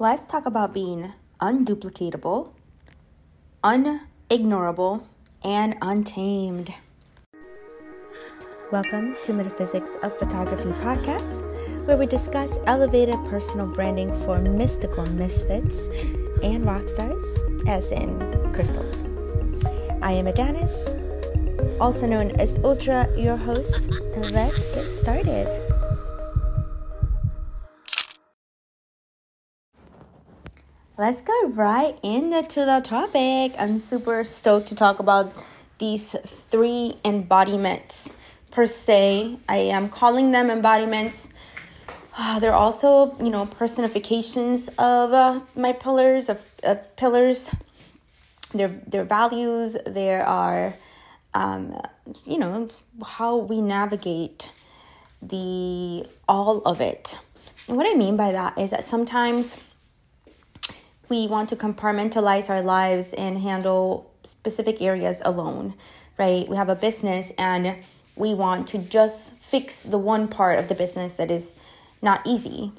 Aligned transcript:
let's 0.00 0.24
talk 0.24 0.46
about 0.46 0.72
being 0.72 1.12
unduplicatable, 1.42 2.48
unignorable, 3.62 5.02
and 5.44 5.76
untamed. 5.82 6.72
Welcome 8.72 9.14
to 9.24 9.34
Metaphysics 9.34 9.96
of 10.02 10.16
Photography 10.16 10.70
podcast, 10.80 11.44
where 11.86 11.98
we 11.98 12.06
discuss 12.06 12.56
elevated 12.64 13.16
personal 13.26 13.66
branding 13.66 14.16
for 14.24 14.38
mystical 14.38 15.04
misfits 15.04 15.88
and 16.42 16.64
rock 16.64 16.88
stars, 16.88 17.38
as 17.66 17.92
in 17.92 18.18
crystals. 18.54 19.02
I 20.00 20.12
am 20.12 20.24
Adjany, 20.24 21.78
also 21.78 22.06
known 22.06 22.30
as 22.40 22.56
Ultra, 22.64 23.06
your 23.18 23.36
host. 23.36 23.90
Let's 24.16 24.74
get 24.74 24.94
started. 24.94 25.59
Let's 31.00 31.22
go 31.22 31.48
right 31.48 31.98
into 32.02 32.66
the 32.66 32.82
topic. 32.84 33.54
I'm 33.58 33.78
super 33.78 34.22
stoked 34.22 34.68
to 34.68 34.74
talk 34.74 34.98
about 34.98 35.32
these 35.78 36.10
three 36.50 36.96
embodiments 37.06 38.12
per 38.50 38.66
se. 38.66 39.38
I 39.48 39.56
am 39.56 39.88
calling 39.88 40.32
them 40.32 40.50
embodiments. 40.50 41.32
Uh, 42.18 42.38
they're 42.38 42.52
also, 42.52 43.16
you 43.18 43.30
know, 43.30 43.46
personifications 43.46 44.68
of 44.76 45.14
uh, 45.14 45.40
my 45.56 45.72
pillars 45.72 46.28
of, 46.28 46.44
of 46.64 46.94
pillars. 46.96 47.50
Their 48.52 48.68
their 48.86 49.04
values. 49.04 49.78
There 49.86 50.22
are, 50.22 50.74
um, 51.32 51.80
you 52.26 52.36
know, 52.36 52.68
how 53.02 53.38
we 53.38 53.62
navigate 53.62 54.50
the 55.22 56.06
all 56.28 56.60
of 56.66 56.82
it. 56.82 57.18
And 57.68 57.78
what 57.78 57.86
I 57.86 57.94
mean 57.94 58.18
by 58.18 58.32
that 58.32 58.58
is 58.58 58.72
that 58.72 58.84
sometimes 58.84 59.56
we 61.10 61.26
want 61.26 61.48
to 61.48 61.56
compartmentalize 61.56 62.48
our 62.48 62.62
lives 62.62 63.12
and 63.12 63.38
handle 63.38 64.10
specific 64.22 64.80
areas 64.80 65.20
alone, 65.24 65.74
right? 66.16 66.48
We 66.48 66.56
have 66.56 66.68
a 66.68 66.76
business 66.76 67.32
and 67.36 67.76
we 68.14 68.32
want 68.32 68.68
to 68.68 68.78
just 68.78 69.32
fix 69.32 69.82
the 69.82 69.98
one 69.98 70.28
part 70.28 70.58
of 70.58 70.68
the 70.68 70.74
business 70.74 71.16
that 71.16 71.30
is 71.30 71.54
not 72.00 72.24
easy. 72.24 72.72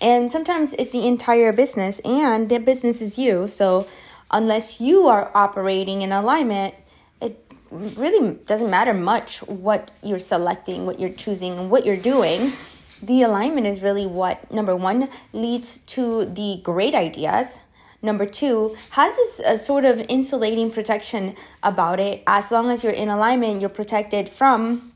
And 0.00 0.30
sometimes 0.30 0.74
it's 0.74 0.92
the 0.92 1.06
entire 1.06 1.52
business 1.52 2.00
and 2.04 2.48
the 2.48 2.58
business 2.58 3.02
is 3.02 3.18
you. 3.18 3.48
So 3.48 3.86
unless 4.30 4.80
you 4.80 5.06
are 5.06 5.30
operating 5.34 6.02
in 6.02 6.10
alignment, 6.10 6.74
it 7.20 7.44
really 7.70 8.36
doesn't 8.46 8.70
matter 8.70 8.94
much 8.94 9.40
what 9.42 9.90
you're 10.02 10.18
selecting, 10.18 10.86
what 10.86 10.98
you're 10.98 11.10
choosing, 11.10 11.58
and 11.58 11.70
what 11.70 11.84
you're 11.84 11.96
doing 11.96 12.52
the 13.02 13.22
alignment 13.22 13.66
is 13.66 13.82
really 13.82 14.06
what 14.06 14.52
number 14.52 14.74
one 14.74 15.08
leads 15.32 15.78
to 15.78 16.24
the 16.24 16.60
great 16.62 16.94
ideas. 16.94 17.60
Number 18.00 18.26
two 18.26 18.76
has 18.90 19.16
this 19.16 19.40
uh, 19.40 19.56
sort 19.56 19.84
of 19.84 20.04
insulating 20.08 20.70
protection 20.70 21.34
about 21.62 21.98
it. 22.00 22.22
As 22.26 22.50
long 22.50 22.70
as 22.70 22.84
you're 22.84 22.92
in 22.92 23.08
alignment 23.08 23.60
you're 23.60 23.68
protected 23.70 24.30
from 24.30 24.92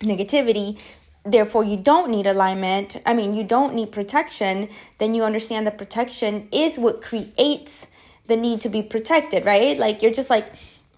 negativity 0.00 0.78
therefore 1.24 1.62
you 1.62 1.76
don't 1.76 2.10
need 2.10 2.26
alignment 2.26 3.00
i 3.06 3.14
mean 3.14 3.32
you 3.32 3.44
don't 3.44 3.74
need 3.74 3.92
protection 3.92 4.68
then 4.98 5.14
you 5.14 5.22
understand 5.22 5.64
that 5.64 5.78
protection 5.78 6.48
is 6.50 6.76
what 6.76 7.00
creates 7.00 7.86
the 8.26 8.36
need 8.36 8.60
to 8.60 8.68
be 8.68 8.82
protected 8.82 9.44
right? 9.44 9.78
Like 9.78 10.02
you're 10.02 10.12
just 10.12 10.30
like 10.30 10.52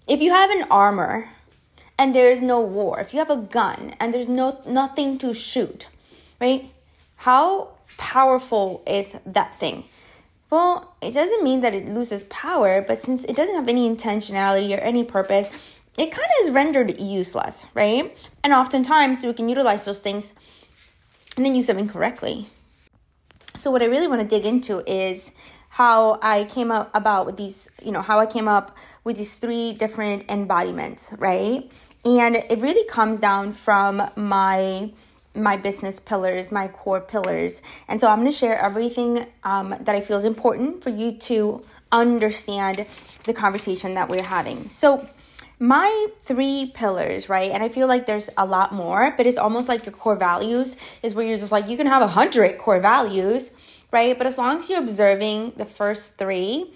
if 0.07 0.21
you 0.21 0.31
have 0.31 0.49
an 0.49 0.63
armor 0.69 1.29
and 1.97 2.13
there 2.13 2.31
is 2.31 2.41
no 2.41 2.59
war 2.59 2.99
if 2.99 3.13
you 3.13 3.19
have 3.19 3.29
a 3.29 3.37
gun 3.37 3.95
and 3.99 4.13
there's 4.13 4.27
no 4.27 4.61
nothing 4.65 5.17
to 5.19 5.33
shoot 5.33 5.87
right? 6.39 6.71
How 7.17 7.69
powerful 7.97 8.83
is 8.87 9.15
that 9.25 9.59
thing? 9.59 9.85
Well, 10.49 10.95
it 11.01 11.11
doesn't 11.11 11.43
mean 11.43 11.61
that 11.61 11.73
it 11.73 11.87
loses 11.87 12.23
power, 12.25 12.81
but 12.81 13.01
since 13.01 13.23
it 13.25 13.35
doesn't 13.35 13.55
have 13.55 13.67
any 13.67 13.89
intentionality 13.89 14.75
or 14.75 14.79
any 14.81 15.03
purpose, 15.03 15.49
it 15.97 16.11
kind 16.11 16.27
of 16.39 16.47
is 16.47 16.53
rendered 16.53 16.99
useless, 16.99 17.65
right? 17.73 18.15
And 18.43 18.53
oftentimes 18.53 19.23
we 19.23 19.33
can 19.33 19.49
utilize 19.49 19.85
those 19.85 19.99
things 19.99 20.33
and 21.35 21.45
then 21.45 21.55
use 21.55 21.67
them 21.67 21.77
incorrectly. 21.77 22.47
So, 23.53 23.71
what 23.71 23.81
I 23.81 23.85
really 23.85 24.07
want 24.07 24.21
to 24.21 24.27
dig 24.27 24.45
into 24.45 24.83
is 24.89 25.31
how 25.69 26.19
I 26.21 26.45
came 26.45 26.71
up 26.71 26.89
about 26.93 27.25
with 27.25 27.37
these, 27.37 27.67
you 27.81 27.91
know, 27.91 28.01
how 28.01 28.19
I 28.19 28.25
came 28.25 28.47
up 28.47 28.75
with 29.03 29.17
these 29.17 29.35
three 29.35 29.73
different 29.73 30.29
embodiments, 30.29 31.09
right? 31.17 31.69
And 32.03 32.35
it 32.35 32.59
really 32.59 32.85
comes 32.87 33.19
down 33.19 33.53
from 33.53 34.09
my 34.15 34.91
my 35.35 35.57
business 35.57 35.99
pillars, 35.99 36.51
my 36.51 36.67
core 36.67 37.01
pillars. 37.01 37.61
And 37.87 37.99
so 37.99 38.07
I'm 38.07 38.19
going 38.19 38.31
to 38.31 38.37
share 38.37 38.57
everything 38.57 39.27
um, 39.43 39.75
that 39.81 39.95
I 39.95 40.01
feel 40.01 40.17
is 40.17 40.23
important 40.23 40.83
for 40.83 40.89
you 40.89 41.13
to 41.13 41.63
understand 41.91 42.85
the 43.25 43.33
conversation 43.33 43.95
that 43.95 44.09
we're 44.09 44.23
having. 44.23 44.69
So, 44.69 45.07
my 45.57 46.07
three 46.25 46.73
pillars, 46.75 47.29
right? 47.29 47.49
And 47.49 47.63
I 47.63 47.69
feel 47.69 47.87
like 47.87 48.07
there's 48.07 48.29
a 48.37 48.45
lot 48.45 48.73
more, 48.73 49.13
but 49.15 49.25
it's 49.25 49.37
almost 49.37 49.69
like 49.69 49.85
your 49.85 49.93
core 49.93 50.17
values 50.17 50.75
is 51.01 51.13
where 51.13 51.25
you're 51.25 51.37
just 51.37 51.51
like, 51.51 51.69
you 51.69 51.77
can 51.77 51.87
have 51.87 52.01
a 52.01 52.07
hundred 52.07 52.57
core 52.57 52.81
values, 52.81 53.51
right? 53.89 54.17
But 54.17 54.27
as 54.27 54.37
long 54.37 54.59
as 54.59 54.69
you're 54.69 54.79
observing 54.79 55.53
the 55.55 55.63
first 55.63 56.17
three, 56.17 56.73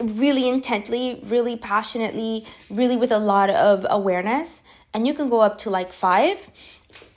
really 0.00 0.48
intently, 0.48 1.20
really 1.24 1.56
passionately, 1.56 2.46
really 2.70 2.96
with 2.96 3.12
a 3.12 3.18
lot 3.18 3.50
of 3.50 3.86
awareness, 3.90 4.62
and 4.94 5.06
you 5.06 5.12
can 5.12 5.28
go 5.28 5.40
up 5.40 5.58
to 5.58 5.70
like 5.70 5.92
five 5.92 6.38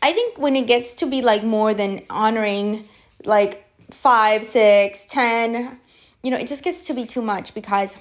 I 0.01 0.13
think 0.13 0.37
when 0.37 0.55
it 0.55 0.67
gets 0.67 0.93
to 0.95 1.05
be 1.05 1.21
like 1.21 1.43
more 1.43 1.73
than 1.73 2.03
honoring 2.09 2.85
like 3.25 3.65
five, 3.91 4.45
six, 4.45 5.05
ten, 5.09 5.79
you 6.23 6.31
know, 6.31 6.37
it 6.37 6.47
just 6.47 6.63
gets 6.63 6.85
to 6.87 6.93
be 6.93 7.05
too 7.05 7.21
much 7.21 7.53
because 7.53 7.97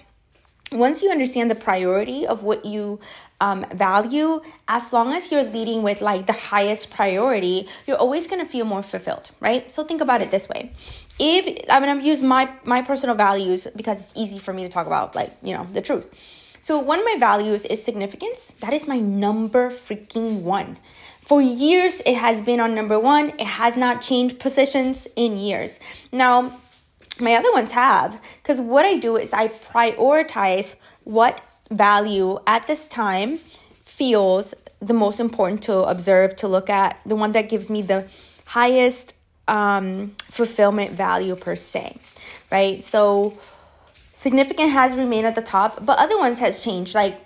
once 0.71 1.03
you 1.03 1.11
understand 1.11 1.51
the 1.51 1.55
priority 1.55 2.27
of 2.27 2.43
what 2.43 2.65
you 2.65 3.01
um, 3.41 3.65
value, 3.73 4.41
as 4.67 4.93
long 4.93 5.13
as 5.13 5.31
you're 5.31 5.45
leading 5.45 5.83
with 5.83 6.01
like 6.01 6.27
the 6.27 6.33
highest 6.33 6.91
priority, 6.91 7.69
you're 7.87 7.97
always 7.97 8.27
gonna 8.27 8.47
feel 8.47 8.65
more 8.65 8.83
fulfilled, 8.83 9.31
right? 9.41 9.71
So 9.71 9.85
think 9.85 10.01
about 10.01 10.21
it 10.21 10.31
this 10.31 10.49
way: 10.49 10.73
if 11.19 11.65
I'm 11.71 11.83
gonna 11.83 12.03
use 12.03 12.21
my 12.21 12.51
my 12.65 12.83
personal 12.83 13.15
values 13.15 13.67
because 13.75 14.01
it's 14.01 14.13
easy 14.17 14.39
for 14.39 14.53
me 14.53 14.63
to 14.63 14.69
talk 14.69 14.87
about, 14.87 15.15
like 15.15 15.33
you 15.43 15.55
know, 15.55 15.67
the 15.73 15.81
truth. 15.81 16.07
So 16.61 16.79
one 16.79 16.99
of 16.99 17.05
my 17.05 17.17
values 17.19 17.65
is 17.65 17.83
significance. 17.83 18.53
That 18.61 18.73
is 18.73 18.87
my 18.87 18.99
number 18.99 19.71
freaking 19.71 20.43
one. 20.43 20.79
For 21.29 21.43
years, 21.43 22.01
it 22.07 22.17
has 22.17 22.41
been 22.41 22.59
on 22.59 22.75
number 22.75 22.99
one. 22.99 23.35
It 23.39 23.47
has 23.47 23.77
not 23.77 24.01
changed 24.01 24.39
positions 24.39 25.07
in 25.15 25.37
years. 25.37 25.79
Now, 26.11 26.59
my 27.21 27.35
other 27.35 27.53
ones 27.53 27.71
have, 27.73 28.19
because 28.43 28.63
what 28.63 28.87
I 28.87 28.97
do 28.97 29.19
is 29.19 29.35
I 29.35 29.49
prioritize 29.49 30.75
what 31.05 31.43
value 31.71 32.39
at 32.47 32.67
this 32.67 32.89
time 32.89 33.41
feels 33.85 34.55
the 34.81 34.95
most 34.95 35.21
important 35.21 35.63
to 35.65 35.83
observe, 35.83 36.35
to 36.37 36.49
look 36.49 36.71
at, 36.71 36.99
the 37.05 37.15
one 37.15 37.33
that 37.33 37.51
gives 37.51 37.69
me 37.69 37.83
the 37.83 38.07
highest 38.47 39.15
um, 39.49 40.15
fulfillment 40.31 40.93
value 40.93 41.37
per 41.37 41.57
se, 41.57 41.99
right? 42.51 42.83
So, 42.83 43.37
significant 44.15 44.71
has 44.71 44.97
remained 44.97 45.27
at 45.27 45.35
the 45.35 45.43
top, 45.43 45.85
but 45.85 45.99
other 45.99 46.17
ones 46.17 46.39
have 46.39 46.59
changed, 46.59 46.95
like 46.95 47.21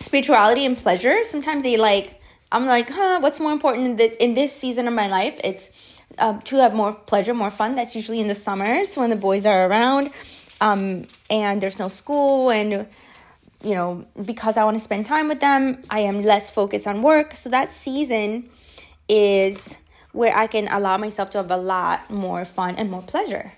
spirituality 0.00 0.66
and 0.66 0.76
pleasure. 0.76 1.22
Sometimes 1.22 1.62
they 1.62 1.76
like 1.76 2.18
I'm 2.52 2.66
like, 2.66 2.90
huh, 2.90 3.18
what's 3.20 3.40
more 3.40 3.50
important 3.50 3.86
in, 3.86 3.96
the, 3.96 4.22
in 4.22 4.34
this 4.34 4.54
season 4.54 4.86
of 4.86 4.92
my 4.92 5.08
life? 5.08 5.40
It's 5.42 5.70
um, 6.18 6.42
to 6.42 6.56
have 6.56 6.74
more 6.74 6.92
pleasure, 6.92 7.32
more 7.32 7.50
fun. 7.50 7.74
That's 7.74 7.96
usually 7.96 8.20
in 8.20 8.28
the 8.28 8.34
summers 8.34 8.94
when 8.94 9.08
the 9.08 9.16
boys 9.16 9.46
are 9.46 9.66
around 9.66 10.10
um, 10.60 11.06
and 11.30 11.62
there's 11.62 11.78
no 11.78 11.88
school. 11.88 12.50
And, 12.50 12.86
you 13.62 13.74
know, 13.74 14.04
because 14.22 14.58
I 14.58 14.64
want 14.64 14.76
to 14.76 14.84
spend 14.84 15.06
time 15.06 15.28
with 15.28 15.40
them, 15.40 15.82
I 15.88 16.00
am 16.00 16.22
less 16.22 16.50
focused 16.50 16.86
on 16.86 17.02
work. 17.02 17.36
So 17.36 17.48
that 17.48 17.72
season 17.72 18.50
is 19.08 19.74
where 20.12 20.36
I 20.36 20.46
can 20.46 20.68
allow 20.68 20.98
myself 20.98 21.30
to 21.30 21.38
have 21.38 21.50
a 21.50 21.56
lot 21.56 22.10
more 22.10 22.44
fun 22.44 22.76
and 22.76 22.90
more 22.90 23.02
pleasure. 23.02 23.54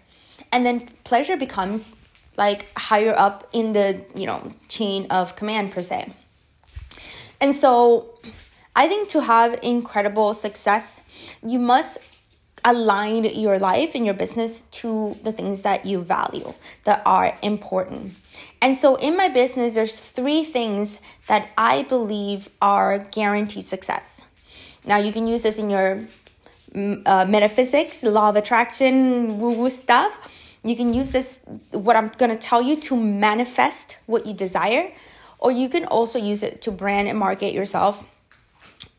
And 0.53 0.65
then 0.65 0.88
pleasure 1.02 1.37
becomes 1.37 1.97
like 2.37 2.67
higher 2.79 3.14
up 3.17 3.49
in 3.52 3.73
the, 3.73 4.05
you 4.14 4.26
know, 4.26 4.52
chain 4.69 5.08
of 5.11 5.35
command 5.35 5.73
per 5.73 5.82
se. 5.82 6.12
And 7.40 7.56
so 7.56 8.20
I 8.76 8.88
think 8.88 9.09
to 9.11 9.23
have 9.23 9.59
incredible 9.62 10.35
success, 10.35 11.00
you 11.44 11.59
must 11.59 11.99
align 12.65 13.25
your 13.25 13.59
life 13.59 13.94
and 13.94 14.05
your 14.05 14.15
business 14.15 14.62
to 14.71 15.17
the 15.23 15.32
things 15.32 15.62
that 15.62 15.85
you 15.85 16.00
value 16.00 16.55
that 16.85 17.03
are 17.05 17.37
important. 17.43 18.15
And 18.61 18.76
so 18.76 18.97
in 18.97 19.17
my 19.17 19.29
business, 19.29 19.75
there's 19.75 20.00
three 20.00 20.44
things 20.44 20.99
that 21.29 21.50
I 21.59 21.82
believe 21.82 22.49
are 22.62 22.99
guaranteed 22.99 23.67
success. 23.67 24.23
Now, 24.87 24.97
you 24.97 25.12
can 25.12 25.26
use 25.26 25.43
this 25.43 25.59
in 25.59 25.71
your 25.71 26.06
mm, 26.75 27.03
uh, 27.06 27.26
metaphysics, 27.26 28.03
law 28.03 28.31
of 28.31 28.37
attraction, 28.37 29.38
woo 29.38 29.50
woo 29.50 29.71
stuff. 29.71 30.12
You 30.62 30.75
can 30.75 30.94
use 30.94 31.12
this, 31.12 31.38
what 31.71 31.97
I'm 31.97 32.09
gonna 32.17 32.37
tell 32.37 32.62
you, 32.62 32.81
to 32.81 32.97
manifest 32.97 33.99
what 34.06 34.25
you 34.25 34.32
desire, 34.32 34.93
or 35.38 35.53
you 35.53 35.69
can 35.69 35.85
also 35.85 36.19
use 36.19 36.43
it 36.43 36.62
to 36.62 36.71
brand 36.71 37.09
and 37.09 37.19
market 37.19 37.53
yourself 37.53 38.05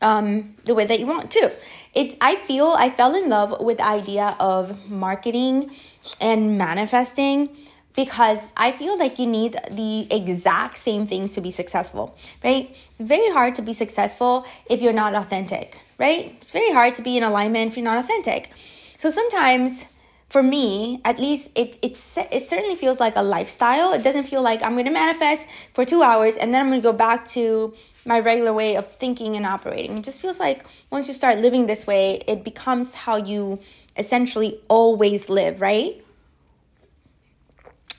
um, 0.02 0.54
the 0.64 0.74
way 0.74 0.86
that 0.86 1.00
you 1.00 1.06
want 1.06 1.30
to. 1.32 1.52
It's 1.94 2.16
I 2.20 2.36
feel 2.36 2.74
I 2.78 2.90
fell 2.90 3.14
in 3.14 3.28
love 3.28 3.60
with 3.60 3.78
the 3.78 3.86
idea 3.86 4.36
of 4.38 4.88
marketing 4.90 5.74
and 6.20 6.58
manifesting 6.58 7.56
because 7.94 8.40
I 8.56 8.72
feel 8.72 8.98
like 8.98 9.18
you 9.18 9.26
need 9.26 9.58
the 9.70 10.06
exact 10.14 10.78
same 10.78 11.06
things 11.06 11.32
to 11.32 11.40
be 11.40 11.50
successful, 11.50 12.14
right? 12.44 12.76
It's 12.90 13.00
very 13.00 13.30
hard 13.32 13.54
to 13.56 13.62
be 13.62 13.72
successful 13.72 14.44
if 14.68 14.82
you're 14.82 14.92
not 14.92 15.14
authentic, 15.14 15.80
right? 15.96 16.36
It's 16.40 16.50
very 16.50 16.72
hard 16.72 16.94
to 16.96 17.02
be 17.02 17.16
in 17.16 17.22
alignment 17.22 17.70
if 17.70 17.76
you're 17.76 17.84
not 17.84 18.04
authentic. 18.04 18.50
So 18.98 19.10
sometimes 19.10 19.84
for 20.28 20.42
me, 20.42 21.00
at 21.04 21.18
least 21.18 21.48
it 21.54 21.78
it 21.80 21.96
it 22.30 22.48
certainly 22.48 22.76
feels 22.76 23.00
like 23.00 23.16
a 23.16 23.22
lifestyle. 23.22 23.92
It 23.92 24.02
doesn't 24.02 24.24
feel 24.24 24.42
like 24.42 24.62
I'm 24.62 24.72
going 24.72 24.84
to 24.86 24.90
manifest 24.90 25.48
for 25.72 25.84
2 25.86 26.02
hours 26.02 26.36
and 26.36 26.52
then 26.52 26.60
I'm 26.60 26.68
going 26.68 26.82
to 26.82 26.88
go 26.92 26.92
back 26.92 27.26
to 27.28 27.72
my 28.06 28.20
regular 28.20 28.52
way 28.52 28.76
of 28.76 28.90
thinking 28.92 29.36
and 29.36 29.44
operating. 29.44 29.98
It 29.98 30.04
just 30.04 30.20
feels 30.20 30.38
like 30.38 30.64
once 30.90 31.08
you 31.08 31.14
start 31.14 31.38
living 31.38 31.66
this 31.66 31.86
way, 31.86 32.22
it 32.26 32.44
becomes 32.44 32.94
how 32.94 33.16
you 33.16 33.58
essentially 33.96 34.60
always 34.68 35.28
live, 35.28 35.60
right? 35.60 36.02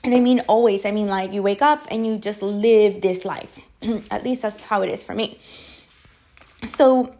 And 0.02 0.14
I 0.14 0.20
mean 0.20 0.40
always, 0.48 0.84
I 0.86 0.90
mean 0.90 1.08
like 1.08 1.32
you 1.32 1.42
wake 1.42 1.62
up 1.62 1.86
and 1.90 2.06
you 2.06 2.18
just 2.18 2.40
live 2.40 3.02
this 3.02 3.24
life. 3.24 3.58
At 4.10 4.24
least 4.24 4.42
that's 4.42 4.62
how 4.62 4.82
it 4.82 4.90
is 4.90 5.02
for 5.02 5.14
me. 5.14 5.38
So, 6.64 7.14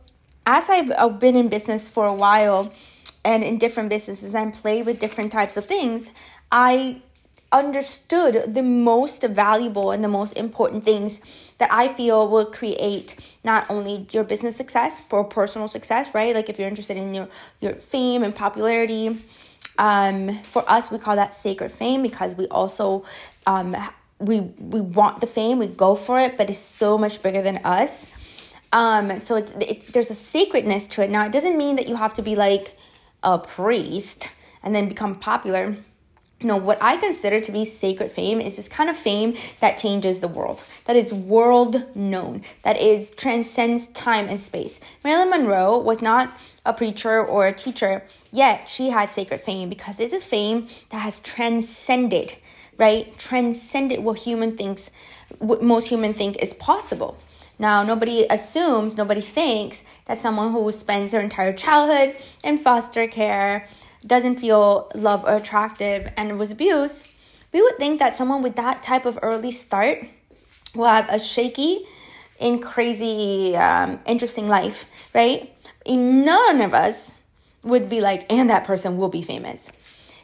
as 0.47 0.69
I've 0.71 0.91
uh, 0.93 1.09
been 1.09 1.37
in 1.37 1.49
business 1.49 1.89
for 1.89 2.07
a 2.07 2.15
while 2.15 2.73
and 3.25 3.45
in 3.45 3.59
different 3.59 3.91
businesses 3.91 4.35
and 4.35 4.55
played 4.55 4.87
with 4.87 4.99
different 4.99 5.31
types 5.31 5.57
of 5.57 5.67
things, 5.67 6.11
I 6.51 7.03
understood 7.51 8.55
the 8.55 8.63
most 8.63 9.23
valuable 9.23 9.91
and 9.91 10.05
the 10.05 10.09
most 10.09 10.37
important 10.37 10.85
things 10.85 11.21
that 11.59 11.73
I 11.73 11.93
feel 11.93 12.29
will 12.29 12.45
create 12.47 13.17
not 13.43 13.69
only 13.71 14.07
your 14.11 14.25
business 14.25 14.57
success 14.57 15.01
or 15.11 15.25
personal 15.25 15.67
success, 15.67 16.09
right? 16.13 16.35
Like 16.35 16.49
if 16.49 16.59
you're 16.59 16.69
interested 16.69 16.97
in 16.97 17.15
your 17.15 17.29
your 17.61 17.75
fame 17.75 18.23
and 18.23 18.35
popularity, 18.35 19.19
um, 19.79 20.43
for 20.43 20.69
us 20.71 20.91
we 20.91 20.99
call 20.99 21.17
that 21.17 21.35
sacred 21.35 21.73
fame 21.73 22.03
because 22.03 22.35
we 22.35 22.47
also 22.49 23.05
um, 23.47 23.75
we 24.19 24.41
we 24.41 24.81
want 24.81 25.21
the 25.21 25.27
fame, 25.27 25.59
we 25.59 25.69
go 25.69 25.95
for 25.95 26.21
it, 26.21 26.37
but 26.37 26.51
it's 26.51 26.59
so 26.59 26.99
much 26.99 27.23
bigger 27.23 27.41
than 27.41 27.59
us. 27.59 28.07
Um, 28.73 29.19
so 29.21 29.37
it's, 29.37 29.53
it's 29.61 29.87
there's 29.93 30.11
a 30.11 30.15
sacredness 30.15 30.87
to 30.89 31.03
it. 31.03 31.09
Now 31.11 31.25
it 31.25 31.33
doesn't 31.33 31.57
mean 31.57 31.77
that 31.77 31.89
you 31.89 31.97
have 31.97 32.13
to 32.15 32.23
be 32.23 32.37
like 32.37 32.77
a 33.23 33.39
priest 33.39 34.29
and 34.63 34.75
then 34.75 34.89
become 34.89 35.15
popular 35.15 35.77
know, 36.47 36.57
what 36.57 36.79
I 36.81 36.97
consider 36.97 37.41
to 37.41 37.51
be 37.51 37.65
sacred 37.65 38.13
fame 38.13 38.41
is 38.41 38.57
this 38.57 38.69
kind 38.69 38.89
of 38.89 38.97
fame 38.97 39.37
that 39.61 39.79
changes 39.79 40.21
the 40.21 40.29
world, 40.29 40.63
that 40.85 40.95
is 40.95 41.13
world 41.13 41.85
known, 41.97 42.43
that 42.63 42.81
is 42.81 43.11
transcends 43.11 43.89
time 43.89 44.29
and 44.29 44.41
space. 44.41 44.79
Marilyn 45.03 45.31
Monroe 45.31 45.79
was 45.79 46.01
not 46.01 46.39
a 46.65 46.73
preacher 46.73 47.25
or 47.25 47.47
a 47.47 47.53
teacher, 47.53 48.05
yet 48.31 48.69
she 48.69 48.91
had 48.91 49.11
sacred 49.11 49.41
fame 49.41 49.69
because 49.69 49.99
it's 49.99 50.13
a 50.13 50.21
fame 50.21 50.69
that 50.91 50.99
has 50.99 51.19
transcended, 51.21 52.37
right? 52.77 53.19
Transcended 53.19 54.05
what 54.05 54.21
human 54.21 54.57
thinks, 54.57 54.91
what 55.39 55.63
most 55.63 55.89
human 55.89 56.13
think 56.13 56.37
is 56.37 56.55
possible. 56.55 57.19
Now, 57.59 57.83
nobody 57.83 58.25
assumes, 58.31 58.97
nobody 58.97 59.21
thinks 59.21 59.83
that 60.07 60.19
someone 60.19 60.53
who 60.53 60.71
spends 60.71 61.11
their 61.11 61.21
entire 61.21 61.53
childhood 61.53 62.15
in 62.45 62.59
foster 62.59 63.09
care 63.09 63.69
doesn't 64.09 64.37
feel 64.37 64.91
love 64.95 65.25
or 65.25 65.37
attractive 65.37 66.11
and 66.17 66.39
was 66.39 66.51
abused, 66.51 67.05
we 67.53 67.63
would 67.63 67.77
think 67.77 67.99
that 67.99 68.15
someone 68.15 68.43
with 68.43 68.57
that 68.57 68.83
type 68.83 69.07
of 69.07 69.19
early 69.23 69.51
start 69.51 70.05
will 70.75 70.87
have 70.87 71.09
a 71.09 71.19
shaky 71.19 71.87
and 72.41 72.63
crazy, 72.63 73.57
um, 73.57 74.01
interesting 74.07 74.49
life, 74.49 74.85
right? 75.15 75.53
None 75.87 76.61
of 76.61 76.75
us 76.75 77.11
would 77.63 77.89
be 77.89 78.01
like, 78.01 78.31
and 78.33 78.49
that 78.51 78.65
person 78.65 78.97
will 78.97 79.09
be 79.09 79.23
famous. 79.23 79.71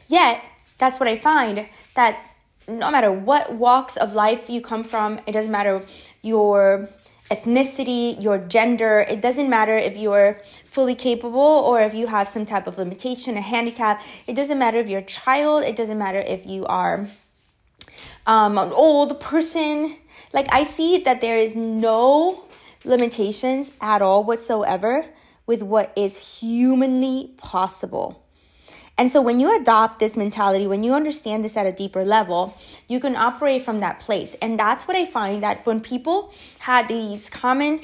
Yet, 0.07 0.43
that's 0.77 0.99
what 0.99 1.09
I 1.09 1.17
find 1.17 1.67
that 1.95 2.19
no 2.67 2.89
matter 2.91 3.11
what 3.11 3.53
walks 3.53 3.97
of 3.97 4.13
life 4.13 4.49
you 4.49 4.61
come 4.61 4.83
from, 4.83 5.19
it 5.27 5.31
doesn't 5.31 5.51
matter 5.51 5.81
your 6.21 6.89
ethnicity, 7.31 8.21
your 8.21 8.37
gender. 8.37 8.99
It 8.99 9.21
doesn't 9.21 9.49
matter 9.49 9.77
if 9.77 9.97
you're 9.97 10.39
fully 10.69 10.95
capable 10.95 11.39
or 11.39 11.81
if 11.81 11.93
you 11.93 12.07
have 12.07 12.27
some 12.27 12.45
type 12.45 12.67
of 12.67 12.77
limitation, 12.77 13.37
a 13.37 13.41
handicap. 13.41 14.01
It 14.27 14.33
doesn't 14.33 14.59
matter 14.59 14.77
if 14.77 14.87
you're 14.87 14.99
a 14.99 15.05
child. 15.05 15.63
It 15.63 15.75
doesn't 15.75 15.97
matter 15.97 16.19
if 16.19 16.45
you 16.45 16.65
are 16.65 17.07
um, 18.27 18.57
an 18.57 18.71
old 18.71 19.19
person. 19.19 19.97
Like, 20.33 20.47
I 20.51 20.63
see 20.63 20.99
that 20.99 21.21
there 21.21 21.39
is 21.39 21.55
no 21.55 22.43
limitations 22.83 23.71
at 23.81 24.01
all 24.01 24.23
whatsoever 24.23 25.05
with 25.47 25.61
what 25.61 25.93
is 25.95 26.17
humanly 26.17 27.31
possible. 27.37 28.24
And 28.97 29.11
so 29.11 29.21
when 29.21 29.39
you 29.39 29.55
adopt 29.59 29.99
this 29.99 30.15
mentality, 30.15 30.67
when 30.67 30.83
you 30.83 30.93
understand 30.93 31.43
this 31.43 31.57
at 31.57 31.65
a 31.65 31.71
deeper 31.71 32.05
level, 32.05 32.57
you 32.87 32.99
can 32.99 33.15
operate 33.15 33.63
from 33.63 33.79
that 33.79 33.99
place. 33.99 34.35
And 34.41 34.57
that's 34.57 34.87
what 34.87 34.95
I 34.95 35.05
find 35.05 35.43
that 35.43 35.65
when 35.65 35.81
people 35.81 36.33
had 36.59 36.87
these 36.87 37.29
common 37.29 37.81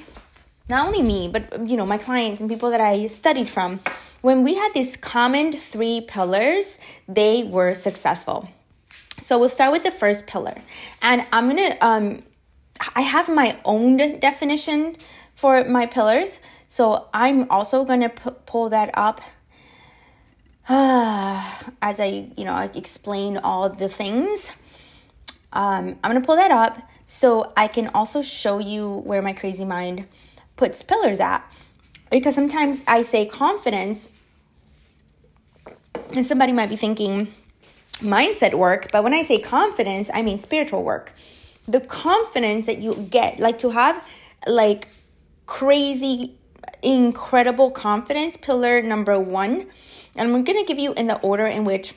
not 0.69 0.87
only 0.87 1.01
me, 1.01 1.27
but 1.27 1.67
you 1.67 1.75
know, 1.75 1.85
my 1.85 1.97
clients 1.97 2.39
and 2.39 2.49
people 2.49 2.71
that 2.71 2.79
I 2.79 3.07
studied 3.07 3.49
from, 3.49 3.81
when 4.21 4.43
we 4.43 4.55
had 4.55 4.73
these 4.73 4.95
common 4.95 5.59
three 5.59 5.99
pillars, 6.01 6.79
they 7.07 7.43
were 7.43 7.75
successful. 7.75 8.47
So 9.21 9.37
we'll 9.37 9.49
start 9.49 9.71
with 9.71 9.83
the 9.83 9.91
first 9.91 10.25
pillar. 10.27 10.61
And 11.01 11.25
I'm 11.31 11.49
going 11.49 11.71
to 11.71 11.85
um 11.85 12.23
I 12.95 13.01
have 13.01 13.29
my 13.29 13.59
own 13.63 13.97
definition 14.19 14.95
for 15.35 15.63
my 15.65 15.85
pillars. 15.85 16.39
So 16.67 17.09
I'm 17.13 17.49
also 17.51 17.83
going 17.83 18.01
to 18.01 18.09
pull 18.09 18.69
that 18.69 18.89
up 18.93 19.21
as 20.69 21.99
I, 21.99 22.29
you 22.37 22.45
know, 22.45 22.53
I 22.53 22.69
explain 22.75 23.37
all 23.37 23.69
the 23.69 23.89
things. 23.89 24.49
Um, 25.53 25.97
I'm 26.03 26.11
gonna 26.11 26.21
pull 26.21 26.35
that 26.35 26.51
up 26.51 26.77
so 27.05 27.51
I 27.57 27.67
can 27.67 27.87
also 27.89 28.21
show 28.21 28.59
you 28.59 29.01
where 29.03 29.21
my 29.21 29.33
crazy 29.33 29.65
mind 29.65 30.07
puts 30.55 30.81
pillars 30.81 31.19
at. 31.19 31.43
Because 32.09 32.35
sometimes 32.35 32.83
I 32.87 33.01
say 33.01 33.25
confidence, 33.25 34.09
and 36.13 36.25
somebody 36.25 36.51
might 36.51 36.69
be 36.69 36.75
thinking 36.75 37.33
mindset 37.99 38.53
work, 38.53 38.91
but 38.91 39.03
when 39.03 39.13
I 39.13 39.23
say 39.23 39.39
confidence, 39.39 40.09
I 40.13 40.21
mean 40.21 40.37
spiritual 40.37 40.83
work. 40.83 41.13
The 41.67 41.79
confidence 41.79 42.65
that 42.65 42.79
you 42.79 43.07
get, 43.09 43.39
like 43.39 43.59
to 43.59 43.69
have 43.71 44.03
like 44.45 44.89
crazy, 45.45 46.35
incredible 46.81 47.71
confidence, 47.71 48.37
pillar 48.37 48.81
number 48.81 49.19
one 49.19 49.67
and 50.15 50.33
I'm 50.33 50.43
going 50.43 50.57
to 50.57 50.65
give 50.65 50.79
you 50.79 50.93
in 50.93 51.07
the 51.07 51.17
order 51.19 51.45
in 51.45 51.65
which 51.65 51.93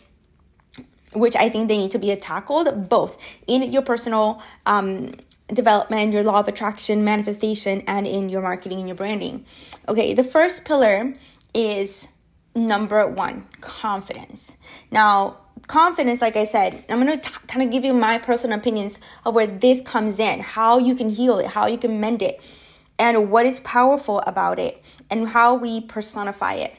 which 1.12 1.36
I 1.36 1.48
think 1.48 1.68
they 1.68 1.78
need 1.78 1.92
to 1.92 1.98
be 1.98 2.14
tackled 2.16 2.88
both 2.88 3.16
in 3.46 3.72
your 3.72 3.82
personal 3.82 4.42
um, 4.66 5.14
development, 5.46 6.12
your 6.12 6.24
law 6.24 6.40
of 6.40 6.48
attraction, 6.48 7.04
manifestation, 7.04 7.82
and 7.86 8.06
in 8.06 8.28
your 8.28 8.42
marketing 8.42 8.80
and 8.80 8.88
your 8.88 8.96
branding. 8.96 9.44
Okay, 9.88 10.12
the 10.12 10.24
first 10.24 10.64
pillar 10.64 11.14
is 11.54 12.08
number 12.54 13.06
one 13.06 13.46
confidence. 13.60 14.54
Now, 14.90 15.38
confidence, 15.66 16.20
like 16.20 16.36
I 16.36 16.44
said, 16.44 16.84
I'm 16.88 17.04
going 17.04 17.18
to 17.18 17.30
kind 17.46 17.62
of 17.62 17.70
give 17.70 17.84
you 17.84 17.92
my 17.92 18.18
personal 18.18 18.58
opinions 18.58 18.98
of 19.24 19.34
where 19.34 19.46
this 19.46 19.82
comes 19.82 20.18
in, 20.18 20.40
how 20.40 20.78
you 20.78 20.94
can 20.94 21.10
heal 21.10 21.38
it, 21.38 21.46
how 21.46 21.66
you 21.66 21.78
can 21.78 22.00
mend 22.00 22.22
it, 22.22 22.40
and 22.98 23.30
what 23.30 23.46
is 23.46 23.60
powerful 23.60 24.20
about 24.26 24.58
it, 24.58 24.82
and 25.10 25.28
how 25.28 25.54
we 25.54 25.80
personify 25.80 26.54
it. 26.54 26.74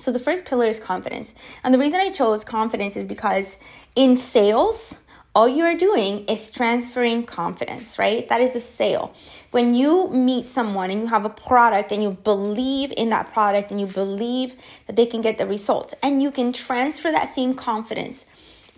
So 0.00 0.10
the 0.10 0.18
first 0.18 0.46
pillar 0.46 0.64
is 0.64 0.80
confidence. 0.80 1.34
And 1.62 1.74
the 1.74 1.78
reason 1.78 2.00
I 2.00 2.10
chose 2.10 2.42
confidence 2.42 2.96
is 2.96 3.06
because 3.06 3.56
in 3.94 4.16
sales, 4.16 4.94
all 5.34 5.46
you 5.46 5.62
are 5.64 5.76
doing 5.76 6.24
is 6.24 6.50
transferring 6.50 7.24
confidence, 7.24 7.98
right? 7.98 8.28
That 8.28 8.40
is 8.40 8.56
a 8.56 8.60
sale. 8.60 9.14
When 9.50 9.74
you 9.74 10.08
meet 10.08 10.48
someone 10.48 10.90
and 10.90 11.02
you 11.02 11.06
have 11.08 11.24
a 11.24 11.30
product 11.30 11.92
and 11.92 12.02
you 12.02 12.12
believe 12.12 12.92
in 12.96 13.10
that 13.10 13.32
product 13.32 13.70
and 13.70 13.80
you 13.80 13.86
believe 13.86 14.54
that 14.86 14.96
they 14.96 15.06
can 15.06 15.20
get 15.20 15.38
the 15.38 15.46
results 15.46 15.94
and 16.02 16.22
you 16.22 16.30
can 16.30 16.52
transfer 16.52 17.12
that 17.12 17.28
same 17.28 17.54
confidence 17.54 18.24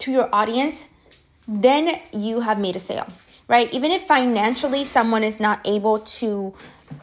to 0.00 0.11
your 0.11 0.29
audience, 0.35 0.87
then 1.47 2.00
you 2.12 2.41
have 2.41 2.59
made 2.59 2.75
a 2.75 2.81
sale, 2.81 3.07
right? 3.49 3.73
Even 3.73 3.93
if 3.93 4.07
financially 4.09 4.85
someone 4.85 5.23
is 5.23 5.38
not 5.38 5.61
able 5.64 6.00
to 6.00 6.55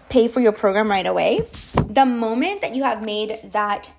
pay 0.09 0.27
for 0.27 0.41
your 0.41 0.51
program 0.51 0.89
right 0.89 1.05
away, 1.05 1.47
the 1.88 2.05
moment 2.05 2.61
that 2.61 2.75
you 2.75 2.83
have 2.83 3.03
made 3.03 3.39
that 3.51 3.91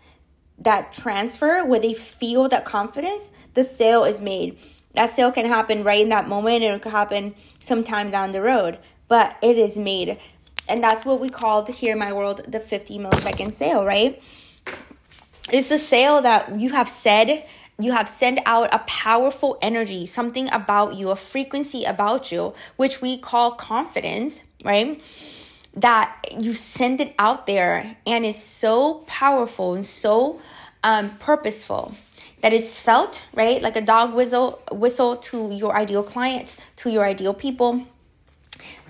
that 0.61 0.93
transfer 0.93 1.64
where 1.64 1.81
they 1.81 1.95
feel 1.95 2.49
that 2.49 2.64
confidence, 2.64 3.31
the 3.55 3.64
sale 3.64 4.05
is 4.05 4.21
made. 4.21 4.59
That 4.95 5.11
sale 5.11 5.33
can 5.33 5.47
happen 5.47 5.85
right 5.85 6.00
in 6.00 6.09
that 6.11 6.29
moment 6.29 6.62
and 6.62 6.75
it 6.75 6.83
could 6.83 6.93
happen 6.93 7.35
sometime 7.59 8.11
down 8.11 8.33
the 8.33 8.43
road, 8.43 8.79
but 9.09 9.37
it 9.43 9.57
is 9.57 9.79
made. 9.79 10.19
And 10.69 10.83
that's 10.83 11.05
what 11.05 11.21
we 11.21 11.31
called 11.31 11.69
here 11.69 11.93
in 11.93 11.99
my 11.99 12.12
world 12.12 12.43
the 12.47 12.61
50 12.61 12.99
millisecond 12.99 13.55
sale, 13.55 13.85
right? 13.85 14.23
It's 15.52 15.69
the 15.69 15.79
sale 15.79 16.23
that 16.23 16.61
you 16.61 16.71
have 16.71 16.88
said, 16.88 17.47
you 17.79 17.93
have 17.93 18.09
sent 18.09 18.40
out 18.47 18.73
a 18.73 18.79
powerful 18.81 19.59
energy, 19.62 20.07
something 20.07 20.49
about 20.52 20.95
you, 20.95 21.11
a 21.11 21.17
frequency 21.17 21.85
about 21.85 22.31
you, 22.31 22.55
which 22.76 23.00
we 23.00 23.19
call 23.19 23.52
confidence, 23.52 24.40
right? 24.64 25.00
That 25.75 26.25
you 26.31 26.53
send 26.53 27.00
it 27.00 27.15
out 27.19 27.47
there 27.47 27.97
and 28.07 28.27
it's 28.27 28.43
so 28.43 29.05
powerful 29.07 29.75
and 29.75 29.87
so 29.87 30.41
um, 30.83 31.11
purposeful 31.19 31.95
it's 32.43 32.79
felt 32.79 33.23
right? 33.35 33.61
Like 33.61 33.77
a 33.77 33.81
dog 33.81 34.15
whistle 34.15 34.61
whistle 34.73 35.17
to 35.17 35.53
your 35.53 35.77
ideal 35.77 36.03
clients 36.03 36.57
to 36.77 36.91
your 36.91 37.05
ideal 37.05 37.35
people. 37.35 37.87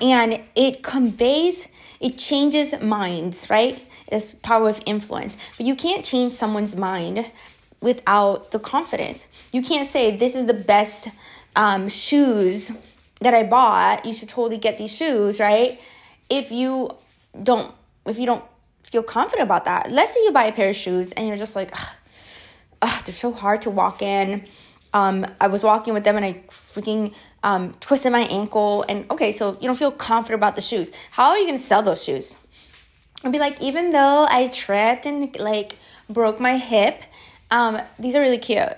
And 0.01 0.41
it 0.55 0.83
conveys 0.83 1.69
it 2.01 2.17
changes 2.19 2.81
minds 2.81 3.49
right? 3.51 3.85
It's 4.09 4.33
power 4.43 4.69
of 4.69 4.81
influence. 4.87 5.37
But 5.57 5.67
you 5.67 5.75
can't 5.75 6.05
change 6.05 6.35
someone's 6.35 6.75
mind 6.75 7.27
without 7.81 8.51
the 8.51 8.59
confidence. 8.59 9.27
You 9.53 9.63
can't 9.63 9.89
say 9.89 10.17
this 10.17 10.35
is 10.35 10.47
the 10.47 10.55
best 10.55 11.09
um, 11.57 11.89
shoes 11.89 12.71
that 13.21 13.35
i 13.35 13.43
bought. 13.43 14.05
You 14.07 14.15
should 14.15 14.29
totally 14.29 14.59
get 14.59 14.79
these 14.79 14.93
shoes 14.93 15.41
right 15.41 15.79
if 16.31 16.51
you 16.51 16.97
don't 17.43 17.75
if 18.07 18.19
you 18.19 18.27
don't 18.27 18.45
feel 18.91 19.03
confident 19.03 19.47
about 19.47 19.65
that 19.67 19.91
let's 19.91 20.15
say 20.15 20.21
you 20.25 20.33
buy 20.33 20.45
a 20.45 20.53
pair 20.53 20.71
of 20.71 20.77
shoes 20.77 21.13
and 21.13 21.29
you're 21.29 21.37
just 21.37 21.55
like 21.55 21.73
ugh, 22.83 23.03
they're 23.05 23.15
so 23.15 23.33
hard 23.33 23.63
to 23.63 23.71
walk 23.71 24.03
in. 24.03 24.47
Um, 24.93 25.27
I 25.41 25.47
was 25.47 25.63
walking 25.63 25.95
with 25.95 26.05
them 26.05 26.17
and 26.17 26.25
I 26.25 26.43
freaking 26.51 27.15
um, 27.43 27.75
twisted 27.81 28.13
my 28.13 28.23
ankle. 28.23 28.85
And 28.89 29.09
okay, 29.11 29.33
so 29.33 29.53
you 29.61 29.67
don't 29.69 29.79
feel 29.79 29.93
confident 29.93 30.41
about 30.41 30.57
the 30.57 30.63
shoes. 30.63 30.91
How 31.13 31.31
are 31.31 31.39
you 31.39 31.47
gonna 31.47 31.59
sell 31.59 31.83
those 31.83 32.03
shoes? 32.03 32.35
I'd 33.25 33.33
be 33.33 33.39
like, 33.39 33.61
even 33.61 33.93
though 33.93 34.27
I 34.29 34.49
tripped 34.49 35.07
and 35.07 35.37
like 35.39 35.77
broke 36.09 36.41
my 36.41 36.57
hip, 36.57 37.03
um, 37.51 37.81
these 37.99 38.15
are 38.15 38.21
really 38.21 38.39
cute, 38.39 38.69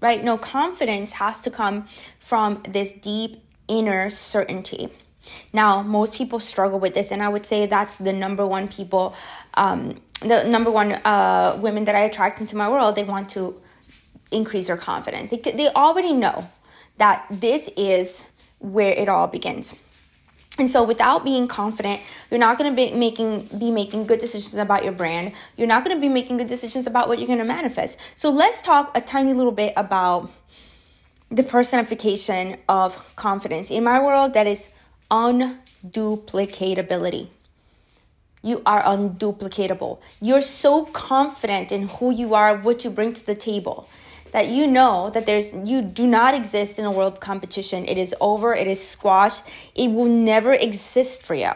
right? 0.00 0.22
No, 0.22 0.36
confidence 0.36 1.12
has 1.12 1.40
to 1.42 1.50
come 1.50 1.86
from 2.20 2.62
this 2.68 2.92
deep 2.92 3.42
inner 3.68 4.10
certainty. 4.10 4.90
Now, 5.52 5.82
most 5.82 6.14
people 6.14 6.40
struggle 6.40 6.78
with 6.78 6.94
this, 6.94 7.10
and 7.10 7.22
I 7.22 7.28
would 7.28 7.46
say 7.46 7.66
that's 7.66 7.96
the 7.96 8.12
number 8.12 8.46
one 8.46 8.68
people 8.68 9.14
um, 9.54 10.00
the 10.20 10.44
number 10.44 10.70
one 10.70 10.92
uh, 10.92 11.58
women 11.60 11.84
that 11.84 11.94
I 11.94 12.00
attract 12.00 12.40
into 12.40 12.56
my 12.56 12.68
world, 12.68 12.94
they 12.94 13.04
want 13.04 13.28
to 13.30 13.60
increase 14.30 14.66
their 14.66 14.76
confidence. 14.76 15.30
They, 15.30 15.38
they 15.38 15.68
already 15.68 16.12
know 16.12 16.48
that 16.98 17.26
this 17.30 17.68
is 17.76 18.20
where 18.58 18.92
it 18.92 19.08
all 19.08 19.26
begins. 19.26 19.74
And 20.58 20.70
so 20.70 20.82
without 20.82 21.22
being 21.22 21.48
confident, 21.48 22.00
you're 22.30 22.40
not 22.40 22.56
going 22.56 22.70
to 22.70 22.76
be 22.76 22.90
making 22.96 23.48
be 23.58 23.70
making 23.70 24.06
good 24.06 24.18
decisions 24.18 24.54
about 24.54 24.84
your 24.84 24.94
brand. 24.94 25.32
You're 25.58 25.66
not 25.66 25.84
going 25.84 25.94
to 25.94 26.00
be 26.00 26.08
making 26.08 26.38
good 26.38 26.48
decisions 26.48 26.86
about 26.86 27.08
what 27.08 27.18
you're 27.18 27.26
going 27.26 27.40
to 27.40 27.44
manifest. 27.44 27.98
So 28.14 28.30
let's 28.30 28.62
talk 28.62 28.96
a 28.96 29.02
tiny 29.02 29.34
little 29.34 29.52
bit 29.52 29.74
about 29.76 30.30
the 31.30 31.42
personification 31.42 32.56
of 32.70 32.96
confidence. 33.16 33.70
In 33.70 33.84
my 33.84 34.00
world, 34.02 34.32
that 34.32 34.46
is 34.46 34.66
unduplicatability 35.10 37.28
you 38.46 38.62
are 38.64 38.82
unduplicatable. 38.82 39.98
You're 40.20 40.40
so 40.40 40.84
confident 40.86 41.72
in 41.72 41.88
who 41.88 42.12
you 42.12 42.34
are, 42.34 42.56
what 42.56 42.84
you 42.84 42.90
bring 42.90 43.12
to 43.12 43.26
the 43.26 43.34
table, 43.34 43.88
that 44.30 44.46
you 44.46 44.68
know 44.68 45.10
that 45.10 45.26
there's 45.26 45.52
you 45.52 45.82
do 45.82 46.06
not 46.06 46.32
exist 46.32 46.78
in 46.78 46.84
a 46.84 46.92
world 46.92 47.14
of 47.14 47.20
competition. 47.20 47.84
It 47.86 47.98
is 47.98 48.14
over, 48.20 48.54
it 48.54 48.68
is 48.68 48.86
squashed, 48.86 49.42
it 49.74 49.88
will 49.88 50.08
never 50.08 50.52
exist 50.52 51.24
for 51.24 51.34
you. 51.34 51.50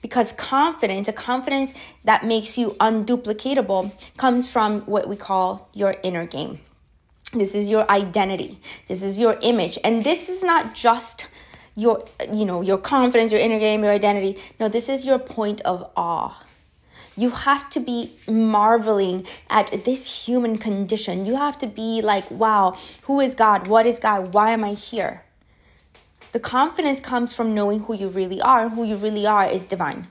Because 0.00 0.32
confidence, 0.32 1.06
a 1.06 1.12
confidence 1.12 1.72
that 2.04 2.24
makes 2.24 2.56
you 2.56 2.70
unduplicatable, 2.80 3.92
comes 4.16 4.50
from 4.50 4.80
what 4.82 5.08
we 5.08 5.16
call 5.16 5.68
your 5.74 5.96
inner 6.02 6.26
game. 6.26 6.60
This 7.34 7.54
is 7.54 7.68
your 7.68 7.90
identity. 7.90 8.58
This 8.88 9.02
is 9.02 9.18
your 9.18 9.38
image. 9.42 9.78
And 9.84 10.02
this 10.02 10.28
is 10.28 10.42
not 10.42 10.74
just 10.74 11.26
your 11.74 12.04
you 12.32 12.44
know 12.44 12.60
your 12.60 12.78
confidence 12.78 13.32
your 13.32 13.40
inner 13.40 13.58
game 13.58 13.82
your 13.82 13.92
identity. 13.92 14.38
No 14.60 14.68
this 14.68 14.88
is 14.88 15.04
your 15.04 15.18
point 15.18 15.60
of 15.62 15.90
awe. 15.96 16.42
You 17.16 17.30
have 17.30 17.68
to 17.70 17.80
be 17.80 18.16
marveling 18.26 19.26
at 19.50 19.84
this 19.84 20.24
human 20.24 20.56
condition. 20.56 21.26
You 21.26 21.36
have 21.36 21.58
to 21.58 21.66
be 21.66 22.02
like 22.02 22.30
wow 22.30 22.76
who 23.02 23.20
is 23.20 23.34
god? 23.34 23.68
What 23.68 23.86
is 23.86 23.98
god? 23.98 24.34
Why 24.34 24.50
am 24.50 24.64
i 24.64 24.74
here? 24.74 25.24
The 26.32 26.40
confidence 26.40 27.00
comes 27.00 27.34
from 27.34 27.54
knowing 27.54 27.80
who 27.80 27.94
you 27.94 28.08
really 28.08 28.40
are. 28.40 28.68
Who 28.70 28.84
you 28.84 28.96
really 28.96 29.26
are 29.26 29.46
is 29.46 29.66
divine. 29.66 30.06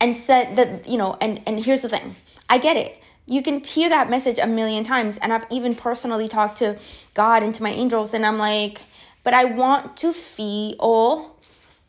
And 0.00 0.16
said 0.16 0.56
that 0.56 0.88
you 0.88 0.98
know 0.98 1.16
and 1.20 1.40
and 1.46 1.64
here's 1.64 1.82
the 1.82 1.88
thing. 1.88 2.16
I 2.48 2.58
get 2.58 2.76
it. 2.76 3.00
You 3.26 3.42
can 3.42 3.64
hear 3.64 3.88
that 3.88 4.10
message 4.10 4.38
a 4.38 4.46
million 4.46 4.82
times. 4.84 5.18
And 5.18 5.32
i've 5.32 5.46
even 5.50 5.74
personally 5.76 6.26
talked 6.26 6.58
to 6.58 6.78
god 7.14 7.42
and 7.44 7.54
to 7.54 7.62
my 7.62 7.70
angels. 7.70 8.12
And 8.12 8.26
i'm 8.26 8.38
like 8.38 8.82
but 9.24 9.34
I 9.34 9.44
want 9.46 9.96
to 9.98 10.12
feel 10.12 11.36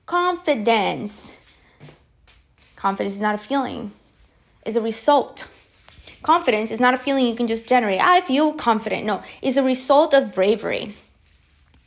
confidence. 0.05 1.31
Confidence 2.75 3.15
is 3.15 3.21
not 3.21 3.35
a 3.35 3.37
feeling, 3.37 3.91
it's 4.65 4.77
a 4.77 4.81
result. 4.81 5.45
Confidence 6.23 6.71
is 6.71 6.79
not 6.79 6.95
a 6.95 6.97
feeling 6.97 7.27
you 7.27 7.35
can 7.35 7.45
just 7.45 7.67
generate. 7.67 8.01
I 8.01 8.21
feel 8.21 8.51
confident. 8.53 9.05
No, 9.05 9.21
it's 9.43 9.57
a 9.57 9.63
result 9.63 10.11
of 10.15 10.33
bravery, 10.33 10.97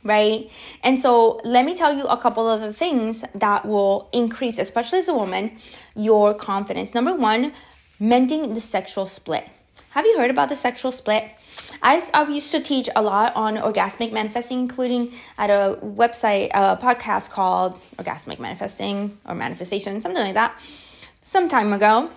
right? 0.01 0.49
And 0.81 0.97
so, 0.97 1.41
let 1.43 1.65
me 1.65 1.75
tell 1.75 1.93
you 1.93 2.05
a 2.05 2.15
couple 2.15 2.49
of 2.49 2.61
the 2.61 2.71
things 2.71 3.25
that 3.35 3.65
will 3.65 4.07
increase, 4.13 4.57
especially 4.57 4.99
as 4.99 5.09
a 5.09 5.13
woman, 5.13 5.57
your 5.93 6.33
confidence. 6.33 6.93
Number 6.93 7.13
one, 7.13 7.51
mending 7.99 8.53
the 8.53 8.61
sexual 8.61 9.07
split. 9.07 9.45
Have 9.89 10.05
you 10.05 10.17
heard 10.17 10.31
about 10.31 10.47
the 10.47 10.55
sexual 10.55 10.93
split? 10.93 11.29
I, 11.81 12.07
I 12.13 12.27
used 12.29 12.51
to 12.51 12.61
teach 12.61 12.89
a 12.95 13.01
lot 13.01 13.35
on 13.35 13.55
orgasmic 13.55 14.11
manifesting, 14.11 14.59
including 14.59 15.13
at 15.37 15.49
a 15.49 15.77
website, 15.81 16.51
a 16.53 16.77
podcast 16.77 17.29
called 17.29 17.79
Orgasmic 17.97 18.39
Manifesting 18.39 19.17
or 19.25 19.35
Manifestation, 19.35 20.01
something 20.01 20.21
like 20.21 20.33
that, 20.33 20.59
some 21.21 21.47
time 21.49 21.73
ago. 21.73 22.09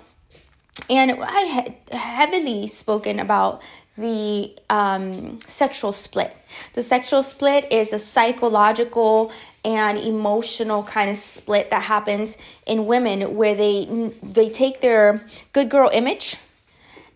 And 0.88 1.12
I 1.23 1.40
had 1.40 1.75
heavily 1.90 2.66
spoken 2.69 3.21
about 3.21 3.62
the 3.97 4.57
um, 4.71 5.38
sexual 5.47 5.92
split. 5.92 6.35
The 6.75 6.83
sexual 6.83 7.23
split 7.23 7.71
is 7.71 7.92
a 7.92 7.99
psychological 7.99 9.33
and 9.64 9.99
emotional 9.99 10.83
kind 10.83 11.11
of 11.11 11.19
split 11.19 11.71
that 11.71 11.83
happens 11.83 12.35
in 12.66 12.87
women 12.87 13.37
where 13.37 13.54
they 13.54 14.11
they 14.23 14.49
take 14.49 14.81
their 14.81 15.25
good 15.52 15.69
girl 15.69 15.90
image 15.92 16.37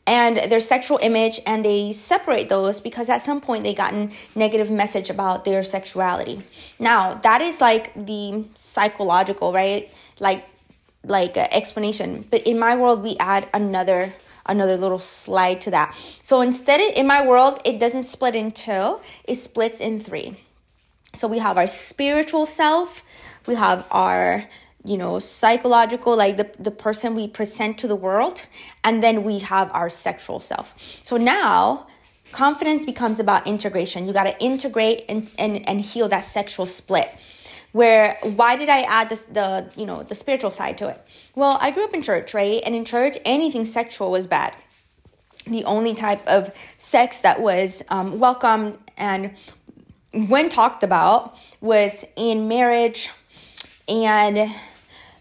and 0.07 0.51
their 0.51 0.61
sexual 0.61 0.99
image 1.03 1.41
and 1.47 1.65
they 1.65 1.93
separate 1.93 2.49
those 2.49 2.81
because 2.81 3.09
at 3.09 3.23
some 3.23 3.41
point 3.41 3.65
they 3.65 3.75
gotten 3.75 4.13
negative 4.35 4.71
message 4.71 5.11
about 5.11 5.45
their 5.45 5.63
sexuality. 5.63 6.43
Now 6.79 7.15
that 7.23 7.41
is 7.41 7.61
like 7.61 7.93
the 7.95 8.45
psychological 8.55 9.53
right? 9.53 9.91
Like 10.21 10.45
like 11.05 11.37
uh, 11.37 11.49
explanation. 11.51 12.27
But 12.31 12.43
in 12.43 12.59
my 12.59 12.77
world 12.77 13.03
we 13.03 13.17
add 13.19 13.49
another 13.53 14.15
another 14.47 14.77
little 14.77 15.01
slide 15.01 15.61
to 15.63 15.71
that. 15.73 15.97
So 16.23 16.41
instead 16.41 16.81
in 16.81 17.07
my 17.07 17.27
world 17.27 17.61
it 17.65 17.79
doesn't 17.79 18.05
split 18.05 18.35
in 18.35 18.53
two. 18.53 19.01
It 19.25 19.37
splits 19.37 19.81
in 19.81 20.01
three. 20.01 20.41
So 21.15 21.27
we 21.27 21.39
have 21.39 21.57
our 21.57 21.67
spiritual 21.67 22.47
self 22.47 23.03
we 23.47 23.55
have 23.55 23.87
our 23.91 24.45
you 24.87 24.97
know 24.97 25.19
psychological 25.19 26.17
like 26.17 26.37
the, 26.37 26.49
the 26.59 26.71
person 26.71 27.15
we 27.15 27.27
present 27.27 27.79
to 27.79 27.89
the 27.89 27.97
world 27.97 28.43
and 28.85 29.03
then 29.03 29.25
we 29.25 29.41
have 29.41 29.71
our 29.73 29.91
sexual 29.91 30.41
self. 30.41 30.75
So 31.03 31.17
now 31.17 31.87
confidence 32.33 32.85
becomes 32.85 33.19
about 33.19 33.47
integration. 33.47 34.07
You 34.07 34.13
got 34.13 34.25
to 34.25 34.39
integrate 34.43 35.05
and, 35.09 35.29
and 35.39 35.69
and 35.69 35.81
heal 35.81 36.09
that 36.09 36.25
sexual 36.25 36.67
split. 36.67 37.11
Where 37.73 38.19
why 38.23 38.57
did 38.57 38.69
i 38.69 38.83
add 38.83 39.11
the 39.33 39.69
you 39.77 39.87
know 39.87 40.03
the 40.05 40.15
spiritual 40.15 40.51
side 40.51 40.79
to 40.79 40.89
it? 40.89 41.05
Well 41.35 41.59
i 41.61 41.71
grew 41.73 41.85
up 41.85 41.95
in 41.95 42.03
church 42.03 42.33
right? 42.33 42.63
And 42.65 42.75
in 42.75 42.85
church 42.85 43.19
anything 43.25 43.65
sexual 43.65 44.11
was 44.11 44.27
bad. 44.27 44.55
The 45.47 45.65
only 45.65 45.95
type 45.95 46.27
of 46.27 46.51
sex 46.79 47.21
that 47.21 47.41
was 47.41 47.83
um, 47.89 48.19
welcome 48.19 48.79
and 48.97 49.37
when 50.13 50.49
talked 50.49 50.83
about 50.83 51.37
was 51.61 52.05
in 52.17 52.49
marriage 52.49 53.11
and 53.89 54.55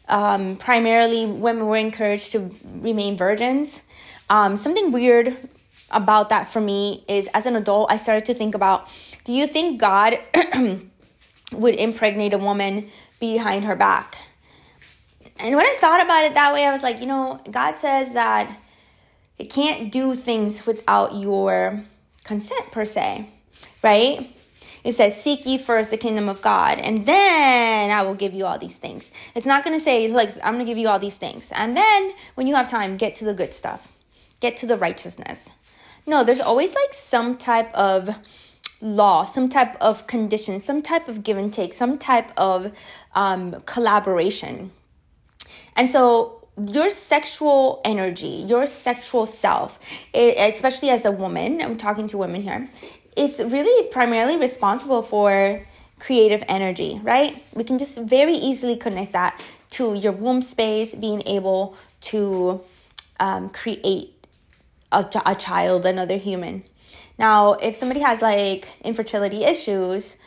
um, 0.07 0.57
primarily, 0.57 1.25
women 1.25 1.65
were 1.65 1.77
encouraged 1.77 2.31
to 2.33 2.55
remain 2.63 3.17
virgins. 3.17 3.81
Um, 4.29 4.57
something 4.57 4.91
weird 4.91 5.49
about 5.91 6.29
that 6.29 6.49
for 6.49 6.61
me 6.61 7.03
is 7.07 7.27
as 7.33 7.45
an 7.45 7.55
adult, 7.55 7.91
I 7.91 7.97
started 7.97 8.25
to 8.25 8.33
think 8.33 8.55
about 8.55 8.87
do 9.23 9.33
you 9.33 9.47
think 9.47 9.79
God 9.79 10.19
would 11.51 11.75
impregnate 11.75 12.33
a 12.33 12.37
woman 12.37 12.91
behind 13.19 13.65
her 13.65 13.75
back? 13.75 14.17
And 15.37 15.55
when 15.55 15.65
I 15.65 15.77
thought 15.79 16.01
about 16.01 16.25
it 16.25 16.33
that 16.35 16.53
way, 16.53 16.65
I 16.65 16.71
was 16.71 16.81
like, 16.81 16.99
you 16.99 17.07
know, 17.07 17.41
God 17.49 17.77
says 17.77 18.13
that 18.13 18.55
it 19.37 19.49
can't 19.49 19.91
do 19.91 20.15
things 20.15 20.65
without 20.65 21.15
your 21.15 21.83
consent 22.23 22.71
per 22.71 22.85
se, 22.85 23.29
right? 23.83 24.35
It 24.85 24.93
says, 24.93 25.19
Seek 25.19 25.45
ye 25.47 25.57
first 25.57 25.89
the 25.89 25.97
kingdom 25.97 26.29
of 26.29 26.43
God, 26.43 26.77
and 26.77 27.05
then 27.07 27.89
I 27.89 28.03
will 28.03 28.13
give 28.13 28.35
you 28.35 28.45
all 28.45 28.59
these 28.59 28.77
things. 28.77 29.11
It's 29.33 29.47
not 29.47 29.63
going 29.63 29.77
to 29.77 29.83
say, 29.83 30.07
like, 30.07 30.29
I'm 30.43 30.53
going 30.53 30.65
to 30.65 30.71
give 30.71 30.77
you 30.77 30.87
all 30.87 30.99
these 30.99 31.17
things. 31.17 31.51
And 31.51 31.75
then 31.75 32.13
when 32.35 32.45
you 32.45 32.53
have 32.53 32.69
time, 32.69 32.95
get 32.95 33.15
to 33.17 33.25
the 33.25 33.33
good 33.33 33.53
stuff, 33.53 33.87
get 34.39 34.57
to 34.57 34.67
the 34.67 34.77
righteousness. 34.77 35.49
No, 36.05 36.23
there's 36.23 36.39
always 36.39 36.75
like 36.75 36.93
some 36.93 37.35
type 37.35 37.73
of 37.73 38.15
law, 38.79 39.25
some 39.25 39.49
type 39.49 39.75
of 39.81 40.05
condition, 40.05 40.61
some 40.61 40.83
type 40.83 41.07
of 41.07 41.23
give 41.23 41.37
and 41.37 41.51
take, 41.51 41.73
some 41.73 41.97
type 41.97 42.29
of 42.37 42.71
um, 43.15 43.61
collaboration. 43.65 44.71
And 45.75 45.89
so 45.89 46.47
your 46.67 46.91
sexual 46.91 47.81
energy, 47.83 48.45
your 48.47 48.67
sexual 48.67 49.25
self, 49.25 49.79
it, 50.13 50.37
especially 50.53 50.91
as 50.91 51.05
a 51.05 51.11
woman, 51.11 51.59
I'm 51.59 51.77
talking 51.77 52.07
to 52.09 52.17
women 52.17 52.43
here, 52.43 52.69
it's 53.15 53.39
really 53.39 53.87
primarily 53.89 54.37
responsible 54.37 55.01
for 55.01 55.65
creative 55.99 56.43
energy, 56.47 56.99
right? 57.03 57.43
We 57.53 57.63
can 57.63 57.77
just 57.79 57.97
very 57.97 58.35
easily 58.35 58.75
connect 58.75 59.13
that 59.13 59.41
to 59.71 59.93
your 59.93 60.11
womb 60.11 60.41
space, 60.41 60.93
being 60.93 61.23
able 61.25 61.75
to 62.01 62.61
um, 63.19 63.49
create 63.49 64.13
a, 64.91 65.05
a 65.25 65.35
child, 65.35 65.85
another 65.85 66.17
human. 66.17 66.63
Now, 67.17 67.53
if 67.53 67.75
somebody 67.75 68.01
has 68.01 68.21
like 68.21 68.67
infertility 68.83 69.43
issues, 69.45 70.17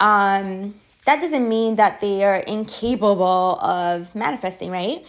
um, 0.00 0.74
that 1.04 1.20
doesn't 1.20 1.48
mean 1.48 1.76
that 1.76 2.00
they 2.00 2.24
are 2.24 2.36
incapable 2.36 3.58
of 3.60 4.14
manifesting, 4.14 4.70
right? 4.70 5.04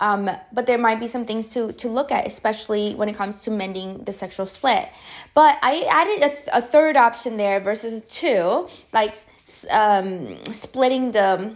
Um, 0.00 0.30
but 0.52 0.66
there 0.66 0.78
might 0.78 1.00
be 1.00 1.08
some 1.08 1.24
things 1.26 1.52
to, 1.54 1.72
to 1.72 1.88
look 1.88 2.12
at, 2.12 2.26
especially 2.26 2.94
when 2.94 3.08
it 3.08 3.16
comes 3.16 3.42
to 3.44 3.50
mending 3.50 4.04
the 4.04 4.12
sexual 4.12 4.46
split. 4.46 4.88
But 5.34 5.58
I 5.62 5.80
added 5.90 6.22
a, 6.22 6.28
th- 6.28 6.48
a 6.52 6.62
third 6.62 6.96
option 6.96 7.36
there 7.36 7.58
versus 7.58 8.02
two, 8.08 8.68
like 8.92 9.16
um, 9.70 10.38
splitting 10.52 11.12
the 11.12 11.54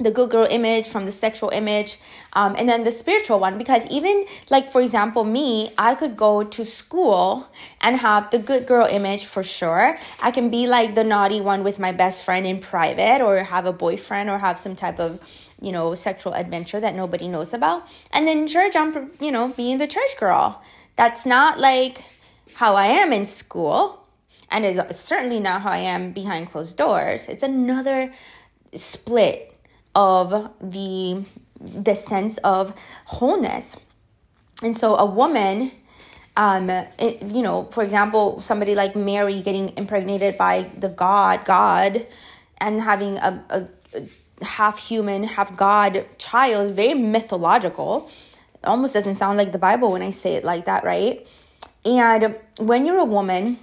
the 0.00 0.10
good 0.10 0.30
girl 0.30 0.46
image 0.50 0.86
from 0.86 1.04
the 1.04 1.12
sexual 1.12 1.50
image 1.50 1.98
um, 2.32 2.54
and 2.56 2.68
then 2.68 2.84
the 2.84 2.90
spiritual 2.90 3.38
one 3.38 3.58
because 3.58 3.84
even 3.90 4.24
like 4.48 4.70
for 4.70 4.80
example 4.80 5.24
me 5.24 5.72
i 5.76 5.94
could 5.94 6.16
go 6.16 6.42
to 6.42 6.64
school 6.64 7.46
and 7.80 7.98
have 7.98 8.30
the 8.30 8.38
good 8.38 8.66
girl 8.66 8.86
image 8.86 9.26
for 9.26 9.42
sure 9.42 9.98
i 10.22 10.30
can 10.30 10.48
be 10.48 10.66
like 10.66 10.94
the 10.94 11.04
naughty 11.04 11.40
one 11.40 11.62
with 11.62 11.78
my 11.78 11.92
best 11.92 12.22
friend 12.22 12.46
in 12.46 12.58
private 12.58 13.20
or 13.20 13.44
have 13.44 13.66
a 13.66 13.72
boyfriend 13.72 14.30
or 14.30 14.38
have 14.38 14.58
some 14.58 14.74
type 14.74 14.98
of 14.98 15.20
you 15.60 15.72
know 15.72 15.94
sexual 15.94 16.34
adventure 16.34 16.80
that 16.80 16.94
nobody 16.94 17.28
knows 17.28 17.52
about. 17.52 17.86
And 18.12 18.26
then 18.26 18.46
church 18.46 18.74
i'm 18.76 19.10
you 19.20 19.30
know 19.30 19.48
being 19.48 19.78
the 19.78 19.86
church 19.86 20.16
girl. 20.18 20.62
That's 20.96 21.24
not 21.24 21.58
like 21.58 22.04
how 22.54 22.74
i 22.74 22.86
am 22.86 23.12
in 23.12 23.26
school 23.26 24.04
and 24.50 24.66
is 24.66 24.80
certainly 24.96 25.40
not 25.40 25.62
how 25.62 25.70
i 25.70 25.78
am 25.78 26.12
behind 26.12 26.50
closed 26.50 26.76
doors. 26.76 27.28
It's 27.28 27.42
another 27.42 28.12
split 28.74 29.54
of 29.94 30.50
the 30.60 31.24
the 31.60 31.94
sense 31.94 32.38
of 32.38 32.72
wholeness. 33.06 33.76
And 34.62 34.76
so 34.76 34.96
a 34.96 35.06
woman 35.06 35.72
um 36.36 36.70
it, 36.70 37.22
you 37.22 37.42
know 37.42 37.68
for 37.72 37.82
example 37.82 38.40
somebody 38.40 38.74
like 38.74 38.94
mary 38.94 39.42
getting 39.42 39.76
impregnated 39.76 40.38
by 40.38 40.70
the 40.78 40.88
god 40.88 41.44
god 41.44 42.06
and 42.58 42.80
having 42.80 43.16
a, 43.16 43.44
a, 43.50 43.98
a 43.98 44.02
half 44.42 44.78
human 44.78 45.24
half 45.24 45.56
god 45.56 46.06
child 46.18 46.74
very 46.74 46.94
mythological 46.94 48.10
it 48.54 48.66
almost 48.66 48.94
doesn't 48.94 49.14
sound 49.14 49.38
like 49.38 49.52
the 49.52 49.58
bible 49.58 49.92
when 49.92 50.02
i 50.02 50.10
say 50.10 50.34
it 50.34 50.44
like 50.44 50.64
that 50.64 50.84
right 50.84 51.26
and 51.84 52.36
when 52.58 52.84
you're 52.84 52.98
a 52.98 53.04
woman 53.04 53.58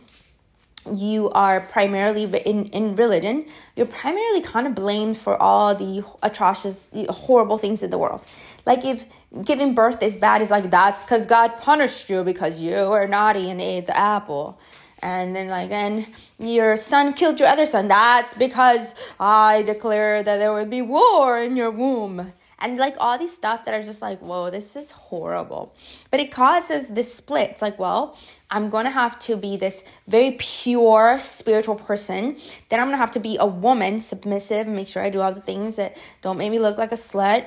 you 0.96 1.30
are 1.32 1.62
primarily 1.62 2.24
in, 2.24 2.66
in 2.68 2.96
religion, 2.96 3.46
you're 3.76 3.86
primarily 3.86 4.42
kind 4.42 4.68
of 4.68 4.76
blamed 4.76 5.18
for 5.18 5.42
all 5.42 5.76
the 5.76 6.04
atrocious, 6.24 6.90
horrible 7.10 7.58
things 7.58 7.84
in 7.84 7.92
the 7.92 7.98
world. 7.98 8.24
Like 8.66 8.86
if 8.86 9.06
giving 9.44 9.74
birth 9.74 10.02
is 10.02 10.18
bad, 10.18 10.42
it's 10.42 10.52
like 10.52 10.70
that's 10.70 11.02
because 11.04 11.26
God 11.26 11.58
punished 11.60 12.10
you 12.10 12.24
because 12.24 12.60
you 12.60 12.76
were 12.76 13.08
naughty 13.08 13.50
and 13.50 13.62
ate 13.62 13.88
the 13.88 13.98
apple. 13.98 14.60
And 15.00 15.36
then 15.36 15.48
like, 15.48 15.72
and 15.72 16.08
your 16.40 16.76
son 16.78 17.14
killed 17.14 17.40
your 17.40 17.50
other 17.50 17.66
son. 17.66 17.88
That's 17.88 18.34
because 18.34 18.96
I 19.20 19.62
declare 19.64 20.24
that 20.24 20.38
there 20.38 20.54
will 20.54 20.66
be 20.66 20.82
war 20.82 21.40
in 21.40 21.56
your 21.56 21.72
womb. 21.72 22.34
And 22.60 22.78
like 22.78 22.96
all 23.00 23.20
these 23.20 23.36
stuff 23.36 23.66
that 23.66 23.74
are 23.74 23.84
just 23.84 24.02
like 24.02 24.20
whoa 24.20 24.50
this 24.50 24.76
is 24.76 24.90
horrible. 24.92 25.76
But 26.10 26.20
it 26.20 26.32
causes 26.32 26.90
this 26.90 27.14
split. 27.14 27.52
It's 27.52 27.62
like 27.62 27.78
well 27.78 28.18
i'm 28.50 28.70
gonna 28.70 28.90
have 28.90 29.20
to 29.20 29.36
be 29.36 29.58
this 29.58 29.84
very 30.08 30.32
pure 30.32 31.20
spiritual 31.20 31.76
person. 31.76 32.38
Then 32.70 32.80
i'm 32.80 32.88
gonna 32.88 32.98
have 32.98 33.12
to 33.12 33.20
be 33.20 33.38
a 33.40 33.46
woman 33.46 34.02
submissive 34.02 34.66
make 34.68 34.88
sure 34.88 35.04
i 35.04 35.10
do 35.12 35.22
all 35.22 35.34
the 35.34 35.42
things 35.42 35.76
that 35.76 35.98
don't 36.24 36.38
make 36.38 36.50
me 36.50 36.58
look 36.58 36.78
like 36.78 36.92
a 36.92 36.96
slut 36.96 37.46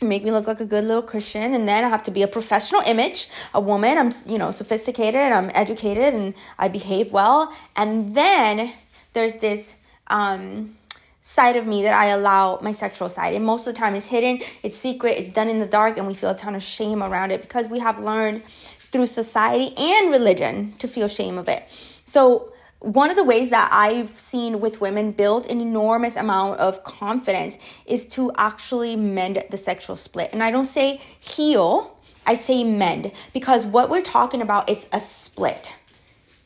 make 0.00 0.24
me 0.24 0.30
look 0.30 0.46
like 0.46 0.60
a 0.60 0.64
good 0.64 0.84
little 0.84 1.02
christian 1.02 1.54
and 1.54 1.68
then 1.68 1.84
i 1.84 1.88
have 1.88 2.02
to 2.02 2.10
be 2.10 2.22
a 2.22 2.28
professional 2.28 2.80
image 2.82 3.28
a 3.54 3.60
woman 3.60 3.98
i'm 3.98 4.12
you 4.26 4.38
know 4.38 4.50
sophisticated 4.50 5.32
i'm 5.32 5.50
educated 5.54 6.14
and 6.14 6.34
i 6.58 6.68
behave 6.68 7.12
well 7.12 7.54
and 7.76 8.14
then 8.14 8.72
there's 9.12 9.36
this 9.36 9.76
um 10.08 10.74
side 11.22 11.56
of 11.56 11.66
me 11.66 11.82
that 11.84 11.94
I 11.94 12.06
allow 12.06 12.58
my 12.62 12.72
sexual 12.72 13.08
side. 13.08 13.34
And 13.34 13.44
most 13.44 13.66
of 13.66 13.74
the 13.74 13.78
time 13.78 13.94
it's 13.94 14.06
hidden, 14.06 14.40
it's 14.62 14.76
secret, 14.76 15.18
it's 15.18 15.32
done 15.32 15.48
in 15.48 15.60
the 15.60 15.66
dark, 15.66 15.96
and 15.96 16.06
we 16.06 16.14
feel 16.14 16.30
a 16.30 16.36
ton 16.36 16.54
of 16.54 16.62
shame 16.62 17.02
around 17.02 17.30
it 17.30 17.40
because 17.40 17.68
we 17.68 17.78
have 17.78 17.98
learned 18.00 18.42
through 18.90 19.06
society 19.06 19.74
and 19.76 20.10
religion 20.10 20.74
to 20.78 20.88
feel 20.88 21.08
shame 21.08 21.38
of 21.38 21.48
it. 21.48 21.64
So 22.04 22.51
one 22.82 23.10
of 23.10 23.16
the 23.16 23.24
ways 23.24 23.50
that 23.50 23.68
I've 23.72 24.18
seen 24.18 24.60
with 24.60 24.80
women 24.80 25.12
build 25.12 25.46
an 25.46 25.60
enormous 25.60 26.16
amount 26.16 26.58
of 26.58 26.82
confidence 26.84 27.56
is 27.86 28.06
to 28.08 28.32
actually 28.36 28.96
mend 28.96 29.42
the 29.50 29.56
sexual 29.56 29.96
split. 29.96 30.30
And 30.32 30.42
I 30.42 30.50
don't 30.50 30.66
say 30.66 31.00
heal, 31.18 31.96
I 32.26 32.34
say 32.34 32.64
mend 32.64 33.12
because 33.32 33.64
what 33.64 33.88
we're 33.88 34.02
talking 34.02 34.42
about 34.42 34.68
is 34.68 34.86
a 34.92 35.00
split 35.00 35.74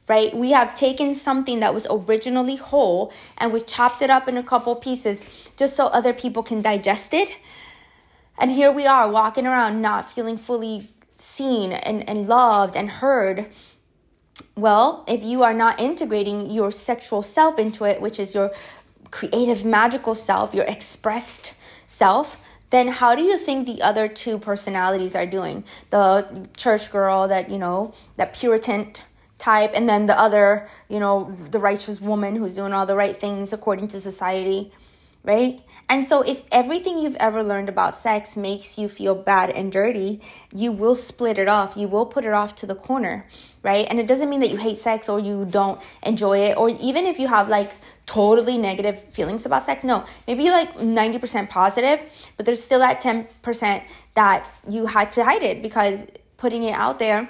right? 0.09 0.37
We 0.37 0.53
have 0.53 0.77
taken 0.77 1.15
something 1.15 1.61
that 1.61 1.75
was 1.75 1.87
originally 1.91 2.57
whole 2.57 3.13
and 3.39 3.53
we 3.53 3.61
chopped 3.61 4.03
it 4.03 4.11
up 4.11 4.29
in 4.29 4.37
a 4.37 4.43
couple 4.43 4.77
pieces 4.77 5.23
just 5.57 5.75
so 5.75 5.87
other 5.87 6.13
people 6.13 6.43
can 6.43 6.63
digest 6.63 7.13
it. 7.13 7.29
And 8.39 8.53
here 8.53 8.71
we 8.71 8.87
are 8.87 9.11
walking 9.11 9.47
around 9.47 9.83
not 9.83 10.11
feeling 10.13 10.37
fully 10.37 10.91
seen 11.19 11.73
and, 11.73 12.09
and 12.09 12.29
loved 12.29 12.77
and 12.77 12.89
heard. 12.89 13.47
Well, 14.55 15.05
if 15.07 15.23
you 15.23 15.43
are 15.43 15.55
not 15.55 15.81
integrating 15.81 16.51
your 16.51 16.71
sexual 16.71 17.23
self 17.23 17.59
into 17.59 17.85
it, 17.85 18.01
which 18.01 18.19
is 18.19 18.35
your 18.35 18.53
creative, 19.11 19.65
magical 19.65 20.15
self, 20.15 20.55
your 20.55 20.65
expressed 20.65 21.55
self, 21.87 22.37
then 22.71 22.89
how 22.89 23.15
do 23.15 23.23
you 23.23 23.39
think 23.39 23.67
the 23.67 23.81
other 23.83 24.09
two 24.09 24.39
personalities 24.39 25.15
are 25.15 25.27
doing? 25.27 25.65
The 25.91 26.49
church 26.57 26.91
girl 26.91 27.29
that, 27.29 27.51
you 27.51 27.59
know, 27.59 27.95
that 28.17 28.35
Puritan 28.35 28.93
type 29.39 29.73
and 29.75 29.89
then 29.89 30.07
the 30.07 30.19
other 30.19 30.69
you 30.89 30.99
know 30.99 31.31
the 31.51 31.59
righteous 31.59 32.01
woman 32.01 32.37
who's 32.37 32.55
doing 32.55 32.73
all 32.73 32.87
the 32.87 32.97
right 32.97 33.21
things 33.21 33.53
according 33.53 33.87
to 33.87 34.01
society 34.01 34.73
right 35.25 35.61
and 35.89 36.05
so 36.05 36.23
if 36.23 36.43
everything 36.51 36.99
you've 36.99 37.17
ever 37.17 37.43
learned 37.43 37.69
about 37.69 37.95
sex 37.95 38.37
makes 38.37 38.77
you 38.77 38.89
feel 38.89 39.15
bad 39.15 39.51
and 39.51 39.71
dirty 39.71 40.21
you 40.53 40.73
will 40.73 40.97
split 40.97 41.39
it 41.39 41.49
off. 41.49 41.77
You 41.77 41.89
will 41.89 42.07
put 42.07 42.25
it 42.25 42.33
off 42.33 42.55
to 42.57 42.67
the 42.67 42.75
corner 42.75 43.27
right? 43.63 43.87
And 43.91 43.99
it 43.99 44.07
doesn't 44.07 44.31
mean 44.31 44.41
that 44.41 44.51
you 44.51 44.59
hate 44.59 44.79
sex 44.79 45.09
or 45.09 45.19
you 45.19 45.45
don't 45.45 45.81
enjoy 46.03 46.39
it 46.39 46.57
or 46.57 46.71
even 46.71 47.05
if 47.07 47.19
you 47.19 47.29
have 47.29 47.49
like 47.49 47.73
totally 48.07 48.57
negative 48.57 49.03
feelings 49.11 49.45
about 49.45 49.65
sex 49.65 49.83
no. 49.85 50.05
Maybe 50.27 50.51
like 50.51 50.75
90% 50.75 51.49
positive 51.49 52.01
but 52.37 52.47
there's 52.47 52.63
still 52.63 52.81
that 52.81 53.03
10% 53.03 53.83
that 54.15 54.47
you 54.69 54.87
had 54.87 55.13
to 55.13 55.25
hide 55.25 55.43
it 55.43 55.63
because 55.63 56.07
putting 56.37 56.63
it 56.63 56.73
out 56.73 56.99
there 56.99 57.29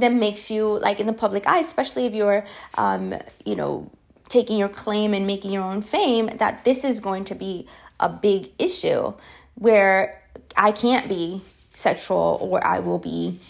that 0.00 0.12
makes 0.12 0.50
you 0.50 0.78
like 0.80 1.00
in 1.00 1.06
the 1.06 1.12
public 1.12 1.46
eye, 1.46 1.58
especially 1.58 2.06
if 2.06 2.14
you're, 2.14 2.46
um, 2.74 3.14
you 3.44 3.54
know, 3.54 3.90
taking 4.32 4.56
your 4.56 4.68
claim 4.68 5.12
and 5.12 5.26
making 5.26 5.52
your 5.52 5.62
own 5.62 5.82
fame, 5.82 6.30
that 6.38 6.64
this 6.64 6.84
is 6.84 7.00
going 7.00 7.24
to 7.26 7.34
be 7.34 7.66
a 8.00 8.08
big 8.08 8.50
issue 8.58 9.12
where 9.56 10.22
I 10.56 10.72
can't 10.72 11.06
be 11.08 11.42
sexual 11.74 12.38
or 12.40 12.66
I 12.66 12.78
will 12.78 12.98
be, 12.98 13.40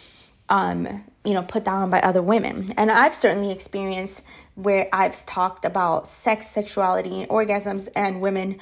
um, 0.49 1.05
you 1.25 1.35
know, 1.35 1.43
put 1.43 1.63
down 1.65 1.89
by 1.91 2.01
other 2.01 2.21
women. 2.21 2.75
And 2.77 2.91
I've 2.91 3.15
certainly 3.15 3.53
experienced 3.53 4.23
where 4.57 4.89
I've 4.93 5.25
talked 5.25 5.65
about 5.65 6.09
sex, 6.09 6.49
sexuality, 6.49 7.23
and 7.23 7.31
orgasms, 7.31 7.89
and 7.95 8.21
women 8.21 8.59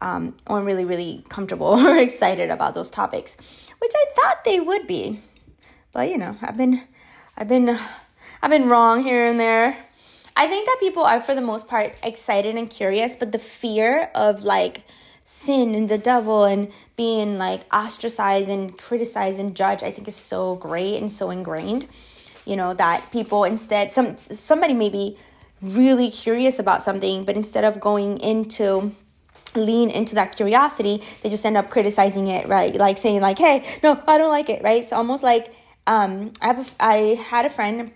um, 0.00 0.36
aren't 0.46 0.66
really, 0.66 0.84
really 0.84 1.24
comfortable 1.28 1.66
or 1.86 1.96
excited 1.96 2.50
about 2.50 2.74
those 2.74 2.88
topics, 2.90 3.36
which 3.80 3.92
I 3.94 4.04
thought 4.14 4.44
they 4.44 4.60
would 4.60 4.86
be. 4.86 5.20
But 5.92 6.08
you 6.08 6.18
know, 6.18 6.36
I've 6.40 6.56
been 6.56 6.82
I've 7.36 7.48
been 7.48 7.78
I've 8.42 8.50
been 8.50 8.68
wrong 8.68 9.02
here 9.02 9.24
and 9.24 9.40
there. 9.40 9.76
I 10.36 10.48
think 10.48 10.66
that 10.66 10.76
people 10.80 11.04
are 11.04 11.20
for 11.20 11.34
the 11.34 11.40
most 11.40 11.68
part 11.68 11.94
excited 12.02 12.56
and 12.56 12.68
curious, 12.68 13.14
but 13.14 13.32
the 13.32 13.38
fear 13.38 14.10
of 14.14 14.42
like 14.42 14.82
sin 15.24 15.74
and 15.74 15.88
the 15.88 15.98
devil 15.98 16.44
and 16.44 16.70
being 16.96 17.38
like 17.38 17.62
ostracized 17.72 18.48
and 18.48 18.76
criticized 18.76 19.38
and 19.38 19.54
judged, 19.54 19.82
I 19.82 19.90
think 19.90 20.08
is 20.08 20.16
so 20.16 20.56
great 20.56 21.00
and 21.00 21.10
so 21.10 21.30
ingrained. 21.30 21.86
You 22.44 22.56
know, 22.56 22.74
that 22.74 23.10
people 23.10 23.44
instead 23.44 23.92
some 23.92 24.16
somebody 24.18 24.74
may 24.74 24.90
be 24.90 25.16
really 25.62 26.10
curious 26.10 26.58
about 26.58 26.82
something, 26.82 27.24
but 27.24 27.36
instead 27.36 27.64
of 27.64 27.80
going 27.80 28.18
into 28.18 28.94
lean 29.54 29.88
into 29.88 30.14
that 30.16 30.36
curiosity, 30.36 31.02
they 31.22 31.30
just 31.30 31.46
end 31.46 31.56
up 31.56 31.70
criticizing 31.70 32.28
it, 32.28 32.48
right? 32.48 32.74
Like 32.74 32.98
saying 32.98 33.20
like, 33.20 33.38
"Hey, 33.38 33.64
no, 33.82 34.02
I 34.06 34.18
don't 34.18 34.30
like 34.30 34.50
it," 34.50 34.62
right? 34.62 34.86
So 34.86 34.96
almost 34.96 35.22
like 35.22 35.54
um, 35.86 36.32
I 36.42 36.46
have 36.46 36.58
a, 36.58 36.84
I 36.84 36.96
had 37.14 37.46
a 37.46 37.50
friend, 37.50 37.92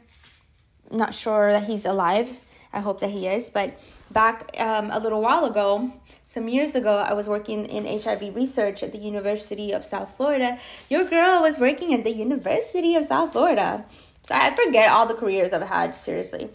not 0.91 1.15
sure 1.15 1.53
that 1.53 1.65
he's 1.65 1.85
alive 1.85 2.33
I 2.73 2.81
hope 2.81 3.01
that 3.01 3.11
he 3.11 3.27
is. 3.27 3.51
But 3.51 3.81
back 4.11 4.55
um, 4.59 4.91
a 4.91 4.99
little 4.99 5.21
while 5.23 5.45
ago, 5.45 5.93
some 6.25 6.49
years 6.49 6.75
ago, 6.75 6.99
I 6.99 7.15
was 7.15 7.29
working 7.29 7.67
in 7.67 7.85
HIV 7.87 8.35
research 8.35 8.83
at 8.83 8.93
the 8.93 8.99
University 8.99 9.73
of 9.73 9.85
South 9.85 10.15
Florida. 10.15 10.59
Your 10.89 11.05
girl 11.05 11.43
was 11.43 11.59
working 11.59 11.95
at 11.95 12.05
the 12.05 12.15
University 12.15 12.95
of 12.95 13.05
South 13.05 13.33
Florida. 13.33 13.85
So 14.23 14.35
I 14.35 14.55
forget 14.55 14.91
all 14.91 15.07
the 15.07 15.15
careers 15.15 15.53
I've 15.53 15.69
had, 15.69 15.95
seriously. 15.95 16.51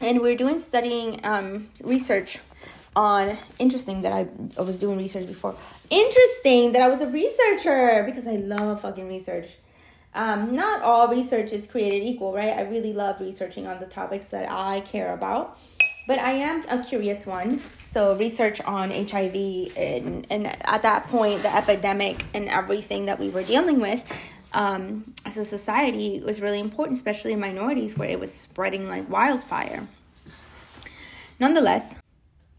And 0.00 0.20
we 0.20 0.32
are 0.32 0.36
doing 0.36 0.58
studying 0.58 1.20
um, 1.24 1.68
research 1.82 2.38
on 2.94 3.36
interesting 3.58 4.02
that 4.02 4.12
I, 4.12 4.28
I 4.56 4.62
was 4.62 4.78
doing 4.78 4.96
research 4.96 5.26
before. 5.26 5.56
Interesting 5.90 6.72
that 6.72 6.82
I 6.82 6.88
was 6.88 7.00
a 7.00 7.08
researcher 7.08 8.04
because 8.06 8.26
I 8.26 8.36
love 8.36 8.82
fucking 8.82 9.08
research. 9.08 9.48
Um, 10.16 10.56
not 10.56 10.80
all 10.80 11.08
research 11.08 11.52
is 11.52 11.66
created 11.66 12.02
equal, 12.02 12.32
right? 12.32 12.56
I 12.56 12.62
really 12.62 12.94
love 12.94 13.20
researching 13.20 13.66
on 13.66 13.78
the 13.80 13.86
topics 13.86 14.28
that 14.28 14.50
I 14.50 14.80
care 14.80 15.12
about, 15.12 15.58
but 16.08 16.18
I 16.18 16.32
am 16.32 16.64
a 16.70 16.82
curious 16.82 17.26
one. 17.26 17.60
So, 17.84 18.16
research 18.16 18.62
on 18.62 18.90
HIV 18.90 19.76
and, 19.76 20.26
and 20.30 20.46
at 20.66 20.82
that 20.82 21.08
point, 21.08 21.42
the 21.42 21.54
epidemic 21.54 22.24
and 22.32 22.48
everything 22.48 23.06
that 23.06 23.20
we 23.20 23.28
were 23.28 23.42
dealing 23.42 23.78
with 23.78 24.10
um, 24.54 25.12
as 25.26 25.36
a 25.36 25.44
society 25.44 26.18
was 26.20 26.40
really 26.40 26.60
important, 26.60 26.96
especially 26.96 27.32
in 27.32 27.40
minorities 27.40 27.94
where 27.94 28.08
it 28.08 28.18
was 28.18 28.32
spreading 28.32 28.88
like 28.88 29.10
wildfire. 29.10 29.86
Nonetheless, 31.38 31.94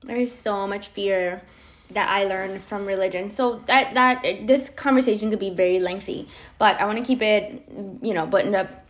there 0.03 0.17
is 0.17 0.31
so 0.31 0.67
much 0.67 0.89
fear 0.89 1.41
that 1.89 2.09
I 2.09 2.25
learned 2.25 2.61
from 2.61 2.85
religion. 2.85 3.31
So 3.31 3.61
that 3.67 3.93
that 3.93 4.47
this 4.47 4.69
conversation 4.69 5.29
could 5.29 5.39
be 5.39 5.49
very 5.49 5.79
lengthy, 5.79 6.27
but 6.57 6.79
I 6.79 6.85
want 6.85 6.97
to 6.97 7.03
keep 7.03 7.21
it, 7.21 7.63
you 8.01 8.13
know, 8.13 8.25
buttoned 8.25 8.55
up. 8.55 8.85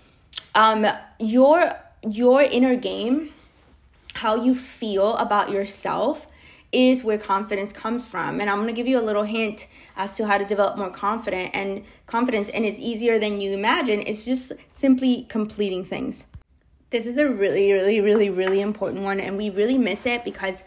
Um, 0.56 0.86
your 1.20 1.74
your 2.08 2.42
inner 2.42 2.76
game, 2.76 3.34
how 4.16 4.36
you 4.36 4.56
feel 4.56 5.16
about 5.18 5.52
yourself, 5.52 6.28
is 6.72 7.04
where 7.04 7.18
confidence 7.18 7.72
comes 7.72 8.06
from. 8.06 8.40
And 8.40 8.50
I'm 8.50 8.60
gonna 8.60 8.74
give 8.74 8.88
you 8.88 9.00
a 9.00 9.02
little 9.02 9.24
hint 9.24 9.68
as 9.96 10.16
to 10.18 10.28
how 10.28 10.38
to 10.38 10.46
develop 10.46 10.78
more 10.78 10.90
confident 10.90 11.52
and 11.54 11.84
confidence. 12.06 12.50
And 12.50 12.66
it's 12.66 12.80
easier 12.80 13.20
than 13.20 13.42
you 13.42 13.54
imagine. 13.54 14.04
It's 14.06 14.26
just 14.26 14.54
simply 14.72 15.24
completing 15.30 15.86
things. 15.86 16.26
This 16.90 17.06
is 17.06 17.18
a 17.18 17.28
really, 17.28 17.74
really, 17.74 18.00
really, 18.00 18.30
really 18.30 18.62
important 18.62 19.04
one, 19.04 19.20
and 19.20 19.38
we 19.38 19.50
really 19.50 19.78
miss 19.78 20.06
it 20.06 20.24
because 20.24 20.64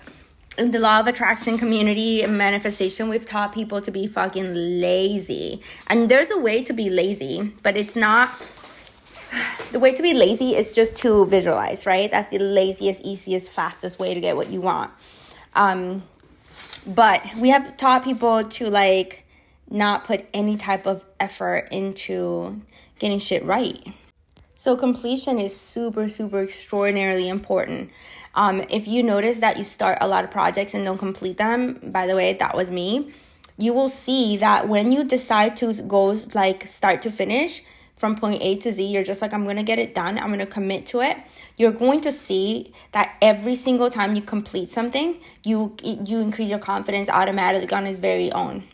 in 0.58 0.72
the 0.72 0.78
law 0.78 1.00
of 1.00 1.06
attraction 1.06 1.58
community 1.58 2.22
and 2.22 2.36
manifestation, 2.36 3.08
we've 3.08 3.26
taught 3.26 3.52
people 3.52 3.80
to 3.80 3.90
be 3.90 4.06
fucking 4.06 4.54
lazy. 4.80 5.62
And 5.86 6.08
there's 6.08 6.30
a 6.30 6.38
way 6.38 6.62
to 6.64 6.72
be 6.72 6.90
lazy, 6.90 7.52
but 7.62 7.76
it's 7.76 7.96
not. 7.96 8.30
The 9.70 9.78
way 9.78 9.94
to 9.94 10.02
be 10.02 10.12
lazy 10.12 10.56
is 10.56 10.70
just 10.70 10.96
to 10.98 11.24
visualize, 11.26 11.86
right? 11.86 12.10
That's 12.10 12.28
the 12.28 12.38
laziest, 12.38 13.00
easiest, 13.02 13.50
fastest 13.50 14.00
way 14.00 14.12
to 14.12 14.20
get 14.20 14.34
what 14.34 14.50
you 14.50 14.60
want. 14.60 14.90
Um, 15.54 16.02
but 16.86 17.22
we 17.36 17.50
have 17.50 17.76
taught 17.76 18.02
people 18.02 18.42
to 18.42 18.68
like 18.68 19.24
not 19.70 20.04
put 20.04 20.26
any 20.34 20.56
type 20.56 20.86
of 20.86 21.04
effort 21.20 21.68
into 21.70 22.60
getting 22.98 23.20
shit 23.20 23.44
right. 23.44 23.94
So 24.54 24.76
completion 24.76 25.38
is 25.38 25.58
super, 25.58 26.08
super 26.08 26.42
extraordinarily 26.42 27.28
important. 27.28 27.90
Um, 28.34 28.64
if 28.70 28.86
you 28.86 29.02
notice 29.02 29.40
that 29.40 29.56
you 29.56 29.64
start 29.64 29.98
a 30.00 30.06
lot 30.06 30.24
of 30.24 30.30
projects 30.30 30.74
and 30.74 30.84
don't 30.84 30.98
complete 30.98 31.36
them, 31.36 31.80
by 31.82 32.06
the 32.06 32.14
way, 32.14 32.34
that 32.34 32.56
was 32.56 32.70
me. 32.70 33.12
You 33.56 33.72
will 33.72 33.88
see 33.88 34.36
that 34.38 34.68
when 34.68 34.92
you 34.92 35.04
decide 35.04 35.56
to 35.58 35.74
go 35.74 36.20
like 36.32 36.66
start 36.66 37.02
to 37.02 37.10
finish 37.10 37.62
from 37.96 38.16
point 38.16 38.40
A 38.40 38.56
to 38.56 38.72
Z, 38.72 38.82
you're 38.82 39.04
just 39.04 39.20
like, 39.20 39.34
I'm 39.34 39.44
gonna 39.44 39.62
get 39.62 39.78
it 39.78 39.94
done, 39.94 40.18
I'm 40.18 40.30
gonna 40.30 40.46
commit 40.46 40.86
to 40.86 41.00
it. 41.00 41.18
You're 41.58 41.72
going 41.72 42.00
to 42.02 42.12
see 42.12 42.72
that 42.92 43.16
every 43.20 43.54
single 43.54 43.90
time 43.90 44.16
you 44.16 44.22
complete 44.22 44.70
something, 44.70 45.20
you 45.44 45.76
you 45.82 46.20
increase 46.20 46.48
your 46.48 46.58
confidence 46.58 47.10
automatically 47.10 47.70
on 47.76 47.86
its 47.86 47.98
very 47.98 48.32
own. 48.32 48.64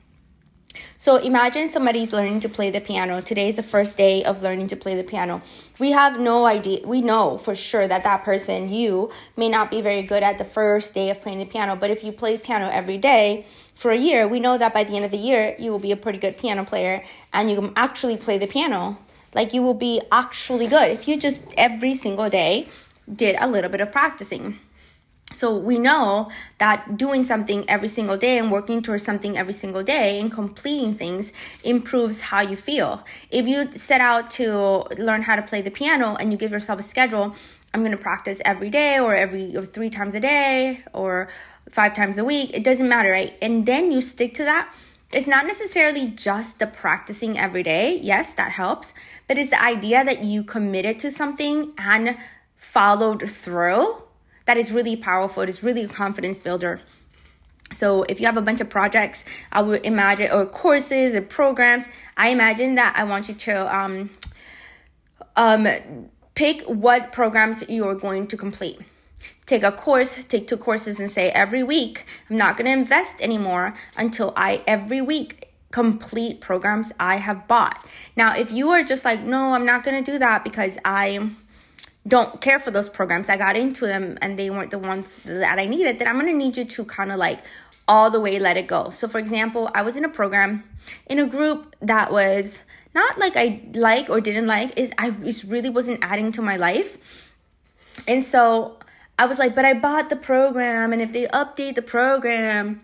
So 0.99 1.17
imagine 1.17 1.69
somebody's 1.69 2.13
learning 2.13 2.41
to 2.41 2.49
play 2.49 2.71
the 2.71 2.81
piano. 2.81 3.21
Today 3.21 3.49
is 3.49 3.57
the 3.57 3.63
first 3.63 3.97
day 3.97 4.25
of 4.25 4.43
learning 4.43 4.69
to 4.69 4.77
play 4.77 4.95
the 4.95 5.03
piano. 5.03 5.43
We 5.79 5.93
have 5.93 6.19
no 6.19 6.47
idea. 6.47 6.87
We 6.87 7.01
know 7.01 7.39
for 7.39 7.55
sure 7.55 7.87
that 7.87 8.03
that 8.03 8.25
person, 8.25 8.73
you, 8.73 9.11
may 9.37 9.49
not 9.49 9.71
be 9.71 9.81
very 9.81 10.03
good 10.03 10.23
at 10.23 10.39
the 10.39 10.45
first 10.45 10.95
day 10.95 11.11
of 11.11 11.21
playing 11.21 11.39
the 11.39 11.45
piano. 11.45 11.77
But 11.77 11.91
if 11.91 12.03
you 12.03 12.13
play 12.13 12.37
the 12.37 12.43
piano 12.43 12.69
every 12.71 12.99
day 12.99 13.47
for 13.75 13.91
a 13.91 13.99
year, 13.99 14.27
we 14.27 14.41
know 14.41 14.57
that 14.59 14.73
by 14.73 14.85
the 14.85 14.95
end 14.97 15.05
of 15.05 15.11
the 15.11 15.19
year, 15.19 15.55
you 15.59 15.71
will 15.71 15.79
be 15.79 15.93
a 15.93 15.97
pretty 15.97 16.19
good 16.19 16.39
piano 16.39 16.65
player 16.65 17.05
and 17.33 17.51
you 17.51 17.57
can 17.57 17.73
actually 17.77 18.17
play 18.17 18.39
the 18.39 18.47
piano. 18.47 18.99
Like 19.35 19.53
you 19.53 19.63
will 19.63 19.75
be 19.75 20.01
actually 20.11 20.67
good 20.67 20.91
if 20.91 21.07
you 21.07 21.21
just 21.21 21.45
every 21.57 21.95
single 21.95 22.31
day 22.31 22.69
did 23.15 23.37
a 23.39 23.47
little 23.47 23.71
bit 23.71 23.81
of 23.81 23.93
practicing. 23.93 24.59
So 25.37 25.55
we 25.55 25.79
know 25.79 26.31
that 26.57 26.97
doing 26.97 27.25
something 27.25 27.69
every 27.69 27.89
single 27.89 28.17
day 28.17 28.39
and 28.39 28.51
working 28.51 28.83
towards 28.83 29.05
something 29.05 29.37
every 29.37 29.53
single 29.53 29.83
day 29.83 30.19
and 30.19 30.33
completing 30.33 30.95
things 30.95 31.31
improves 31.63 32.21
how 32.21 32.41
you 32.41 32.57
feel. 32.57 33.05
If 33.31 33.47
you 33.47 33.71
set 33.73 34.01
out 34.01 34.31
to 34.33 34.85
learn 34.97 35.21
how 35.21 35.37
to 35.37 35.43
play 35.43 35.61
the 35.61 35.71
piano 35.71 36.17
and 36.17 36.33
you 36.33 36.39
give 36.39 36.53
yourself 36.53 36.81
a 36.81 36.83
schedule, 36.83 37.37
I'm 37.75 37.81
going 37.81 37.93
to 37.93 37.99
practice 37.99 38.41
every 38.47 38.71
day 38.71 38.99
or 38.99 39.15
every 39.15 39.55
or 39.55 39.67
3 39.67 39.91
times 39.91 40.15
a 40.15 40.21
day 40.21 40.83
or 40.95 41.29
5 41.71 41.95
times 41.95 42.17
a 42.17 42.25
week, 42.25 42.53
it 42.55 42.65
doesn't 42.65 42.89
matter, 42.89 43.11
right? 43.11 43.37
And 43.43 43.67
then 43.67 43.93
you 43.93 44.01
stick 44.01 44.33
to 44.35 44.45
that. 44.45 44.73
It's 45.13 45.27
not 45.27 45.47
necessarily 45.47 46.09
just 46.09 46.59
the 46.59 46.67
practicing 46.67 47.39
every 47.39 47.63
day. 47.63 47.99
Yes, 48.03 48.33
that 48.35 48.53
helps, 48.53 48.95
but 49.29 49.37
it's 49.37 49.51
the 49.51 49.63
idea 49.63 50.03
that 50.03 50.25
you 50.25 50.43
committed 50.43 50.99
to 51.01 51.11
something 51.11 51.75
and 51.77 52.17
followed 52.57 53.31
through 53.31 54.03
that 54.47 54.57
is 54.57 54.73
really 54.73 54.97
powerful. 54.97 55.43
It 55.43 55.49
is 55.49 55.63
really 55.63 55.85
a 55.85 55.89
confidence 55.89 56.41
builder. 56.41 56.81
So 57.73 58.05
if 58.05 58.21
you 58.21 58.27
have 58.27 58.37
a 58.37 58.43
bunch 58.43 58.61
of 58.61 58.71
projects, 58.71 59.25
I 59.53 59.61
would 59.63 59.85
imagine, 59.85 60.31
or 60.31 60.47
courses 60.47 61.15
or 61.15 61.23
programs, 61.23 61.85
I 62.17 62.29
imagine 62.29 62.77
that 62.77 62.95
I 62.97 63.05
want 63.05 63.29
you 63.29 63.35
to 63.35 63.77
um, 63.77 64.11
um, 65.35 65.67
pick 66.35 66.63
what 66.63 67.13
programs 67.13 67.69
you 67.69 67.87
are 67.89 67.95
going 67.95 68.29
to 68.29 68.37
complete. 68.37 68.81
Take 69.47 69.65
a 69.65 69.73
course, 69.73 70.19
take 70.29 70.47
two 70.47 70.57
courses, 70.57 71.01
and 71.01 71.11
say 71.11 71.31
every 71.31 71.63
week, 71.63 72.07
I'm 72.31 72.37
not 72.37 72.57
going 72.57 72.67
to 72.67 72.73
invest 72.73 73.21
anymore 73.21 73.75
until 73.97 74.33
I 74.37 74.63
every 74.67 75.01
week 75.01 75.51
complete 75.73 76.41
programs 76.41 76.93
I 76.99 77.17
have 77.17 77.47
bought. 77.49 77.85
Now, 78.17 78.37
if 78.37 78.51
you 78.51 78.71
are 78.71 78.83
just 78.83 79.05
like, 79.05 79.23
no, 79.23 79.55
I'm 79.55 79.67
not 79.67 79.85
going 79.85 80.03
to 80.03 80.13
do 80.13 80.19
that 80.19 80.45
because 80.45 80.79
I 80.85 81.31
don't 82.07 82.41
care 82.41 82.59
for 82.59 82.71
those 82.71 82.89
programs. 82.89 83.29
I 83.29 83.37
got 83.37 83.57
into 83.57 83.87
them 83.87 84.19
and 84.23 84.39
they 84.39 84.51
weren't 84.51 84.71
the 84.71 84.79
ones 84.79 85.17
that 85.25 85.59
I 85.59 85.67
needed, 85.67 85.99
then 85.99 86.09
I'm 86.09 86.19
gonna 86.19 86.33
need 86.33 86.57
you 86.57 86.65
to 86.65 86.85
kind 86.85 87.11
of 87.13 87.19
like 87.19 87.41
all 87.89 88.11
the 88.11 88.21
way 88.21 88.39
let 88.39 88.57
it 88.57 88.67
go. 88.67 88.91
So, 88.91 89.09
for 89.09 89.19
example, 89.19 89.71
I 89.75 89.83
was 89.83 89.97
in 89.97 90.05
a 90.05 90.09
program 90.09 90.65
in 91.07 91.19
a 91.19 91.27
group 91.27 91.77
that 91.81 92.13
was 92.13 92.59
not 92.95 93.19
like 93.19 93.37
I 93.37 93.63
like 93.75 94.09
or 94.09 94.21
didn't 94.21 94.47
like, 94.47 94.77
is 94.79 94.91
I 94.99 95.11
just 95.11 95.45
really 95.45 95.71
wasn't 95.71 96.03
adding 96.03 96.33
to 96.33 96.43
my 96.43 96.57
life. 96.57 96.97
And 98.09 98.25
so 98.25 98.79
I 99.19 99.27
was 99.27 99.39
like, 99.39 99.55
but 99.55 99.65
I 99.65 99.75
bought 99.75 100.11
the 100.11 100.17
program, 100.17 100.93
and 100.93 101.01
if 101.01 101.13
they 101.13 101.27
update 101.27 101.75
the 101.75 101.83
program, 101.83 102.83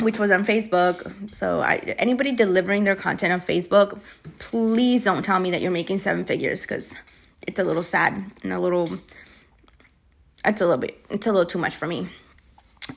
which 0.00 0.18
was 0.18 0.30
on 0.30 0.44
Facebook. 0.44 1.34
So 1.34 1.60
I, 1.60 1.76
anybody 1.98 2.32
delivering 2.32 2.84
their 2.84 2.94
content 2.94 3.32
on 3.32 3.40
Facebook, 3.40 3.98
please 4.38 5.02
don't 5.02 5.24
tell 5.24 5.40
me 5.40 5.50
that 5.50 5.60
you're 5.60 5.72
making 5.72 5.98
seven 5.98 6.24
figures 6.24 6.60
because 6.62 6.94
it's 7.48 7.58
a 7.58 7.64
little 7.64 7.82
sad 7.82 8.30
and 8.42 8.52
a 8.52 8.60
little 8.60 8.98
it's 10.44 10.60
a 10.60 10.66
little 10.66 10.78
bit 10.78 11.02
it's 11.08 11.26
a 11.26 11.32
little 11.32 11.46
too 11.46 11.58
much 11.58 11.74
for 11.74 11.86
me. 11.86 12.08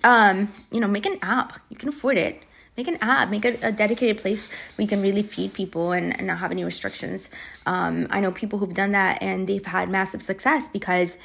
Um 0.03 0.51
you 0.71 0.81
know 0.81 0.89
make 0.89 1.05
an 1.05 1.17
app. 1.21 1.59
You 1.69 1.77
can 1.77 1.87
afford 1.89 2.17
it. 2.17 2.43
Make 2.75 2.89
an 2.89 2.97
app. 3.01 3.29
Make 3.29 3.45
a, 3.45 3.57
a 3.61 3.71
dedicated 3.71 4.17
place 4.17 4.49
where 4.75 4.83
you 4.83 4.87
can 4.89 5.01
really 5.01 5.23
feed 5.23 5.53
people 5.53 5.93
and, 5.93 6.15
and 6.17 6.27
not 6.27 6.39
have 6.39 6.51
any 6.51 6.65
restrictions. 6.65 7.29
Um 7.65 8.07
i 8.09 8.19
know 8.19 8.31
people 8.31 8.59
who've 8.59 8.73
done 8.73 8.91
that 8.91 9.23
and 9.23 9.47
they've 9.47 9.65
had 9.65 9.89
massive 9.89 10.21
success 10.21 10.67
because 10.67 11.17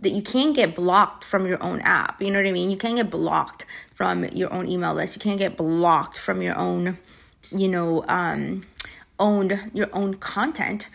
that 0.00 0.10
you 0.10 0.22
can't 0.22 0.54
get 0.54 0.76
blocked 0.76 1.24
from 1.24 1.46
your 1.46 1.60
own 1.60 1.80
app. 1.80 2.22
You 2.22 2.30
know 2.30 2.38
what 2.38 2.46
i 2.46 2.52
mean? 2.52 2.70
You 2.70 2.76
can't 2.76 2.96
get 2.96 3.10
blocked 3.10 3.66
from 3.96 4.24
your 4.26 4.52
own 4.52 4.68
email 4.68 4.94
list. 4.94 5.16
You 5.16 5.20
can't 5.20 5.38
get 5.38 5.56
blocked 5.56 6.16
from 6.16 6.42
your 6.42 6.56
own 6.56 6.98
you 7.50 7.66
know 7.66 8.04
um 8.06 8.64
owned 9.18 9.68
your 9.74 9.88
own 9.92 10.14
content. 10.14 10.86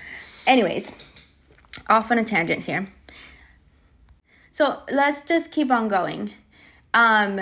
Anyways 0.47 0.89
off 1.89 2.12
on 2.12 2.17
a 2.17 2.23
tangent 2.23 2.63
here. 2.63 2.88
So 4.51 4.81
let's 4.91 5.23
just 5.23 5.51
keep 5.51 5.71
on 5.71 5.88
going. 5.88 6.31
Um, 6.93 7.41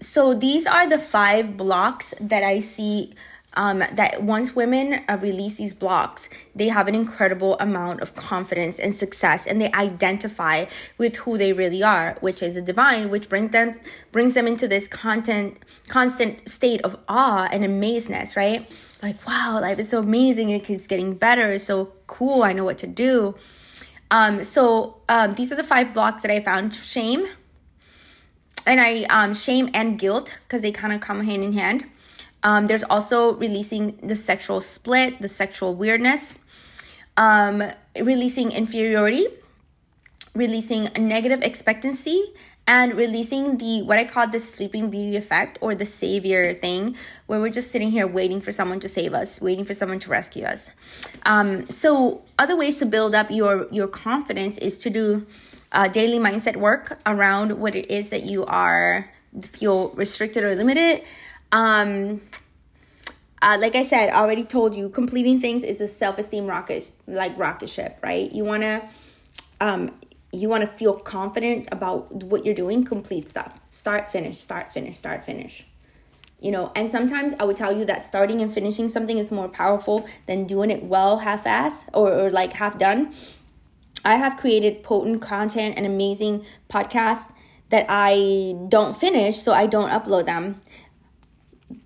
so 0.00 0.34
these 0.34 0.66
are 0.66 0.88
the 0.88 0.98
five 0.98 1.56
blocks 1.56 2.14
that 2.20 2.42
I 2.42 2.60
see 2.60 3.14
um, 3.56 3.78
that 3.78 4.22
once 4.22 4.54
women 4.54 5.02
uh, 5.08 5.18
release 5.20 5.56
these 5.56 5.72
blocks, 5.72 6.28
they 6.54 6.68
have 6.68 6.88
an 6.88 6.94
incredible 6.94 7.58
amount 7.58 8.00
of 8.00 8.14
confidence 8.14 8.78
and 8.78 8.94
success, 8.94 9.46
and 9.46 9.60
they 9.60 9.72
identify 9.72 10.66
with 10.98 11.16
who 11.16 11.38
they 11.38 11.52
really 11.54 11.82
are, 11.82 12.16
which 12.20 12.42
is 12.42 12.56
a 12.56 12.62
divine, 12.62 13.08
which 13.08 13.28
brings 13.28 13.52
them 13.52 13.72
brings 14.12 14.34
them 14.34 14.46
into 14.46 14.68
this 14.68 14.86
content 14.86 15.58
constant 15.88 16.46
state 16.48 16.82
of 16.82 16.98
awe 17.08 17.48
and 17.50 17.64
amazement, 17.64 18.36
right? 18.36 18.70
Like, 19.02 19.26
wow, 19.26 19.58
life 19.60 19.78
is 19.78 19.88
so 19.88 20.00
amazing, 20.00 20.50
it 20.50 20.64
keeps 20.64 20.86
getting 20.86 21.14
better, 21.14 21.52
it's 21.52 21.64
so 21.64 21.92
cool, 22.06 22.42
I 22.42 22.52
know 22.52 22.64
what 22.64 22.78
to 22.78 22.86
do. 22.86 23.34
Um, 24.10 24.44
so 24.44 24.98
um, 25.08 25.34
these 25.34 25.52
are 25.52 25.56
the 25.56 25.64
five 25.64 25.92
blocks 25.92 26.22
that 26.22 26.30
I 26.30 26.40
found 26.40 26.74
shame. 26.74 27.26
And 28.66 28.80
I, 28.80 29.04
um, 29.04 29.34
shame 29.34 29.70
and 29.74 29.98
guilt, 29.98 30.36
because 30.44 30.62
they 30.62 30.72
kind 30.72 30.92
of 30.92 31.00
come 31.00 31.22
hand 31.24 31.42
in 31.42 31.52
hand. 31.52 31.84
Um, 32.42 32.66
there's 32.66 32.84
also 32.84 33.34
releasing 33.34 33.96
the 33.98 34.14
sexual 34.14 34.60
split, 34.60 35.20
the 35.20 35.28
sexual 35.28 35.74
weirdness, 35.74 36.34
um, 37.16 37.62
releasing 38.00 38.52
inferiority, 38.52 39.28
releasing 40.34 40.90
negative 40.98 41.42
expectancy, 41.42 42.34
and 42.66 42.94
releasing 42.94 43.58
the 43.58 43.82
what 43.82 43.98
I 43.98 44.04
call 44.04 44.26
the 44.26 44.40
sleeping 44.40 44.90
beauty 44.90 45.16
effect 45.16 45.58
or 45.60 45.74
the 45.74 45.84
savior 45.84 46.54
thing, 46.54 46.96
where 47.26 47.40
we're 47.40 47.50
just 47.50 47.70
sitting 47.70 47.90
here 47.90 48.06
waiting 48.06 48.40
for 48.40 48.52
someone 48.52 48.80
to 48.80 48.88
save 48.88 49.14
us, 49.14 49.40
waiting 49.40 49.64
for 49.64 49.74
someone 49.74 49.98
to 50.00 50.10
rescue 50.10 50.44
us. 50.44 50.70
Um, 51.24 51.66
so 51.66 52.22
other 52.38 52.56
ways 52.56 52.76
to 52.76 52.86
build 52.86 53.14
up 53.14 53.30
your 53.30 53.68
your 53.70 53.88
confidence 53.88 54.58
is 54.58 54.78
to 54.80 54.90
do 54.90 55.26
uh, 55.72 55.88
daily 55.88 56.18
mindset 56.18 56.56
work 56.56 56.98
around 57.06 57.58
what 57.58 57.76
it 57.76 57.90
is 57.90 58.10
that 58.10 58.24
you 58.24 58.44
are 58.46 59.10
feel 59.42 59.90
restricted 59.90 60.42
or 60.42 60.54
limited. 60.54 61.02
Um, 61.52 62.20
uh, 63.42 63.58
like 63.60 63.76
I 63.76 63.84
said, 63.84 64.10
already 64.10 64.44
told 64.44 64.74
you, 64.74 64.88
completing 64.88 65.40
things 65.40 65.62
is 65.62 65.80
a 65.80 65.88
self 65.88 66.18
esteem 66.18 66.46
rocket, 66.46 66.90
like 67.06 67.36
rocket 67.38 67.68
ship, 67.68 67.98
right? 68.02 68.32
You 68.32 68.44
wanna 68.44 68.88
um, 69.60 69.94
you 70.36 70.48
want 70.48 70.62
to 70.62 70.66
feel 70.66 70.94
confident 70.94 71.66
about 71.72 72.12
what 72.12 72.44
you're 72.44 72.54
doing, 72.54 72.84
complete 72.84 73.28
stuff. 73.28 73.58
Start, 73.70 74.08
finish, 74.08 74.38
start, 74.38 74.70
finish, 74.72 74.98
start, 74.98 75.24
finish. 75.24 75.66
You 76.40 76.50
know, 76.50 76.70
and 76.76 76.90
sometimes 76.90 77.32
I 77.40 77.44
would 77.44 77.56
tell 77.56 77.76
you 77.76 77.86
that 77.86 78.02
starting 78.02 78.42
and 78.42 78.52
finishing 78.52 78.90
something 78.90 79.16
is 79.16 79.32
more 79.32 79.48
powerful 79.48 80.06
than 80.26 80.44
doing 80.44 80.70
it 80.70 80.84
well 80.84 81.18
half 81.18 81.46
ass 81.46 81.86
or, 81.94 82.12
or 82.12 82.30
like 82.30 82.52
half 82.52 82.78
done. 82.78 83.14
I 84.04 84.16
have 84.16 84.36
created 84.36 84.82
potent 84.82 85.22
content 85.22 85.74
and 85.76 85.86
amazing 85.86 86.44
podcasts 86.68 87.32
that 87.70 87.86
I 87.88 88.54
don't 88.68 88.94
finish, 88.94 89.38
so 89.38 89.52
I 89.52 89.66
don't 89.66 89.90
upload 89.90 90.26
them. 90.26 90.60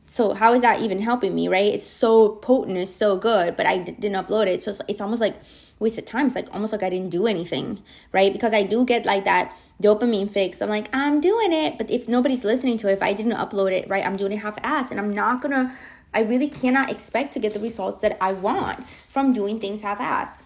So 0.08 0.34
how 0.34 0.54
is 0.54 0.62
that 0.62 0.80
even 0.82 1.00
helping 1.00 1.36
me, 1.36 1.46
right? 1.46 1.72
It's 1.72 1.86
so 1.86 2.30
potent, 2.30 2.76
it's 2.76 2.92
so 2.92 3.16
good, 3.16 3.56
but 3.56 3.64
I 3.64 3.78
didn't 3.78 4.14
upload 4.14 4.48
it. 4.48 4.60
So 4.60 4.70
it's, 4.70 4.80
it's 4.88 5.00
almost 5.00 5.20
like 5.20 5.36
wasted 5.80 6.06
time. 6.06 6.26
It's 6.26 6.36
like 6.36 6.52
almost 6.52 6.72
like 6.72 6.82
I 6.82 6.90
didn't 6.90 7.10
do 7.10 7.26
anything, 7.26 7.82
right? 8.12 8.32
Because 8.32 8.52
I 8.52 8.62
do 8.62 8.84
get 8.84 9.04
like 9.04 9.24
that 9.24 9.56
dopamine 9.82 10.30
fix. 10.30 10.62
I'm 10.62 10.68
like, 10.68 10.94
I'm 10.94 11.20
doing 11.20 11.52
it, 11.52 11.78
but 11.78 11.90
if 11.90 12.06
nobody's 12.06 12.44
listening 12.44 12.76
to 12.78 12.88
it, 12.88 12.92
if 12.92 13.02
I 13.02 13.12
didn't 13.12 13.32
upload 13.32 13.72
it, 13.72 13.88
right, 13.88 14.06
I'm 14.06 14.16
doing 14.16 14.32
it 14.32 14.38
half 14.38 14.58
ass 14.62 14.90
and 14.90 15.00
I'm 15.00 15.12
not 15.12 15.40
gonna, 15.40 15.76
I 16.14 16.20
really 16.20 16.48
cannot 16.48 16.90
expect 16.90 17.32
to 17.32 17.40
get 17.40 17.54
the 17.54 17.60
results 17.60 18.00
that 18.02 18.16
I 18.20 18.32
want 18.32 18.86
from 19.08 19.32
doing 19.32 19.58
things 19.58 19.82
half 19.82 20.00
ass, 20.00 20.42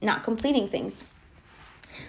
not 0.00 0.22
completing 0.22 0.68
things. 0.68 1.04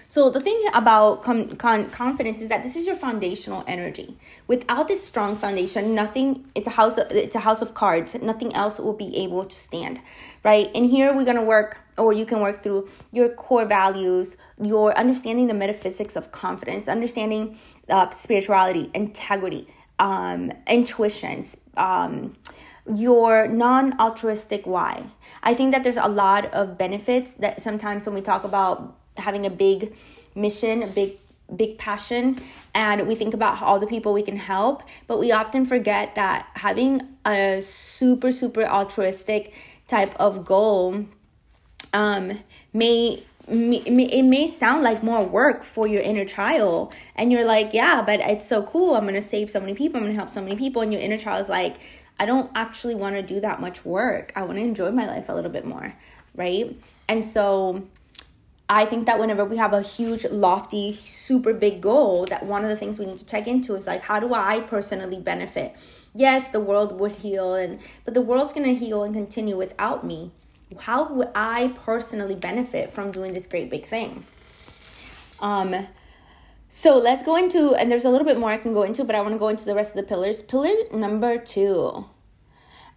So 0.06 0.30
the 0.30 0.40
thing 0.40 0.60
about 0.74 1.22
com- 1.22 1.56
con- 1.56 1.90
confidence 1.90 2.40
is 2.40 2.48
that 2.48 2.62
this 2.62 2.76
is 2.76 2.86
your 2.86 2.96
foundational 2.96 3.64
energy. 3.66 4.16
Without 4.46 4.88
this 4.88 5.06
strong 5.06 5.36
foundation, 5.36 5.94
nothing. 5.94 6.44
It's 6.54 6.66
a 6.66 6.70
house. 6.70 6.98
Of, 6.98 7.10
it's 7.10 7.34
a 7.34 7.40
house 7.40 7.62
of 7.62 7.74
cards. 7.74 8.14
Nothing 8.14 8.54
else 8.54 8.78
will 8.78 8.92
be 8.92 9.16
able 9.16 9.44
to 9.44 9.58
stand, 9.58 10.00
right? 10.44 10.70
And 10.74 10.90
here 10.90 11.14
we're 11.14 11.24
gonna 11.24 11.44
work, 11.44 11.78
or 11.96 12.12
you 12.12 12.26
can 12.26 12.40
work 12.40 12.62
through 12.62 12.88
your 13.12 13.28
core 13.28 13.64
values, 13.64 14.36
your 14.60 14.96
understanding 14.96 15.46
the 15.46 15.54
metaphysics 15.54 16.16
of 16.16 16.32
confidence, 16.32 16.88
understanding 16.88 17.58
uh, 17.88 18.10
spirituality, 18.10 18.90
integrity, 18.94 19.66
um, 19.98 20.52
intuitions, 20.66 21.56
um, 21.76 22.36
your 22.94 23.48
non-altruistic 23.48 24.66
why. 24.66 25.04
I 25.42 25.54
think 25.54 25.72
that 25.72 25.84
there's 25.84 25.96
a 25.96 26.08
lot 26.08 26.46
of 26.54 26.78
benefits 26.78 27.34
that 27.34 27.60
sometimes 27.60 28.06
when 28.06 28.14
we 28.14 28.20
talk 28.20 28.44
about 28.44 28.96
having 29.16 29.44
a 29.44 29.50
big 29.50 29.94
mission, 30.34 30.82
a 30.82 30.86
big 30.86 31.18
big 31.54 31.78
passion 31.78 32.38
and 32.74 33.06
we 33.06 33.14
think 33.14 33.32
about 33.32 33.62
all 33.62 33.78
the 33.78 33.86
people 33.86 34.12
we 34.12 34.22
can 34.22 34.36
help 34.36 34.82
but 35.06 35.18
we 35.18 35.32
often 35.32 35.64
forget 35.64 36.14
that 36.14 36.46
having 36.54 37.00
a 37.24 37.58
super 37.62 38.30
super 38.30 38.64
altruistic 38.66 39.54
type 39.88 40.14
of 40.16 40.44
goal 40.44 41.06
um 41.92 42.38
may 42.72 43.24
it 43.50 44.24
may 44.24 44.46
sound 44.46 44.82
like 44.82 45.02
more 45.02 45.24
work 45.24 45.62
for 45.62 45.86
your 45.86 46.02
inner 46.02 46.24
child 46.24 46.92
and 47.16 47.32
you're 47.32 47.46
like 47.46 47.72
yeah 47.72 48.02
but 48.02 48.20
it's 48.20 48.46
so 48.46 48.62
cool. 48.62 48.94
I'm 48.94 49.06
gonna 49.06 49.22
save 49.22 49.48
so 49.48 49.58
many 49.58 49.72
people. 49.72 49.96
I'm 49.98 50.04
gonna 50.04 50.14
help 50.14 50.28
so 50.28 50.42
many 50.42 50.54
people. 50.54 50.82
And 50.82 50.92
your 50.92 51.00
inner 51.00 51.16
child 51.16 51.40
is 51.40 51.48
like 51.48 51.76
i 52.20 52.26
don't 52.26 52.50
actually 52.54 52.94
want 52.94 53.14
to 53.14 53.22
do 53.22 53.40
that 53.40 53.60
much 53.60 53.84
work. 53.84 54.32
I 54.36 54.42
want 54.42 54.58
to 54.58 54.62
enjoy 54.62 54.90
my 54.90 55.06
life 55.06 55.28
a 55.30 55.32
little 55.32 55.50
bit 55.50 55.64
more 55.64 55.94
right? 56.38 56.74
And 57.08 57.22
so 57.22 57.82
I 58.70 58.84
think 58.84 59.06
that 59.06 59.18
whenever 59.18 59.46
we 59.46 59.56
have 59.56 59.72
a 59.72 59.80
huge, 59.80 60.26
lofty, 60.26 60.94
super 60.94 61.54
big 61.54 61.80
goal, 61.80 62.26
that 62.26 62.44
one 62.44 62.64
of 62.64 62.68
the 62.68 62.76
things 62.76 62.98
we 62.98 63.06
need 63.06 63.16
to 63.18 63.24
check 63.24 63.46
into 63.46 63.74
is 63.74 63.86
like, 63.86 64.02
how 64.02 64.20
do 64.20 64.34
I 64.34 64.60
personally 64.60 65.18
benefit? 65.18 65.74
Yes, 66.14 66.48
the 66.48 66.60
world 66.60 67.00
would 67.00 67.12
heal, 67.12 67.54
and 67.54 67.80
but 68.04 68.12
the 68.12 68.20
world's 68.20 68.52
gonna 68.52 68.74
heal 68.74 69.04
and 69.04 69.14
continue 69.14 69.56
without 69.56 70.04
me. 70.04 70.32
How 70.80 71.10
would 71.10 71.30
I 71.34 71.72
personally 71.76 72.34
benefit 72.34 72.92
from 72.92 73.10
doing 73.10 73.32
this 73.32 73.46
great 73.46 73.70
big 73.70 73.86
thing? 73.86 74.26
Um, 75.40 75.86
so 76.68 76.98
let's 76.98 77.22
go 77.22 77.36
into, 77.36 77.74
and 77.74 77.90
there's 77.90 78.04
a 78.04 78.10
little 78.10 78.26
bit 78.26 78.38
more 78.38 78.50
I 78.50 78.58
can 78.58 78.74
go 78.74 78.82
into, 78.82 79.02
but 79.02 79.14
I 79.14 79.22
want 79.22 79.32
to 79.32 79.38
go 79.38 79.48
into 79.48 79.64
the 79.64 79.74
rest 79.74 79.92
of 79.92 79.96
the 79.96 80.02
pillars. 80.02 80.42
Pillar 80.42 80.74
number 80.92 81.38
two, 81.38 82.04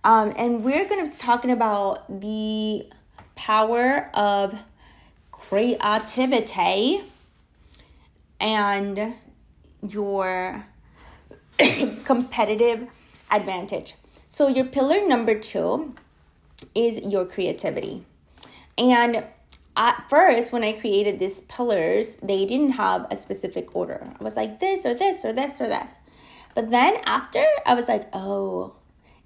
um, 0.03 0.33
and 0.35 0.65
we're 0.65 0.85
gonna 0.89 1.05
be 1.05 1.11
talking 1.11 1.51
about 1.51 2.19
the 2.19 2.89
power 3.35 4.09
of 4.13 4.53
creativity 5.51 7.03
and 8.39 9.13
your 9.85 10.65
competitive 12.05 12.87
advantage. 13.29 13.95
So, 14.29 14.47
your 14.47 14.63
pillar 14.63 15.05
number 15.05 15.37
two 15.37 15.93
is 16.73 16.99
your 16.99 17.25
creativity. 17.25 18.05
And 18.77 19.25
at 19.75 20.09
first, 20.09 20.53
when 20.53 20.63
I 20.63 20.71
created 20.71 21.19
these 21.19 21.41
pillars, 21.41 22.15
they 22.23 22.45
didn't 22.45 22.71
have 22.71 23.05
a 23.11 23.17
specific 23.17 23.75
order. 23.75 24.07
I 24.17 24.23
was 24.23 24.37
like 24.37 24.61
this 24.61 24.85
or 24.85 24.93
this 24.93 25.25
or 25.25 25.33
this 25.33 25.59
or 25.59 25.67
this. 25.67 25.97
But 26.55 26.71
then 26.71 26.95
after, 27.05 27.45
I 27.65 27.73
was 27.73 27.89
like, 27.89 28.05
oh, 28.13 28.75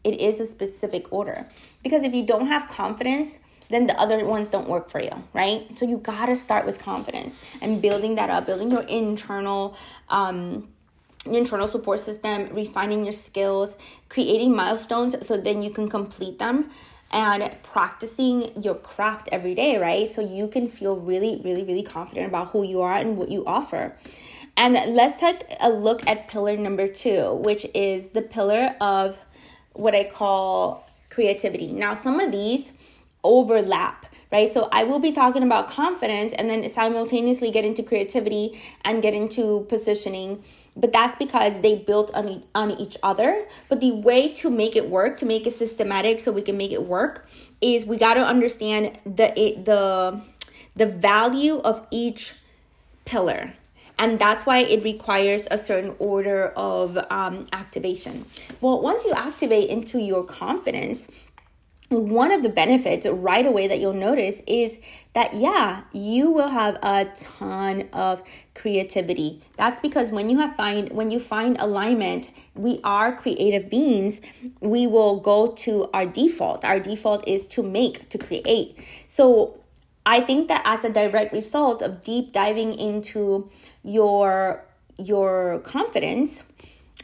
it 0.03 0.19
is 0.19 0.39
a 0.39 0.47
specific 0.47 1.13
order. 1.13 1.47
Because 1.83 2.01
if 2.03 2.15
you 2.15 2.25
don't 2.25 2.47
have 2.47 2.67
confidence, 2.67 3.37
then 3.69 3.87
the 3.87 3.99
other 3.99 4.23
ones 4.25 4.51
don't 4.51 4.67
work 4.67 4.89
for 4.89 5.01
you, 5.01 5.23
right? 5.33 5.65
So 5.77 5.85
you 5.85 5.97
gotta 5.97 6.35
start 6.35 6.65
with 6.65 6.79
confidence 6.79 7.41
and 7.61 7.81
building 7.81 8.15
that 8.15 8.29
up, 8.29 8.45
building 8.45 8.71
your 8.71 8.83
internal 8.83 9.75
um 10.09 10.69
internal 11.25 11.67
support 11.67 11.99
system, 11.99 12.49
refining 12.53 13.03
your 13.03 13.11
skills, 13.11 13.77
creating 14.09 14.55
milestones 14.55 15.15
so 15.25 15.37
then 15.37 15.63
you 15.63 15.71
can 15.71 15.89
complete 15.89 16.37
them 16.37 16.69
and 17.11 17.49
practicing 17.63 18.51
your 18.61 18.75
craft 18.75 19.29
every 19.31 19.55
day, 19.55 19.77
right? 19.77 20.07
So 20.07 20.21
you 20.21 20.47
can 20.47 20.67
feel 20.67 20.95
really, 20.95 21.41
really, 21.43 21.63
really 21.63 21.83
confident 21.83 22.27
about 22.27 22.49
who 22.49 22.63
you 22.63 22.81
are 22.81 22.95
and 22.95 23.17
what 23.17 23.29
you 23.29 23.45
offer. 23.45 23.95
And 24.57 24.73
let's 24.95 25.19
take 25.19 25.43
a 25.59 25.69
look 25.69 26.05
at 26.07 26.27
pillar 26.27 26.57
number 26.57 26.87
two, 26.87 27.33
which 27.35 27.65
is 27.73 28.07
the 28.07 28.21
pillar 28.21 28.75
of 28.79 29.19
what 29.73 29.93
I 29.93 30.05
call 30.05 30.89
creativity. 31.09 31.71
Now, 31.71 31.93
some 31.93 32.19
of 32.19 32.31
these 32.31 32.71
overlap 33.25 34.05
right? 34.31 34.49
So 34.49 34.67
I 34.71 34.83
will 34.83 34.99
be 34.99 35.11
talking 35.11 35.43
about 35.43 35.69
confidence 35.69 36.33
and 36.33 36.49
then 36.49 36.67
simultaneously 36.67 37.51
get 37.51 37.63
into 37.63 37.83
creativity 37.83 38.61
and 38.83 39.01
get 39.01 39.13
into 39.13 39.65
positioning. 39.69 40.43
But 40.75 40.91
that's 40.91 41.15
because 41.15 41.61
they 41.61 41.75
built 41.75 42.13
on, 42.13 42.43
on 42.53 42.71
each 42.71 42.97
other. 43.01 43.45
But 43.69 43.79
the 43.79 43.91
way 43.91 44.27
to 44.33 44.49
make 44.49 44.75
it 44.75 44.89
work, 44.89 45.15
to 45.17 45.25
make 45.25 45.47
it 45.47 45.53
systematic 45.53 46.19
so 46.19 46.33
we 46.33 46.41
can 46.41 46.57
make 46.57 46.73
it 46.73 46.83
work, 46.83 47.27
is 47.61 47.85
we 47.85 47.97
got 47.97 48.15
to 48.15 48.25
understand 48.25 48.99
the 49.05 49.27
the 49.63 50.21
the 50.75 50.85
value 50.85 51.59
of 51.59 51.87
each 51.89 52.33
pillar. 53.05 53.53
And 53.97 54.19
that's 54.19 54.45
why 54.45 54.57
it 54.57 54.83
requires 54.83 55.47
a 55.49 55.57
certain 55.57 55.95
order 55.99 56.49
of 56.57 56.97
um, 57.09 57.45
activation. 57.53 58.25
Well, 58.59 58.81
once 58.81 59.05
you 59.05 59.13
activate 59.13 59.69
into 59.69 60.01
your 60.01 60.25
confidence, 60.25 61.07
one 61.89 62.31
of 62.31 62.41
the 62.41 62.49
benefits 62.49 63.05
right 63.05 63.45
away 63.45 63.67
that 63.67 63.79
you'll 63.79 63.93
notice 63.93 64.41
is 64.47 64.79
that 65.13 65.35
yeah 65.35 65.83
you 65.93 66.31
will 66.31 66.49
have 66.49 66.77
a 66.81 67.05
ton 67.15 67.87
of 67.93 68.23
creativity. 68.55 69.41
That's 69.55 69.79
because 69.79 70.11
when 70.11 70.29
you 70.29 70.39
have 70.39 70.55
find 70.55 70.91
when 70.91 71.11
you 71.11 71.19
find 71.19 71.57
alignment 71.59 72.31
we 72.55 72.79
are 72.83 73.15
creative 73.15 73.69
beings. 73.69 74.21
We 74.61 74.87
will 74.87 75.19
go 75.19 75.47
to 75.47 75.89
our 75.93 76.05
default. 76.05 76.65
Our 76.65 76.79
default 76.79 77.27
is 77.27 77.45
to 77.47 77.61
make 77.61 78.09
to 78.09 78.17
create. 78.17 78.77
So 79.07 79.59
i 80.05 80.21
think 80.21 80.47
that 80.47 80.61
as 80.65 80.83
a 80.83 80.89
direct 80.89 81.33
result 81.33 81.81
of 81.81 82.03
deep 82.03 82.31
diving 82.31 82.77
into 82.77 83.49
your 83.83 84.63
your 84.97 85.59
confidence 85.59 86.43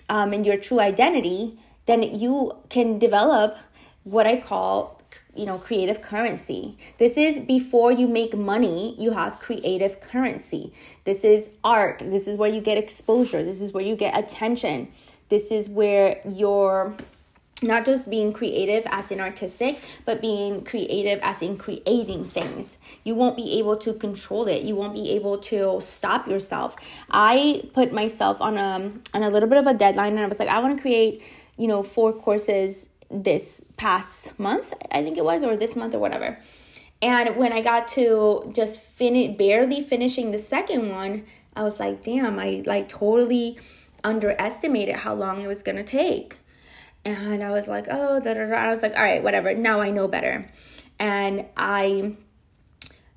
um, 0.08 0.34
and 0.34 0.46
your 0.46 0.58
true 0.58 0.80
identity 0.80 1.58
then 1.88 2.04
you 2.04 2.54
can 2.70 3.00
develop 3.00 3.58
what 4.04 4.28
I 4.28 4.40
call 4.40 5.02
you 5.36 5.46
know 5.46 5.58
creative 5.58 6.02
currency. 6.02 6.78
This 6.98 7.18
is 7.18 7.40
before 7.40 7.92
you 7.92 8.08
make 8.08 8.36
money 8.36 8.96
you 8.98 9.12
have 9.12 9.40
creative 9.40 10.00
currency. 10.00 10.74
This 11.06 11.24
is 11.24 11.52
art. 11.64 12.00
This 12.00 12.28
is 12.28 12.38
where 12.38 12.50
you 12.50 12.62
get 12.62 12.78
exposure. 12.78 13.44
This 13.44 13.62
is 13.62 13.72
where 13.72 13.84
you 13.84 13.96
get 13.96 14.18
attention. 14.18 14.92
This 15.30 15.52
is 15.52 15.70
where 15.70 16.20
you're 16.28 16.96
not 17.64 17.86
just 17.86 18.10
being 18.10 18.34
creative 18.34 18.84
as 18.88 19.12
in 19.12 19.22
artistic 19.22 19.80
but 20.04 20.20
being 20.20 20.64
creative 20.64 21.20
as 21.22 21.42
in 21.42 21.58
creating 21.58 22.26
things. 22.26 22.78
You 23.04 23.16
won't 23.16 23.38
be 23.38 23.60
able 23.60 23.78
to 23.78 23.94
control 23.94 24.48
it. 24.48 24.64
You 24.64 24.76
won't 24.76 24.94
be 24.94 25.12
able 25.12 25.38
to 25.38 25.80
stop 25.80 26.28
yourself. 26.28 26.76
I 27.10 27.70
put 27.74 27.94
myself 27.94 28.42
on 28.42 28.58
a 28.58 28.92
on 29.14 29.24
a 29.24 29.30
little 29.30 29.48
bit 29.48 29.60
of 29.60 29.68
a 29.68 29.74
deadline 29.74 30.14
and 30.14 30.22
i 30.22 30.26
was 30.26 30.40
like 30.40 30.50
i 30.50 30.60
want 30.60 30.76
to 30.76 30.82
create 30.82 31.22
you 31.58 31.68
know 31.68 31.84
four 31.84 32.12
courses 32.12 32.90
this 33.12 33.64
past 33.78 34.40
month, 34.40 34.74
I 34.92 35.04
think 35.04 35.18
it 35.18 35.26
was, 35.26 35.44
or 35.44 35.58
this 35.58 35.76
month 35.76 35.94
or 35.94 36.00
whatever. 36.00 36.38
And 37.02 37.36
when 37.36 37.52
I 37.52 37.62
got 37.62 37.88
to 37.90 38.52
just 38.56 38.80
finish, 38.80 39.36
barely 39.36 39.82
finishing 39.82 40.32
the 40.32 40.38
second 40.38 40.90
one, 40.90 41.26
I 41.56 41.64
was 41.64 41.80
like, 41.80 42.04
damn, 42.04 42.40
I 42.40 42.64
like 42.66 42.88
totally 42.88 43.60
underestimated 44.04 44.96
how 44.96 45.14
long 45.14 45.42
it 45.42 45.48
was 45.48 45.64
gonna 45.64 45.84
take. 45.84 46.38
And 47.04 47.44
I 47.44 47.52
was 47.52 47.68
like, 47.68 47.88
oh, 47.90 48.20
da, 48.20 48.34
da, 48.34 48.46
da. 48.46 48.56
I 48.56 48.70
was 48.70 48.84
like, 48.84 48.96
all 48.96 49.04
right, 49.04 49.24
whatever. 49.24 49.54
Now 49.56 49.82
I 49.82 49.90
know 49.90 50.08
better. 50.08 50.46
And 51.00 51.46
I, 51.58 52.14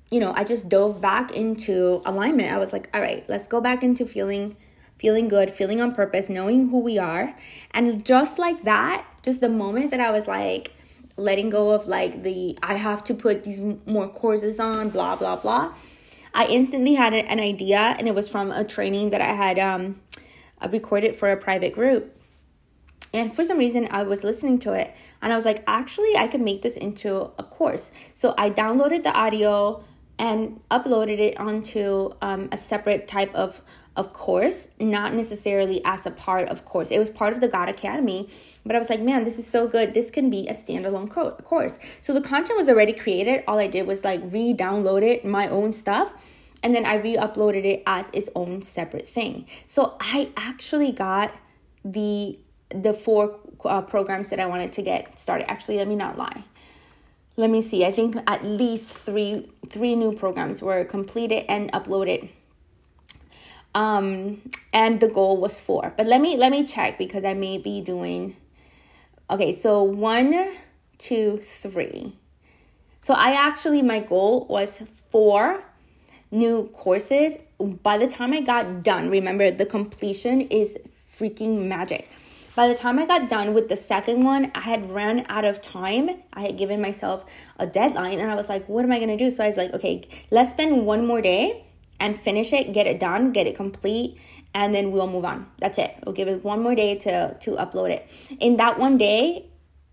you 0.09 0.19
know, 0.19 0.33
I 0.35 0.43
just 0.43 0.69
dove 0.69 0.99
back 0.99 1.31
into 1.31 2.01
alignment. 2.05 2.51
I 2.51 2.57
was 2.57 2.73
like, 2.73 2.89
all 2.93 3.01
right, 3.01 3.23
let's 3.29 3.47
go 3.47 3.61
back 3.61 3.83
into 3.83 4.05
feeling 4.07 4.57
feeling 4.97 5.27
good, 5.27 5.51
feeling 5.51 5.81
on 5.81 5.93
purpose, 5.93 6.29
knowing 6.29 6.69
who 6.69 6.79
we 6.79 6.97
are. 6.97 7.35
And 7.71 8.05
just 8.05 8.39
like 8.39 8.63
that, 8.63 9.05
just 9.23 9.41
the 9.41 9.49
moment 9.49 9.91
that 9.91 9.99
I 9.99 10.11
was 10.11 10.27
like 10.27 10.73
letting 11.17 11.49
go 11.49 11.73
of 11.73 11.87
like 11.87 12.23
the 12.23 12.57
I 12.61 12.75
have 12.75 13.03
to 13.05 13.13
put 13.13 13.43
these 13.43 13.61
more 13.85 14.07
courses 14.07 14.59
on, 14.59 14.89
blah, 14.89 15.15
blah, 15.15 15.35
blah, 15.35 15.73
I 16.33 16.47
instantly 16.47 16.95
had 16.95 17.13
an 17.13 17.39
idea 17.39 17.95
and 17.97 18.07
it 18.09 18.13
was 18.13 18.29
from 18.29 18.51
a 18.51 18.65
training 18.65 19.11
that 19.11 19.21
I 19.21 19.33
had 19.33 19.57
um, 19.57 20.01
recorded 20.69 21.15
for 21.15 21.31
a 21.31 21.37
private 21.37 21.73
group. 21.73 22.11
And 23.13 23.33
for 23.33 23.45
some 23.45 23.57
reason, 23.57 23.87
I 23.89 24.03
was 24.03 24.25
listening 24.25 24.59
to 24.59 24.73
it 24.73 24.93
and 25.21 25.31
I 25.31 25.37
was 25.37 25.45
like, 25.45 25.63
actually, 25.65 26.17
I 26.17 26.27
could 26.27 26.41
make 26.41 26.61
this 26.61 26.75
into 26.75 27.31
a 27.39 27.43
course. 27.43 27.93
So 28.13 28.35
I 28.37 28.49
downloaded 28.49 29.03
the 29.03 29.13
audio 29.13 29.85
and 30.19 30.59
uploaded 30.69 31.19
it 31.19 31.39
onto 31.39 32.11
um, 32.21 32.49
a 32.51 32.57
separate 32.57 33.07
type 33.07 33.33
of 33.33 33.61
of 33.95 34.11
course, 34.11 34.69
not 34.79 35.13
necessarily 35.13 35.81
as 35.85 36.05
a 36.05 36.11
part 36.11 36.49
of 36.49 36.65
course. 36.65 36.91
It 36.91 36.99
was 36.99 37.09
part 37.09 37.33
of 37.33 37.39
the 37.39 37.47
God 37.47 37.69
Academy, 37.69 38.29
but 38.65 38.75
I 38.75 38.79
was 38.79 38.89
like, 38.89 38.99
man, 38.99 39.23
this 39.23 39.39
is 39.39 39.47
so 39.47 39.67
good. 39.67 39.93
This 39.93 40.11
can 40.11 40.29
be 40.29 40.47
a 40.47 40.53
standalone 40.53 41.09
co- 41.09 41.31
course. 41.31 41.79
So 42.01 42.13
the 42.13 42.21
content 42.21 42.57
was 42.57 42.67
already 42.67 42.93
created. 42.93 43.43
All 43.47 43.57
I 43.57 43.67
did 43.67 43.87
was 43.87 44.03
like 44.03 44.21
re-download 44.25 45.01
it, 45.01 45.23
my 45.23 45.47
own 45.47 45.71
stuff, 45.71 46.13
and 46.61 46.75
then 46.75 46.85
I 46.85 46.95
re-uploaded 46.95 47.63
it 47.63 47.83
as 47.85 48.09
its 48.11 48.29
own 48.35 48.61
separate 48.61 49.07
thing. 49.07 49.47
So 49.65 49.95
I 50.01 50.31
actually 50.35 50.91
got 50.91 51.33
the 51.83 52.39
the 52.69 52.93
four 52.93 53.39
uh, 53.63 53.81
programs 53.81 54.29
that 54.29 54.39
I 54.39 54.47
wanted 54.47 54.73
to 54.73 54.81
get 54.81 55.17
started. 55.19 55.49
Actually, 55.49 55.77
let 55.77 55.87
me 55.87 55.95
not 55.95 56.17
lie. 56.17 56.43
Let 57.37 57.49
me 57.49 57.61
see. 57.61 57.85
I 57.85 57.91
think 57.91 58.17
at 58.27 58.43
least 58.43 58.91
three 58.91 59.49
three 59.69 59.95
new 59.95 60.11
programs 60.13 60.61
were 60.61 60.83
completed 60.83 61.45
and 61.47 61.71
uploaded 61.71 62.29
um 63.75 64.41
and 64.73 64.99
the 65.01 65.07
goal 65.07 65.37
was 65.37 65.59
four 65.59 65.93
but 65.97 66.07
let 66.07 66.19
me 66.19 66.35
let 66.37 66.49
me 66.49 66.63
check 66.63 66.97
because 66.97 67.23
i 67.23 67.33
may 67.33 67.57
be 67.57 67.81
doing 67.81 68.35
okay 69.29 69.51
so 69.51 69.83
one 69.83 70.53
two 70.97 71.37
three 71.37 72.17
so 73.01 73.13
i 73.13 73.33
actually 73.33 73.81
my 73.81 73.99
goal 73.99 74.47
was 74.49 74.81
four 75.11 75.63
new 76.31 76.69
courses 76.73 77.37
by 77.83 77.97
the 77.97 78.07
time 78.07 78.33
i 78.33 78.39
got 78.39 78.81
done 78.81 79.09
remember 79.09 79.51
the 79.51 79.65
completion 79.65 80.41
is 80.41 80.77
freaking 80.97 81.67
magic 81.67 82.09
by 82.55 82.69
the 82.69 82.75
time 82.75 82.97
I 82.99 83.05
got 83.05 83.27
done 83.27 83.53
with 83.53 83.67
the 83.67 83.75
second 83.75 84.23
one, 84.23 84.49
I 84.55 84.61
had 84.61 84.89
run 84.89 85.25
out 85.27 85.43
of 85.43 85.61
time. 85.61 86.09
I 86.31 86.39
had 86.39 86.57
given 86.57 86.79
myself 86.79 87.25
a 87.59 87.67
deadline 87.67 88.19
and 88.19 88.31
I 88.31 88.35
was 88.35 88.47
like, 88.47 88.69
what 88.69 88.85
am 88.85 88.93
I 88.93 88.99
to 88.99 89.17
do? 89.17 89.29
So 89.29 89.43
I 89.43 89.47
was 89.47 89.57
like, 89.57 89.73
okay, 89.73 90.03
let's 90.31 90.51
spend 90.51 90.85
one 90.85 91.05
more 91.05 91.19
day 91.19 91.65
and 91.99 92.19
finish 92.19 92.53
it, 92.53 92.73
get 92.73 92.87
it 92.87 92.99
done, 92.99 93.31
get 93.31 93.47
it 93.47 93.55
complete, 93.55 94.17
and 94.53 94.73
then 94.73 94.91
we'll 94.91 95.07
move 95.07 95.25
on. 95.25 95.47
That's 95.59 95.77
it. 95.77 95.95
We'll 96.05 96.15
give 96.15 96.27
it 96.27 96.43
one 96.43 96.61
more 96.63 96.75
day 96.75 96.95
to 96.99 97.35
to 97.39 97.51
upload 97.51 97.91
it. 97.91 98.09
In 98.39 98.57
that 98.57 98.79
one 98.79 98.97
day, 98.97 99.45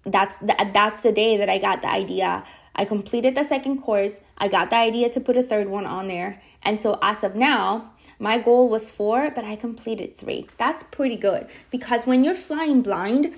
that's 0.04 0.38
the, 0.38 0.54
that's 0.72 1.02
the 1.02 1.12
day 1.12 1.36
that 1.36 1.48
I 1.48 1.58
got 1.58 1.82
the 1.82 1.88
idea. 1.88 2.44
I 2.74 2.84
completed 2.84 3.34
the 3.34 3.44
second 3.44 3.82
course. 3.82 4.22
I 4.38 4.48
got 4.48 4.70
the 4.70 4.76
idea 4.76 5.10
to 5.10 5.20
put 5.20 5.36
a 5.36 5.42
third 5.42 5.68
one 5.68 5.86
on 5.86 6.08
there. 6.08 6.42
And 6.62 6.78
so 6.78 6.98
as 7.02 7.22
of 7.22 7.34
now, 7.34 7.92
my 8.18 8.38
goal 8.38 8.68
was 8.68 8.90
4, 8.90 9.32
but 9.34 9.44
I 9.44 9.56
completed 9.56 10.16
3. 10.16 10.46
That's 10.58 10.84
pretty 10.84 11.16
good 11.16 11.48
because 11.70 12.06
when 12.06 12.24
you're 12.24 12.34
flying 12.34 12.80
blind, 12.82 13.34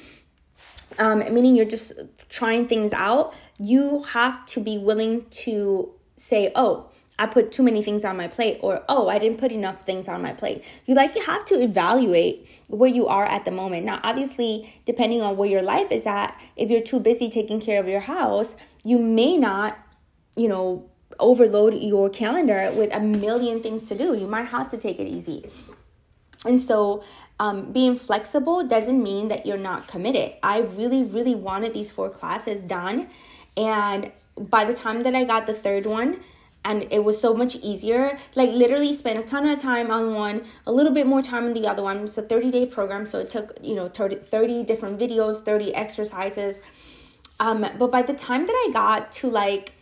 um, 0.98 1.20
meaning 1.32 1.56
you're 1.56 1.64
just 1.64 1.92
trying 2.28 2.68
things 2.68 2.92
out, 2.92 3.34
you 3.58 4.02
have 4.02 4.44
to 4.46 4.60
be 4.60 4.78
willing 4.78 5.22
to 5.44 5.90
say, 6.16 6.52
"Oh, 6.54 6.90
I 7.16 7.26
put 7.26 7.52
too 7.52 7.62
many 7.62 7.80
things 7.82 8.04
on 8.04 8.16
my 8.16 8.26
plate, 8.26 8.58
or 8.60 8.82
oh, 8.88 9.08
I 9.08 9.18
didn't 9.18 9.38
put 9.38 9.52
enough 9.52 9.82
things 9.82 10.08
on 10.08 10.20
my 10.20 10.32
plate. 10.32 10.64
You 10.84 10.96
like 10.96 11.14
you 11.14 11.22
have 11.22 11.44
to 11.46 11.62
evaluate 11.62 12.48
where 12.68 12.90
you 12.90 13.06
are 13.06 13.24
at 13.24 13.44
the 13.44 13.52
moment. 13.52 13.86
Now, 13.86 14.00
obviously, 14.02 14.74
depending 14.84 15.22
on 15.22 15.36
where 15.36 15.48
your 15.48 15.62
life 15.62 15.92
is 15.92 16.06
at, 16.06 16.38
if 16.56 16.70
you're 16.70 16.82
too 16.82 16.98
busy 16.98 17.30
taking 17.30 17.60
care 17.60 17.80
of 17.80 17.88
your 17.88 18.00
house, 18.00 18.56
you 18.82 18.98
may 18.98 19.36
not, 19.36 19.78
you 20.36 20.48
know, 20.48 20.90
overload 21.20 21.74
your 21.74 22.10
calendar 22.10 22.72
with 22.72 22.92
a 22.92 22.98
million 22.98 23.62
things 23.62 23.88
to 23.88 23.94
do. 23.94 24.16
You 24.16 24.26
might 24.26 24.48
have 24.48 24.68
to 24.70 24.76
take 24.76 24.98
it 24.98 25.06
easy. 25.06 25.48
And 26.44 26.60
so, 26.60 27.04
um, 27.38 27.72
being 27.72 27.96
flexible 27.96 28.66
doesn't 28.66 29.00
mean 29.00 29.28
that 29.28 29.46
you're 29.46 29.56
not 29.56 29.86
committed. 29.86 30.34
I 30.42 30.60
really, 30.60 31.04
really 31.04 31.34
wanted 31.36 31.74
these 31.74 31.92
four 31.92 32.10
classes 32.10 32.60
done. 32.60 33.08
And 33.56 34.10
by 34.36 34.64
the 34.64 34.74
time 34.74 35.04
that 35.04 35.14
I 35.14 35.22
got 35.24 35.46
the 35.46 35.54
third 35.54 35.86
one, 35.86 36.20
and 36.64 36.86
it 36.90 37.04
was 37.04 37.20
so 37.20 37.34
much 37.34 37.56
easier. 37.56 38.18
Like 38.34 38.50
literally 38.50 38.92
spent 38.92 39.18
a 39.18 39.22
ton 39.22 39.46
of 39.46 39.58
time 39.58 39.90
on 39.90 40.14
one 40.14 40.44
a 40.66 40.72
little 40.72 40.92
bit 40.92 41.06
more 41.06 41.22
time 41.22 41.44
on 41.44 41.52
the 41.52 41.66
other 41.66 41.82
one. 41.82 41.98
It's 41.98 42.18
a 42.18 42.22
30 42.22 42.50
day 42.50 42.66
program 42.66 43.06
so 43.06 43.18
it 43.18 43.30
took 43.30 43.52
you 43.62 43.74
know 43.74 43.88
30, 43.88 44.16
30 44.16 44.64
different 44.64 44.98
videos 44.98 45.44
30 45.44 45.74
exercises. 45.74 46.62
Um 47.38 47.66
but 47.78 47.90
by 47.90 48.02
the 48.02 48.14
time 48.14 48.46
that 48.46 48.52
i 48.52 48.70
got 48.72 49.12
to 49.12 49.30
like 49.30 49.72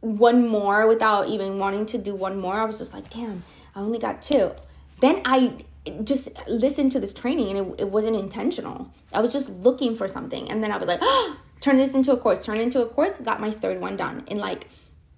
one 0.00 0.48
more 0.48 0.88
without 0.88 1.28
even 1.28 1.58
wanting 1.58 1.86
to 1.86 1.96
do 1.96 2.12
one 2.12 2.36
more 2.40 2.60
i 2.60 2.64
was 2.64 2.78
just 2.78 2.92
like 2.92 3.08
damn 3.10 3.44
i 3.76 3.80
only 3.80 3.98
got 3.98 4.20
two. 4.22 4.52
Then 5.00 5.22
i 5.24 5.64
just 6.04 6.28
listened 6.48 6.92
to 6.92 7.00
this 7.00 7.12
training 7.12 7.56
and 7.56 7.58
it, 7.58 7.80
it 7.82 7.88
wasn't 7.88 8.16
intentional. 8.16 8.92
I 9.12 9.20
was 9.20 9.32
just 9.32 9.48
looking 9.48 9.94
for 9.94 10.08
something 10.08 10.50
and 10.50 10.62
then 10.62 10.72
i 10.72 10.76
was 10.76 10.88
like 10.88 11.00
oh, 11.02 11.36
turn 11.60 11.76
this 11.76 11.94
into 11.94 12.10
a 12.12 12.16
course 12.16 12.44
turn 12.44 12.58
into 12.58 12.82
a 12.82 12.86
course 12.86 13.16
got 13.18 13.40
my 13.40 13.50
third 13.52 13.80
one 13.80 13.96
done 13.96 14.24
in 14.26 14.38
like 14.38 14.66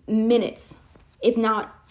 minutes, 0.06 0.76
if 1.22 1.36
not 1.36 1.84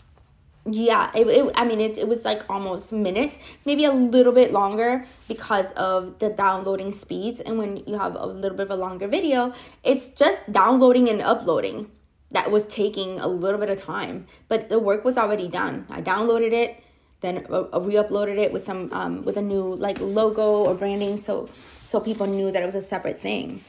yeah 0.66 1.12
it, 1.14 1.28
it, 1.28 1.52
i 1.56 1.66
mean 1.66 1.82
it, 1.82 1.98
it 1.98 2.08
was 2.08 2.24
like 2.24 2.42
almost 2.50 2.94
minutes 2.94 3.38
maybe 3.66 3.84
a 3.84 3.92
little 3.92 4.32
bit 4.32 4.54
longer 4.54 5.04
because 5.28 5.74
of 5.74 6.18
the 6.20 6.30
downloading 6.30 6.90
speeds 6.92 7.42
and 7.42 7.58
when 7.58 7.84
you 7.86 7.98
have 7.98 8.16
a 8.16 8.26
little 8.26 8.58
bit 8.58 8.64
of 8.64 8.72
a 8.72 8.76
longer 8.76 9.06
video 9.06 9.54
it's 9.84 10.08
just 10.08 10.50
downloading 10.54 11.10
and 11.10 11.22
uploading 11.22 11.92
that 12.32 12.50
was 12.50 12.66
taking 12.66 13.20
a 13.20 13.28
little 13.28 13.60
bit 13.60 13.70
of 13.70 13.78
time 13.78 14.26
but 14.48 14.70
the 14.70 14.80
work 14.80 15.04
was 15.04 15.18
already 15.18 15.48
done. 15.48 15.86
I 15.90 16.02
downloaded 16.02 16.52
it 16.52 16.84
then 17.22 17.46
uh, 17.50 17.80
re-uploaded 17.80 18.38
it 18.38 18.52
with 18.52 18.64
some 18.64 18.92
um, 18.92 19.24
with 19.24 19.38
a 19.38 19.42
new 19.42 19.76
like 19.76 20.00
logo 20.00 20.66
or 20.66 20.76
branding 20.76 21.18
so 21.18 21.50
so 21.84 22.00
people 22.00 22.28
knew 22.28 22.52
that 22.52 22.62
it 22.62 22.66
was 22.66 22.76
a 22.76 22.82
separate 22.82 23.20
thing. 23.20 23.62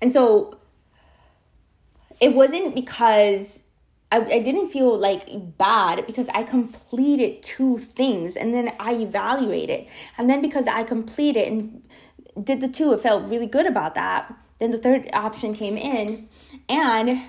And 0.00 0.10
so 0.10 0.58
it 2.24 2.32
wasn't 2.32 2.74
because 2.74 3.64
I, 4.10 4.16
I 4.20 4.38
didn't 4.38 4.68
feel 4.68 4.96
like 4.96 5.28
bad 5.58 6.06
because 6.06 6.30
I 6.30 6.42
completed 6.42 7.42
two 7.42 7.76
things 7.76 8.34
and 8.34 8.54
then 8.54 8.72
I 8.80 8.94
evaluated. 8.94 9.86
And 10.16 10.30
then 10.30 10.40
because 10.40 10.66
I 10.66 10.84
completed 10.84 11.46
and 11.46 11.82
did 12.42 12.62
the 12.62 12.68
two, 12.68 12.94
it 12.94 13.00
felt 13.00 13.28
really 13.28 13.46
good 13.46 13.66
about 13.66 13.94
that. 13.96 14.34
Then 14.58 14.70
the 14.70 14.78
third 14.78 15.10
option 15.12 15.52
came 15.52 15.76
in 15.76 16.30
and 16.66 17.20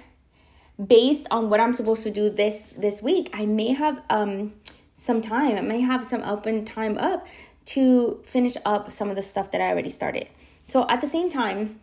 based 0.88 1.28
on 1.30 1.50
what 1.50 1.60
I'm 1.60 1.74
supposed 1.74 2.04
to 2.04 2.12
do 2.12 2.30
this 2.30 2.74
this 2.78 3.02
week, 3.02 3.30
I 3.34 3.46
may 3.46 3.74
have 3.74 4.02
um 4.10 4.54
some 4.94 5.22
time. 5.22 5.58
I 5.58 5.62
may 5.62 5.82
have 5.82 6.06
some 6.06 6.24
open 6.24 6.64
time 6.64 6.98
up 7.00 7.28
to 7.74 8.22
finish 8.24 8.56
up 8.64 8.92
some 8.94 9.10
of 9.10 9.18
the 9.18 9.22
stuff 9.22 9.52
that 9.52 9.60
I 9.60 9.68
already 9.68 9.90
started. 9.90 10.30
So 10.70 10.88
at 10.88 11.02
the 11.02 11.08
same 11.08 11.30
time, 11.30 11.82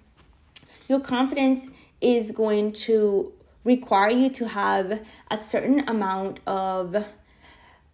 your 0.89 1.01
confidence 1.01 1.69
is 2.03 2.31
going 2.31 2.73
to 2.73 3.33
require 3.65 4.11
you 4.11 4.29
to 4.31 4.49
have 4.49 5.01
a 5.31 5.37
certain 5.37 5.89
amount 5.89 6.41
of 6.47 7.05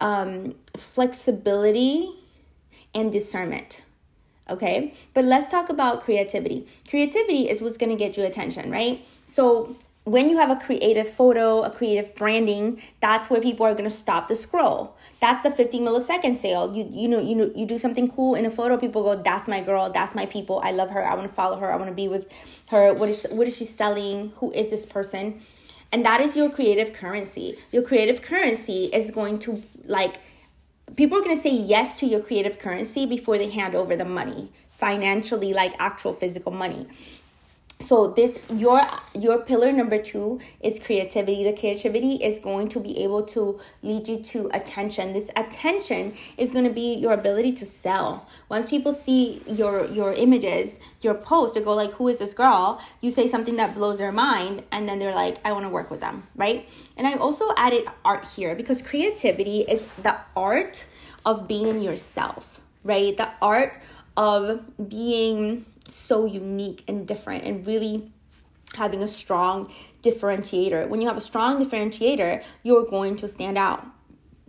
um, 0.00 0.54
flexibility 0.76 2.10
and 2.94 3.12
discernment. 3.12 3.82
Okay, 4.50 4.94
but 5.12 5.24
let's 5.24 5.50
talk 5.50 5.68
about 5.68 6.02
creativity. 6.02 6.66
Creativity 6.88 7.50
is 7.50 7.60
what's 7.60 7.76
gonna 7.76 7.96
get 7.96 8.16
you 8.16 8.24
attention, 8.24 8.70
right? 8.70 9.04
So 9.26 9.76
when 10.08 10.30
you 10.30 10.38
have 10.38 10.50
a 10.50 10.56
creative 10.56 11.08
photo, 11.08 11.62
a 11.62 11.70
creative 11.70 12.14
branding, 12.14 12.80
that's 13.00 13.28
where 13.28 13.42
people 13.42 13.66
are 13.66 13.74
to 13.74 13.90
stop 13.90 14.28
the 14.28 14.34
scroll. 14.34 14.96
That's 15.20 15.42
the 15.42 15.50
50 15.50 15.80
millisecond 15.80 16.36
sale. 16.36 16.74
You 16.74 16.88
you 16.90 17.08
know 17.08 17.20
you 17.20 17.34
know 17.34 17.50
you 17.54 17.66
do 17.66 17.76
something 17.76 18.08
cool 18.08 18.34
in 18.34 18.46
a 18.46 18.50
photo, 18.50 18.78
people 18.78 19.02
go, 19.02 19.16
"That's 19.16 19.48
my 19.48 19.60
girl. 19.60 19.90
That's 19.90 20.14
my 20.14 20.26
people. 20.26 20.60
I 20.64 20.70
love 20.72 20.90
her. 20.90 21.04
I 21.04 21.14
want 21.14 21.28
to 21.28 21.34
follow 21.34 21.58
her. 21.58 21.72
I 21.72 21.76
want 21.76 21.88
to 21.88 21.94
be 21.94 22.08
with 22.08 22.26
her. 22.68 22.94
What 22.94 23.08
is 23.10 23.26
what 23.30 23.46
is 23.46 23.56
she 23.56 23.66
selling? 23.66 24.32
Who 24.36 24.52
is 24.52 24.68
this 24.68 24.86
person?" 24.86 25.40
And 25.92 26.04
that 26.04 26.20
is 26.20 26.36
your 26.36 26.50
creative 26.50 26.92
currency. 26.92 27.56
Your 27.72 27.82
creative 27.82 28.22
currency 28.22 28.86
is 28.92 29.10
going 29.10 29.38
to 29.40 29.62
like 29.84 30.16
people 30.96 31.18
are 31.18 31.22
going 31.22 31.36
to 31.36 31.42
say 31.42 31.54
yes 31.54 31.98
to 32.00 32.06
your 32.06 32.20
creative 32.20 32.58
currency 32.58 33.04
before 33.04 33.36
they 33.36 33.50
hand 33.50 33.74
over 33.74 33.94
the 33.96 34.04
money 34.04 34.50
financially 34.78 35.52
like 35.52 35.74
actual 35.78 36.12
physical 36.12 36.52
money 36.52 36.86
so 37.80 38.08
this 38.08 38.40
your 38.52 38.80
your 39.14 39.38
pillar 39.38 39.70
number 39.70 40.02
two 40.02 40.40
is 40.60 40.80
creativity. 40.80 41.44
The 41.44 41.52
creativity 41.52 42.14
is 42.14 42.40
going 42.40 42.68
to 42.68 42.80
be 42.80 43.04
able 43.04 43.22
to 43.26 43.60
lead 43.82 44.08
you 44.08 44.18
to 44.18 44.50
attention. 44.52 45.12
This 45.12 45.30
attention 45.36 46.14
is 46.36 46.50
going 46.50 46.64
to 46.64 46.72
be 46.72 46.94
your 46.94 47.12
ability 47.12 47.52
to 47.52 47.66
sell. 47.66 48.28
Once 48.48 48.70
people 48.70 48.92
see 48.92 49.42
your 49.46 49.86
your 49.86 50.12
images 50.12 50.80
your 51.02 51.14
post 51.14 51.54
they 51.54 51.60
go 51.62 51.72
like 51.72 51.92
who 51.92 52.08
is 52.08 52.18
this 52.18 52.34
girl? 52.34 52.82
You 53.00 53.12
say 53.12 53.28
something 53.28 53.54
that 53.56 53.76
blows 53.76 53.98
their 53.98 54.12
mind 54.12 54.64
and 54.72 54.88
then 54.88 54.98
they're 54.98 55.14
like 55.14 55.36
i 55.44 55.52
want 55.52 55.64
to 55.64 55.70
work 55.70 55.88
with 55.90 56.00
them 56.00 56.24
right? 56.34 56.68
And 56.96 57.06
i 57.06 57.14
also 57.14 57.50
added 57.56 57.84
art 58.04 58.26
here 58.26 58.56
because 58.56 58.82
creativity 58.82 59.60
is 59.60 59.86
the 60.02 60.16
art 60.36 60.84
of 61.24 61.46
being 61.46 61.80
yourself 61.82 62.60
right? 62.82 63.16
The 63.16 63.30
art 63.40 63.80
of 64.16 64.88
being 64.88 65.66
so 65.90 66.24
unique 66.26 66.84
and 66.88 67.06
different 67.06 67.44
and 67.44 67.66
really 67.66 68.10
having 68.74 69.02
a 69.02 69.08
strong 69.08 69.72
differentiator. 70.02 70.88
When 70.88 71.00
you 71.00 71.08
have 71.08 71.16
a 71.16 71.22
strong 71.22 71.62
differentiator, 71.64 72.42
you're 72.62 72.84
going 72.84 73.16
to 73.16 73.28
stand 73.28 73.58
out. 73.58 73.86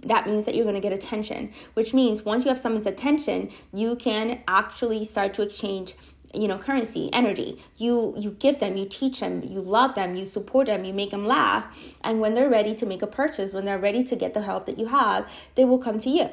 That 0.01 0.27
means 0.27 0.45
that 0.45 0.55
you're 0.55 0.65
going 0.65 0.75
to 0.75 0.81
get 0.81 0.93
attention, 0.93 1.51
which 1.73 1.93
means 1.93 2.23
once 2.23 2.45
you 2.45 2.49
have 2.49 2.59
someone's 2.59 2.85
attention, 2.85 3.51
you 3.73 3.95
can 3.95 4.41
actually 4.47 5.03
start 5.05 5.33
to 5.35 5.41
exchange 5.41 5.95
you 6.33 6.47
know 6.47 6.59
currency 6.59 7.09
energy 7.11 7.59
you 7.77 8.13
you 8.15 8.29
give 8.39 8.59
them 8.59 8.77
you 8.77 8.85
teach 8.87 9.19
them 9.19 9.41
you 9.43 9.59
love 9.59 9.95
them 9.95 10.15
you 10.15 10.27
support 10.27 10.67
them 10.67 10.85
you 10.85 10.93
make 10.93 11.09
them 11.09 11.25
laugh 11.25 11.95
and 12.03 12.19
when 12.19 12.35
they're 12.35 12.49
ready 12.49 12.75
to 12.75 12.85
make 12.85 13.01
a 13.01 13.07
purchase 13.07 13.51
when 13.51 13.65
they're 13.65 13.79
ready 13.79 14.03
to 14.03 14.15
get 14.15 14.35
the 14.35 14.41
help 14.41 14.67
that 14.67 14.77
you 14.77 14.85
have 14.85 15.27
they 15.55 15.65
will 15.65 15.79
come 15.79 15.97
to 15.97 16.07
you 16.07 16.29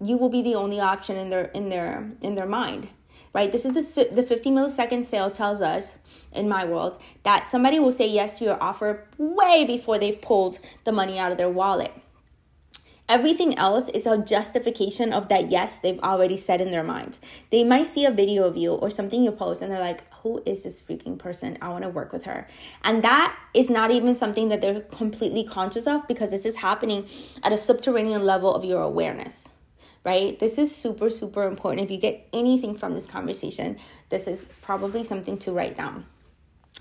you 0.00 0.16
will 0.16 0.28
be 0.28 0.42
the 0.42 0.54
only 0.54 0.78
option 0.78 1.16
in 1.16 1.30
their 1.30 1.46
in 1.46 1.70
their 1.70 2.08
in 2.20 2.36
their 2.36 2.46
mind 2.46 2.88
right? 3.32 3.50
This 3.50 3.64
is 3.64 3.94
the, 3.94 4.08
the 4.12 4.22
50 4.22 4.50
millisecond 4.50 5.04
sale 5.04 5.30
tells 5.30 5.60
us 5.60 5.98
in 6.32 6.48
my 6.48 6.64
world 6.64 7.00
that 7.22 7.46
somebody 7.46 7.78
will 7.78 7.92
say 7.92 8.06
yes 8.06 8.38
to 8.38 8.44
your 8.44 8.62
offer 8.62 9.04
way 9.18 9.64
before 9.64 9.98
they've 9.98 10.20
pulled 10.20 10.58
the 10.84 10.92
money 10.92 11.18
out 11.18 11.32
of 11.32 11.38
their 11.38 11.48
wallet. 11.48 11.92
Everything 13.08 13.58
else 13.58 13.88
is 13.88 14.06
a 14.06 14.16
justification 14.16 15.12
of 15.12 15.28
that 15.28 15.50
yes 15.50 15.76
they've 15.78 15.98
already 16.00 16.36
said 16.36 16.60
in 16.60 16.70
their 16.70 16.84
mind. 16.84 17.18
They 17.50 17.64
might 17.64 17.86
see 17.86 18.06
a 18.06 18.10
video 18.10 18.44
of 18.44 18.56
you 18.56 18.72
or 18.72 18.88
something 18.88 19.22
you 19.22 19.32
post 19.32 19.60
and 19.60 19.70
they're 19.70 19.80
like, 19.80 20.02
who 20.22 20.42
is 20.46 20.62
this 20.62 20.80
freaking 20.80 21.18
person? 21.18 21.58
I 21.60 21.68
want 21.68 21.82
to 21.82 21.90
work 21.90 22.12
with 22.12 22.24
her. 22.24 22.46
And 22.84 23.02
that 23.02 23.36
is 23.54 23.68
not 23.68 23.90
even 23.90 24.14
something 24.14 24.48
that 24.48 24.60
they're 24.60 24.80
completely 24.80 25.44
conscious 25.44 25.86
of 25.86 26.06
because 26.06 26.30
this 26.30 26.46
is 26.46 26.56
happening 26.56 27.06
at 27.42 27.52
a 27.52 27.56
subterranean 27.56 28.24
level 28.24 28.54
of 28.54 28.64
your 28.64 28.80
awareness 28.80 29.50
right? 30.04 30.38
This 30.38 30.58
is 30.58 30.74
super, 30.74 31.10
super 31.10 31.46
important. 31.46 31.82
If 31.82 31.90
you 31.90 31.98
get 31.98 32.26
anything 32.32 32.74
from 32.74 32.94
this 32.94 33.06
conversation, 33.06 33.78
this 34.08 34.26
is 34.26 34.46
probably 34.62 35.04
something 35.04 35.38
to 35.38 35.52
write 35.52 35.76
down. 35.76 36.06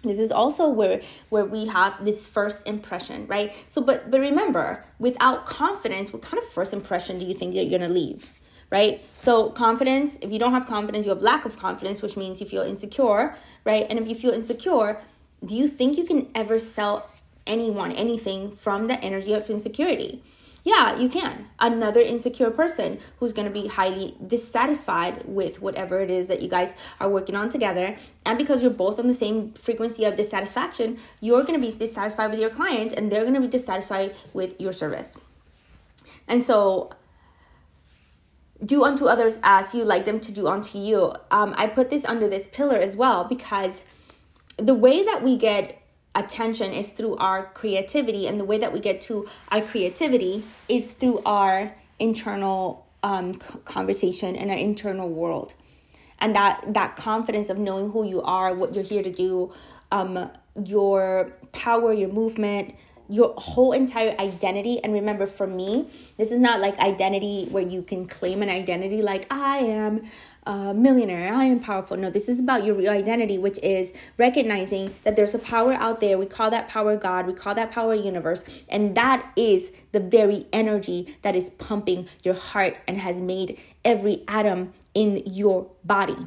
This 0.03 0.19
is 0.19 0.31
also 0.31 0.67
where 0.67 1.01
where 1.29 1.45
we 1.45 1.67
have 1.67 2.03
this 2.03 2.27
first 2.27 2.67
impression 2.67 3.27
right? 3.27 3.53
So 3.67 3.81
but 3.81 4.09
but 4.09 4.19
remember 4.19 4.83
without 4.97 5.45
confidence 5.45 6.11
what 6.11 6.23
kind 6.23 6.41
of 6.41 6.49
first 6.49 6.73
impression 6.73 7.19
do 7.19 7.25
you 7.25 7.35
think 7.35 7.53
you're 7.53 7.69
gonna 7.69 7.93
leave 7.93 8.39
right? 8.71 8.99
So 9.17 9.51
confidence 9.51 10.17
if 10.23 10.31
you 10.31 10.39
don't 10.39 10.53
have 10.53 10.65
confidence 10.65 11.05
you 11.05 11.11
have 11.11 11.21
lack 11.21 11.45
of 11.45 11.59
confidence 11.59 12.01
which 12.01 12.17
means 12.17 12.41
you 12.41 12.47
feel 12.47 12.63
insecure 12.63 13.35
right? 13.63 13.85
And 13.89 13.99
if 13.99 14.07
you 14.07 14.15
feel 14.15 14.31
insecure 14.31 14.99
do 15.45 15.55
you 15.55 15.67
think 15.67 15.99
you 15.99 16.03
can 16.03 16.29
ever 16.33 16.57
sell 16.57 17.07
anyone 17.45 17.91
anything 17.91 18.51
from 18.51 18.87
the 18.87 18.99
energy 19.03 19.33
of 19.33 19.47
insecurity 19.51 20.23
yeah, 20.63 20.97
you 20.97 21.09
can. 21.09 21.47
Another 21.59 22.01
insecure 22.01 22.51
person 22.51 22.99
who's 23.17 23.33
going 23.33 23.47
to 23.47 23.53
be 23.53 23.67
highly 23.67 24.15
dissatisfied 24.25 25.23
with 25.25 25.61
whatever 25.61 25.99
it 26.01 26.11
is 26.11 26.27
that 26.27 26.41
you 26.41 26.49
guys 26.49 26.75
are 26.99 27.09
working 27.09 27.35
on 27.35 27.49
together. 27.49 27.95
And 28.25 28.37
because 28.37 28.61
you're 28.61 28.71
both 28.71 28.99
on 28.99 29.07
the 29.07 29.13
same 29.13 29.53
frequency 29.53 30.05
of 30.05 30.17
dissatisfaction, 30.17 30.99
you're 31.19 31.43
going 31.43 31.59
to 31.59 31.65
be 31.65 31.75
dissatisfied 31.75 32.29
with 32.29 32.39
your 32.39 32.51
clients 32.51 32.93
and 32.93 33.11
they're 33.11 33.23
going 33.23 33.33
to 33.33 33.41
be 33.41 33.47
dissatisfied 33.47 34.15
with 34.33 34.59
your 34.61 34.73
service. 34.73 35.19
And 36.27 36.43
so, 36.43 36.91
do 38.63 38.83
unto 38.83 39.05
others 39.05 39.39
as 39.41 39.73
you 39.73 39.83
like 39.83 40.05
them 40.05 40.19
to 40.19 40.31
do 40.31 40.47
unto 40.47 40.77
you. 40.77 41.13
Um, 41.31 41.55
I 41.57 41.65
put 41.65 41.89
this 41.89 42.05
under 42.05 42.27
this 42.27 42.45
pillar 42.45 42.77
as 42.77 42.95
well 42.95 43.23
because 43.23 43.83
the 44.57 44.75
way 44.75 45.03
that 45.03 45.23
we 45.23 45.35
get 45.37 45.80
attention 46.15 46.71
is 46.71 46.89
through 46.89 47.15
our 47.17 47.45
creativity 47.53 48.27
and 48.27 48.39
the 48.39 48.45
way 48.45 48.57
that 48.57 48.73
we 48.73 48.79
get 48.79 49.01
to 49.01 49.27
our 49.49 49.61
creativity 49.61 50.43
is 50.67 50.91
through 50.91 51.21
our 51.25 51.73
internal 51.99 52.85
um, 53.03 53.33
conversation 53.33 54.35
and 54.35 54.51
our 54.51 54.57
internal 54.57 55.09
world. 55.09 55.53
And 56.19 56.35
that 56.35 56.73
that 56.73 56.95
confidence 56.97 57.49
of 57.49 57.57
knowing 57.57 57.91
who 57.91 58.05
you 58.05 58.21
are 58.21 58.53
what 58.53 58.75
you're 58.75 58.83
here 58.83 59.01
to 59.01 59.11
do 59.11 59.51
um, 59.91 60.29
your 60.65 61.31
power 61.51 61.93
your 61.93 62.09
movement 62.09 62.75
your 63.09 63.33
whole 63.37 63.73
entire 63.73 64.15
identity. 64.19 64.81
And 64.81 64.93
remember 64.93 65.25
for 65.25 65.47
me 65.47 65.89
this 66.17 66.31
is 66.31 66.39
not 66.39 66.59
like 66.59 66.77
identity 66.79 67.47
where 67.49 67.63
you 67.63 67.81
can 67.81 68.05
claim 68.05 68.43
an 68.43 68.49
identity 68.49 69.01
like 69.01 69.25
i 69.31 69.57
am 69.57 70.03
a 70.43 70.73
millionaire, 70.73 71.33
I 71.33 71.45
am 71.45 71.59
powerful. 71.59 71.97
No, 71.97 72.09
this 72.09 72.27
is 72.27 72.39
about 72.39 72.63
your 72.63 72.75
real 72.75 72.91
identity, 72.91 73.37
which 73.37 73.59
is 73.61 73.93
recognizing 74.17 74.93
that 75.03 75.15
there's 75.15 75.35
a 75.35 75.39
power 75.39 75.73
out 75.73 75.99
there. 75.99 76.17
We 76.17 76.25
call 76.25 76.49
that 76.49 76.67
power 76.67 76.97
God, 76.97 77.27
we 77.27 77.33
call 77.33 77.53
that 77.55 77.71
power 77.71 77.93
universe, 77.93 78.65
and 78.69 78.95
that 78.95 79.31
is 79.35 79.71
the 79.91 79.99
very 79.99 80.47
energy 80.51 81.15
that 81.21 81.35
is 81.35 81.49
pumping 81.49 82.07
your 82.23 82.33
heart 82.33 82.77
and 82.87 82.97
has 82.97 83.21
made 83.21 83.59
every 83.85 84.23
atom 84.27 84.73
in 84.93 85.21
your 85.25 85.69
body. 85.83 86.17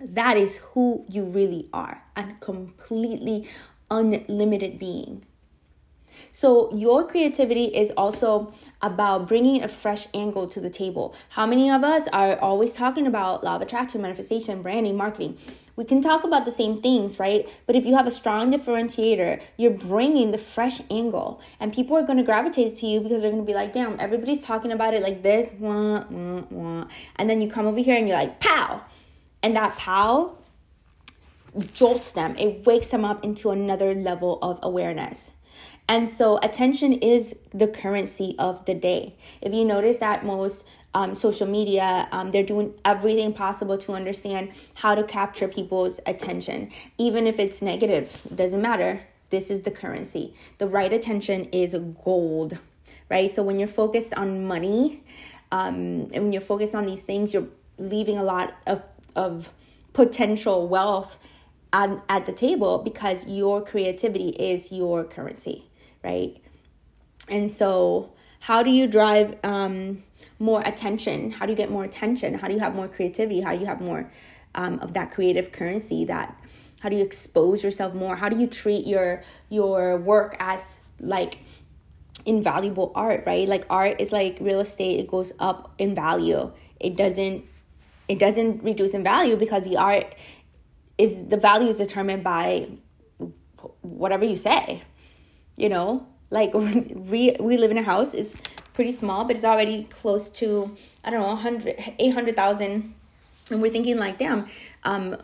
That 0.00 0.36
is 0.36 0.58
who 0.58 1.04
you 1.08 1.24
really 1.24 1.68
are, 1.72 2.02
a 2.16 2.24
completely 2.40 3.48
unlimited 3.90 4.78
being. 4.78 5.24
So, 6.30 6.72
your 6.74 7.06
creativity 7.06 7.64
is 7.64 7.90
also 7.96 8.52
about 8.80 9.26
bringing 9.26 9.62
a 9.62 9.68
fresh 9.68 10.06
angle 10.14 10.46
to 10.48 10.60
the 10.60 10.70
table. 10.70 11.14
How 11.30 11.46
many 11.46 11.70
of 11.70 11.82
us 11.82 12.06
are 12.08 12.38
always 12.38 12.74
talking 12.74 13.06
about 13.06 13.42
law 13.42 13.56
of 13.56 13.62
attraction, 13.62 14.02
manifestation, 14.02 14.62
branding, 14.62 14.96
marketing? 14.96 15.38
We 15.76 15.84
can 15.84 16.02
talk 16.02 16.24
about 16.24 16.44
the 16.44 16.50
same 16.50 16.82
things, 16.82 17.20
right? 17.20 17.48
But 17.66 17.76
if 17.76 17.86
you 17.86 17.94
have 17.94 18.06
a 18.06 18.10
strong 18.10 18.52
differentiator, 18.52 19.40
you're 19.56 19.70
bringing 19.70 20.32
the 20.32 20.38
fresh 20.38 20.80
angle, 20.90 21.40
and 21.60 21.72
people 21.72 21.96
are 21.96 22.02
going 22.02 22.18
to 22.18 22.24
gravitate 22.24 22.76
to 22.76 22.86
you 22.86 23.00
because 23.00 23.22
they're 23.22 23.30
going 23.30 23.42
to 23.42 23.46
be 23.46 23.54
like, 23.54 23.72
damn, 23.72 23.98
everybody's 24.00 24.44
talking 24.44 24.72
about 24.72 24.94
it 24.94 25.02
like 25.02 25.22
this, 25.22 25.52
wah, 25.58 26.04
wah, 26.10 26.42
wah. 26.50 26.86
and 27.16 27.30
then 27.30 27.40
you 27.40 27.48
come 27.48 27.66
over 27.66 27.80
here 27.80 27.96
and 27.96 28.08
you're 28.08 28.16
like, 28.16 28.40
pow! 28.40 28.82
And 29.42 29.54
that 29.54 29.76
pow 29.76 30.36
jolts 31.72 32.12
them, 32.12 32.36
it 32.36 32.66
wakes 32.66 32.90
them 32.90 33.04
up 33.04 33.24
into 33.24 33.50
another 33.50 33.94
level 33.94 34.38
of 34.42 34.58
awareness. 34.62 35.32
And 35.88 36.06
so 36.06 36.38
attention 36.42 36.92
is 36.92 37.34
the 37.50 37.66
currency 37.66 38.36
of 38.38 38.66
the 38.66 38.74
day. 38.74 39.14
If 39.40 39.54
you 39.54 39.64
notice 39.64 39.98
that 39.98 40.24
most 40.24 40.66
um, 40.94 41.14
social 41.14 41.46
media, 41.46 42.06
um, 42.12 42.30
they're 42.30 42.42
doing 42.42 42.74
everything 42.84 43.32
possible 43.32 43.78
to 43.78 43.94
understand 43.94 44.50
how 44.74 44.94
to 44.94 45.02
capture 45.02 45.48
people's 45.48 45.98
attention. 46.04 46.70
Even 46.98 47.26
if 47.26 47.38
it's 47.38 47.62
negative, 47.62 48.22
it 48.30 48.36
doesn't 48.36 48.60
matter. 48.60 49.02
This 49.30 49.50
is 49.50 49.62
the 49.62 49.70
currency. 49.70 50.34
The 50.58 50.66
right 50.66 50.92
attention 50.92 51.46
is 51.52 51.74
gold, 52.04 52.58
right? 53.10 53.30
So 53.30 53.42
when 53.42 53.58
you're 53.58 53.68
focused 53.68 54.12
on 54.14 54.46
money, 54.46 55.02
um, 55.50 56.10
and 56.12 56.24
when 56.24 56.32
you're 56.32 56.42
focused 56.42 56.74
on 56.74 56.84
these 56.84 57.02
things, 57.02 57.32
you're 57.32 57.48
leaving 57.78 58.18
a 58.18 58.24
lot 58.24 58.54
of, 58.66 58.84
of 59.16 59.50
potential 59.94 60.68
wealth 60.68 61.18
at, 61.72 62.02
at 62.08 62.26
the 62.26 62.32
table 62.32 62.78
because 62.78 63.26
your 63.26 63.62
creativity 63.64 64.30
is 64.30 64.72
your 64.72 65.04
currency 65.04 65.67
right? 66.08 66.36
And 67.28 67.50
so, 67.50 68.12
how 68.40 68.62
do 68.62 68.70
you 68.70 68.86
drive 68.86 69.36
um, 69.44 70.02
more 70.38 70.62
attention? 70.64 71.30
How 71.30 71.46
do 71.46 71.52
you 71.52 71.56
get 71.56 71.70
more 71.70 71.84
attention? 71.84 72.34
How 72.34 72.48
do 72.48 72.54
you 72.54 72.60
have 72.60 72.74
more 72.74 72.88
creativity? 72.88 73.40
How 73.40 73.52
do 73.52 73.60
you 73.60 73.66
have 73.66 73.80
more 73.80 74.10
um, 74.54 74.78
of 74.80 74.94
that 74.94 75.10
creative 75.10 75.52
currency? 75.52 76.04
That 76.04 76.36
how 76.80 76.88
do 76.88 76.96
you 76.96 77.04
expose 77.04 77.62
yourself 77.64 77.94
more? 77.94 78.16
How 78.16 78.28
do 78.28 78.38
you 78.38 78.46
treat 78.46 78.86
your 78.86 79.22
your 79.50 79.98
work 79.98 80.36
as 80.38 80.76
like 81.00 81.38
invaluable 82.24 82.92
art, 82.94 83.24
right? 83.26 83.46
Like 83.48 83.66
art 83.68 84.00
is 84.00 84.12
like 84.12 84.38
real 84.40 84.60
estate; 84.60 85.00
it 85.00 85.08
goes 85.08 85.32
up 85.38 85.74
in 85.78 85.94
value. 85.94 86.52
It 86.80 86.96
doesn't 86.96 87.44
it 88.08 88.18
doesn't 88.18 88.62
reduce 88.62 88.94
in 88.94 89.02
value 89.02 89.36
because 89.36 89.64
the 89.64 89.76
art 89.76 90.14
is 90.96 91.28
the 91.28 91.36
value 91.36 91.68
is 91.68 91.78
determined 91.78 92.24
by 92.24 92.68
whatever 93.82 94.24
you 94.24 94.36
say 94.36 94.82
you 95.58 95.68
know 95.68 96.06
like 96.30 96.54
we 96.54 97.36
we 97.38 97.56
live 97.56 97.70
in 97.70 97.78
a 97.78 97.82
house 97.82 98.14
is 98.14 98.36
pretty 98.72 98.92
small 98.92 99.24
but 99.24 99.36
it's 99.36 99.44
already 99.44 99.84
close 99.90 100.30
to 100.30 100.74
i 101.04 101.10
don't 101.10 101.20
know 101.20 101.28
100 101.28 101.94
800000 101.98 102.94
and 103.50 103.62
we're 103.62 103.70
thinking 103.70 103.98
like 103.98 104.18
damn 104.18 104.46
um 104.84 105.16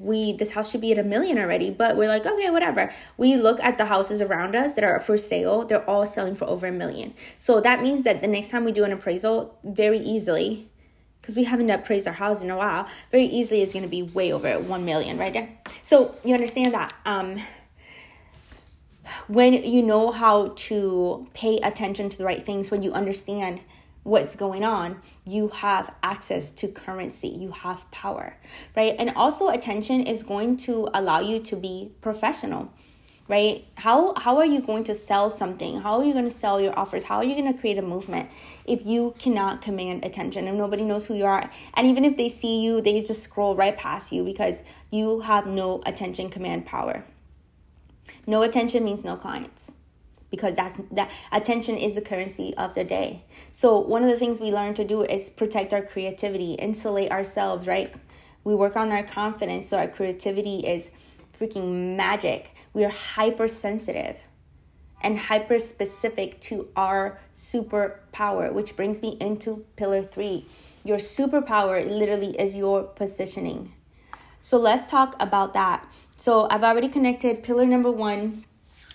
we 0.00 0.32
this 0.32 0.52
house 0.52 0.70
should 0.70 0.80
be 0.80 0.92
at 0.92 0.98
a 0.98 1.02
million 1.02 1.38
already 1.38 1.70
but 1.70 1.96
we're 1.96 2.08
like 2.08 2.26
okay 2.26 2.50
whatever. 2.50 2.92
We 3.16 3.36
look 3.36 3.60
at 3.60 3.78
the 3.78 3.86
houses 3.86 4.20
around 4.20 4.54
us 4.56 4.72
that 4.74 4.84
are 4.84 4.98
for 5.00 5.18
sale 5.18 5.64
they're 5.64 5.88
all 5.88 6.06
selling 6.06 6.34
for 6.34 6.46
over 6.46 6.66
a 6.66 6.72
million. 6.72 7.14
So 7.38 7.60
that 7.60 7.82
means 7.82 8.04
that 8.04 8.20
the 8.20 8.26
next 8.26 8.50
time 8.50 8.64
we 8.64 8.72
do 8.72 8.84
an 8.84 8.92
appraisal 8.92 9.58
very 9.64 9.98
easily 9.98 10.68
because 11.20 11.34
we 11.34 11.44
haven't 11.44 11.70
appraised 11.70 12.06
our 12.06 12.14
house 12.14 12.42
in 12.42 12.50
a 12.50 12.56
while 12.56 12.88
very 13.10 13.24
easily 13.24 13.60
it's 13.60 13.72
going 13.72 13.82
to 13.82 13.88
be 13.88 14.02
way 14.02 14.32
over 14.32 14.58
1 14.58 14.84
million 14.84 15.18
right 15.18 15.32
there. 15.32 15.48
So 15.82 16.16
you 16.24 16.34
understand 16.34 16.74
that 16.74 16.94
um 17.04 17.40
when 19.28 19.52
you 19.52 19.82
know 19.82 20.10
how 20.10 20.48
to 20.56 21.26
pay 21.34 21.58
attention 21.58 22.08
to 22.10 22.18
the 22.18 22.24
right 22.24 22.44
things 22.44 22.70
when 22.70 22.82
you 22.82 22.92
understand 22.92 23.60
what's 24.06 24.36
going 24.36 24.62
on, 24.62 25.00
you 25.26 25.48
have 25.48 25.92
access 26.02 26.52
to 26.52 26.68
currency, 26.68 27.28
you 27.28 27.50
have 27.50 27.90
power, 27.90 28.36
right? 28.76 28.94
And 28.98 29.10
also 29.16 29.48
attention 29.48 30.02
is 30.02 30.22
going 30.22 30.56
to 30.58 30.88
allow 30.94 31.20
you 31.20 31.40
to 31.40 31.56
be 31.56 31.92
professional. 32.00 32.72
Right? 33.28 33.66
How 33.74 34.14
how 34.14 34.36
are 34.36 34.46
you 34.46 34.60
going 34.60 34.84
to 34.84 34.94
sell 34.94 35.30
something? 35.30 35.80
How 35.80 35.98
are 35.98 36.04
you 36.04 36.12
going 36.12 36.26
to 36.26 36.30
sell 36.30 36.60
your 36.60 36.78
offers? 36.78 37.02
How 37.02 37.16
are 37.16 37.24
you 37.24 37.34
going 37.34 37.52
to 37.52 37.58
create 37.58 37.76
a 37.76 37.82
movement 37.82 38.30
if 38.66 38.86
you 38.86 39.16
cannot 39.18 39.62
command 39.62 40.04
attention 40.04 40.46
and 40.46 40.56
nobody 40.56 40.84
knows 40.84 41.06
who 41.06 41.14
you 41.14 41.26
are? 41.26 41.50
And 41.74 41.88
even 41.88 42.04
if 42.04 42.16
they 42.16 42.28
see 42.28 42.62
you, 42.62 42.80
they 42.80 43.02
just 43.02 43.24
scroll 43.24 43.56
right 43.56 43.76
past 43.76 44.12
you 44.12 44.22
because 44.22 44.62
you 44.92 45.22
have 45.22 45.48
no 45.48 45.82
attention 45.84 46.30
command 46.30 46.66
power. 46.66 47.02
No 48.26 48.42
attention 48.42 48.84
means 48.84 49.04
no 49.04 49.16
clients 49.16 49.72
because 50.30 50.54
that's 50.54 50.74
that 50.90 51.10
attention 51.32 51.76
is 51.76 51.94
the 51.94 52.00
currency 52.00 52.54
of 52.56 52.74
the 52.74 52.84
day. 52.84 53.24
So 53.52 53.78
one 53.78 54.02
of 54.02 54.10
the 54.10 54.18
things 54.18 54.40
we 54.40 54.50
learn 54.50 54.74
to 54.74 54.84
do 54.84 55.02
is 55.02 55.30
protect 55.30 55.72
our 55.72 55.82
creativity, 55.82 56.54
insulate 56.54 57.10
ourselves, 57.10 57.66
right? 57.66 57.94
We 58.44 58.54
work 58.54 58.76
on 58.76 58.92
our 58.92 59.02
confidence 59.02 59.68
so 59.68 59.78
our 59.78 59.88
creativity 59.88 60.60
is 60.60 60.90
freaking 61.38 61.96
magic. 61.96 62.52
We 62.72 62.84
are 62.84 62.90
hypersensitive 62.90 64.18
and 65.00 65.18
hyper 65.18 65.58
specific 65.58 66.40
to 66.40 66.68
our 66.76 67.18
superpower, 67.34 68.52
which 68.52 68.76
brings 68.76 69.02
me 69.02 69.16
into 69.20 69.64
pillar 69.76 70.02
3. 70.02 70.44
Your 70.84 70.98
superpower 70.98 71.88
literally 71.88 72.38
is 72.38 72.56
your 72.56 72.82
positioning. 72.82 73.72
So 74.40 74.58
let's 74.58 74.86
talk 74.86 75.16
about 75.20 75.54
that. 75.54 75.86
So 76.16 76.48
I've 76.50 76.64
already 76.64 76.88
connected 76.88 77.42
pillar 77.42 77.66
number 77.66 77.90
1 77.90 78.44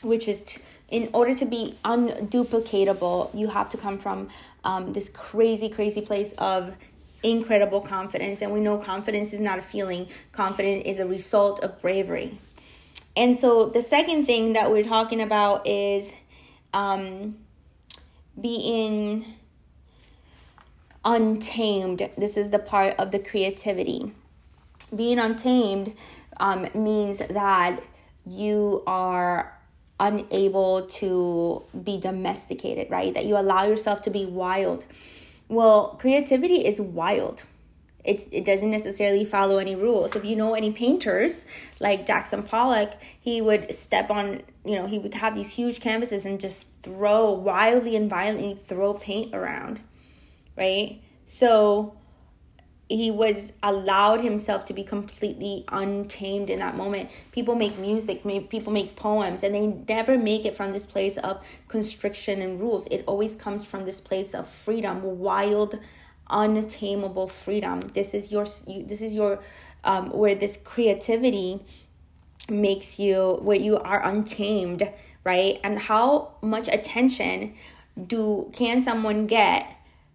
which 0.04 0.28
is 0.28 0.44
t- 0.44 0.62
in 0.90 1.10
order 1.14 1.34
to 1.34 1.46
be 1.46 1.78
unduplicatable, 1.86 3.30
you 3.34 3.48
have 3.48 3.70
to 3.70 3.78
come 3.78 3.98
from 3.98 4.30
um, 4.64 4.94
this 4.94 5.10
crazy, 5.10 5.70
crazy 5.70 6.02
place 6.02 6.34
of 6.34 6.76
incredible 7.24 7.82
confidence. 7.82 8.42
And 8.42 8.52
we 8.52 8.60
know 8.60 8.78
confidence 8.78 9.34
is 9.34 9.40
not 9.40 9.60
a 9.60 9.62
feeling, 9.62 10.08
confidence 10.32 10.84
is 10.86 11.00
a 11.00 11.08
result 11.08 11.64
of 11.64 11.82
bravery. 11.82 12.40
And 13.16 13.38
so 13.38 13.70
the 13.70 13.82
second 13.82 14.26
thing 14.26 14.54
that 14.54 14.72
we're 14.72 14.84
talking 14.84 15.22
about 15.22 15.68
is 15.68 16.14
um, 16.74 17.38
being 18.40 19.26
untamed. 21.04 22.10
This 22.18 22.38
is 22.38 22.50
the 22.50 22.60
part 22.60 22.96
of 22.98 23.12
the 23.12 23.20
creativity. 23.20 24.14
Being 24.96 25.20
untamed 25.20 25.96
um, 26.38 26.68
means 26.74 27.20
that 27.20 27.82
you 28.26 28.84
are 28.88 29.58
unable 30.00 30.84
to 30.88 31.64
be 31.84 32.00
domesticated, 32.00 32.90
right? 32.90 33.14
That 33.14 33.26
you 33.26 33.38
allow 33.38 33.66
yourself 33.66 34.02
to 34.04 34.10
be 34.10 34.26
wild. 34.26 34.84
Well, 35.48 35.96
creativity 36.00 36.66
is 36.66 36.82
wild. 36.82 37.44
It's 38.04 38.28
it 38.32 38.46
doesn't 38.46 38.72
necessarily 38.72 39.24
follow 39.26 39.60
any 39.60 39.76
rules. 39.76 40.16
If 40.16 40.26
you 40.26 40.36
know 40.36 40.56
any 40.56 40.72
painters 40.72 41.46
like 41.80 42.08
Jackson 42.08 42.42
Pollock, 42.42 42.94
he 43.20 43.42
would 43.42 43.74
step 43.76 44.10
on, 44.10 44.42
you 44.66 44.76
know, 44.76 44.88
he 44.88 44.98
would 44.98 45.14
have 45.14 45.36
these 45.36 45.54
huge 45.54 45.80
canvases 45.82 46.26
and 46.26 46.40
just 46.40 46.68
throw 46.82 47.32
wildly 47.32 47.96
and 47.96 48.10
violently 48.10 48.56
throw 48.56 48.96
paint 48.96 49.36
around, 49.36 49.82
right? 50.58 51.00
So 51.26 51.96
he 52.98 53.12
was 53.12 53.54
allowed 53.64 54.22
himself 54.22 54.66
to 54.66 54.74
be 54.74 54.84
completely 54.84 55.66
untamed 55.70 56.50
in 56.50 56.60
that 56.60 56.76
moment. 56.76 57.10
People 57.32 57.56
make 57.56 57.78
music 57.78 58.24
people 58.50 58.74
make 58.74 58.96
poems 58.96 59.44
and 59.44 59.56
they 59.56 59.68
never 59.68 60.18
make 60.18 60.46
it 60.46 60.56
from 60.56 60.72
this 60.74 60.86
place 60.86 61.18
of 61.18 61.46
constriction 61.68 62.42
and 62.42 62.60
rules. 62.60 62.88
It 62.88 63.04
always 63.08 63.36
comes 63.36 63.66
from 63.66 63.86
this 63.86 64.02
place 64.02 64.34
of 64.34 64.48
freedom 64.48 65.02
wild 65.20 65.80
untamable 66.30 67.28
freedom. 67.28 67.82
This 67.94 68.14
is 68.14 68.32
your 68.32 68.46
this 68.46 69.02
is 69.02 69.14
your 69.14 69.44
um, 69.84 70.12
where 70.12 70.36
this 70.36 70.58
creativity 70.58 71.66
makes 72.50 73.00
you 73.00 73.40
where 73.42 73.58
you 73.58 73.78
are 73.78 74.04
untamed 74.06 74.88
right? 75.24 75.60
And 75.64 75.80
how 75.80 76.32
much 76.42 76.68
attention 76.68 77.56
do 78.08 78.50
can 78.54 78.82
someone 78.82 79.28
get 79.28 79.68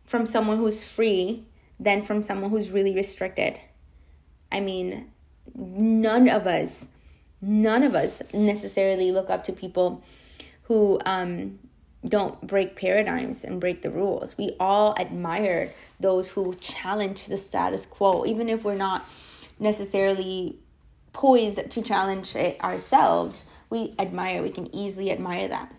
from 0.05 0.27
someone 0.27 0.59
who's 0.59 0.83
free 0.85 1.45
than 1.79 2.03
from 2.03 2.23
someone 2.23 2.51
who's 2.51 2.71
really 2.71 2.95
restricted. 2.95 3.61
I 4.51 4.61
mean, 4.61 5.11
none 5.55 6.29
of 6.29 6.47
us, 6.47 6.89
none 7.41 7.83
of 7.83 7.95
us 7.95 8.23
necessarily 8.33 9.13
look 9.13 9.31
up 9.31 9.45
to 9.45 9.53
people 9.53 10.03
who 10.65 11.01
um, 11.05 11.59
don't 12.05 12.47
break 12.47 12.77
paradigms 12.77 13.45
and 13.45 13.61
break 13.61 13.83
the 13.83 13.91
rules. 13.91 14.37
We 14.39 14.57
all 14.59 14.97
admire 14.99 15.73
those 16.01 16.31
who 16.31 16.55
challenge 16.55 17.27
the 17.27 17.37
status 17.37 17.87
quo, 17.87 18.25
even 18.27 18.49
if 18.49 18.65
we're 18.65 18.75
not 18.75 19.09
necessarily 19.59 20.59
poised 21.13 21.71
to 21.71 21.83
challenge 21.83 22.35
it 22.35 22.63
ourselves. 22.63 23.45
We 23.71 23.95
admire, 23.99 24.43
we 24.43 24.51
can 24.51 24.75
easily 24.75 25.11
admire 25.11 25.49
that. 25.49 25.73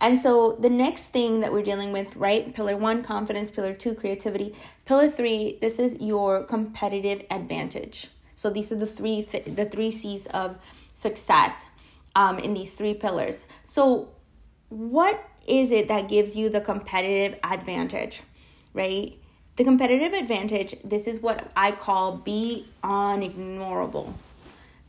And 0.00 0.18
so 0.18 0.52
the 0.52 0.68
next 0.68 1.08
thing 1.08 1.40
that 1.40 1.52
we're 1.52 1.62
dealing 1.62 1.92
with, 1.92 2.16
right? 2.16 2.54
Pillar 2.54 2.76
one, 2.76 3.02
confidence. 3.02 3.50
Pillar 3.50 3.72
two, 3.72 3.94
creativity. 3.94 4.54
Pillar 4.86 5.10
three, 5.10 5.58
this 5.60 5.78
is 5.78 5.96
your 6.00 6.44
competitive 6.44 7.24
advantage. 7.30 8.08
So 8.36 8.50
these 8.50 8.70
are 8.70 8.76
the 8.76 8.86
three 8.86 9.22
th- 9.22 9.56
the 9.56 9.64
three 9.64 9.90
C's 9.90 10.26
of 10.26 10.58
success 10.94 11.66
um, 12.14 12.38
in 12.38 12.54
these 12.54 12.74
three 12.74 12.94
pillars. 12.94 13.46
So 13.64 14.10
what 14.68 15.28
is 15.46 15.70
it 15.70 15.88
that 15.88 16.08
gives 16.08 16.36
you 16.36 16.48
the 16.48 16.60
competitive 16.60 17.38
advantage, 17.42 18.22
right? 18.74 19.18
The 19.56 19.64
competitive 19.64 20.12
advantage, 20.12 20.76
this 20.84 21.06
is 21.06 21.20
what 21.20 21.50
I 21.56 21.72
call 21.72 22.18
be 22.18 22.68
unignorable. 22.84 24.12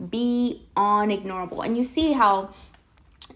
Be 0.10 0.64
unignorable. 0.76 1.66
And 1.66 1.78
you 1.78 1.84
see 1.84 2.12
how 2.12 2.50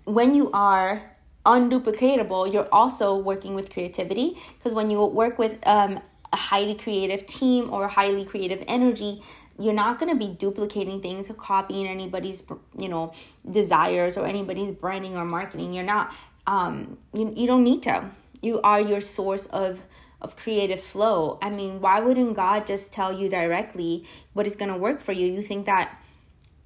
when 0.03 0.35
you 0.35 0.51
are 0.51 1.11
unduplicatable, 1.45 2.51
you're 2.53 2.69
also 2.71 3.15
working 3.15 3.55
with 3.55 3.71
creativity 3.71 4.37
because 4.57 4.75
when 4.75 4.91
you 4.91 5.03
work 5.05 5.39
with 5.39 5.57
um, 5.65 5.99
a 6.33 6.37
highly 6.37 6.75
creative 6.75 7.25
team 7.25 7.69
or 7.71 7.87
highly 7.87 8.25
creative 8.25 8.63
energy, 8.67 9.21
you're 9.59 9.73
not 9.73 9.99
going 9.99 10.11
to 10.11 10.17
be 10.17 10.33
duplicating 10.33 11.01
things 11.01 11.29
or 11.29 11.33
copying 11.33 11.87
anybody's 11.87 12.43
you 12.77 12.89
know 12.89 13.13
desires 13.49 14.17
or 14.17 14.25
anybody's 14.25 14.71
branding 14.71 15.15
or 15.15 15.25
marketing. 15.25 15.73
You're 15.73 15.83
not. 15.83 16.13
Um, 16.47 16.97
you 17.13 17.33
you 17.35 17.47
don't 17.47 17.63
need 17.63 17.83
to. 17.83 18.11
You 18.41 18.61
are 18.61 18.81
your 18.81 19.01
source 19.01 19.45
of 19.47 19.83
of 20.21 20.35
creative 20.35 20.81
flow. 20.81 21.39
I 21.41 21.49
mean, 21.49 21.81
why 21.81 21.99
wouldn't 21.99 22.35
God 22.35 22.67
just 22.67 22.93
tell 22.93 23.11
you 23.11 23.29
directly 23.29 24.05
what 24.33 24.45
is 24.45 24.55
going 24.55 24.71
to 24.71 24.77
work 24.77 25.01
for 25.01 25.11
you? 25.13 25.25
You 25.25 25.41
think 25.41 25.65
that 25.65 25.99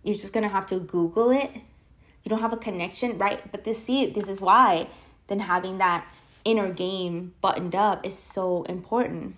you're 0.04 0.16
just 0.16 0.34
going 0.34 0.44
to 0.44 0.50
have 0.50 0.66
to 0.68 0.80
Google 0.80 1.32
it? 1.32 1.52
you 2.26 2.30
don't 2.30 2.42
have 2.42 2.54
a 2.54 2.58
connection, 2.58 3.18
right? 3.18 3.52
But 3.52 3.64
this 3.64 3.84
see 3.84 4.08
this 4.08 4.28
is 4.28 4.42
why 4.42 4.88
then 5.28 5.40
having 5.40 5.78
that 5.78 6.06
inner 6.44 6.72
game 6.72 7.34
buttoned 7.42 7.76
up 7.76 8.06
is 8.06 8.18
so 8.18 8.64
important. 8.64 9.38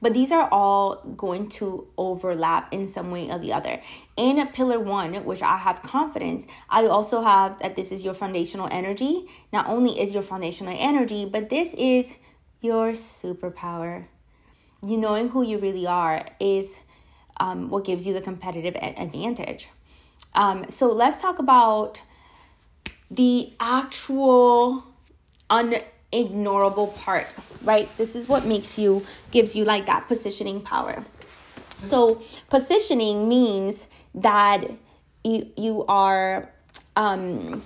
But 0.00 0.14
these 0.14 0.32
are 0.32 0.48
all 0.50 0.96
going 1.16 1.48
to 1.50 1.86
overlap 1.96 2.72
in 2.72 2.88
some 2.88 3.10
way 3.10 3.30
or 3.30 3.38
the 3.38 3.52
other. 3.52 3.80
In 4.16 4.44
pillar 4.48 4.80
one, 4.80 5.14
which 5.24 5.42
I 5.42 5.58
have 5.58 5.82
confidence, 5.82 6.46
I 6.68 6.86
also 6.86 7.22
have 7.22 7.58
that 7.60 7.76
this 7.76 7.92
is 7.92 8.04
your 8.04 8.14
foundational 8.14 8.68
energy. 8.70 9.26
Not 9.52 9.68
only 9.68 10.00
is 10.00 10.12
your 10.12 10.22
foundational 10.22 10.76
energy, 10.78 11.24
but 11.24 11.50
this 11.50 11.74
is 11.74 12.14
your 12.60 12.92
superpower. 12.92 14.06
You 14.86 14.96
knowing 14.96 15.30
who 15.30 15.42
you 15.42 15.58
really 15.58 15.86
are 15.86 16.26
is 16.38 16.78
um, 17.38 17.68
what 17.68 17.84
gives 17.84 18.06
you 18.06 18.12
the 18.12 18.20
competitive 18.20 18.76
advantage. 18.76 19.68
Um, 20.34 20.68
so 20.68 20.92
let's 20.92 21.20
talk 21.20 21.38
about 21.38 22.02
the 23.10 23.52
actual 23.58 24.84
un 25.50 25.76
ignorable 26.12 26.94
part, 26.96 27.26
right? 27.62 27.88
This 27.96 28.14
is 28.14 28.28
what 28.28 28.46
makes 28.46 28.78
you, 28.78 29.04
gives 29.30 29.54
you 29.54 29.64
like 29.64 29.86
that 29.86 30.08
positioning 30.08 30.60
power. 30.60 31.04
So, 31.78 32.22
positioning 32.50 33.28
means 33.28 33.86
that 34.14 34.64
you, 35.22 35.50
you 35.56 35.84
are, 35.86 36.50
um, 36.96 37.62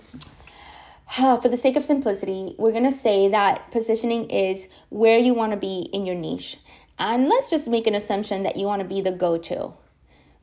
for 1.14 1.48
the 1.48 1.56
sake 1.56 1.76
of 1.76 1.84
simplicity, 1.84 2.54
we're 2.58 2.72
going 2.72 2.84
to 2.84 2.92
say 2.92 3.28
that 3.28 3.70
positioning 3.70 4.28
is 4.30 4.68
where 4.90 5.18
you 5.18 5.34
want 5.34 5.52
to 5.52 5.58
be 5.58 5.88
in 5.92 6.04
your 6.04 6.16
niche. 6.16 6.58
And 6.98 7.28
let's 7.28 7.48
just 7.50 7.68
make 7.68 7.86
an 7.86 7.94
assumption 7.94 8.42
that 8.42 8.56
you 8.56 8.66
want 8.66 8.82
to 8.82 8.88
be 8.88 9.00
the 9.00 9.12
go 9.12 9.38
to, 9.38 9.72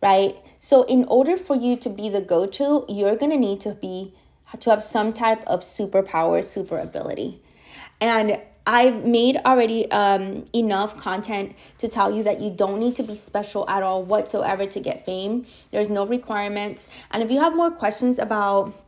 right? 0.01 0.35
So, 0.57 0.83
in 0.83 1.05
order 1.05 1.37
for 1.37 1.55
you 1.55 1.77
to 1.77 1.89
be 1.89 2.09
the 2.09 2.21
go 2.21 2.45
to, 2.45 2.85
you're 2.89 3.15
going 3.15 3.31
to 3.31 3.37
need 3.37 3.61
to 3.61 3.71
be 3.71 4.13
to 4.59 4.69
have 4.71 4.83
some 4.83 5.13
type 5.13 5.43
of 5.45 5.61
superpower, 5.61 6.43
super 6.43 6.79
ability. 6.79 7.39
And 8.01 8.39
I've 8.65 9.03
made 9.03 9.37
already 9.37 9.89
um, 9.89 10.45
enough 10.53 10.95
content 10.95 11.55
to 11.79 11.87
tell 11.87 12.15
you 12.15 12.21
that 12.23 12.39
you 12.39 12.51
don't 12.51 12.79
need 12.79 12.95
to 12.97 13.03
be 13.03 13.15
special 13.15 13.67
at 13.67 13.81
all 13.81 14.03
whatsoever 14.03 14.67
to 14.67 14.79
get 14.79 15.05
fame. 15.05 15.47
There's 15.71 15.89
no 15.89 16.05
requirements. 16.05 16.87
And 17.09 17.23
if 17.23 17.31
you 17.31 17.39
have 17.41 17.55
more 17.55 17.71
questions 17.71 18.19
about 18.19 18.79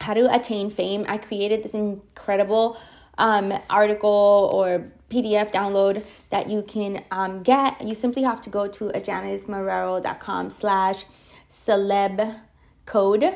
how 0.00 0.14
to 0.14 0.32
attain 0.32 0.70
fame, 0.70 1.04
I 1.08 1.18
created 1.18 1.64
this 1.64 1.74
incredible 1.74 2.78
um, 3.18 3.52
article 3.68 4.50
or 4.52 4.90
PDF 5.10 5.52
download 5.52 6.04
that 6.30 6.48
you 6.48 6.62
can 6.62 7.02
um, 7.10 7.42
get. 7.42 7.80
You 7.80 7.94
simply 7.94 8.22
have 8.22 8.40
to 8.42 8.50
go 8.50 8.68
to 8.68 8.84
adjanysmarrero.com 8.90 10.50
slash 10.50 11.06
celeb 11.48 12.40
code, 12.86 13.34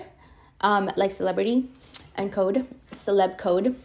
um, 0.61 0.91
like 0.97 1.11
celebrity 1.11 1.69
and 2.15 2.33
code, 2.33 2.67
celeb 2.93 3.37
code 3.37 3.77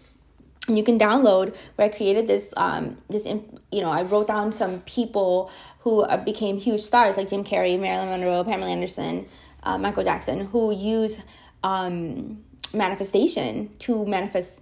you 0.67 0.83
can 0.83 0.97
download 0.97 1.55
where 1.75 1.87
I 1.87 1.89
created 1.89 2.27
this 2.27 2.53
um 2.55 2.97
this 3.09 3.25
you 3.25 3.81
know 3.81 3.91
I 3.91 4.03
wrote 4.03 4.27
down 4.27 4.51
some 4.51 4.79
people 4.81 5.51
who 5.79 6.03
uh, 6.03 6.17
became 6.23 6.57
huge 6.57 6.81
stars 6.81 7.17
like 7.17 7.29
Jim 7.29 7.43
Carrey, 7.43 7.77
Marilyn 7.77 8.09
Monroe, 8.09 8.43
Pamela 8.45 8.71
Anderson, 8.71 9.27
uh, 9.63 9.77
Michael 9.77 10.03
Jackson 10.03 10.45
who 10.47 10.73
use 10.73 11.19
um 11.63 12.43
manifestation 12.73 13.69
to 13.79 14.05
manifest 14.05 14.61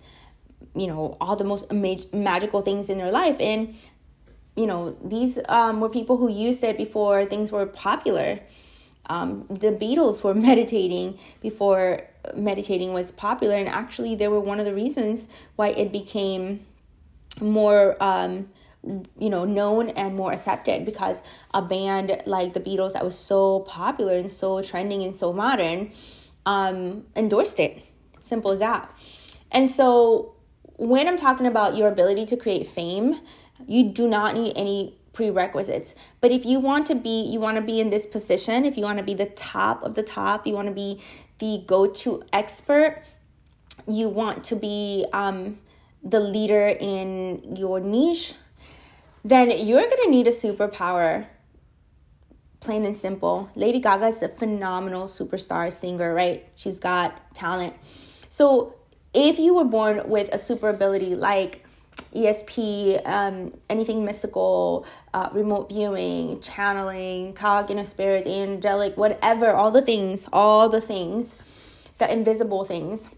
you 0.75 0.87
know 0.87 1.17
all 1.21 1.35
the 1.35 1.43
most 1.43 1.71
mag- 1.71 2.13
magical 2.13 2.61
things 2.61 2.89
in 2.89 2.97
their 2.97 3.11
life. 3.11 3.37
And 3.39 3.75
you 4.55 4.65
know 4.65 4.97
these 5.03 5.39
um, 5.49 5.79
were 5.79 5.89
people 5.89 6.17
who 6.17 6.29
used 6.31 6.63
it 6.63 6.77
before 6.77 7.25
things 7.25 7.51
were 7.51 7.65
popular. 7.65 8.39
Um, 9.07 9.45
the 9.49 9.71
Beatles 9.71 10.23
were 10.23 10.33
meditating 10.49 11.19
before 11.41 12.07
meditating 12.35 12.93
was 12.93 13.11
popular, 13.11 13.55
and 13.55 13.67
actually, 13.67 14.15
they 14.15 14.27
were 14.27 14.39
one 14.39 14.59
of 14.59 14.65
the 14.65 14.73
reasons 14.73 15.27
why 15.55 15.69
it 15.69 15.91
became 15.91 16.65
more. 17.39 18.01
Um, 18.01 18.49
you 19.19 19.29
know 19.29 19.45
known 19.45 19.89
and 19.89 20.15
more 20.15 20.33
accepted 20.33 20.85
because 20.85 21.21
a 21.53 21.61
band 21.61 22.19
like 22.25 22.53
the 22.53 22.59
beatles 22.59 22.93
that 22.93 23.03
was 23.03 23.15
so 23.15 23.59
popular 23.59 24.17
and 24.17 24.31
so 24.31 24.59
trending 24.63 25.03
and 25.03 25.13
so 25.13 25.31
modern 25.31 25.91
um 26.47 27.05
endorsed 27.15 27.59
it 27.59 27.83
simple 28.17 28.49
as 28.49 28.57
that 28.57 28.91
and 29.51 29.69
so 29.69 30.33
when 30.77 31.07
i'm 31.07 31.15
talking 31.15 31.45
about 31.45 31.77
your 31.77 31.89
ability 31.89 32.25
to 32.25 32.35
create 32.35 32.65
fame 32.65 33.21
you 33.67 33.83
do 33.89 34.07
not 34.07 34.33
need 34.33 34.53
any 34.55 34.97
prerequisites. 35.13 35.93
But 36.19 36.31
if 36.31 36.45
you 36.45 36.59
want 36.59 36.85
to 36.87 36.95
be, 36.95 37.21
you 37.23 37.39
want 37.39 37.57
to 37.57 37.61
be 37.61 37.79
in 37.79 37.89
this 37.89 38.05
position, 38.05 38.65
if 38.65 38.77
you 38.77 38.83
want 38.83 38.97
to 38.97 39.03
be 39.03 39.13
the 39.13 39.25
top 39.25 39.83
of 39.83 39.95
the 39.95 40.03
top, 40.03 40.47
you 40.47 40.53
want 40.53 40.67
to 40.67 40.73
be 40.73 41.01
the 41.41 41.63
go 41.65 41.87
to 41.87 42.23
expert, 42.31 43.01
you 43.87 44.07
want 44.07 44.43
to 44.45 44.55
be 44.55 45.05
um, 45.11 45.57
the 46.03 46.19
leader 46.19 46.67
in 46.67 47.55
your 47.55 47.79
niche, 47.79 48.35
then 49.25 49.49
you're 49.49 49.81
going 49.81 50.03
to 50.03 50.09
need 50.09 50.27
a 50.27 50.31
superpower. 50.31 51.25
Plain 52.59 52.85
and 52.85 52.95
simple. 52.95 53.49
Lady 53.55 53.79
Gaga 53.79 54.07
is 54.07 54.21
a 54.21 54.29
phenomenal 54.29 55.07
superstar 55.07 55.73
singer, 55.73 56.13
right? 56.13 56.47
She's 56.55 56.77
got 56.77 57.33
talent. 57.33 57.73
So 58.29 58.75
if 59.13 59.39
you 59.39 59.55
were 59.55 59.65
born 59.65 60.07
with 60.07 60.29
a 60.31 60.37
super 60.37 60.69
ability 60.69 61.15
like 61.15 61.60
ESP, 62.15 63.05
um, 63.07 63.53
anything 63.69 64.03
mystical, 64.03 64.85
uh, 65.13 65.29
remote 65.31 65.69
viewing, 65.69 66.41
channeling, 66.41 67.33
talking 67.33 67.77
to 67.77 67.85
spirits, 67.85 68.27
angelic, 68.27 68.97
whatever, 68.97 69.51
all 69.51 69.71
the 69.71 69.81
things, 69.81 70.27
all 70.33 70.69
the 70.69 70.81
things, 70.81 71.35
the 71.97 72.11
invisible 72.11 72.65
things, 72.65 73.09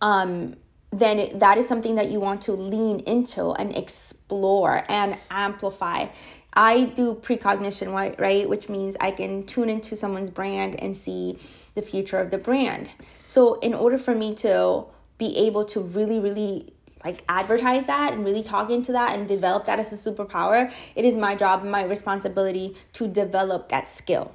um, 0.00 0.56
then 0.90 1.18
it, 1.18 1.40
that 1.40 1.58
is 1.58 1.68
something 1.68 1.96
that 1.96 2.10
you 2.10 2.20
want 2.20 2.42
to 2.42 2.52
lean 2.52 3.00
into 3.00 3.52
and 3.52 3.76
explore 3.76 4.84
and 4.88 5.16
amplify. 5.30 6.06
I 6.54 6.84
do 6.84 7.14
precognition, 7.14 7.92
right, 7.92 8.18
right, 8.18 8.48
which 8.48 8.68
means 8.68 8.96
I 9.00 9.10
can 9.10 9.44
tune 9.44 9.68
into 9.68 9.94
someone's 9.96 10.30
brand 10.30 10.80
and 10.80 10.96
see 10.96 11.38
the 11.74 11.82
future 11.82 12.18
of 12.18 12.30
the 12.30 12.38
brand. 12.38 12.90
So, 13.24 13.60
in 13.60 13.74
order 13.74 13.98
for 13.98 14.14
me 14.14 14.34
to 14.36 14.84
be 15.18 15.36
able 15.36 15.64
to 15.66 15.80
really, 15.80 16.18
really 16.18 16.72
like 17.08 17.24
advertise 17.28 17.86
that 17.86 18.12
and 18.12 18.24
really 18.24 18.42
talk 18.42 18.70
into 18.70 18.92
that 18.92 19.16
and 19.16 19.26
develop 19.26 19.64
that 19.66 19.78
as 19.78 19.92
a 19.92 20.10
superpower, 20.10 20.70
it 20.94 21.04
is 21.04 21.16
my 21.16 21.34
job 21.34 21.62
and 21.62 21.70
my 21.70 21.84
responsibility 21.84 22.76
to 22.92 23.08
develop 23.08 23.68
that 23.70 23.88
skill. 23.88 24.32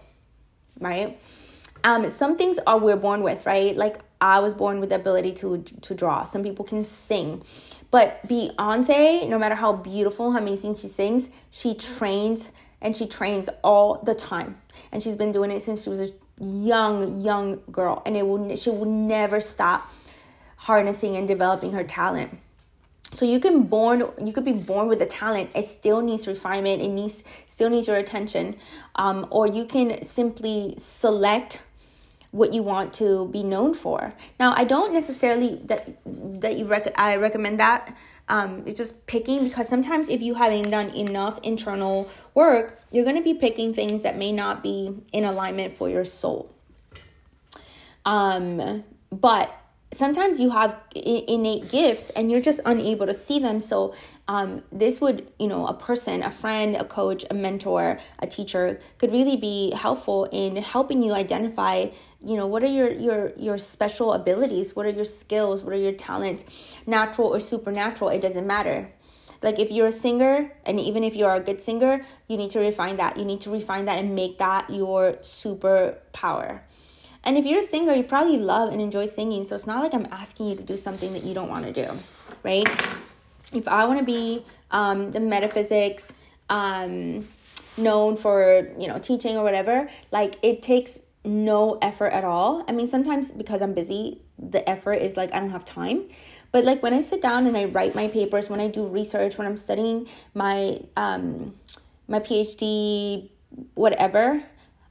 Right? 0.79 1.19
Um, 1.83 2.09
some 2.09 2.37
things 2.37 2.57
are 2.65 2.79
we're 2.79 2.95
born 2.95 3.21
with, 3.23 3.45
right? 3.45 3.75
Like 3.75 3.99
I 4.19 4.39
was 4.39 4.53
born 4.53 4.79
with 4.79 4.89
the 4.89 4.95
ability 4.95 5.33
to 5.41 5.61
to 5.87 5.93
draw. 5.93 6.23
Some 6.23 6.43
people 6.43 6.65
can 6.65 6.83
sing. 6.83 7.43
But 7.91 8.27
Beyonce, 8.27 9.27
no 9.29 9.37
matter 9.37 9.55
how 9.55 9.73
beautiful, 9.73 10.31
how 10.31 10.39
amazing 10.39 10.75
she 10.75 10.87
sings, 10.87 11.29
she 11.51 11.75
trains 11.75 12.49
and 12.81 12.97
she 12.97 13.05
trains 13.05 13.49
all 13.63 14.01
the 14.03 14.15
time. 14.15 14.57
And 14.91 15.03
she's 15.03 15.15
been 15.15 15.31
doing 15.31 15.51
it 15.51 15.61
since 15.61 15.83
she 15.83 15.89
was 15.89 16.01
a 16.01 16.09
young, 16.39 17.21
young 17.21 17.61
girl. 17.71 18.01
And 18.05 18.17
it 18.17 18.25
will 18.25 18.55
she 18.55 18.69
will 18.71 18.85
never 18.85 19.39
stop 19.39 19.89
harnessing 20.67 21.17
and 21.17 21.27
developing 21.27 21.73
her 21.73 21.83
talent. 21.83 22.39
So 23.13 23.25
you 23.25 23.39
can 23.39 23.63
born 23.63 24.09
you 24.23 24.33
could 24.33 24.43
be 24.43 24.53
born 24.53 24.87
with 24.87 25.01
a 25.01 25.05
talent. 25.05 25.51
It 25.55 25.65
still 25.65 26.01
needs 26.01 26.27
refinement. 26.27 26.81
It 26.81 26.89
needs 26.89 27.23
still 27.47 27.69
needs 27.69 27.87
your 27.87 27.97
attention. 27.97 28.57
Um, 28.95 29.27
or 29.29 29.47
you 29.47 29.65
can 29.65 30.03
simply 30.03 30.73
select 30.77 31.61
what 32.31 32.51
you 32.51 32.63
want 32.63 32.93
to 32.93 33.27
be 33.27 33.43
known 33.43 33.75
for. 33.75 34.13
Now, 34.39 34.55
I 34.57 34.63
don't 34.63 34.91
necessarily 34.91 35.61
that 35.65 35.95
that 36.41 36.57
you 36.57 36.65
rec- 36.65 36.97
I 36.97 37.15
recommend 37.15 37.59
that. 37.59 37.95
Um, 38.27 38.63
it's 38.65 38.77
just 38.77 39.05
picking 39.05 39.43
because 39.43 39.67
sometimes 39.67 40.09
if 40.09 40.21
you 40.21 40.33
haven't 40.33 40.71
done 40.71 40.89
enough 40.89 41.39
internal 41.43 42.09
work, 42.33 42.79
you're 42.89 43.03
going 43.03 43.17
to 43.17 43.21
be 43.21 43.33
picking 43.33 43.73
things 43.73 44.01
that 44.03 44.17
may 44.17 44.31
not 44.31 44.63
be 44.63 44.95
in 45.11 45.25
alignment 45.25 45.73
for 45.73 45.89
your 45.89 46.05
soul. 46.05 46.49
Um, 48.05 48.83
but 49.11 49.62
sometimes 49.93 50.39
you 50.39 50.49
have 50.49 50.75
innate 50.95 51.69
gifts 51.69 52.09
and 52.11 52.31
you're 52.31 52.41
just 52.41 52.59
unable 52.65 53.05
to 53.05 53.13
see 53.13 53.39
them. 53.39 53.59
So 53.59 53.93
um, 54.27 54.63
this 54.71 55.01
would 55.01 55.27
you 55.37 55.47
know 55.47 55.67
a 55.67 55.73
person 55.73 56.23
a 56.23 56.31
friend 56.31 56.75
a 56.75 56.85
coach 56.85 57.25
a 57.29 57.33
mentor 57.33 57.99
a 58.19 58.27
teacher 58.27 58.79
could 58.97 59.11
really 59.11 59.35
be 59.35 59.71
helpful 59.71 60.29
in 60.31 60.55
helping 60.55 61.03
you 61.03 61.13
identify 61.13 61.87
you 62.25 62.37
know 62.37 62.47
what 62.47 62.63
are 62.63 62.67
your 62.67 62.91
your 62.91 63.33
your 63.37 63.57
special 63.57 64.13
abilities? 64.13 64.75
What 64.75 64.85
are 64.85 64.91
your 64.91 65.05
skills? 65.05 65.63
What 65.63 65.73
are 65.73 65.77
your 65.77 65.93
talents? 65.93 66.45
Natural 66.87 67.27
or 67.27 67.39
supernatural 67.39 68.09
it 68.09 68.21
doesn't 68.21 68.47
matter. 68.47 68.91
Like 69.41 69.59
if 69.59 69.71
you're 69.71 69.87
a 69.87 69.91
singer 69.91 70.53
and 70.65 70.79
even 70.79 71.03
if 71.03 71.17
you're 71.17 71.33
a 71.33 71.41
good 71.41 71.61
singer 71.61 72.05
you 72.27 72.37
need 72.37 72.51
to 72.51 72.59
refine 72.59 72.97
that. 72.97 73.17
You 73.17 73.25
need 73.25 73.41
to 73.41 73.51
refine 73.51 73.85
that 73.85 73.99
and 73.99 74.15
make 74.15 74.37
that 74.37 74.69
your 74.69 75.13
superpower 75.21 76.61
and 77.23 77.37
if 77.37 77.45
you're 77.45 77.59
a 77.59 77.63
singer, 77.63 77.93
you 77.93 78.03
probably 78.03 78.37
love 78.37 78.71
and 78.71 78.81
enjoy 78.81 79.05
singing. 79.05 79.43
So 79.43 79.55
it's 79.55 79.67
not 79.67 79.81
like 79.81 79.93
I'm 79.93 80.07
asking 80.11 80.49
you 80.49 80.55
to 80.55 80.63
do 80.63 80.77
something 80.77 81.13
that 81.13 81.23
you 81.23 81.33
don't 81.33 81.49
want 81.49 81.65
to 81.65 81.71
do, 81.71 81.91
right? 82.43 82.67
If 83.53 83.67
I 83.67 83.85
want 83.85 83.99
to 83.99 84.05
be 84.05 84.45
um, 84.71 85.11
the 85.11 85.19
metaphysics, 85.19 86.13
um, 86.49 87.27
known 87.77 88.15
for 88.15 88.69
you 88.77 88.87
know 88.87 88.99
teaching 88.99 89.37
or 89.37 89.43
whatever, 89.43 89.89
like 90.11 90.35
it 90.41 90.61
takes 90.61 90.99
no 91.23 91.77
effort 91.81 92.11
at 92.11 92.23
all. 92.23 92.65
I 92.67 92.71
mean, 92.73 92.87
sometimes 92.87 93.31
because 93.31 93.61
I'm 93.61 93.73
busy, 93.73 94.21
the 94.37 94.67
effort 94.69 94.95
is 94.95 95.15
like 95.15 95.33
I 95.33 95.39
don't 95.39 95.51
have 95.51 95.65
time. 95.65 96.09
But 96.51 96.65
like 96.65 96.83
when 96.83 96.93
I 96.93 97.01
sit 97.01 97.21
down 97.21 97.47
and 97.47 97.57
I 97.57 97.65
write 97.65 97.95
my 97.95 98.07
papers, 98.07 98.49
when 98.49 98.59
I 98.59 98.67
do 98.67 98.85
research, 98.85 99.37
when 99.37 99.47
I'm 99.47 99.57
studying 99.57 100.07
my 100.33 100.81
um 100.97 101.53
my 102.07 102.19
PhD, 102.19 103.29
whatever, 103.75 104.43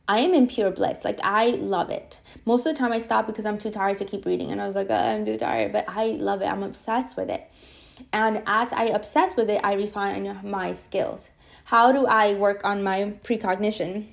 I 0.09 0.21
am 0.21 0.35
in 0.35 0.47
pure 0.47 0.71
bliss. 0.71 1.05
Like 1.05 1.21
I 1.23 1.51
love 1.51 1.91
it. 1.91 2.19
Most 2.45 2.67
of 2.67 2.75
the 2.75 2.79
time 2.79 2.93
I 2.93 2.99
stop 2.99 3.27
because 3.27 3.47
I'm 3.47 3.59
too 3.59 3.71
tired 3.71 3.99
to 3.99 4.05
keep 4.05 4.27
reading 4.27 4.51
and 4.51 4.61
I 4.61 4.67
was 4.67 4.75
like, 4.75 4.89
oh, 4.91 4.95
I'm 4.95 5.25
too 5.25 5.37
tired, 5.37 5.73
but 5.73 5.85
I 5.89 6.07
love 6.13 6.43
it. 6.43 6.47
I'm 6.47 6.63
obsessed 6.63 7.17
with 7.17 7.31
it. 7.31 7.49
And 8.13 8.43
as 8.47 8.73
I 8.73 8.85
obsess 8.85 9.37
with 9.37 9.49
it, 9.49 9.61
I 9.63 9.75
refine 9.75 10.41
my 10.43 10.73
skills. 10.73 11.31
How 11.65 11.93
do 11.93 12.07
I 12.07 12.35
work 12.35 12.65
on 12.65 12.83
my 12.83 13.15
precognition? 13.23 14.09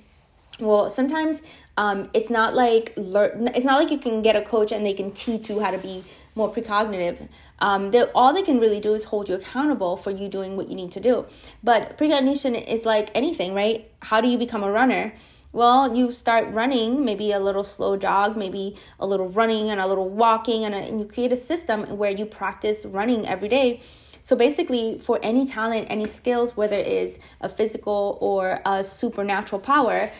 Well, 0.60 0.90
sometimes 0.90 1.42
um, 1.76 2.08
it's 2.14 2.30
not 2.30 2.54
like 2.54 2.92
learn. 2.96 3.48
It's 3.54 3.64
not 3.64 3.80
like 3.80 3.90
you 3.90 3.98
can 3.98 4.22
get 4.22 4.36
a 4.36 4.42
coach 4.42 4.70
and 4.72 4.84
they 4.84 4.92
can 4.92 5.10
teach 5.12 5.48
you 5.48 5.60
how 5.60 5.70
to 5.70 5.78
be 5.78 6.04
more 6.34 6.52
precognitive. 6.52 7.28
Um, 7.58 7.92
all 8.14 8.32
they 8.32 8.42
can 8.42 8.60
really 8.60 8.80
do 8.80 8.94
is 8.94 9.04
hold 9.04 9.28
you 9.28 9.34
accountable 9.34 9.96
for 9.96 10.10
you 10.10 10.28
doing 10.28 10.56
what 10.56 10.68
you 10.68 10.76
need 10.76 10.92
to 10.92 11.00
do. 11.00 11.26
But 11.62 11.98
precognition 11.98 12.54
is 12.54 12.86
like 12.86 13.10
anything, 13.14 13.54
right? 13.54 13.90
How 14.00 14.20
do 14.20 14.28
you 14.28 14.38
become 14.38 14.62
a 14.62 14.70
runner? 14.70 15.12
Well, 15.52 15.96
you 15.96 16.12
start 16.12 16.52
running, 16.52 17.04
maybe 17.04 17.32
a 17.32 17.40
little 17.40 17.64
slow 17.64 17.96
jog, 17.96 18.36
maybe 18.36 18.76
a 19.00 19.06
little 19.06 19.28
running 19.28 19.68
and 19.68 19.80
a 19.80 19.86
little 19.86 20.08
walking, 20.08 20.64
and, 20.64 20.74
a, 20.74 20.78
and 20.78 21.00
you 21.00 21.06
create 21.06 21.32
a 21.32 21.36
system 21.36 21.98
where 21.98 22.12
you 22.12 22.24
practice 22.24 22.84
running 22.84 23.26
every 23.26 23.48
day. 23.48 23.80
So 24.22 24.36
basically, 24.36 25.00
for 25.00 25.18
any 25.22 25.46
talent, 25.46 25.88
any 25.90 26.06
skills, 26.06 26.56
whether 26.56 26.76
it 26.76 26.86
is 26.86 27.18
a 27.40 27.48
physical 27.48 28.18
or 28.20 28.60
a 28.64 28.84
supernatural 28.84 29.60
power, 29.60 30.12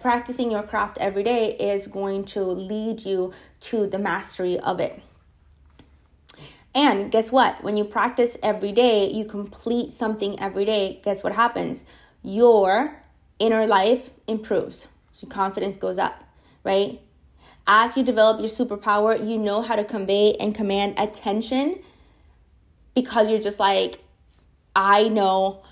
practicing 0.00 0.50
your 0.50 0.64
craft 0.64 0.98
every 0.98 1.22
day 1.22 1.56
is 1.58 1.86
going 1.86 2.24
to 2.24 2.42
lead 2.42 3.04
you 3.04 3.32
to 3.60 3.86
the 3.86 3.98
mastery 3.98 4.58
of 4.58 4.80
it. 4.80 5.00
And 6.74 7.12
guess 7.12 7.30
what? 7.30 7.62
When 7.62 7.76
you 7.76 7.84
practice 7.84 8.36
every 8.42 8.72
day, 8.72 9.08
you 9.08 9.26
complete 9.26 9.92
something 9.92 10.40
every 10.40 10.64
day, 10.64 11.00
guess 11.04 11.22
what 11.22 11.34
happens? 11.34 11.84
Your 12.22 13.01
inner 13.42 13.66
life 13.66 14.10
improves. 14.28 14.86
So 15.12 15.26
confidence 15.26 15.76
goes 15.76 15.98
up, 15.98 16.22
right? 16.62 17.00
As 17.66 17.96
you 17.96 18.04
develop 18.04 18.38
your 18.38 18.48
superpower, 18.48 19.18
you 19.28 19.36
know 19.36 19.62
how 19.62 19.74
to 19.74 19.84
convey 19.84 20.34
and 20.34 20.54
command 20.54 20.94
attention 20.96 21.80
because 22.94 23.30
you're 23.30 23.40
just 23.40 23.58
like, 23.58 24.00
I 24.76 25.08
know 25.08 25.62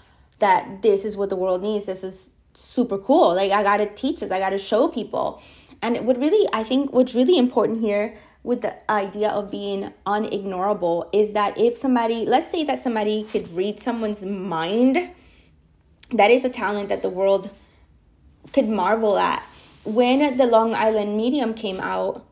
that 0.41 0.83
this 0.83 1.05
is 1.05 1.17
what 1.17 1.31
the 1.31 1.37
world 1.37 1.63
needs. 1.63 1.87
This 1.87 2.03
is 2.03 2.31
super 2.55 2.99
cool. 2.99 3.35
Like, 3.35 3.53
I 3.53 3.63
gotta 3.63 3.87
teach 3.87 4.21
this, 4.21 4.31
I 4.31 4.41
gotta 4.41 4.59
show 4.59 4.89
people. 4.89 5.41
And 5.81 6.07
what 6.07 6.19
really, 6.19 6.49
I 6.53 6.65
think, 6.65 6.93
what's 6.93 7.15
really 7.15 7.39
important 7.39 7.81
here 7.81 8.19
with 8.43 8.63
the 8.63 8.75
idea 8.91 9.29
of 9.29 9.51
being 9.51 9.93
unignorable 10.07 11.09
is 11.13 11.33
that 11.35 11.57
if 11.59 11.77
somebody, 11.77 12.25
let's 12.27 12.51
say 12.51 12.65
that 12.65 12.79
somebody 12.79 13.25
could 13.25 13.49
read 13.55 13.79
someone's 13.79 14.25
mind, 14.25 15.11
that 16.13 16.31
is 16.31 16.45
a 16.45 16.51
talent 16.51 16.89
that 16.89 17.03
the 17.03 17.09
world 17.09 17.51
could 18.53 18.69
marvel 18.69 19.19
at. 19.19 19.43
When 19.85 20.37
the 20.37 20.47
Long 20.47 20.75
Island 20.75 21.17
Medium 21.17 21.55
came 21.55 21.81
out, 21.81 22.27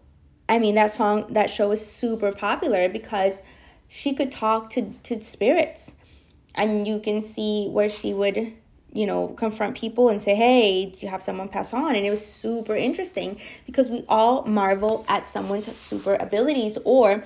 I 0.48 0.58
mean 0.58 0.74
that 0.74 0.92
song 0.92 1.26
that 1.30 1.50
show 1.50 1.68
was 1.68 1.84
super 1.84 2.32
popular 2.32 2.88
because 2.88 3.42
she 3.88 4.14
could 4.14 4.32
talk 4.32 4.70
to 4.70 4.92
to 5.04 5.20
spirits. 5.22 5.92
And 6.54 6.86
you 6.88 6.98
can 6.98 7.22
see 7.22 7.68
where 7.68 7.88
she 7.88 8.12
would 8.12 8.52
you 8.92 9.06
know, 9.06 9.28
confront 9.36 9.76
people 9.76 10.08
and 10.08 10.20
say, 10.20 10.34
hey, 10.34 10.92
you 11.00 11.08
have 11.08 11.22
someone 11.22 11.48
pass 11.48 11.72
on. 11.72 11.94
And 11.94 12.06
it 12.06 12.10
was 12.10 12.24
super 12.24 12.74
interesting 12.74 13.38
because 13.66 13.90
we 13.90 14.04
all 14.08 14.44
marvel 14.44 15.04
at 15.08 15.26
someone's 15.26 15.66
super 15.78 16.14
abilities 16.14 16.78
or 16.84 17.22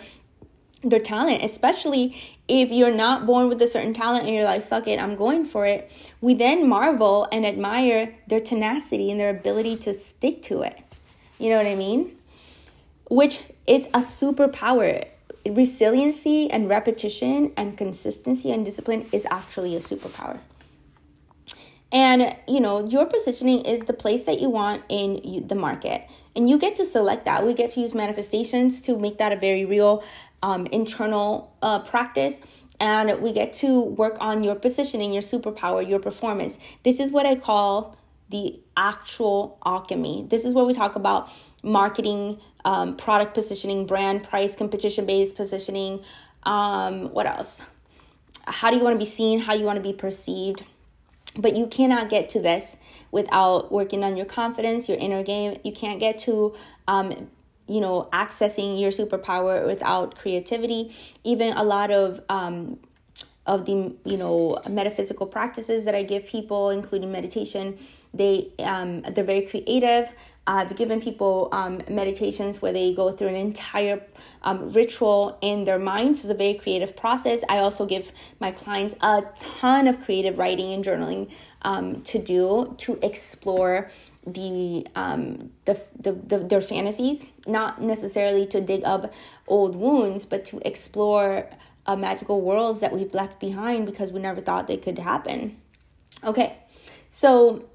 their 0.82 1.00
talent, 1.00 1.42
especially 1.42 2.40
if 2.60 2.70
you're 2.70 2.94
not 2.94 3.24
born 3.24 3.48
with 3.48 3.62
a 3.62 3.66
certain 3.66 3.94
talent 3.94 4.26
and 4.26 4.34
you're 4.34 4.44
like, 4.44 4.62
fuck 4.62 4.86
it, 4.86 4.98
I'm 4.98 5.16
going 5.16 5.46
for 5.46 5.64
it, 5.64 5.90
we 6.20 6.34
then 6.34 6.68
marvel 6.68 7.26
and 7.32 7.46
admire 7.46 8.14
their 8.26 8.40
tenacity 8.40 9.10
and 9.10 9.18
their 9.18 9.30
ability 9.30 9.76
to 9.78 9.94
stick 9.94 10.42
to 10.42 10.60
it. 10.60 10.78
You 11.38 11.48
know 11.48 11.56
what 11.56 11.66
I 11.66 11.74
mean? 11.74 12.14
Which 13.08 13.40
is 13.66 13.86
a 13.86 14.00
superpower. 14.00 15.06
Resiliency 15.48 16.50
and 16.50 16.68
repetition 16.68 17.52
and 17.56 17.78
consistency 17.78 18.52
and 18.52 18.66
discipline 18.66 19.08
is 19.12 19.26
actually 19.30 19.74
a 19.74 19.80
superpower. 19.80 20.38
And 21.90 22.36
you 22.46 22.60
know, 22.60 22.86
your 22.86 23.06
positioning 23.06 23.62
is 23.62 23.84
the 23.84 23.92
place 23.94 24.24
that 24.24 24.40
you 24.40 24.50
want 24.50 24.82
in 24.90 25.46
the 25.48 25.54
market. 25.54 26.06
And 26.36 26.48
you 26.48 26.58
get 26.58 26.76
to 26.76 26.84
select 26.84 27.24
that. 27.24 27.46
We 27.46 27.54
get 27.54 27.72
to 27.72 27.80
use 27.80 27.94
manifestations 27.94 28.80
to 28.82 28.98
make 28.98 29.18
that 29.18 29.32
a 29.32 29.36
very 29.36 29.64
real 29.64 30.02
um, 30.42 30.66
internal 30.66 31.54
uh, 31.62 31.78
practice 31.80 32.40
and 32.80 33.20
we 33.20 33.32
get 33.32 33.52
to 33.52 33.80
work 33.80 34.16
on 34.20 34.42
your 34.42 34.56
positioning, 34.56 35.12
your 35.12 35.22
superpower, 35.22 35.88
your 35.88 36.00
performance. 36.00 36.58
This 36.82 36.98
is 36.98 37.12
what 37.12 37.26
I 37.26 37.36
call 37.36 37.96
the 38.30 38.58
actual 38.76 39.58
alchemy. 39.64 40.26
This 40.28 40.44
is 40.44 40.52
where 40.52 40.64
we 40.64 40.72
talk 40.72 40.96
about 40.96 41.30
marketing, 41.62 42.40
um, 42.64 42.96
product 42.96 43.34
positioning, 43.34 43.86
brand, 43.86 44.24
price, 44.24 44.56
competition 44.56 45.06
based 45.06 45.36
positioning. 45.36 46.02
Um, 46.42 47.12
what 47.12 47.26
else? 47.26 47.60
How 48.46 48.70
do 48.70 48.76
you 48.76 48.82
want 48.82 48.94
to 48.94 48.98
be 48.98 49.08
seen? 49.08 49.38
How 49.38 49.54
you 49.54 49.64
want 49.64 49.76
to 49.76 49.82
be 49.82 49.92
perceived? 49.92 50.64
But 51.38 51.56
you 51.56 51.68
cannot 51.68 52.08
get 52.08 52.28
to 52.30 52.40
this 52.40 52.78
without 53.12 53.70
working 53.70 54.02
on 54.02 54.16
your 54.16 54.26
confidence, 54.26 54.88
your 54.88 54.98
inner 54.98 55.22
game. 55.22 55.58
You 55.62 55.72
can't 55.72 56.00
get 56.00 56.18
to 56.20 56.54
um, 56.88 57.30
you 57.72 57.80
know 57.80 58.08
accessing 58.12 58.80
your 58.80 58.90
superpower 58.90 59.66
without 59.66 60.16
creativity 60.16 60.94
even 61.24 61.52
a 61.56 61.64
lot 61.64 61.90
of 61.90 62.20
um 62.28 62.78
of 63.46 63.64
the 63.66 63.92
you 64.04 64.16
know 64.16 64.60
metaphysical 64.68 65.26
practices 65.26 65.84
that 65.86 65.94
i 65.94 66.02
give 66.02 66.26
people 66.26 66.70
including 66.70 67.10
meditation 67.10 67.78
they 68.14 68.34
um 68.58 69.02
they're 69.14 69.24
very 69.24 69.42
creative 69.42 70.12
I've 70.44 70.74
given 70.74 71.00
people 71.00 71.48
um, 71.52 71.82
meditations 71.88 72.60
where 72.60 72.72
they 72.72 72.92
go 72.92 73.12
through 73.12 73.28
an 73.28 73.36
entire 73.36 74.02
um, 74.42 74.70
ritual 74.70 75.38
in 75.40 75.64
their 75.64 75.78
mind. 75.78 76.18
So 76.18 76.22
it's 76.22 76.30
a 76.30 76.34
very 76.34 76.54
creative 76.54 76.96
process. 76.96 77.44
I 77.48 77.58
also 77.58 77.86
give 77.86 78.10
my 78.40 78.50
clients 78.50 78.96
a 79.00 79.22
ton 79.36 79.86
of 79.86 80.02
creative 80.02 80.38
writing 80.38 80.72
and 80.72 80.84
journaling 80.84 81.30
um, 81.62 82.02
to 82.02 82.18
do 82.18 82.74
to 82.78 82.98
explore 83.02 83.88
the, 84.26 84.86
um, 84.94 85.50
the, 85.64 85.80
the, 85.98 86.12
the 86.12 86.38
their 86.38 86.60
fantasies, 86.60 87.24
not 87.46 87.82
necessarily 87.82 88.46
to 88.46 88.60
dig 88.60 88.82
up 88.84 89.12
old 89.48 89.76
wounds, 89.76 90.24
but 90.24 90.44
to 90.46 90.60
explore 90.66 91.48
uh, 91.86 91.96
magical 91.96 92.40
worlds 92.40 92.80
that 92.80 92.92
we've 92.92 93.12
left 93.14 93.40
behind 93.40 93.86
because 93.86 94.12
we 94.12 94.20
never 94.20 94.40
thought 94.40 94.66
they 94.68 94.76
could 94.76 94.98
happen. 94.98 95.56
Okay, 96.24 96.56
so 97.08 97.68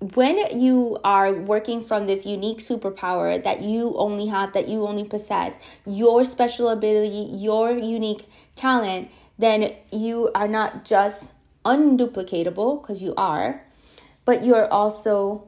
when 0.00 0.58
you 0.58 0.98
are 1.04 1.32
working 1.32 1.82
from 1.82 2.06
this 2.06 2.24
unique 2.24 2.58
superpower 2.58 3.42
that 3.42 3.62
you 3.62 3.96
only 3.96 4.26
have, 4.26 4.52
that 4.52 4.68
you 4.68 4.86
only 4.86 5.04
possess, 5.04 5.56
your 5.84 6.24
special 6.24 6.68
ability, 6.68 7.36
your 7.36 7.72
unique 7.72 8.26
talent, 8.54 9.10
then 9.38 9.74
you 9.92 10.30
are 10.34 10.48
not 10.48 10.84
just 10.84 11.32
unduplicatable, 11.64 12.80
because 12.80 13.02
you 13.02 13.12
are, 13.16 13.64
but 14.24 14.44
you're 14.44 14.72
also 14.72 15.47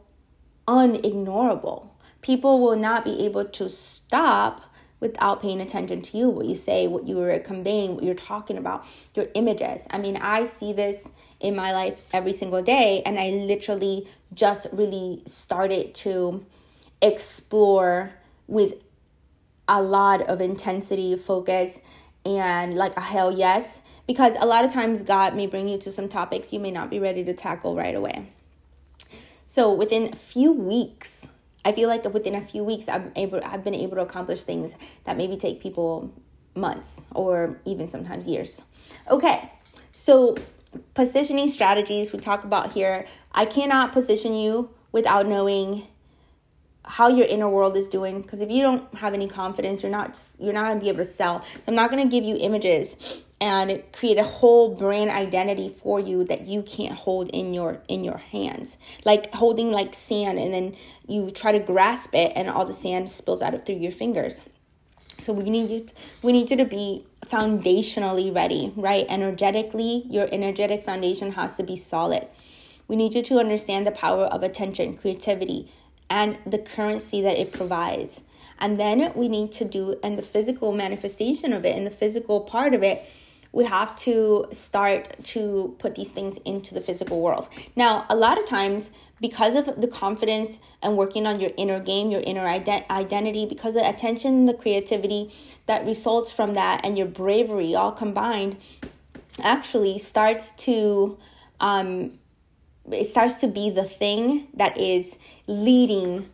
unignorable. 0.67 1.89
People 2.23 2.61
will 2.61 2.77
not 2.77 3.05
be 3.05 3.25
able 3.25 3.45
to 3.45 3.69
stop 3.69 4.63
without 5.01 5.41
paying 5.41 5.61
attention 5.61 6.03
to 6.03 6.19
you, 6.19 6.29
what 6.29 6.47
you 6.47 6.55
say, 6.55 6.87
what 6.87 7.09
you 7.09 7.19
are 7.21 7.39
conveying, 7.39 7.95
what 7.95 8.05
you're 8.05 8.15
talking 8.15 8.59
about, 8.59 8.85
your 9.15 9.29
images. 9.35 9.87
I 9.91 9.99
mean, 9.99 10.17
I 10.17 10.45
see 10.45 10.73
this 10.73 11.09
in 11.41 11.57
my 11.57 11.73
life 11.73 12.01
every 12.13 12.35
single 12.35 12.63
day, 12.63 13.03
and 13.07 13.19
I 13.19 13.31
literally 13.31 14.07
just 14.35 14.67
really 14.73 15.23
started 15.27 15.95
to 15.95 16.45
explore 17.01 18.11
with 18.47 18.75
a 19.67 19.81
lot 19.81 20.21
of 20.23 20.41
intensity, 20.41 21.17
focus, 21.17 21.81
and 22.27 22.77
like 22.77 22.95
a 22.97 23.01
hell 23.01 23.33
yes. 23.33 23.81
Because 24.07 24.35
a 24.39 24.45
lot 24.45 24.65
of 24.65 24.73
times, 24.73 25.03
God 25.03 25.35
may 25.35 25.47
bring 25.47 25.69
you 25.69 25.79
to 25.79 25.91
some 25.91 26.09
topics 26.09 26.53
you 26.53 26.59
may 26.59 26.71
not 26.71 26.91
be 26.91 26.99
ready 26.99 27.25
to 27.25 27.33
tackle 27.33 27.75
right 27.75 27.95
away. 27.95 28.29
So 29.51 29.73
within 29.73 30.13
a 30.13 30.17
few 30.17 30.53
weeks, 30.53 31.27
I 31.65 31.73
feel 31.73 31.89
like 31.89 32.05
within 32.05 32.37
a 32.37 32.41
few 32.41 32.63
weeks, 32.63 32.89
I'm 32.89 33.11
able, 33.17 33.41
I've 33.45 33.65
been 33.65 33.75
able 33.75 33.97
to 33.97 34.03
accomplish 34.03 34.45
things 34.45 34.77
that 35.03 35.17
maybe 35.17 35.37
take 35.37 35.61
people 35.61 36.15
months 36.55 37.03
or 37.17 37.59
even 37.65 37.89
sometimes 37.89 38.29
years. 38.29 38.63
Okay, 39.11 39.51
so 39.91 40.37
positioning 40.95 41.49
strategies 41.49 42.13
we 42.13 42.21
talk 42.21 42.45
about 42.45 42.75
here. 42.75 43.07
I 43.33 43.45
cannot 43.45 43.91
position 43.91 44.35
you 44.35 44.71
without 44.93 45.27
knowing 45.27 45.89
how 46.91 47.07
your 47.07 47.27
inner 47.27 47.49
world 47.49 47.77
is 47.77 47.89
doing 47.89 48.21
because 48.21 48.41
if 48.41 48.51
you 48.51 48.63
don't 48.63 48.93
have 48.97 49.15
any 49.15 49.29
confidence 49.29 49.83
you're 49.83 49.93
not 49.93 50.19
you're 50.41 50.53
not 50.53 50.67
going 50.67 50.79
to 50.79 50.83
be 50.83 50.89
able 50.89 50.99
to 50.99 51.05
sell. 51.05 51.45
I'm 51.69 51.75
not 51.75 51.91
going 51.91 52.03
to 52.03 52.11
give 52.11 52.25
you 52.25 52.37
images 52.37 53.23
and 53.41 53.83
create 53.93 54.19
a 54.19 54.25
whole 54.25 54.75
brand 54.75 55.09
identity 55.11 55.69
for 55.69 56.01
you 56.01 56.25
that 56.25 56.47
you 56.47 56.63
can't 56.63 56.95
hold 56.95 57.29
in 57.29 57.55
your 57.55 57.81
in 57.87 58.03
your 58.03 58.19
hands. 58.19 58.77
Like 59.05 59.33
holding 59.33 59.71
like 59.71 59.95
sand 59.95 60.39
and 60.41 60.53
then 60.53 60.77
you 61.07 61.31
try 61.31 61.53
to 61.53 61.61
grasp 61.61 62.13
it 62.15 62.33
and 62.35 62.51
all 62.51 62.67
the 62.67 62.73
sand 62.73 63.09
spills 63.09 63.41
out 63.41 63.55
of 63.55 63.65
through 63.65 63.77
your 63.77 63.93
fingers. 63.93 64.41
So 65.19 65.33
we 65.33 65.49
need 65.49 65.71
you 65.71 65.81
to, 65.85 65.95
we 66.23 66.33
need 66.33 66.51
you 66.51 66.57
to 66.57 66.65
be 66.65 67.07
foundationally 67.27 68.35
ready 68.35 68.73
right? 68.75 69.07
Energetically 69.09 70.07
your 70.11 70.29
energetic 70.33 70.85
foundation 70.85 71.33
has 71.33 71.57
to 71.57 71.63
be 71.63 71.77
solid. 71.77 72.27
We 72.89 72.97
need 72.97 73.15
you 73.15 73.23
to 73.23 73.39
understand 73.39 73.87
the 73.87 73.93
power 73.93 74.25
of 74.25 74.43
attention 74.43 74.97
creativity 74.97 75.71
and 76.11 76.37
the 76.45 76.59
currency 76.59 77.23
that 77.23 77.39
it 77.39 77.53
provides 77.53 78.21
and 78.59 78.77
then 78.77 79.11
we 79.15 79.29
need 79.29 79.51
to 79.53 79.65
do 79.65 79.97
and 80.03 80.19
the 80.19 80.23
physical 80.23 80.73
manifestation 80.73 81.53
of 81.53 81.65
it 81.65 81.75
and 81.75 81.87
the 81.87 81.91
physical 81.91 82.41
part 82.41 82.75
of 82.75 82.83
it 82.83 83.05
we 83.53 83.65
have 83.65 83.97
to 83.97 84.47
start 84.53 85.23
to 85.25 85.75
put 85.79 85.95
these 85.95 86.13
things 86.13 86.37
into 86.45 86.75
the 86.75 86.81
physical 86.81 87.21
world. 87.21 87.49
Now, 87.75 88.07
a 88.09 88.15
lot 88.15 88.39
of 88.39 88.47
times, 88.47 88.91
because 89.21 89.55
of 89.55 89.81
the 89.81 89.89
confidence 89.89 90.59
and 90.83 90.97
working 90.97 91.27
on 91.27 91.41
your 91.41 91.51
inner 91.57 91.81
game, 91.81 92.11
your 92.11 92.21
inner 92.21 92.45
ident- 92.45 92.89
identity, 92.89 93.47
because 93.47 93.77
of 93.77 93.83
attention, 93.83 94.47
the 94.47 94.55
creativity 94.55 95.33
that 95.67 95.85
results 95.85 96.31
from 96.31 96.55
that, 96.55 96.81
and 96.85 96.97
your 96.97 97.09
bravery 97.09 97.75
all 97.75 97.93
combined, 97.93 98.57
actually 99.43 99.99
starts 99.99 100.53
to 100.53 101.19
um, 101.61 102.19
it 102.93 103.07
starts 103.07 103.35
to 103.41 103.47
be 103.47 103.71
the 103.71 103.85
thing 103.85 104.49
that 104.55 104.77
is 104.79 105.19
leading 105.47 106.29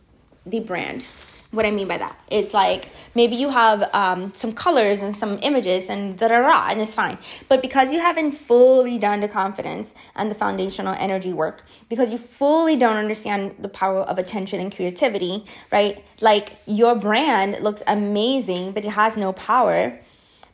the 0.45 0.59
brand 0.59 1.03
what 1.51 1.65
I 1.65 1.71
mean 1.71 1.87
by 1.87 1.97
that 1.97 2.17
is 2.29 2.53
like 2.53 2.89
maybe 3.15 3.35
you 3.35 3.49
have 3.49 3.89
um, 3.93 4.33
some 4.33 4.51
colors 4.53 5.01
and 5.01 5.15
some 5.15 5.39
images 5.41 5.89
and 5.89 6.17
da 6.17 6.27
da 6.27 6.41
da, 6.41 6.67
and 6.69 6.81
it's 6.81 6.93
fine. 6.93 7.17
But 7.47 7.61
because 7.61 7.91
you 7.91 7.99
haven't 7.99 8.33
fully 8.33 8.97
done 8.97 9.21
the 9.21 9.27
confidence 9.27 9.95
and 10.15 10.29
the 10.29 10.35
foundational 10.35 10.93
energy 10.99 11.31
work, 11.31 11.63
because 11.89 12.11
you 12.11 12.17
fully 12.17 12.75
don't 12.75 12.97
understand 12.97 13.55
the 13.59 13.69
power 13.69 14.01
of 14.01 14.17
attention 14.17 14.59
and 14.59 14.75
creativity, 14.75 15.45
right? 15.71 16.03
Like 16.19 16.57
your 16.65 16.95
brand 16.95 17.63
looks 17.63 17.81
amazing, 17.87 18.73
but 18.73 18.83
it 18.83 18.91
has 18.91 19.15
no 19.15 19.31
power 19.33 19.99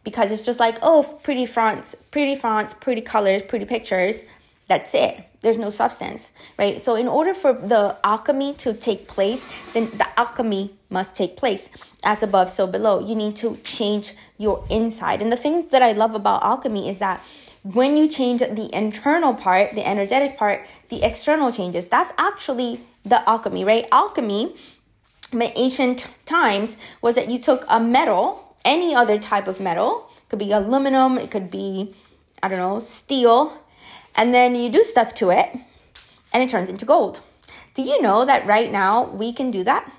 because 0.03 0.31
it's 0.31 0.41
just 0.41 0.59
like, 0.59 0.77
oh, 0.81 1.19
pretty 1.23 1.45
fonts, 1.45 1.95
pretty 2.11 2.35
fonts, 2.35 2.73
pretty 2.73 3.01
colors, 3.01 3.41
pretty 3.47 3.65
pictures. 3.65 4.25
That's 4.67 4.93
it 4.93 5.25
there's 5.43 5.57
no 5.57 5.69
substance, 5.69 6.29
right? 6.57 6.81
So, 6.81 6.95
in 6.95 7.07
order 7.07 7.33
for 7.33 7.53
the 7.53 7.97
alchemy 8.03 8.53
to 8.55 8.73
take 8.73 9.07
place, 9.07 9.45
then 9.73 9.91
the 9.91 10.07
alchemy 10.17 10.73
must 10.89 11.15
take 11.15 11.35
place. 11.37 11.69
As 12.01 12.23
above, 12.23 12.49
so 12.49 12.65
below. 12.65 13.05
You 13.05 13.13
need 13.13 13.35
to 13.37 13.57
change 13.57 14.15
your 14.37 14.65
inside. 14.69 15.21
And 15.21 15.31
the 15.31 15.37
things 15.37 15.69
that 15.71 15.83
I 15.83 15.91
love 15.91 16.15
about 16.15 16.43
alchemy 16.43 16.89
is 16.89 16.99
that 16.99 17.21
when 17.63 17.97
you 17.97 18.07
change 18.07 18.39
the 18.39 18.69
internal 18.73 19.33
part, 19.33 19.75
the 19.75 19.85
energetic 19.85 20.37
part, 20.37 20.65
the 20.89 21.03
external 21.03 21.51
changes. 21.51 21.87
That's 21.89 22.11
actually 22.17 22.81
the 23.05 23.27
alchemy, 23.29 23.65
right? 23.65 23.85
Alchemy 23.91 24.55
in 25.31 25.41
ancient 25.41 26.07
times 26.25 26.77
was 27.01 27.15
that 27.15 27.29
you 27.29 27.39
took 27.39 27.65
a 27.67 27.79
metal, 27.79 28.55
any 28.63 28.95
other 28.95 29.17
type 29.17 29.47
of 29.47 29.59
metal, 29.59 30.09
could 30.29 30.39
be 30.39 30.51
aluminum, 30.51 31.17
it 31.17 31.31
could 31.31 31.49
be, 31.49 31.93
I 32.41 32.47
don't 32.47 32.59
know, 32.59 32.79
steel, 32.79 33.62
and 34.15 34.33
then 34.33 34.55
you 34.55 34.69
do 34.69 34.83
stuff 34.83 35.13
to 35.15 35.29
it 35.29 35.49
and 36.31 36.43
it 36.43 36.49
turns 36.49 36.69
into 36.69 36.85
gold. 36.85 37.21
Do 37.73 37.81
you 37.81 38.01
know 38.01 38.25
that 38.25 38.45
right 38.45 38.71
now 38.71 39.05
we 39.05 39.33
can 39.33 39.51
do 39.51 39.63
that? 39.63 39.91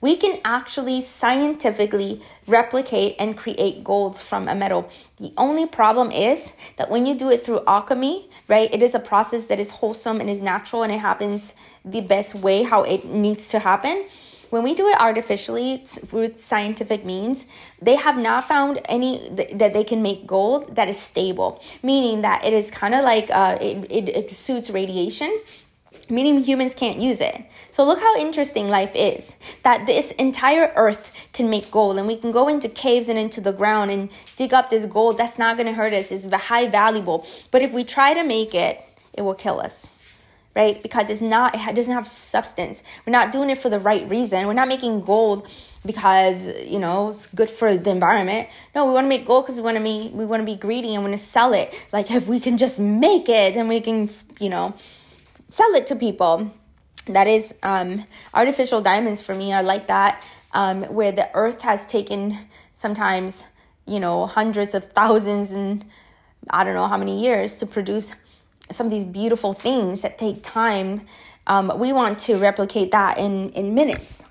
We 0.00 0.16
can 0.16 0.38
actually 0.44 1.00
scientifically 1.00 2.20
replicate 2.46 3.16
and 3.18 3.38
create 3.38 3.82
gold 3.82 4.18
from 4.18 4.48
a 4.48 4.54
metal. 4.54 4.90
The 5.18 5.32
only 5.38 5.66
problem 5.66 6.10
is 6.10 6.52
that 6.76 6.90
when 6.90 7.06
you 7.06 7.14
do 7.14 7.30
it 7.30 7.44
through 7.44 7.62
alchemy, 7.66 8.28
right, 8.46 8.72
it 8.72 8.82
is 8.82 8.94
a 8.94 8.98
process 8.98 9.46
that 9.46 9.58
is 9.58 9.70
wholesome 9.70 10.20
and 10.20 10.28
is 10.28 10.42
natural 10.42 10.82
and 10.82 10.92
it 10.92 10.98
happens 10.98 11.54
the 11.86 12.02
best 12.02 12.34
way 12.34 12.64
how 12.64 12.82
it 12.82 13.06
needs 13.06 13.48
to 13.48 13.60
happen 13.60 14.04
when 14.50 14.62
we 14.62 14.74
do 14.74 14.88
it 14.88 15.00
artificially 15.00 15.84
with 16.10 16.42
scientific 16.42 17.04
means, 17.04 17.44
they 17.80 17.96
have 17.96 18.16
not 18.16 18.46
found 18.46 18.80
any 18.86 19.28
that 19.52 19.72
they 19.72 19.84
can 19.84 20.02
make 20.02 20.26
gold 20.26 20.76
that 20.76 20.88
is 20.88 20.98
stable, 20.98 21.62
meaning 21.82 22.22
that 22.22 22.44
it 22.44 22.52
is 22.52 22.70
kind 22.70 22.94
of 22.94 23.04
like 23.04 23.30
uh, 23.30 23.58
it, 23.60 23.90
it 23.90 24.16
exudes 24.16 24.70
radiation 24.70 25.40
meaning 26.10 26.44
humans 26.44 26.74
can't 26.74 27.00
use 27.00 27.20
it. 27.20 27.44
So 27.70 27.84
look 27.84 27.98
how 27.98 28.16
interesting 28.18 28.68
life 28.68 28.92
is. 28.94 29.32
That 29.62 29.86
this 29.86 30.10
entire 30.12 30.72
earth 30.76 31.10
can 31.32 31.48
make 31.48 31.70
gold 31.70 31.96
and 31.96 32.06
we 32.06 32.16
can 32.16 32.32
go 32.32 32.48
into 32.48 32.68
caves 32.68 33.08
and 33.08 33.18
into 33.18 33.40
the 33.40 33.52
ground 33.52 33.90
and 33.90 34.10
dig 34.36 34.52
up 34.52 34.70
this 34.70 34.84
gold. 34.86 35.18
That's 35.18 35.38
not 35.38 35.56
going 35.56 35.66
to 35.66 35.72
hurt 35.72 35.92
us. 35.92 36.10
It's 36.10 36.30
high 36.30 36.68
valuable. 36.68 37.26
But 37.50 37.62
if 37.62 37.72
we 37.72 37.84
try 37.84 38.14
to 38.14 38.22
make 38.22 38.54
it, 38.54 38.84
it 39.14 39.22
will 39.22 39.34
kill 39.34 39.60
us 39.60 39.88
right? 40.54 40.82
Because 40.82 41.10
it's 41.10 41.20
not, 41.20 41.54
it 41.54 41.74
doesn't 41.74 41.92
have 41.92 42.06
substance. 42.06 42.82
We're 43.06 43.12
not 43.12 43.32
doing 43.32 43.50
it 43.50 43.58
for 43.58 43.68
the 43.68 43.78
right 43.78 44.08
reason. 44.08 44.46
We're 44.46 44.52
not 44.52 44.68
making 44.68 45.02
gold 45.02 45.48
because 45.86 46.46
you 46.64 46.78
know 46.78 47.10
it's 47.10 47.26
good 47.26 47.50
for 47.50 47.76
the 47.76 47.90
environment. 47.90 48.48
No, 48.74 48.86
we 48.86 48.92
want 48.92 49.04
to 49.04 49.08
make 49.08 49.26
gold 49.26 49.44
because 49.44 49.56
we 49.56 49.62
want 49.62 49.76
to 49.76 49.82
be 49.82 50.10
we 50.12 50.24
want 50.24 50.40
to 50.40 50.46
be 50.46 50.56
greedy 50.56 50.94
and 50.94 51.04
want 51.04 51.16
to 51.16 51.22
sell 51.22 51.52
it. 51.52 51.72
Like 51.92 52.10
if 52.10 52.26
we 52.26 52.40
can 52.40 52.56
just 52.58 52.80
make 52.80 53.28
it, 53.28 53.54
then 53.54 53.68
we 53.68 53.80
can 53.80 54.10
you 54.40 54.48
know 54.48 54.74
sell 55.50 55.74
it 55.74 55.86
to 55.88 55.96
people. 55.96 56.52
That 57.06 57.26
is 57.26 57.54
um, 57.62 58.06
artificial 58.32 58.80
diamonds 58.80 59.20
for 59.20 59.34
me 59.34 59.52
are 59.52 59.62
like 59.62 59.88
that, 59.88 60.24
um, 60.52 60.84
where 60.84 61.12
the 61.12 61.28
earth 61.34 61.60
has 61.62 61.84
taken 61.84 62.38
sometimes 62.72 63.44
you 63.86 64.00
know 64.00 64.26
hundreds 64.26 64.74
of 64.74 64.90
thousands 64.92 65.50
and 65.50 65.84
I 66.48 66.64
don't 66.64 66.74
know 66.74 66.88
how 66.88 66.96
many 66.96 67.22
years 67.22 67.56
to 67.56 67.66
produce 67.66 68.12
some 68.70 68.86
of 68.86 68.92
these 68.92 69.04
beautiful 69.04 69.52
things 69.52 70.02
that 70.02 70.18
take 70.18 70.42
time. 70.42 71.06
Um, 71.46 71.72
we 71.78 71.92
want 71.92 72.18
to 72.20 72.36
replicate 72.36 72.90
that 72.92 73.18
in, 73.18 73.50
in 73.50 73.74
minutes. 73.74 74.24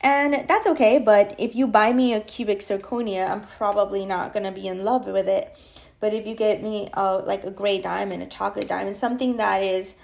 And 0.00 0.46
that's 0.48 0.66
okay, 0.68 0.98
but 0.98 1.34
if 1.38 1.54
you 1.56 1.66
buy 1.66 1.92
me 1.92 2.14
a 2.14 2.20
cubic 2.20 2.60
zirconia, 2.60 3.28
I'm 3.28 3.40
probably 3.40 4.06
not 4.06 4.32
gonna 4.32 4.52
be 4.52 4.68
in 4.68 4.84
love 4.84 5.06
with 5.06 5.28
it. 5.28 5.56
But 5.98 6.12
if 6.12 6.26
you 6.26 6.34
get 6.34 6.62
me 6.62 6.90
a, 6.92 7.16
like 7.16 7.44
a 7.44 7.50
gray 7.50 7.80
diamond, 7.80 8.22
a 8.22 8.26
chocolate 8.26 8.68
diamond, 8.68 8.96
something 8.96 9.38
that 9.38 9.62
is 9.62 9.94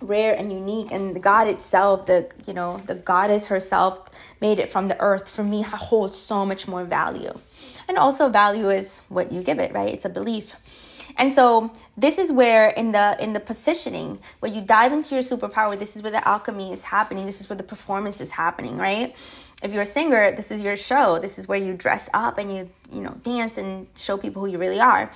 rare 0.00 0.34
and 0.34 0.52
unique, 0.52 0.90
and 0.90 1.14
the 1.14 1.20
God 1.20 1.46
itself, 1.46 2.06
the 2.06 2.28
you 2.46 2.52
know 2.52 2.82
the 2.86 2.96
goddess 2.96 3.46
herself 3.46 4.10
made 4.40 4.58
it 4.58 4.70
from 4.70 4.88
the 4.88 5.00
earth, 5.00 5.28
for 5.28 5.44
me 5.44 5.62
holds 5.62 6.16
so 6.16 6.44
much 6.44 6.66
more 6.66 6.84
value. 6.84 7.38
And 7.86 7.96
also, 7.96 8.28
value 8.28 8.70
is 8.70 9.00
what 9.08 9.30
you 9.30 9.42
give 9.42 9.58
it, 9.58 9.72
right? 9.72 9.92
It's 9.92 10.04
a 10.04 10.08
belief. 10.08 10.54
And 11.16 11.32
so 11.32 11.72
this 11.96 12.18
is 12.18 12.32
where 12.32 12.68
in 12.68 12.92
the 12.92 13.16
in 13.20 13.32
the 13.32 13.40
positioning, 13.40 14.18
when 14.40 14.54
you 14.54 14.60
dive 14.60 14.92
into 14.92 15.14
your 15.14 15.24
superpower, 15.24 15.78
this 15.78 15.96
is 15.96 16.02
where 16.02 16.12
the 16.12 16.26
alchemy 16.26 16.72
is 16.72 16.84
happening. 16.84 17.26
This 17.26 17.40
is 17.40 17.48
where 17.48 17.56
the 17.56 17.62
performance 17.62 18.20
is 18.20 18.30
happening, 18.30 18.76
right? 18.76 19.14
If 19.62 19.72
you're 19.72 19.82
a 19.82 19.86
singer, 19.86 20.32
this 20.32 20.50
is 20.50 20.62
your 20.62 20.76
show. 20.76 21.18
This 21.18 21.38
is 21.38 21.48
where 21.48 21.58
you 21.58 21.74
dress 21.74 22.10
up 22.12 22.38
and 22.38 22.54
you, 22.54 22.70
you 22.92 23.00
know, 23.00 23.12
dance 23.22 23.56
and 23.56 23.86
show 23.96 24.18
people 24.18 24.42
who 24.42 24.48
you 24.50 24.58
really 24.58 24.80
are. 24.80 25.10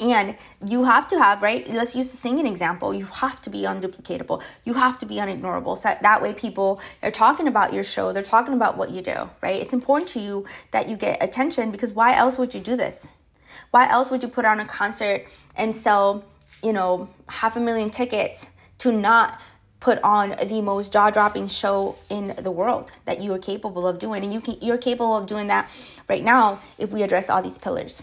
And 0.00 0.36
you 0.66 0.84
have 0.84 1.06
to 1.08 1.18
have, 1.18 1.42
right? 1.42 1.68
Let's 1.68 1.94
use 1.94 2.10
the 2.10 2.16
singing 2.16 2.46
example. 2.46 2.94
You 2.94 3.04
have 3.04 3.40
to 3.42 3.50
be 3.50 3.62
unduplicatable. 3.62 4.42
You 4.64 4.74
have 4.74 4.98
to 4.98 5.06
be 5.06 5.16
unignorable. 5.16 5.76
So 5.76 5.96
that 6.00 6.22
way 6.22 6.32
people 6.32 6.80
are 7.02 7.10
talking 7.10 7.46
about 7.46 7.72
your 7.72 7.84
show. 7.84 8.12
They're 8.12 8.22
talking 8.22 8.54
about 8.54 8.76
what 8.76 8.90
you 8.90 9.02
do, 9.02 9.28
right? 9.42 9.60
It's 9.60 9.72
important 9.72 10.08
to 10.10 10.20
you 10.20 10.46
that 10.70 10.88
you 10.88 10.96
get 10.96 11.22
attention 11.22 11.70
because 11.70 11.92
why 11.92 12.14
else 12.14 12.38
would 12.38 12.54
you 12.54 12.60
do 12.60 12.76
this? 12.76 13.10
Why 13.72 13.88
else 13.88 14.10
would 14.10 14.22
you 14.22 14.28
put 14.28 14.44
on 14.44 14.60
a 14.60 14.66
concert 14.66 15.26
and 15.56 15.74
sell, 15.74 16.24
you 16.62 16.74
know, 16.74 17.08
half 17.26 17.56
a 17.56 17.60
million 17.60 17.88
tickets 17.88 18.50
to 18.78 18.92
not 18.92 19.40
put 19.80 19.98
on 20.02 20.36
the 20.46 20.60
most 20.60 20.92
jaw-dropping 20.92 21.48
show 21.48 21.96
in 22.10 22.36
the 22.38 22.50
world 22.50 22.92
that 23.06 23.20
you 23.20 23.32
are 23.32 23.38
capable 23.38 23.86
of 23.86 23.98
doing? 23.98 24.22
And 24.22 24.32
you 24.32 24.42
can 24.42 24.58
you're 24.60 24.76
capable 24.76 25.16
of 25.16 25.26
doing 25.26 25.46
that 25.46 25.70
right 26.06 26.22
now 26.22 26.60
if 26.76 26.92
we 26.92 27.02
address 27.02 27.30
all 27.30 27.40
these 27.40 27.56
pillars. 27.56 28.02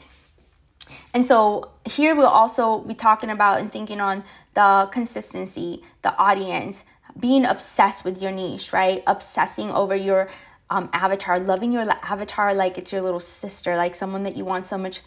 And 1.13 1.23
so 1.23 1.69
here 1.85 2.15
we'll 2.15 2.25
also 2.25 2.79
be 2.79 2.95
talking 2.95 3.29
about 3.29 3.59
and 3.59 3.71
thinking 3.71 4.01
on 4.01 4.23
the 4.55 4.89
consistency 4.91 5.83
the 6.01 6.17
audience 6.17 6.83
being 7.19 7.45
obsessed 7.45 8.03
with 8.03 8.19
your 8.19 8.31
niche 8.31 8.73
right? 8.73 9.03
Obsessing 9.05 9.69
over 9.69 9.95
your 9.95 10.29
um, 10.71 10.89
avatar 10.93 11.39
loving 11.39 11.71
your 11.71 11.87
avatar 12.01 12.55
like 12.55 12.79
it's 12.79 12.91
your 12.91 13.03
little 13.03 13.19
sister 13.19 13.75
like 13.75 13.93
someone 13.93 14.23
that 14.23 14.35
you 14.35 14.45
want 14.45 14.65
so 14.65 14.75
much 14.75 15.01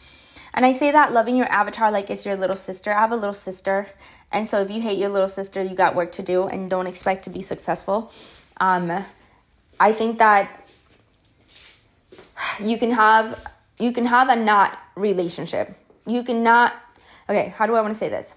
and 0.54 0.66
I 0.66 0.72
say 0.72 0.90
that 0.90 1.12
loving 1.12 1.36
your 1.36 1.50
avatar 1.50 1.90
like 1.90 2.10
it's 2.10 2.26
your 2.26 2.36
little 2.36 2.56
sister. 2.56 2.92
I 2.92 3.00
have 3.00 3.12
a 3.12 3.16
little 3.16 3.34
sister. 3.34 3.88
And 4.30 4.48
so 4.48 4.60
if 4.60 4.70
you 4.70 4.80
hate 4.80 4.98
your 4.98 5.08
little 5.08 5.28
sister, 5.28 5.62
you 5.62 5.74
got 5.74 5.94
work 5.94 6.12
to 6.12 6.22
do 6.22 6.44
and 6.44 6.68
don't 6.68 6.86
expect 6.86 7.24
to 7.24 7.30
be 7.30 7.42
successful. 7.42 8.12
Um, 8.58 9.04
I 9.80 9.92
think 9.92 10.18
that 10.18 10.66
you 12.62 12.76
can 12.76 12.92
have 12.92 13.38
you 13.78 13.92
can 13.92 14.06
have 14.06 14.28
a 14.28 14.36
not 14.36 14.78
relationship. 14.94 15.76
You 16.06 16.22
cannot 16.22 16.74
okay, 17.28 17.54
how 17.56 17.66
do 17.66 17.74
I 17.74 17.80
want 17.80 17.94
to 17.94 17.98
say 17.98 18.08
this? 18.08 18.34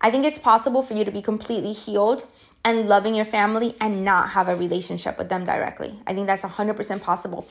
I 0.00 0.10
think 0.10 0.24
it's 0.26 0.38
possible 0.38 0.82
for 0.82 0.94
you 0.94 1.04
to 1.04 1.10
be 1.10 1.22
completely 1.22 1.72
healed 1.72 2.26
and 2.64 2.88
loving 2.88 3.14
your 3.14 3.24
family 3.24 3.76
and 3.80 4.04
not 4.04 4.30
have 4.30 4.48
a 4.48 4.56
relationship 4.56 5.18
with 5.18 5.28
them 5.28 5.44
directly. 5.44 5.98
I 6.06 6.14
think 6.14 6.26
that's 6.26 6.42
100% 6.42 7.02
possible 7.02 7.46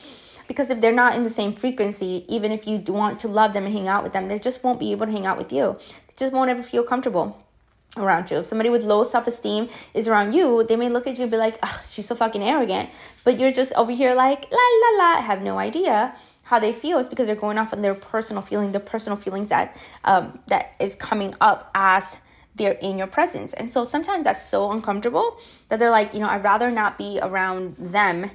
because 0.46 0.70
if 0.70 0.80
they're 0.80 0.92
not 0.92 1.14
in 1.14 1.24
the 1.24 1.30
same 1.30 1.52
frequency, 1.52 2.24
even 2.28 2.52
if 2.52 2.66
you 2.66 2.78
want 2.78 3.18
to 3.20 3.28
love 3.28 3.52
them 3.52 3.64
and 3.64 3.74
hang 3.74 3.88
out 3.88 4.02
with 4.02 4.12
them, 4.12 4.28
they 4.28 4.38
just 4.38 4.62
won't 4.62 4.78
be 4.78 4.92
able 4.92 5.06
to 5.06 5.12
hang 5.12 5.26
out 5.26 5.38
with 5.38 5.52
you. 5.52 5.76
They 6.08 6.14
just 6.16 6.32
won't 6.32 6.50
ever 6.50 6.62
feel 6.62 6.82
comfortable 6.82 7.44
around 7.96 8.30
you. 8.30 8.38
If 8.38 8.46
somebody 8.46 8.70
with 8.70 8.82
low 8.82 9.04
self 9.04 9.26
esteem 9.26 9.68
is 9.92 10.08
around 10.08 10.32
you, 10.32 10.64
they 10.64 10.76
may 10.76 10.88
look 10.88 11.06
at 11.06 11.16
you 11.16 11.22
and 11.22 11.30
be 11.30 11.36
like, 11.36 11.58
she's 11.88 12.06
so 12.06 12.14
fucking 12.14 12.42
arrogant. 12.42 12.90
But 13.24 13.38
you're 13.38 13.52
just 13.52 13.72
over 13.74 13.92
here 13.92 14.14
like, 14.14 14.50
la 14.50 14.58
la 14.58 14.98
la, 14.98 15.18
I 15.18 15.20
have 15.20 15.42
no 15.42 15.58
idea 15.58 16.14
how 16.44 16.58
they 16.58 16.72
feel. 16.72 16.98
It's 16.98 17.08
because 17.08 17.26
they're 17.26 17.36
going 17.36 17.58
off 17.58 17.72
on 17.72 17.82
their 17.82 17.94
personal 17.94 18.42
feeling, 18.42 18.72
the 18.72 18.80
personal 18.80 19.16
feelings 19.16 19.48
that 19.48 19.76
um, 20.04 20.38
that 20.48 20.74
is 20.78 20.94
coming 20.94 21.34
up 21.40 21.70
as 21.74 22.18
they're 22.56 22.72
in 22.72 22.98
your 22.98 23.06
presence. 23.06 23.52
And 23.52 23.70
so 23.70 23.84
sometimes 23.84 24.24
that's 24.24 24.44
so 24.44 24.70
uncomfortable 24.70 25.38
that 25.68 25.78
they're 25.78 25.90
like, 25.90 26.14
you 26.14 26.20
know, 26.20 26.28
I'd 26.28 26.44
rather 26.44 26.70
not 26.70 26.98
be 26.98 27.18
around 27.20 27.76
them 27.78 28.30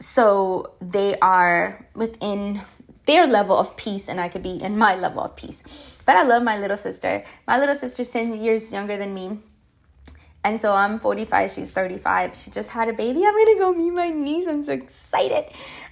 so 0.00 0.72
they 0.80 1.16
are 1.20 1.86
within 1.94 2.62
their 3.06 3.26
level 3.26 3.56
of 3.56 3.76
peace 3.76 4.08
and 4.08 4.20
I 4.20 4.28
could 4.28 4.42
be 4.42 4.62
in 4.62 4.76
my 4.78 4.96
level 4.96 5.22
of 5.22 5.36
peace. 5.36 5.62
But 6.06 6.16
I 6.16 6.22
love 6.22 6.42
my 6.42 6.58
little 6.58 6.76
sister. 6.76 7.22
My 7.46 7.58
little 7.58 7.74
sister 7.74 8.04
10 8.04 8.40
years 8.40 8.72
younger 8.72 8.96
than 8.96 9.14
me. 9.14 9.38
And 10.42 10.58
so 10.58 10.74
I'm 10.74 10.98
45, 10.98 11.52
she's 11.52 11.70
35. 11.70 12.34
She 12.34 12.50
just 12.50 12.70
had 12.70 12.88
a 12.88 12.94
baby. 12.94 13.26
I'm 13.26 13.36
gonna 13.36 13.58
go 13.58 13.74
meet 13.74 13.90
my 13.90 14.08
niece. 14.08 14.46
I'm 14.46 14.62
so 14.62 14.72
excited. 14.72 15.44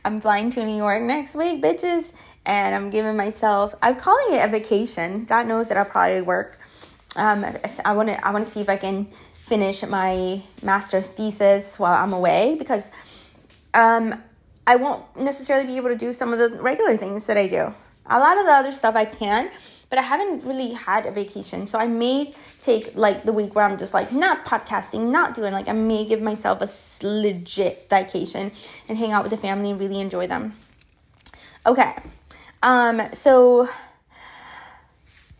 I'm 0.04 0.20
flying 0.20 0.50
to 0.52 0.64
New 0.64 0.76
York 0.76 1.02
next 1.02 1.34
week, 1.34 1.62
bitches. 1.62 2.12
And 2.46 2.74
I'm 2.74 2.88
giving 2.88 3.14
myself, 3.14 3.74
I'm 3.82 3.96
calling 3.96 4.32
it 4.32 4.42
a 4.42 4.48
vacation. 4.48 5.26
God 5.26 5.46
knows 5.46 5.68
that 5.68 5.76
I'll 5.76 5.84
probably 5.84 6.22
work. 6.22 6.58
Um, 7.16 7.44
I 7.84 7.92
wanna, 7.92 8.18
I 8.22 8.30
wanna 8.30 8.46
see 8.46 8.60
if 8.60 8.70
I 8.70 8.78
can 8.78 9.08
finish 9.44 9.82
my 9.82 10.42
master's 10.62 11.08
thesis 11.08 11.78
while 11.78 11.94
I'm 11.94 12.14
away 12.14 12.56
because 12.58 12.90
um, 13.74 14.22
I 14.66 14.76
won't 14.76 15.04
necessarily 15.16 15.66
be 15.66 15.76
able 15.76 15.88
to 15.88 15.96
do 15.96 16.12
some 16.12 16.32
of 16.32 16.38
the 16.38 16.50
regular 16.62 16.96
things 16.96 17.26
that 17.26 17.36
I 17.36 17.46
do. 17.46 17.74
A 18.06 18.18
lot 18.18 18.38
of 18.38 18.46
the 18.46 18.52
other 18.52 18.72
stuff 18.72 18.96
I 18.96 19.04
can, 19.04 19.50
but 19.90 19.98
I 19.98 20.02
haven't 20.02 20.44
really 20.44 20.72
had 20.72 21.06
a 21.06 21.10
vacation. 21.10 21.66
So 21.66 21.78
I 21.78 21.86
may 21.86 22.34
take 22.60 22.96
like 22.96 23.24
the 23.24 23.32
week 23.32 23.54
where 23.54 23.64
I'm 23.64 23.78
just 23.78 23.94
like 23.94 24.12
not 24.12 24.44
podcasting, 24.44 25.10
not 25.10 25.34
doing 25.34 25.52
like 25.52 25.68
I 25.68 25.72
may 25.72 26.04
give 26.04 26.20
myself 26.20 26.60
a 26.60 27.06
legit 27.06 27.86
vacation 27.88 28.52
and 28.88 28.98
hang 28.98 29.12
out 29.12 29.22
with 29.22 29.30
the 29.30 29.38
family 29.38 29.70
and 29.70 29.80
really 29.80 30.00
enjoy 30.00 30.26
them. 30.26 30.54
Okay. 31.66 31.94
Um 32.62 33.02
so 33.12 33.68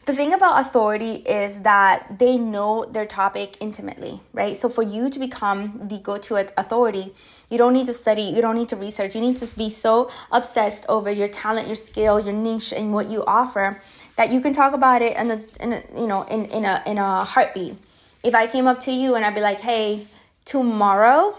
the 0.08 0.14
thing 0.14 0.32
about 0.32 0.58
authority 0.66 1.16
is 1.16 1.58
that 1.58 2.18
they 2.18 2.38
know 2.38 2.86
their 2.86 3.04
topic 3.04 3.58
intimately, 3.60 4.22
right? 4.32 4.56
So 4.56 4.70
for 4.70 4.82
you 4.82 5.10
to 5.10 5.18
become 5.18 5.82
the 5.84 5.98
go-to 5.98 6.48
authority, 6.56 7.12
you 7.50 7.58
don't 7.58 7.74
need 7.74 7.84
to 7.84 7.92
study, 7.92 8.22
you 8.22 8.40
don't 8.40 8.56
need 8.56 8.70
to 8.70 8.76
research. 8.76 9.14
You 9.14 9.20
need 9.20 9.36
to 9.36 9.46
be 9.54 9.68
so 9.68 10.10
obsessed 10.32 10.86
over 10.88 11.10
your 11.10 11.28
talent, 11.28 11.66
your 11.66 11.76
skill, 11.76 12.18
your 12.18 12.32
niche 12.32 12.72
and 12.72 12.94
what 12.94 13.10
you 13.10 13.22
offer 13.26 13.82
that 14.16 14.32
you 14.32 14.40
can 14.40 14.54
talk 14.54 14.72
about 14.72 15.02
it 15.02 15.14
in 15.14 15.30
a, 15.30 15.44
in 15.60 15.72
a 15.74 15.82
you 15.94 16.06
know, 16.06 16.22
in 16.22 16.46
in 16.46 16.64
a 16.64 16.82
in 16.86 16.96
a 16.96 17.24
heartbeat. 17.24 17.76
If 18.22 18.34
I 18.34 18.46
came 18.46 18.66
up 18.66 18.80
to 18.88 18.90
you 18.90 19.14
and 19.14 19.26
I'd 19.26 19.34
be 19.34 19.42
like, 19.42 19.60
"Hey, 19.60 20.06
tomorrow 20.46 21.36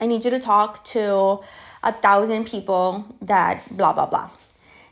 I 0.00 0.06
need 0.06 0.24
you 0.24 0.30
to 0.30 0.38
talk 0.38 0.84
to 0.94 1.40
a 1.82 1.92
thousand 1.92 2.46
people 2.46 3.04
that 3.22 3.76
blah 3.76 3.92
blah 3.92 4.06
blah." 4.06 4.30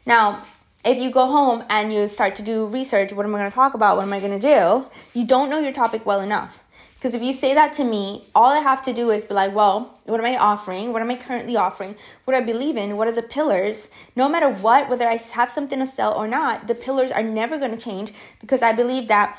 Now, 0.05 0.43
if 0.85 0.99
you 0.99 1.11
go 1.11 1.26
home 1.26 1.64
and 1.68 1.93
you 1.93 2.09
start 2.09 2.37
to 2.37 2.43
do 2.43 2.66
research, 2.66 3.12
what 3.12 3.26
am 3.26 3.35
I 3.35 3.39
going 3.39 3.51
to 3.51 3.55
talk 3.55 3.74
about? 3.74 3.97
What 3.97 4.05
am 4.05 4.12
I 4.12 4.20
going 4.20 4.39
to 4.39 4.55
do? 4.55 4.87
You 5.12 5.26
don't 5.26 5.51
know 5.51 5.59
your 5.59 5.72
topic 5.72 6.07
well 6.07 6.20
enough. 6.20 6.61
Because 6.95 7.14
if 7.14 7.22
you 7.22 7.33
say 7.33 7.55
that 7.55 7.72
to 7.74 7.85
me, 7.85 8.26
all 8.35 8.53
I 8.53 8.59
have 8.59 8.83
to 8.83 8.93
do 8.93 9.11
is 9.11 9.24
be 9.24 9.33
like, 9.33 9.55
well, 9.55 9.99
what 10.05 10.20
am 10.20 10.26
I 10.26 10.37
offering? 10.37 10.93
What 10.93 11.01
am 11.01 11.11
I 11.11 11.16
currently 11.16 11.57
offering? 11.57 11.97
What 12.24 12.37
I 12.37 12.41
believe 12.41 12.76
in? 12.76 12.99
What 12.99 13.09
are 13.09 13.12
the 13.12 13.22
pillars? 13.22 13.89
No 14.16 14.28
matter 14.28 14.51
what, 14.51 14.91
whether 14.91 15.09
I 15.09 15.16
have 15.16 15.51
something 15.51 15.78
to 15.78 15.87
sell 15.87 16.12
or 16.12 16.28
not, 16.28 16.66
the 16.66 16.74
pillars 16.74 17.11
are 17.11 17.22
never 17.22 17.57
going 17.57 17.70
to 17.70 17.78
change 17.78 18.12
because 18.39 18.61
I 18.61 18.72
believe 18.72 19.09
that 19.09 19.39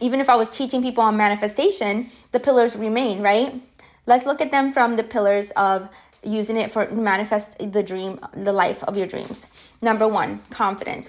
even 0.00 0.20
if 0.20 0.30
I 0.30 0.36
was 0.36 0.50
teaching 0.50 0.80
people 0.82 1.04
on 1.04 1.18
manifestation, 1.18 2.10
the 2.32 2.40
pillars 2.40 2.74
remain, 2.76 3.20
right? 3.20 3.60
Let's 4.06 4.24
look 4.24 4.40
at 4.40 4.50
them 4.50 4.72
from 4.72 4.96
the 4.96 5.02
pillars 5.02 5.50
of 5.52 5.88
using 6.22 6.56
it 6.56 6.70
for 6.70 6.90
manifest 6.90 7.56
the 7.58 7.82
dream, 7.82 8.20
the 8.34 8.52
life 8.52 8.82
of 8.84 8.96
your 8.96 9.06
dreams. 9.06 9.46
Number 9.80 10.06
one, 10.06 10.40
confidence. 10.50 11.08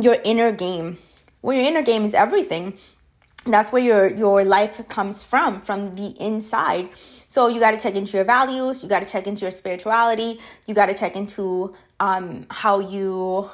Your 0.00 0.16
inner 0.24 0.52
game. 0.52 0.98
Well, 1.42 1.56
your 1.56 1.66
inner 1.66 1.82
game 1.82 2.04
is 2.04 2.14
everything. 2.14 2.74
That's 3.44 3.70
where 3.70 3.82
your 3.82 4.08
your 4.08 4.44
life 4.44 4.86
comes 4.88 5.22
from, 5.22 5.60
from 5.60 5.94
the 5.94 6.08
inside. 6.20 6.88
So 7.28 7.48
you 7.48 7.60
got 7.60 7.72
to 7.72 7.78
check 7.78 7.94
into 7.94 8.16
your 8.16 8.24
values. 8.24 8.82
You 8.82 8.88
got 8.88 9.00
to 9.00 9.06
check 9.06 9.26
into 9.26 9.42
your 9.42 9.50
spirituality. 9.50 10.40
You 10.66 10.74
got 10.74 10.86
to 10.86 10.94
check 10.94 11.16
into 11.16 11.74
um, 12.00 12.46
how 12.50 12.80
you 12.80 13.50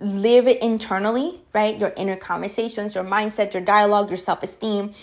live 0.00 0.46
internally, 0.46 1.40
right? 1.52 1.78
Your 1.78 1.92
inner 1.96 2.16
conversations, 2.16 2.94
your 2.94 3.04
mindset, 3.04 3.54
your 3.54 3.62
dialogue, 3.62 4.08
your 4.08 4.16
self 4.16 4.42
esteem 4.42 4.94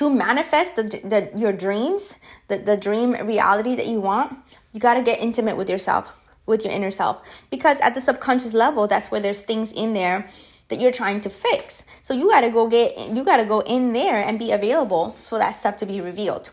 to 0.00 0.08
manifest 0.08 0.76
the, 0.76 0.82
the 0.82 1.30
your 1.36 1.52
dreams, 1.52 2.14
the, 2.48 2.56
the 2.56 2.74
dream 2.74 3.12
reality 3.12 3.76
that 3.76 3.86
you 3.86 4.00
want, 4.00 4.34
you 4.72 4.80
got 4.80 4.94
to 4.94 5.02
get 5.02 5.20
intimate 5.20 5.58
with 5.58 5.68
yourself, 5.68 6.14
with 6.46 6.64
your 6.64 6.72
inner 6.72 6.90
self. 6.90 7.18
Because 7.50 7.78
at 7.80 7.92
the 7.92 8.00
subconscious 8.00 8.54
level, 8.54 8.88
that's 8.88 9.10
where 9.10 9.20
there's 9.20 9.42
things 9.42 9.72
in 9.72 9.92
there 9.92 10.30
that 10.68 10.80
you're 10.80 10.90
trying 10.90 11.20
to 11.20 11.28
fix. 11.28 11.82
So 12.02 12.14
you 12.14 12.30
got 12.30 12.40
to 12.40 12.50
go 12.50 12.66
get 12.66 12.96
you 13.14 13.22
got 13.22 13.36
to 13.36 13.44
go 13.44 13.60
in 13.60 13.92
there 13.92 14.16
and 14.16 14.38
be 14.38 14.52
available 14.52 15.16
for 15.22 15.36
that 15.36 15.50
stuff 15.50 15.76
to 15.78 15.86
be 15.86 16.00
revealed. 16.00 16.48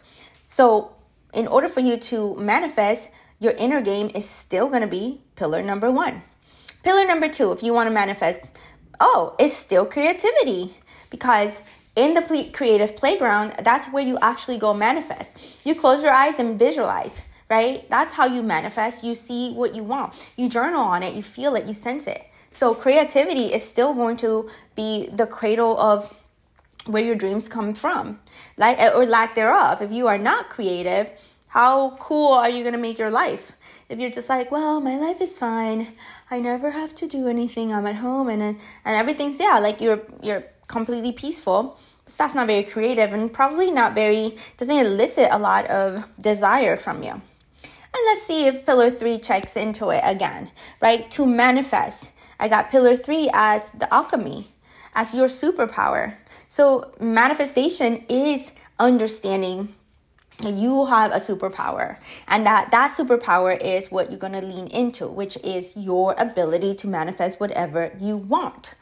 So, 0.46 0.98
in 1.34 1.48
order 1.48 1.70
for 1.70 1.80
you 1.80 1.96
to 2.12 2.36
manifest, 2.36 3.08
your 3.40 3.54
inner 3.54 3.80
game 3.80 4.12
is 4.14 4.28
still 4.28 4.68
going 4.68 4.82
to 4.82 4.94
be 5.00 5.22
pillar 5.38 5.62
number 5.62 5.90
1. 5.90 6.22
Pillar 6.84 7.06
number 7.08 7.30
2, 7.30 7.54
if 7.54 7.64
you 7.64 7.74
want 7.74 7.88
to 7.88 7.94
manifest, 7.94 8.42
oh, 9.00 9.36
it's 9.40 9.56
still 9.56 9.86
creativity 9.86 10.76
because 11.10 11.62
in 11.98 12.14
the 12.14 12.52
creative 12.54 12.96
playground, 12.96 13.56
that's 13.64 13.88
where 13.88 14.04
you 14.04 14.20
actually 14.22 14.60
go 14.60 14.72
manifest. 14.74 15.36
You 15.66 15.74
close 15.74 16.04
your 16.04 16.14
eyes 16.14 16.38
and 16.38 16.58
visualize, 16.58 17.20
right? 17.50 17.90
That's 17.90 18.14
how 18.14 18.28
you 18.28 18.44
manifest. 18.44 19.04
You 19.04 19.16
see 19.16 19.52
what 19.52 19.74
you 19.74 19.84
want. 19.84 20.14
You 20.38 20.48
journal 20.48 20.82
on 20.82 21.02
it, 21.02 21.16
you 21.16 21.24
feel 21.24 21.56
it, 21.56 21.66
you 21.66 21.74
sense 21.74 22.06
it. 22.06 22.24
So 22.52 22.76
creativity 22.76 23.52
is 23.52 23.64
still 23.64 23.96
going 23.96 24.18
to 24.18 24.50
be 24.76 25.10
the 25.12 25.26
cradle 25.26 25.78
of 25.80 26.14
where 26.86 27.04
your 27.04 27.16
dreams 27.16 27.50
come 27.50 27.74
from, 27.74 28.20
like 28.58 28.80
or 28.80 29.06
lack 29.06 29.34
thereof. 29.34 29.82
If 29.82 29.92
you 29.92 30.08
are 30.08 30.20
not 30.20 30.50
creative, 30.50 31.10
how 31.48 31.98
cool 32.00 32.34
are 32.34 32.50
you 32.50 32.62
going 32.62 32.74
to 32.74 32.80
make 32.80 33.00
your 33.00 33.10
life? 33.10 33.54
If 33.90 33.98
you're 33.98 34.12
just 34.12 34.30
like, 34.30 34.52
well, 34.52 34.80
my 34.80 34.98
life 34.98 35.20
is 35.20 35.40
fine. 35.40 35.96
I 36.30 36.40
never 36.40 36.72
have 36.72 36.94
to 36.96 37.08
do 37.08 37.28
anything. 37.28 37.74
I'm 37.74 37.88
at 37.88 37.96
home 37.96 38.30
and 38.30 38.42
and 38.44 38.60
everything's 38.86 39.40
yeah, 39.40 39.58
like 39.58 39.82
you're 39.82 40.02
you're 40.22 40.44
completely 40.68 41.12
peaceful. 41.12 41.80
So 42.08 42.16
that's 42.18 42.36
not 42.36 42.48
very 42.48 42.64
creative 42.64 43.14
and 43.14 43.32
probably 43.32 43.72
not 43.72 43.94
very, 43.94 44.38
doesn't 44.58 44.78
elicit 44.78 45.30
a 45.32 45.38
lot 45.38 45.66
of 45.68 46.06
desire 46.20 46.78
from 46.78 47.04
you. 47.04 47.12
And 47.12 48.06
let's 48.06 48.24
see 48.24 48.46
if 48.46 48.66
pillar 48.66 48.92
three 48.92 49.18
checks 49.18 49.58
into 49.58 49.90
it 49.90 50.02
again, 50.04 50.52
right? 50.82 51.10
To 51.12 51.26
manifest. 51.26 52.12
I 52.40 52.48
got 52.48 52.70
pillar 52.70 52.96
three 52.96 53.30
as 53.34 53.72
the 53.72 53.92
alchemy, 53.94 54.54
as 54.94 55.14
your 55.14 55.28
superpower. 55.28 56.16
So 56.48 56.92
manifestation 57.00 58.06
is 58.08 58.52
understanding 58.80 59.74
that 60.40 60.54
you 60.54 60.86
have 60.86 61.12
a 61.12 61.16
superpower 61.16 61.98
and 62.28 62.46
that 62.46 62.70
that 62.72 62.96
superpower 62.96 63.60
is 63.60 63.92
what 63.92 64.12
you're 64.12 64.20
going 64.20 64.34
to 64.34 64.42
lean 64.42 64.68
into 64.68 65.08
which 65.08 65.36
is 65.38 65.76
your 65.76 66.14
ability 66.18 66.76
to 66.76 66.88
manifest 66.88 67.40
whatever 67.40 67.92
you 68.00 68.16
want 68.16 68.76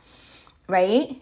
right 0.68 1.22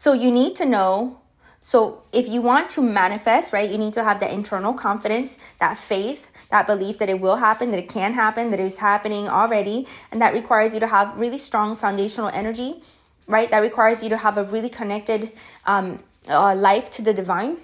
so 0.00 0.14
you 0.14 0.30
need 0.30 0.56
to 0.56 0.64
know. 0.64 1.20
So 1.60 2.04
if 2.10 2.26
you 2.26 2.40
want 2.40 2.70
to 2.70 2.80
manifest, 2.80 3.52
right, 3.52 3.70
you 3.70 3.76
need 3.76 3.92
to 3.92 4.02
have 4.02 4.18
that 4.20 4.32
internal 4.32 4.72
confidence, 4.72 5.36
that 5.58 5.76
faith, 5.76 6.28
that 6.50 6.66
belief 6.66 6.96
that 7.00 7.10
it 7.10 7.20
will 7.20 7.36
happen, 7.36 7.70
that 7.72 7.78
it 7.78 7.90
can 7.90 8.14
happen, 8.14 8.50
that 8.50 8.58
it 8.58 8.64
is 8.64 8.78
happening 8.78 9.28
already. 9.28 9.86
And 10.10 10.22
that 10.22 10.32
requires 10.32 10.72
you 10.72 10.80
to 10.80 10.86
have 10.86 11.14
really 11.18 11.36
strong 11.36 11.76
foundational 11.76 12.28
energy, 12.28 12.82
right? 13.26 13.50
That 13.50 13.58
requires 13.58 14.02
you 14.02 14.08
to 14.08 14.16
have 14.16 14.38
a 14.38 14.44
really 14.44 14.70
connected 14.70 15.32
um, 15.66 15.98
uh, 16.26 16.54
life 16.54 16.90
to 16.92 17.02
the 17.02 17.12
divine. 17.12 17.58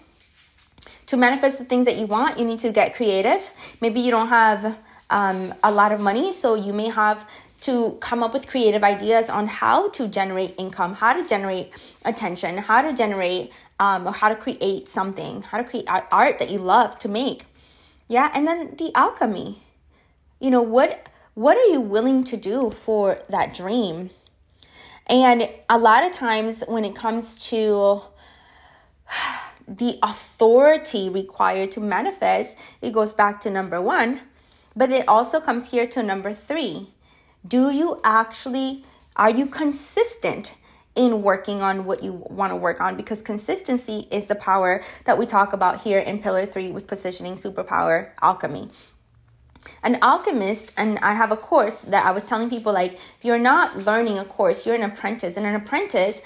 To 1.07 1.16
manifest 1.16 1.57
the 1.57 1.64
things 1.64 1.87
that 1.87 1.97
you 1.97 2.05
want, 2.05 2.39
you 2.39 2.45
need 2.45 2.59
to 2.59 2.70
get 2.70 2.95
creative. 2.95 3.51
Maybe 3.80 4.01
you 4.01 4.11
don't 4.11 4.28
have 4.28 4.76
um, 5.09 5.55
a 5.64 5.72
lot 5.72 5.91
of 5.91 6.01
money, 6.01 6.34
so 6.34 6.55
you 6.55 6.74
may 6.74 6.91
have 6.91 7.26
to 7.61 7.96
come 8.00 8.22
up 8.22 8.34
with 8.34 8.46
creative 8.46 8.84
ideas 8.84 9.28
on 9.28 9.46
how 9.46 9.88
to 9.90 10.09
generate 10.09 10.54
income, 10.59 10.94
how 10.94 11.12
to 11.12 11.26
generate 11.26 11.70
attention, 12.04 12.59
how 12.59 12.82
to 12.82 12.92
generate 12.92 13.50
um, 13.78 14.07
or 14.07 14.12
how 14.12 14.28
to 14.28 14.36
create 14.36 14.88
something, 14.88 15.42
how 15.42 15.59
to 15.59 15.64
create 15.64 15.86
art 15.88 16.38
that 16.38 16.50
you 16.50 16.59
love 16.59 16.98
to 16.98 17.09
make. 17.09 17.44
Yeah, 18.09 18.30
and 18.34 18.46
then 18.46 18.76
the 18.76 18.92
alchemy. 18.94 19.62
You 20.38 20.50
know, 20.50 20.62
what 20.62 21.09
what 21.34 21.57
are 21.57 21.66
you 21.66 21.80
willing 21.80 22.24
to 22.24 22.36
do 22.36 22.70
for 22.70 23.18
that 23.28 23.54
dream? 23.54 24.11
And 25.07 25.48
a 25.68 25.78
lot 25.78 26.04
of 26.04 26.12
times 26.12 26.62
when 26.66 26.84
it 26.84 26.94
comes 26.94 27.38
to 27.50 28.02
the 29.68 29.98
authority 30.02 31.09
required 31.09 31.72
to 31.72 31.80
manifest, 31.80 32.57
it 32.80 32.92
goes 32.92 33.12
back 33.12 33.40
to 33.40 33.50
number 33.50 33.80
1, 33.80 34.20
but 34.74 34.90
it 34.90 35.09
also 35.09 35.40
comes 35.40 35.70
here 35.70 35.86
to 35.88 36.02
number 36.02 36.32
3 36.32 36.90
do 37.47 37.70
you 37.70 38.01
actually, 38.05 38.84
are 39.16 39.30
you 39.30 39.47
consistent 39.47 40.55
in 40.94 41.22
working 41.22 41.62
on 41.62 41.84
what 41.84 42.03
you 42.03 42.12
want 42.12 42.51
to 42.51 42.57
work 42.57 42.80
on? 42.80 42.97
Because 42.97 43.20
consistency 43.22 44.09
is 44.11 44.26
the 44.26 44.34
power 44.34 44.82
that 45.05 45.18
we 45.18 45.26
talk 45.26 45.53
about 45.53 45.82
here 45.82 45.99
in 45.99 46.20
Pillar 46.20 46.47
3 46.47 46.70
with 46.70 46.86
positioning 46.86 47.34
superpower 47.34 48.11
alchemy. 48.22 48.70
An 49.82 49.99
alchemist, 50.01 50.72
and 50.76 50.99
I 51.01 51.14
have 51.14 51.32
a 51.32 51.36
course 51.36 51.80
that 51.80 52.07
I 52.07 52.12
was 52.12 52.28
telling 52.28 52.49
people 52.49 52.72
like, 52.72 52.94
if 52.94 53.24
you're 53.24 53.38
not 53.38 53.76
learning 53.76 54.18
a 54.18 54.24
course, 54.24 54.64
you're 54.64 54.76
an 54.76 54.82
apprentice, 54.82 55.36
and 55.36 55.44
an 55.44 55.55
apprentice 55.55 56.22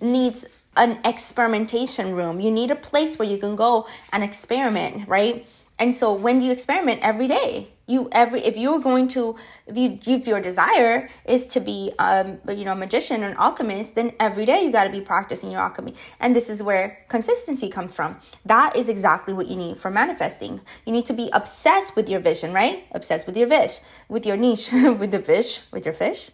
needs 0.00 0.44
an 0.76 0.98
experimentation 1.04 2.14
room. 2.14 2.40
You 2.40 2.50
need 2.50 2.70
a 2.70 2.76
place 2.76 3.18
where 3.18 3.28
you 3.28 3.38
can 3.38 3.56
go 3.56 3.86
and 4.12 4.22
experiment, 4.22 5.08
right? 5.08 5.46
And 5.78 5.94
so 5.94 6.12
when 6.12 6.40
do 6.40 6.44
you 6.44 6.52
experiment 6.52 7.00
every 7.02 7.26
day, 7.26 7.68
you 7.90 8.08
every 8.12 8.40
if 8.42 8.56
you're 8.56 8.78
going 8.78 9.08
to 9.08 9.36
if 9.66 9.76
you 9.76 9.98
if 10.06 10.26
your 10.26 10.40
desire 10.40 11.08
is 11.24 11.46
to 11.46 11.60
be 11.60 11.92
um 11.98 12.38
you 12.48 12.64
know 12.64 12.72
a 12.72 12.76
magician 12.76 13.22
or 13.24 13.28
an 13.28 13.36
alchemist 13.36 13.94
then 13.94 14.12
every 14.20 14.46
day 14.46 14.62
you 14.62 14.70
got 14.70 14.84
to 14.84 14.90
be 14.90 15.00
practicing 15.00 15.50
your 15.50 15.60
alchemy. 15.60 15.94
And 16.20 16.34
this 16.34 16.48
is 16.48 16.62
where 16.62 17.04
consistency 17.08 17.68
comes 17.68 17.94
from. 17.94 18.20
That 18.44 18.76
is 18.76 18.88
exactly 18.88 19.34
what 19.34 19.48
you 19.48 19.56
need 19.56 19.78
for 19.78 19.90
manifesting. 19.90 20.60
You 20.86 20.92
need 20.92 21.06
to 21.06 21.12
be 21.12 21.30
obsessed 21.32 21.96
with 21.96 22.08
your 22.08 22.20
vision 22.20 22.52
right? 22.52 22.84
Obsessed 22.92 23.26
with 23.26 23.36
your 23.36 23.48
fish 23.48 23.80
with 24.08 24.24
your 24.24 24.36
niche 24.36 24.70
with 24.72 25.10
the 25.10 25.20
fish 25.20 25.62
with 25.72 25.84
your 25.84 25.94
fish. 25.94 26.30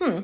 Hmm. 0.00 0.20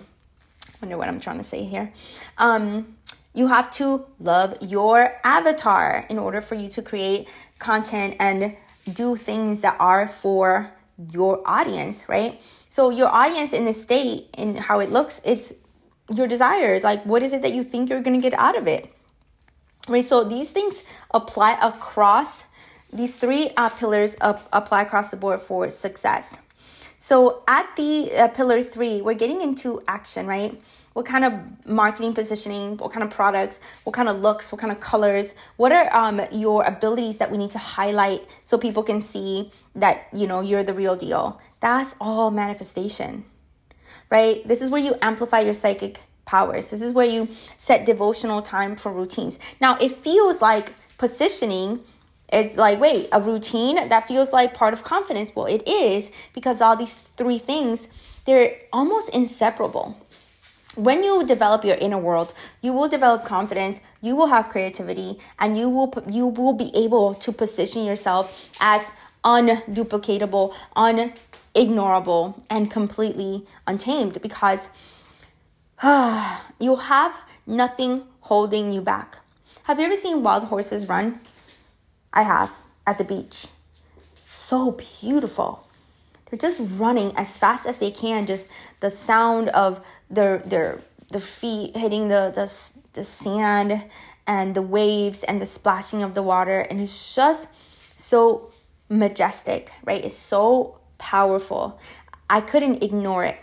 Wonder 0.80 0.96
what 0.96 1.08
i'm 1.08 1.20
trying 1.20 1.38
to 1.38 1.44
say 1.44 1.64
here. 1.64 1.92
Um 2.38 2.96
you 3.32 3.46
have 3.46 3.70
to 3.70 4.06
love 4.18 4.56
your 4.60 5.20
avatar 5.22 6.04
in 6.08 6.18
order 6.18 6.40
for 6.40 6.56
you 6.56 6.68
to 6.70 6.82
create 6.82 7.28
content 7.60 8.16
and 8.18 8.56
do 8.92 9.16
things 9.16 9.60
that 9.60 9.76
are 9.78 10.08
for 10.08 10.70
your 11.12 11.42
audience, 11.44 12.08
right? 12.08 12.40
So 12.68 12.90
your 12.90 13.08
audience 13.08 13.52
in 13.52 13.64
the 13.64 13.72
state 13.72 14.28
and 14.34 14.58
how 14.58 14.80
it 14.80 14.90
looks, 14.90 15.20
it's 15.24 15.52
your 16.14 16.26
desires. 16.26 16.82
Like 16.82 17.04
what 17.04 17.22
is 17.22 17.32
it 17.32 17.42
that 17.42 17.54
you 17.54 17.64
think 17.64 17.90
you're 17.90 18.02
gonna 18.02 18.20
get 18.20 18.34
out 18.34 18.56
of 18.56 18.66
it? 18.66 18.92
Right. 19.88 20.04
So 20.04 20.24
these 20.24 20.50
things 20.50 20.82
apply 21.12 21.58
across 21.60 22.44
these 22.92 23.16
three 23.16 23.50
uh, 23.56 23.70
pillars 23.70 24.16
up, 24.20 24.48
apply 24.52 24.82
across 24.82 25.10
the 25.10 25.16
board 25.16 25.40
for 25.40 25.70
success. 25.70 26.36
So 26.98 27.42
at 27.48 27.74
the 27.76 28.12
uh, 28.12 28.28
pillar 28.28 28.62
three, 28.62 29.00
we're 29.00 29.14
getting 29.14 29.40
into 29.40 29.82
action, 29.88 30.26
right? 30.26 30.60
What 30.92 31.06
kind 31.06 31.24
of 31.24 31.32
marketing 31.66 32.14
positioning, 32.14 32.76
what 32.76 32.92
kind 32.92 33.04
of 33.04 33.10
products, 33.10 33.60
what 33.84 33.92
kind 33.92 34.08
of 34.08 34.20
looks, 34.20 34.50
what 34.50 34.60
kind 34.60 34.72
of 34.72 34.80
colors, 34.80 35.34
what 35.56 35.72
are 35.72 35.94
um, 35.94 36.20
your 36.32 36.64
abilities 36.64 37.18
that 37.18 37.30
we 37.30 37.38
need 37.38 37.50
to 37.52 37.58
highlight 37.58 38.26
so 38.42 38.58
people 38.58 38.82
can 38.82 39.00
see 39.00 39.52
that 39.74 40.08
you 40.12 40.26
know 40.26 40.40
you're 40.40 40.64
the 40.64 40.74
real 40.74 40.96
deal. 40.96 41.40
That's 41.60 41.94
all 42.00 42.30
manifestation. 42.30 43.24
Right? 44.10 44.46
This 44.46 44.60
is 44.60 44.70
where 44.70 44.82
you 44.82 44.96
amplify 45.00 45.40
your 45.40 45.54
psychic 45.54 46.00
powers. 46.24 46.70
This 46.70 46.82
is 46.82 46.92
where 46.92 47.06
you 47.06 47.28
set 47.56 47.86
devotional 47.86 48.42
time 48.42 48.74
for 48.74 48.92
routines. 48.92 49.38
Now, 49.60 49.76
it 49.78 49.96
feels 49.96 50.42
like 50.42 50.72
positioning 50.98 51.80
is 52.32 52.56
like, 52.56 52.80
wait, 52.80 53.08
a 53.12 53.20
routine 53.20 53.88
that 53.88 54.06
feels 54.06 54.32
like 54.32 54.54
part 54.54 54.72
of 54.72 54.82
confidence. 54.82 55.32
Well, 55.34 55.46
it 55.46 55.66
is 55.66 56.10
because 56.34 56.60
all 56.60 56.76
these 56.76 57.00
three 57.16 57.38
things, 57.38 57.88
they're 58.26 58.56
almost 58.72 59.08
inseparable 59.10 59.96
when 60.76 61.02
you 61.02 61.24
develop 61.26 61.64
your 61.64 61.76
inner 61.76 61.98
world 61.98 62.32
you 62.60 62.72
will 62.72 62.88
develop 62.88 63.24
confidence 63.24 63.80
you 64.00 64.14
will 64.14 64.28
have 64.28 64.48
creativity 64.48 65.18
and 65.38 65.58
you 65.58 65.68
will 65.68 65.92
you 66.08 66.26
will 66.26 66.52
be 66.52 66.70
able 66.74 67.14
to 67.14 67.32
position 67.32 67.84
yourself 67.84 68.50
as 68.60 68.86
unduplicatable 69.24 70.54
unignorable 70.76 72.40
and 72.48 72.70
completely 72.70 73.46
untamed 73.66 74.20
because 74.22 74.68
uh, 75.82 76.40
you 76.60 76.76
have 76.76 77.14
nothing 77.46 78.02
holding 78.20 78.72
you 78.72 78.80
back. 78.80 79.18
Have 79.64 79.78
you 79.78 79.86
ever 79.86 79.96
seen 79.96 80.22
wild 80.22 80.44
horses 80.44 80.88
run? 80.88 81.20
I 82.12 82.22
have 82.22 82.50
at 82.86 82.98
the 82.98 83.04
beach. 83.04 83.46
So 84.24 84.72
beautiful 84.72 85.66
they're 86.30 86.38
just 86.38 86.60
running 86.76 87.12
as 87.16 87.36
fast 87.36 87.66
as 87.66 87.78
they 87.78 87.90
can. 87.90 88.26
Just 88.26 88.48
the 88.80 88.90
sound 88.90 89.48
of 89.50 89.80
their 90.08 90.38
their 90.38 90.80
the 91.10 91.20
feet 91.20 91.76
hitting 91.76 92.08
the 92.08 92.32
the 92.34 92.50
the 92.92 93.04
sand 93.04 93.84
and 94.26 94.54
the 94.54 94.62
waves 94.62 95.24
and 95.24 95.42
the 95.42 95.46
splashing 95.46 96.02
of 96.02 96.14
the 96.14 96.22
water. 96.22 96.60
And 96.60 96.80
it's 96.80 97.14
just 97.14 97.48
so 97.96 98.52
majestic 98.88 99.72
right? 99.84 100.04
It's 100.04 100.16
so 100.16 100.78
powerful. 100.98 101.80
I 102.28 102.40
couldn't 102.40 102.82
ignore 102.82 103.24
it. 103.24 103.38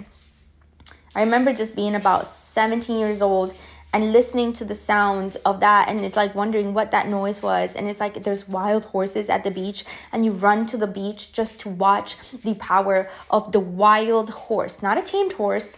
I 1.15 1.21
remember 1.21 1.51
just 1.51 1.75
being 1.75 1.95
about 1.95 2.27
17 2.27 2.99
years 2.99 3.21
old 3.21 3.55
and 3.97 4.13
listening 4.13 4.53
to 4.53 4.63
the 4.63 4.75
sound 4.75 5.37
of 5.43 5.59
that 5.59 5.89
and 5.89 6.05
it's 6.05 6.15
like 6.15 6.35
wondering 6.35 6.71
what 6.71 6.91
that 6.91 7.07
noise 7.07 7.41
was 7.41 7.75
and 7.75 7.87
it's 7.87 7.99
like 7.99 8.23
there's 8.23 8.47
wild 8.47 8.85
horses 8.85 9.27
at 9.27 9.43
the 9.43 9.49
beach 9.49 9.83
and 10.11 10.23
you 10.23 10.31
run 10.31 10.67
to 10.67 10.77
the 10.77 10.85
beach 10.85 11.33
just 11.33 11.59
to 11.59 11.67
watch 11.67 12.15
the 12.43 12.53
power 12.53 13.09
of 13.31 13.51
the 13.53 13.59
wild 13.59 14.29
horse 14.29 14.83
not 14.83 14.99
a 14.99 15.01
tamed 15.01 15.33
horse 15.33 15.77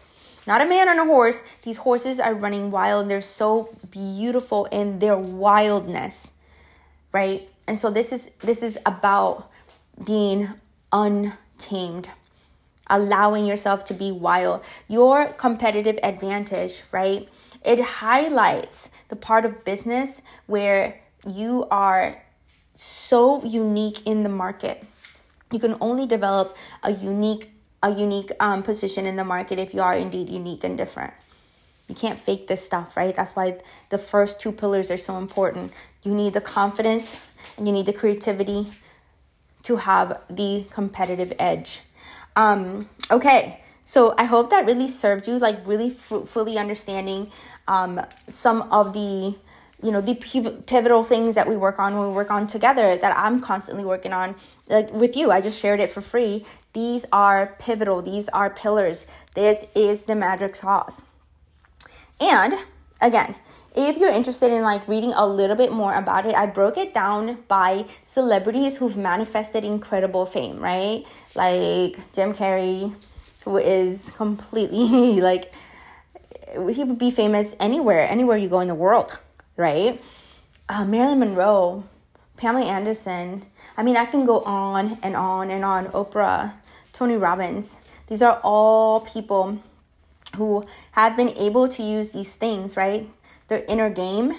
not 0.49 0.61
a 0.61 0.65
man 0.65 0.89
on 0.89 0.97
a 0.97 1.05
horse. 1.05 1.43
These 1.61 1.78
horses 1.78 2.20
are 2.20 2.34
running 2.34 2.72
wild. 2.72 3.03
And 3.03 3.11
they're 3.11 3.22
so 3.22 3.78
beautiful 3.91 4.65
in 4.72 4.97
their 4.97 5.15
wildness, 5.15 6.32
right? 7.11 7.47
And 7.67 7.78
so 7.78 7.91
this 7.91 8.11
is 8.11 8.32
this 8.39 8.63
is 8.63 8.80
about 8.84 9.47
being 10.03 10.49
untamed, 10.91 12.09
allowing 12.88 13.45
yourself 13.45 13.86
to 13.86 13.93
be 13.93 14.11
wild. 14.11 14.61
Your 14.88 15.28
competitive 15.34 15.99
advantage, 16.01 16.82
right? 16.91 17.30
It 17.64 17.80
highlights 17.82 18.89
the 19.10 19.16
part 19.16 19.45
of 19.45 19.64
business 19.66 20.22
where 20.47 21.01
you 21.28 21.68
are 21.70 22.24
so 22.76 23.43
unique 23.43 24.05
in 24.05 24.24
the 24.24 24.30
market. 24.30 24.86
You 25.51 25.60
can 25.60 25.76
only 25.82 26.05
develop 26.05 26.55
a 26.84 26.91
unique 26.91 27.51
a 27.82 27.91
unique 27.91 28.32
um, 28.41 28.62
position 28.62 29.05
in 29.05 29.16
the 29.16 29.24
market 29.24 29.57
if 29.57 29.74
you 29.74 29.82
are 29.82 29.95
indeed 29.95 30.28
unique 30.28 30.66
and 30.66 30.78
different. 30.78 31.14
You 31.88 31.95
can't 31.95 32.20
fake 32.20 32.47
this 32.47 32.64
stuff, 32.64 32.97
right? 32.97 33.16
That's 33.16 33.36
why 33.36 33.62
the 33.89 33.97
first 33.97 34.39
two 34.39 34.51
pillars 34.51 34.91
are 34.91 34.97
so 34.97 35.18
important. 35.18 35.72
You 36.03 36.14
need 36.14 36.34
the 36.34 36.41
confidence 36.41 37.16
and 37.57 37.66
you 37.68 37.74
need 37.74 37.86
the 37.86 37.93
creativity 37.93 38.68
to 39.64 39.78
have 39.78 40.22
the 40.30 40.66
competitive 40.70 41.34
edge. 41.39 41.82
Um, 42.36 42.89
okay, 43.10 43.62
so 43.90 44.14
I 44.20 44.26
hope 44.26 44.52
that 44.52 44.68
really 44.68 44.88
served 44.88 45.28
you, 45.28 45.40
like 45.40 45.66
really 45.66 45.90
fruitfully 45.90 46.60
understanding 46.60 47.32
um, 47.68 48.00
some 48.28 48.62
of 48.72 48.94
the 48.94 49.36
you 49.82 49.92
know 49.92 50.00
the 50.00 50.14
pivotal 50.14 51.04
things 51.04 51.34
that 51.34 51.50
we 51.50 51.58
work 51.58 51.80
on 51.80 51.98
when 51.98 52.10
we 52.10 52.14
work 52.14 52.30
on 52.30 52.46
together 52.46 52.96
that 52.98 53.18
i'm 53.18 53.40
constantly 53.40 53.86
working 53.86 54.14
on 54.14 54.36
like 54.68 54.94
with 54.94 55.16
you. 55.18 55.32
I 55.32 55.42
just 55.42 55.60
shared 55.60 55.80
it 55.80 55.90
for 55.90 56.02
free. 56.02 56.46
These 56.74 57.06
are 57.12 57.56
pivotal. 57.58 58.04
These 58.04 58.30
are 58.30 58.52
pillars. 58.52 59.08
This 59.34 59.66
is 59.74 60.04
the 60.04 60.14
magic 60.14 60.56
sauce. 60.56 61.02
And 62.22 62.60
again 63.02 63.34
if 63.76 63.98
you're 63.98 64.12
interested 64.12 64.52
in 64.52 64.62
like 64.62 64.88
reading 64.88 65.14
a 65.16 65.26
little 65.26 65.56
bit 65.56 65.72
more 65.72 65.96
about 65.96 66.26
it 66.26 66.36
i 66.36 66.46
broke 66.46 66.78
it 66.78 66.94
down 66.94 67.38
by 67.48 67.86
celebrities 68.04 68.78
who've 68.78 68.98
manifested 68.98 69.64
incredible 69.64 70.26
fame 70.28 70.60
right? 70.60 71.06
Like 71.34 72.14
jim 72.14 72.34
carrey 72.34 72.94
who 73.50 73.58
is 73.58 74.12
completely 74.16 75.22
like 75.30 75.52
he 76.70 76.84
would 76.84 77.00
be 77.00 77.10
famous 77.10 77.56
anywhere 77.60 78.08
anywhere 78.08 78.38
you 78.38 78.47
go 78.47 78.60
in 78.60 78.68
the 78.68 78.76
world 78.76 79.18
right? 79.60 80.02
Uh, 80.70 80.86
Marilyn 80.86 81.20
Monroe, 81.20 81.84
Pamela 82.38 82.66
Anderson. 82.66 83.45
I 83.76 83.84
mean, 83.84 83.97
I 83.97 84.06
can 84.06 84.26
go 84.26 84.39
on 84.41 84.97
and 85.04 85.16
on 85.16 85.52
and 85.52 85.66
on. 85.66 85.88
Oprah, 85.88 86.54
Tony 86.93 87.16
Robbins. 87.16 87.80
These 88.08 88.22
are 88.22 88.39
all 88.41 89.02
people 89.02 89.62
who 90.38 90.64
have 90.93 91.18
been 91.18 91.30
able 91.30 91.68
to 91.68 91.84
use 91.84 92.14
these 92.14 92.36
things, 92.36 92.78
right? 92.78 93.10
Their 93.50 93.66
inner 93.68 93.89
game, 93.89 94.38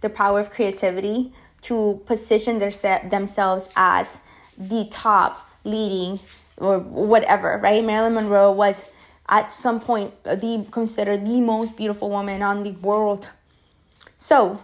their 0.00 0.10
power 0.10 0.40
of 0.40 0.50
creativity 0.50 1.32
to 1.62 2.00
position 2.06 2.58
their 2.58 2.70
themselves 3.10 3.68
as 3.76 4.18
the 4.56 4.86
top 4.90 5.46
leading 5.64 6.20
or 6.58 6.78
whatever, 6.78 7.58
right? 7.62 7.84
Marilyn 7.84 8.14
Monroe 8.14 8.52
was 8.52 8.84
at 9.28 9.56
some 9.56 9.80
point 9.80 10.12
the 10.24 10.66
considered 10.70 11.26
the 11.26 11.40
most 11.40 11.76
beautiful 11.76 12.10
woman 12.10 12.42
on 12.42 12.62
the 12.62 12.72
world 12.72 13.30
so 14.20 14.60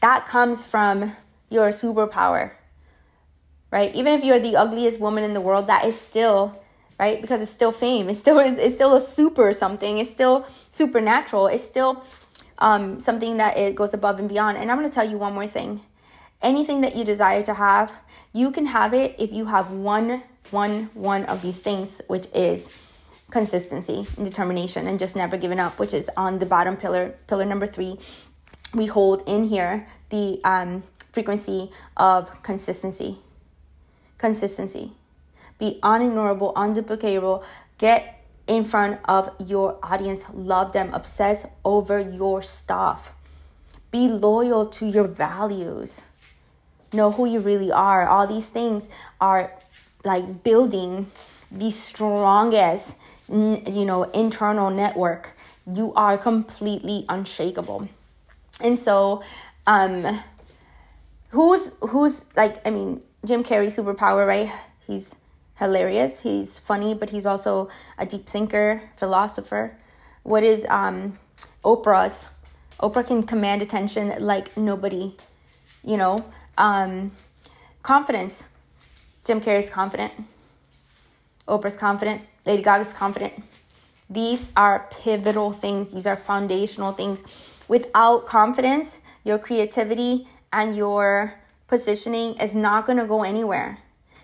that 0.00 0.24
comes 0.24 0.64
from 0.64 1.14
your 1.50 1.68
superpower, 1.68 2.52
right? 3.70 3.94
Even 3.94 4.14
if 4.14 4.24
you're 4.24 4.40
the 4.40 4.56
ugliest 4.56 4.98
woman 4.98 5.22
in 5.22 5.34
the 5.34 5.42
world, 5.42 5.66
that 5.66 5.84
is 5.84 6.00
still 6.00 6.58
right 6.98 7.20
because 7.20 7.42
it's 7.42 7.50
still 7.50 7.70
fame. 7.70 8.08
It's 8.08 8.18
still 8.18 8.38
is 8.38 8.56
it's 8.56 8.74
still 8.74 8.94
a 8.94 9.00
super 9.00 9.52
something. 9.52 9.98
It's 9.98 10.10
still 10.10 10.46
supernatural. 10.70 11.48
It's 11.48 11.62
still 11.62 12.02
um, 12.58 12.98
something 12.98 13.36
that 13.36 13.58
it 13.58 13.74
goes 13.74 13.92
above 13.92 14.18
and 14.18 14.28
beyond. 14.28 14.56
And 14.56 14.70
I'm 14.70 14.78
going 14.78 14.88
to 14.88 14.94
tell 14.94 15.08
you 15.08 15.18
one 15.18 15.34
more 15.34 15.46
thing. 15.46 15.82
Anything 16.40 16.80
that 16.80 16.96
you 16.96 17.04
desire 17.04 17.42
to 17.42 17.54
have, 17.54 17.92
you 18.32 18.50
can 18.50 18.66
have 18.66 18.94
it 18.94 19.14
if 19.18 19.32
you 19.32 19.44
have 19.44 19.70
one 19.70 20.22
one 20.52 20.90
one 20.94 21.24
of 21.24 21.42
these 21.42 21.58
things, 21.58 22.00
which 22.08 22.26
is 22.34 22.68
consistency 23.30 24.06
and 24.16 24.26
determination 24.26 24.86
and 24.86 24.98
just 24.98 25.16
never 25.16 25.36
giving 25.36 25.58
up, 25.58 25.78
which 25.78 25.94
is 25.94 26.10
on 26.16 26.38
the 26.38 26.46
bottom 26.46 26.76
pillar, 26.76 27.14
pillar 27.26 27.44
number 27.44 27.66
three 27.66 27.98
we 28.74 28.86
hold 28.86 29.22
in 29.26 29.44
here 29.44 29.86
the 30.10 30.40
um, 30.44 30.82
frequency 31.12 31.70
of 31.96 32.42
consistency. 32.42 33.18
Consistency. 34.18 34.92
Be 35.58 35.78
unignorable, 35.82 36.54
unduplicatable. 36.54 37.44
Get 37.78 38.24
in 38.46 38.64
front 38.64 39.00
of 39.04 39.30
your 39.38 39.78
audience. 39.82 40.24
Love 40.32 40.72
them. 40.72 40.92
Obsess 40.92 41.46
over 41.64 42.00
your 42.00 42.42
stuff. 42.42 43.12
Be 43.90 44.08
loyal 44.08 44.66
to 44.66 44.86
your 44.86 45.06
values. 45.06 46.00
Know 46.92 47.10
who 47.10 47.26
you 47.26 47.40
really 47.40 47.70
are. 47.70 48.06
All 48.06 48.26
these 48.26 48.48
things 48.48 48.88
are 49.20 49.52
like 50.04 50.42
building 50.42 51.10
the 51.50 51.70
strongest 51.70 52.96
you 53.28 53.84
know 53.84 54.04
internal 54.12 54.70
network 54.70 55.32
you 55.72 55.92
are 55.94 56.18
completely 56.18 57.04
unshakable. 57.08 57.88
And 58.60 58.78
so 58.78 59.22
um 59.66 60.20
who's 61.30 61.72
who's 61.80 62.26
like 62.36 62.64
i 62.66 62.70
mean 62.70 63.00
jim 63.24 63.42
carrey 63.44 63.68
superpower 63.68 64.26
right? 64.26 64.50
He's 64.86 65.14
hilarious 65.56 66.20
he's 66.22 66.58
funny 66.58 66.94
but 66.94 67.10
he's 67.10 67.24
also 67.26 67.68
a 67.98 68.06
deep 68.06 68.28
thinker 68.28 68.82
philosopher. 68.96 69.76
What 70.24 70.42
is 70.42 70.66
um 70.68 71.18
oprah's 71.64 72.28
oprah 72.80 73.06
can 73.06 73.22
command 73.22 73.62
attention 73.62 74.14
like 74.18 74.56
nobody 74.56 75.16
you 75.84 75.96
know? 75.96 76.24
Um 76.58 77.12
confidence 77.82 78.44
jim 79.24 79.40
carrey's 79.40 79.70
confident. 79.70 80.12
Oprah's 81.48 81.76
confident. 81.76 82.22
Lady 82.46 82.62
gaga's 82.62 82.92
confident. 82.92 83.44
These 84.08 84.52
are 84.56 84.88
pivotal 84.90 85.52
things. 85.52 85.92
These 85.92 86.06
are 86.06 86.16
foundational 86.16 86.92
things. 86.92 87.22
Without 87.68 88.26
confidence 88.26 88.98
your 89.24 89.38
creativity 89.38 90.28
and 90.52 90.76
your 90.76 91.34
positioning 91.68 92.34
is 92.34 92.54
not 92.54 92.84
going 92.86 92.98
to 92.98 93.06
go 93.06 93.22
anywhere 93.22 93.78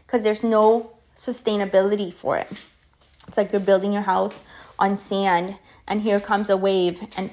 because 0.06 0.22
there's 0.22 0.42
no 0.42 0.92
sustainability 1.16 2.12
for 2.12 2.36
it. 2.36 2.48
It's 3.26 3.36
like 3.36 3.52
you're 3.52 3.60
building 3.60 3.92
your 3.92 4.02
house 4.02 4.42
on 4.78 4.96
sand 4.96 5.56
and 5.86 6.02
here 6.02 6.20
comes 6.20 6.50
a 6.50 6.56
wave 6.56 7.06
and 7.16 7.30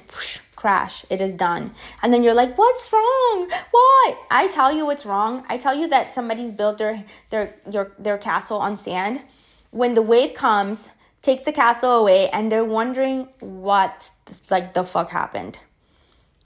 crash 0.56 1.04
it 1.10 1.20
is 1.20 1.34
done. 1.34 1.74
And 2.02 2.12
then 2.12 2.22
you're 2.22 2.34
like 2.34 2.56
what's 2.56 2.90
wrong? 2.92 3.50
What? 3.70 4.18
I 4.30 4.48
tell 4.52 4.72
you 4.72 4.86
what's 4.86 5.06
wrong. 5.06 5.44
I 5.48 5.58
tell 5.58 5.76
you 5.76 5.86
that 5.88 6.14
somebody's 6.14 6.52
built 6.52 6.78
their 6.78 7.04
their 7.30 7.54
your 7.70 7.92
their 7.98 8.18
castle 8.18 8.58
on 8.58 8.76
sand. 8.76 9.20
When 9.70 9.94
the 9.94 10.02
wave 10.02 10.34
comes 10.34 10.90
takes 11.22 11.44
the 11.44 11.52
castle 11.52 11.90
away 11.90 12.28
and 12.30 12.50
they're 12.50 12.64
wondering 12.64 13.28
what 13.40 14.10
like 14.50 14.74
the 14.74 14.84
fuck 14.84 15.10
happened. 15.10 15.58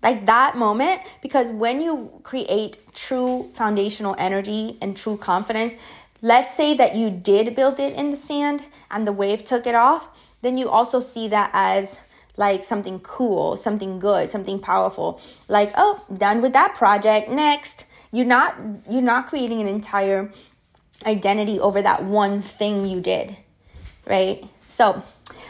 Like 0.03 0.27
that 0.27 0.57
moment 0.57 1.03
because 1.23 1.51
when 1.51 1.81
you 1.81 2.11
create 2.23 2.79
true 2.95 3.51
foundational 3.53 4.17
energy 4.19 4.79
and 4.81 4.97
true 4.97 5.17
confidence 5.17 5.75
let's 6.23 6.55
say 6.55 6.75
that 6.75 6.95
you 6.95 7.11
did 7.11 7.55
build 7.55 7.81
it 7.81 7.95
in 7.95 8.11
the 8.11 8.17
sand 8.17 8.65
and 8.91 9.07
the 9.07 9.13
wave 9.13 9.45
took 9.45 9.67
it 9.67 9.75
off 9.75 10.09
then 10.43 10.57
you 10.57 10.69
also 10.69 11.01
see 11.01 11.29
that 11.29 11.51
as 11.53 11.99
like 12.45 12.65
something 12.65 12.99
cool 13.01 13.57
something 13.67 13.99
good 13.99 14.31
something 14.35 14.59
powerful 14.59 15.21
like 15.49 15.71
oh 15.77 16.03
done 16.25 16.41
with 16.41 16.55
that 16.55 16.75
project 16.75 17.29
next 17.29 17.85
you're 18.13 18.33
not 18.37 18.57
you're 18.91 19.11
not 19.15 19.29
creating 19.29 19.61
an 19.61 19.69
entire 19.69 20.31
identity 21.07 21.61
over 21.61 21.83
that 21.83 22.05
one 22.05 22.41
thing 22.41 22.87
you 22.87 23.01
did 23.01 23.37
right 24.07 24.45
so 24.65 25.03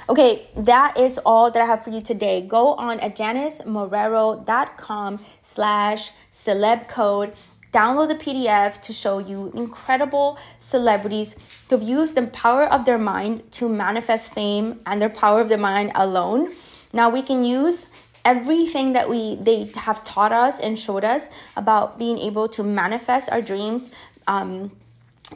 Okay, 0.09 0.49
that 0.57 0.97
is 0.99 1.19
all 1.19 1.53
that 1.53 1.63
I 1.63 1.67
have 1.67 1.85
for 1.85 1.91
you 1.91 2.01
today. 2.01 2.41
Go 2.43 2.75
on 2.75 2.99
adjanysmarrero.com 2.99 5.21
slash 5.41 6.11
celeb 6.33 6.89
code. 6.89 7.33
Download 7.73 8.09
the 8.09 8.17
PDF 8.17 8.83
to 8.83 8.93
show 8.93 9.21
you 9.21 9.53
incredible 9.55 10.37
celebrities 10.59 11.37
who've 11.69 11.83
used 11.83 12.17
the 12.17 12.27
power 12.27 12.65
of 12.65 12.85
their 12.85 12.99
mind 12.99 13.53
to 13.53 13.69
manifest 13.69 14.35
fame 14.35 14.81
and 14.85 15.01
their 15.01 15.09
power 15.09 15.41
of 15.41 15.49
their 15.49 15.59
mind 15.59 15.93
alone. 15.95 16.51
Now 16.93 17.09
we 17.11 17.23
can 17.23 17.45
use 17.45 17.87
everything 18.25 18.93
that 18.93 19.09
we 19.09 19.37
they 19.37 19.71
have 19.77 20.05
taught 20.05 20.33
us 20.33 20.59
and 20.59 20.79
showed 20.79 21.05
us 21.05 21.29
about 21.57 21.99
being 21.99 22.19
able 22.19 22.49
to 22.49 22.63
manifest 22.63 23.31
our 23.31 23.41
dreams 23.41 23.89
um, 24.27 24.71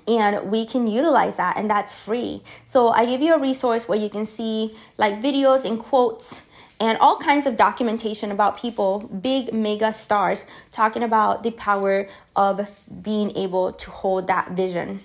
and 0.07 0.51
we 0.51 0.67
can 0.67 0.87
utilize 0.87 1.37
that 1.37 1.57
and 1.57 1.71
that's 1.71 1.95
free. 1.95 2.43
So 2.65 2.89
i 2.89 3.07
give 3.07 3.23
you 3.23 3.35
a 3.35 3.39
resource 3.39 3.89
where 3.89 3.99
you 3.99 4.09
can 4.09 4.27
see 4.27 4.77
like 4.99 5.23
videos 5.23 5.65
and 5.65 5.79
quotes 5.79 6.43
and 6.81 6.99
all 6.99 7.19
kinds 7.19 7.47
of 7.47 7.57
documentation 7.57 8.31
about 8.31 8.59
people 8.59 8.99
big 9.23 9.53
mega 9.55 9.93
stars 9.93 10.45
talking 10.73 11.03
about 11.03 11.43
the 11.43 11.53
power 11.53 12.09
of 12.35 12.69
being 13.03 13.35
able 13.37 13.73
to 13.73 13.91
hold 13.91 14.27
that 14.27 14.51
vision. 14.51 15.01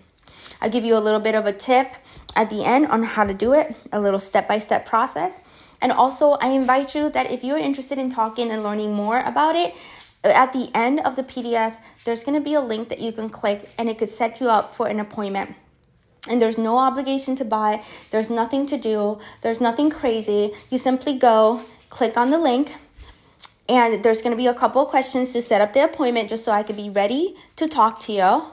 I 0.61 0.67
give 0.67 0.83
you 0.83 0.97
a 0.97 0.99
little 0.99 1.19
bit 1.21 1.35
of 1.35 1.45
a 1.45 1.53
tip 1.53 1.93
at 2.35 2.49
the 2.49 2.65
end 2.65 2.87
on 2.87 3.03
how 3.03 3.23
to 3.23 3.33
do 3.33 3.53
it 3.53 3.75
a 3.91 3.99
little 3.99 4.19
step-by-step 4.19 4.85
process 4.85 5.39
and 5.81 5.91
also 5.91 6.31
i 6.33 6.49
invite 6.49 6.95
you 6.95 7.09
that 7.09 7.31
if 7.31 7.43
you're 7.43 7.57
interested 7.57 7.97
in 7.97 8.09
talking 8.09 8.51
and 8.51 8.63
learning 8.63 8.93
more 8.93 9.21
about 9.21 9.55
it 9.55 9.73
uh, 10.23 10.27
at 10.29 10.51
the 10.51 10.69
end 10.73 10.99
of 10.99 11.15
the 11.15 11.23
PDF, 11.23 11.77
there's 12.03 12.23
going 12.23 12.37
to 12.37 12.43
be 12.43 12.53
a 12.53 12.61
link 12.61 12.89
that 12.89 12.99
you 12.99 13.11
can 13.11 13.29
click 13.29 13.69
and 13.77 13.89
it 13.89 13.97
could 13.97 14.09
set 14.09 14.41
you 14.41 14.49
up 14.49 14.75
for 14.75 14.87
an 14.87 14.99
appointment. 14.99 15.55
And 16.27 16.41
there's 16.41 16.57
no 16.57 16.77
obligation 16.77 17.35
to 17.37 17.45
buy, 17.45 17.83
there's 18.11 18.29
nothing 18.29 18.65
to 18.67 18.77
do, 18.77 19.19
there's 19.41 19.61
nothing 19.61 19.89
crazy. 19.89 20.51
You 20.69 20.77
simply 20.77 21.17
go, 21.17 21.63
click 21.89 22.17
on 22.17 22.29
the 22.29 22.37
link, 22.37 22.75
and 23.69 24.03
there's 24.03 24.21
going 24.21 24.31
to 24.31 24.37
be 24.37 24.47
a 24.47 24.53
couple 24.53 24.81
of 24.81 24.89
questions 24.89 25.31
to 25.33 25.41
set 25.41 25.61
up 25.61 25.73
the 25.73 25.83
appointment 25.83 26.29
just 26.29 26.43
so 26.43 26.51
I 26.51 26.63
could 26.63 26.75
be 26.75 26.89
ready 26.89 27.35
to 27.55 27.67
talk 27.69 28.01
to 28.01 28.11
you. 28.11 28.43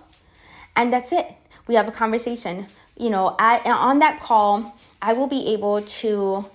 And 0.77 0.93
that's 0.93 1.11
it. 1.11 1.35
We 1.67 1.75
have 1.75 1.89
a 1.89 1.93
conversation. 1.93 2.69
You 2.97 3.11
know, 3.11 3.35
at, 3.39 3.67
on 3.67 3.99
that 3.99 4.23
call, 4.23 4.77
I 5.03 5.13
will 5.13 5.27
be 5.27 5.49
able 5.49 5.83
to 5.83 6.47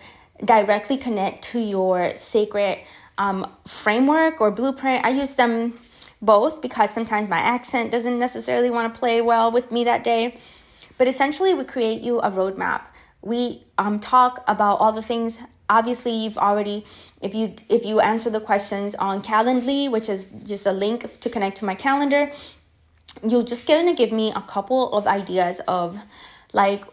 directly 0.43 0.97
connect 0.97 1.43
to 1.45 1.59
your 1.59 2.15
sacred 2.15 2.80
um, 3.18 3.49
framework 3.68 4.41
or 4.41 4.51
blueprint. 4.51 5.05
I 5.05 5.09
use 5.09 5.35
them 5.35 5.80
both 6.22 6.61
because 6.61 6.91
sometimes 6.91 7.30
my 7.30 7.39
accent 7.39 7.91
doesn't 7.91 8.19
necessarily 8.19 8.69
want 8.69 8.93
to 8.93 8.99
play 8.99 9.22
well 9.22 9.51
with 9.51 9.72
me 9.72 9.84
that 9.85 10.03
day. 10.03 10.39
But 10.97 11.07
essentially, 11.07 11.53
we 11.53 11.63
create 11.63 12.01
you 12.01 12.19
a 12.19 12.30
roadmap. 12.30 12.81
We 13.22 13.63
um, 13.77 13.99
talk 13.99 14.43
about 14.47 14.76
all 14.76 14.91
the 14.91 15.01
things. 15.01 15.38
Obviously, 15.69 16.11
you've 16.11 16.38
already 16.38 16.85
if 17.22 17.34
you 17.34 17.55
if 17.69 17.85
you 17.85 17.99
answer 17.99 18.30
the 18.30 18.39
questions 18.39 18.95
on 18.95 19.22
Calendly, 19.22 19.89
which 19.89 20.09
is 20.09 20.27
just 20.43 20.65
a 20.65 20.72
link 20.72 21.19
to 21.19 21.30
connect 21.30 21.57
to 21.57 21.65
my 21.65 21.76
calendar, 21.76 22.31
you're 23.27 23.43
just 23.43 23.68
gonna 23.68 23.95
give 23.95 24.11
me 24.11 24.31
a 24.35 24.41
couple 24.41 24.91
of 24.93 25.07
ideas 25.07 25.61
of 25.68 25.97
like 26.53 26.84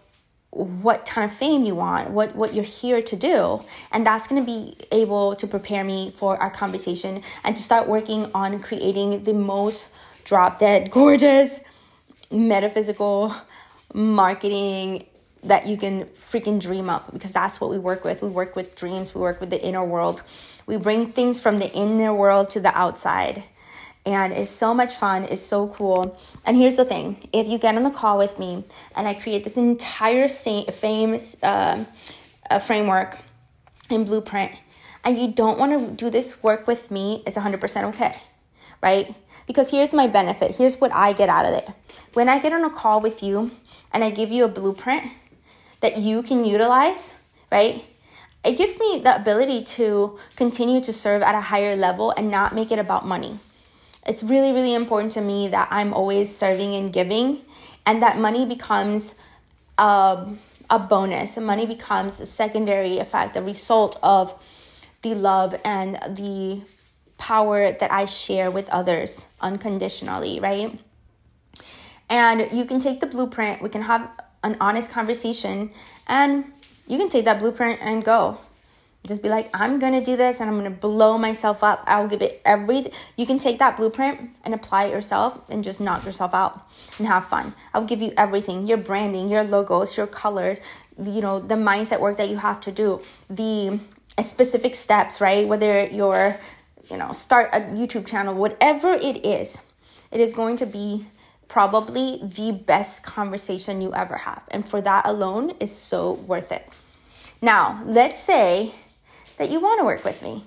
what 0.59 1.07
kind 1.07 1.31
of 1.31 1.37
fame 1.37 1.65
you 1.65 1.75
want, 1.75 2.11
what 2.11 2.35
what 2.35 2.53
you're 2.53 2.65
here 2.65 3.01
to 3.01 3.17
do, 3.17 3.63
and 3.93 4.05
that's 4.05 4.27
going 4.27 4.45
to 4.45 4.47
be 4.47 4.77
able 4.91 5.37
to 5.37 5.47
prepare 5.47 5.85
me 5.85 6.11
for 6.11 6.37
our 6.39 6.51
conversation 6.51 7.23
and 7.45 7.57
to 7.57 7.63
start 7.63 7.87
working 7.87 8.31
on 8.35 8.61
creating 8.61 9.23
the 9.25 9.33
most 9.33 9.87
drop 10.25 10.59
dead 10.59 10.91
gorgeous 10.99 11.61
metaphysical 12.31 13.35
marketing 13.95 15.07
that 15.45 15.67
you 15.67 15.77
can 15.77 16.05
freaking 16.31 16.61
dream 16.61 16.91
up 16.91 17.13
because 17.13 17.33
that's 17.33 17.61
what 17.61 17.71
we 17.71 17.79
work 17.79 18.05
with. 18.05 18.21
We 18.21 18.29
work 18.29 18.57
with 18.57 18.75
dreams, 18.75 19.15
we 19.15 19.21
work 19.21 19.41
with 19.41 19.51
the 19.51 19.65
inner 19.65 19.85
world. 19.85 20.23
We 20.67 20.77
bring 20.77 21.13
things 21.13 21.41
from 21.41 21.61
the 21.61 21.73
inner 21.73 22.13
world 22.13 22.51
to 22.51 22.61
the 22.61 22.77
outside 22.77 23.45
and 24.15 24.33
it's 24.33 24.51
so 24.51 24.73
much 24.73 24.95
fun. 24.95 25.25
It's 25.25 25.43
so 25.43 25.69
cool. 25.69 26.19
And 26.45 26.57
here's 26.57 26.77
the 26.77 26.85
thing: 26.85 27.29
if 27.33 27.47
you 27.47 27.59
get 27.59 27.77
on 27.77 27.83
the 27.83 27.91
call 27.91 28.19
with 28.19 28.39
me 28.39 28.65
and 28.97 29.07
I 29.07 29.15
create 29.15 29.45
this 29.45 29.57
entire 29.57 30.29
fame 30.29 31.19
uh, 31.43 31.85
framework 32.61 33.19
and 33.91 34.07
blueprint, 34.07 34.53
and 35.05 35.19
you 35.19 35.29
don't 35.29 35.59
want 35.59 35.73
to 35.73 36.05
do 36.05 36.11
this 36.11 36.43
work 36.43 36.67
with 36.67 36.91
me, 36.91 37.23
it's 37.27 37.37
100% 37.37 37.85
okay, 37.91 38.17
right? 38.83 39.15
Because 39.47 39.71
here's 39.71 39.95
my 39.95 40.07
benefit. 40.07 40.57
Here's 40.57 40.77
what 40.77 40.93
I 40.93 41.13
get 41.13 41.29
out 41.29 41.47
of 41.47 41.55
it. 41.55 41.69
When 42.13 42.29
I 42.29 42.39
get 42.39 42.53
on 42.53 42.65
a 42.65 42.71
call 42.71 43.01
with 43.01 43.23
you 43.23 43.51
and 43.93 44.05
I 44.05 44.11
give 44.11 44.31
you 44.31 44.45
a 44.45 44.49
blueprint 44.49 45.11
that 45.81 45.99
you 45.99 46.23
can 46.23 46.45
utilize, 46.45 47.15
right? 47.51 47.85
It 48.45 48.59
gives 48.59 48.79
me 48.79 49.01
the 49.03 49.17
ability 49.17 49.65
to 49.77 50.19
continue 50.37 50.81
to 50.83 50.93
serve 50.93 51.23
at 51.23 51.35
a 51.35 51.41
higher 51.41 51.75
level 51.77 52.13
and 52.17 52.31
not 52.31 52.55
make 52.55 52.71
it 52.71 52.79
about 52.79 53.07
money 53.07 53.41
it's 54.09 54.23
really, 54.23 54.53
really 54.53 54.75
important 54.75 55.13
to 55.13 55.21
me 55.21 55.49
that 55.49 55.69
I'm 55.71 55.93
always 55.93 56.35
serving 56.35 56.75
and 56.75 56.93
giving, 56.93 57.43
and 57.85 58.03
that 58.03 58.19
money 58.19 58.47
becomes 58.47 59.15
a, 59.77 60.27
a 60.71 60.79
bonus. 60.79 61.37
Money 61.37 61.67
becomes 61.67 62.19
a 62.19 62.27
secondary 62.27 62.99
effect, 62.99 63.37
a 63.37 63.43
result 63.43 63.99
of 64.03 64.35
the 65.03 65.15
love 65.15 65.55
and 65.65 65.95
the 66.17 66.63
power 67.19 67.73
that 67.73 67.93
I 67.93 68.07
share 68.07 68.51
with 68.51 68.69
others 68.71 69.27
unconditionally, 69.41 70.41
right? 70.41 70.81
And 72.09 72.49
you 72.51 72.65
can 72.65 72.81
take 72.81 73.01
the 73.01 73.07
blueprint, 73.07 73.61
we 73.61 73.69
can 73.69 73.83
have 73.83 74.11
an 74.43 74.57
honest 74.61 74.91
conversation, 74.91 75.71
and 76.07 76.45
you 76.87 76.97
can 76.97 77.11
take 77.11 77.27
that 77.27 77.41
blueprint 77.41 77.81
and 77.83 78.03
go. 78.03 78.39
Just 79.09 79.23
be 79.23 79.31
like, 79.31 79.49
I'm 79.55 79.79
gonna 79.79 80.05
do 80.05 80.17
this 80.17 80.39
and 80.39 80.51
I'm 80.51 80.57
gonna 80.57 80.71
blow 80.71 81.17
myself 81.17 81.65
up. 81.65 81.83
I'll 81.87 82.07
give 82.07 82.21
it 82.21 82.43
everything. 82.45 82.93
You 83.17 83.25
can 83.25 83.39
take 83.39 83.59
that 83.59 83.79
blueprint 83.79 84.31
and 84.45 84.53
apply 84.53 84.85
it 84.85 84.93
yourself 84.93 85.41
and 85.49 85.65
just 85.65 85.81
knock 85.81 86.05
yourself 86.05 86.35
out 86.35 86.69
and 86.99 87.07
have 87.07 87.27
fun. 87.27 87.55
I'll 87.73 87.87
give 87.87 88.03
you 88.03 88.13
everything 88.19 88.67
your 88.67 88.77
branding, 88.77 89.31
your 89.31 89.45
logos, 89.45 89.97
your 89.97 90.07
colors, 90.07 90.59
you 91.03 91.23
know, 91.23 91.41
the 91.41 91.55
mindset 91.55 92.01
work 92.01 92.19
that 92.19 92.29
you 92.29 92.37
have 92.37 92.61
to 92.61 92.71
do, 92.71 93.01
the 93.31 93.81
uh, 94.19 94.23
specific 94.23 94.75
steps, 94.75 95.23
right? 95.23 95.49
Whether 95.49 95.87
you're, 95.87 96.39
you 96.91 96.99
know, 96.99 97.13
start 97.13 97.49
a 97.55 97.61
YouTube 97.61 98.07
channel, 98.07 98.35
whatever 98.35 98.93
it 98.93 99.25
is, 99.25 99.57
it 100.11 100.21
is 100.21 100.35
going 100.35 100.59
to 100.59 100.67
be 100.67 101.07
probably 101.49 102.21
the 102.23 102.53
best 102.53 103.03
conversation 103.03 103.81
you 103.81 103.95
ever 103.95 104.17
have. 104.17 104.43
And 104.49 104.69
for 104.69 104.83
that 104.83 105.07
alone 105.07 105.55
is 105.61 105.75
so 105.75 106.13
worth 106.13 106.53
it. 106.53 106.71
Now, 107.41 107.83
let's 107.87 108.19
say 108.19 108.75
that 109.39 109.51
you 109.51 109.61
want 109.61 109.81
to 109.81 109.85
work 109.85 110.05
with 110.05 110.23
me. 110.23 110.45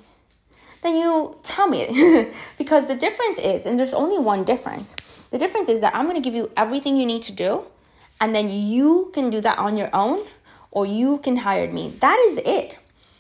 Then 0.83 0.95
you 0.95 1.37
tell 1.43 1.67
me 1.67 2.31
because 2.57 2.87
the 2.87 2.95
difference 2.95 3.37
is, 3.37 3.65
and 3.65 3.77
there's 3.77 3.93
only 3.93 4.17
one 4.17 4.43
difference. 4.43 4.95
The 5.29 5.37
difference 5.37 5.69
is 5.69 5.81
that 5.81 5.95
I'm 5.95 6.05
going 6.05 6.21
to 6.21 6.21
give 6.21 6.35
you 6.35 6.51
everything 6.57 6.97
you 6.97 7.05
need 7.05 7.21
to 7.23 7.31
do, 7.31 7.65
and 8.19 8.35
then 8.35 8.49
you 8.49 9.11
can 9.13 9.29
do 9.29 9.41
that 9.41 9.57
on 9.57 9.77
your 9.77 9.89
own, 9.93 10.27
or 10.71 10.85
you 10.85 11.19
can 11.19 11.37
hire 11.37 11.71
me. 11.71 11.95
That 11.99 12.17
is 12.29 12.37
it. 12.45 12.77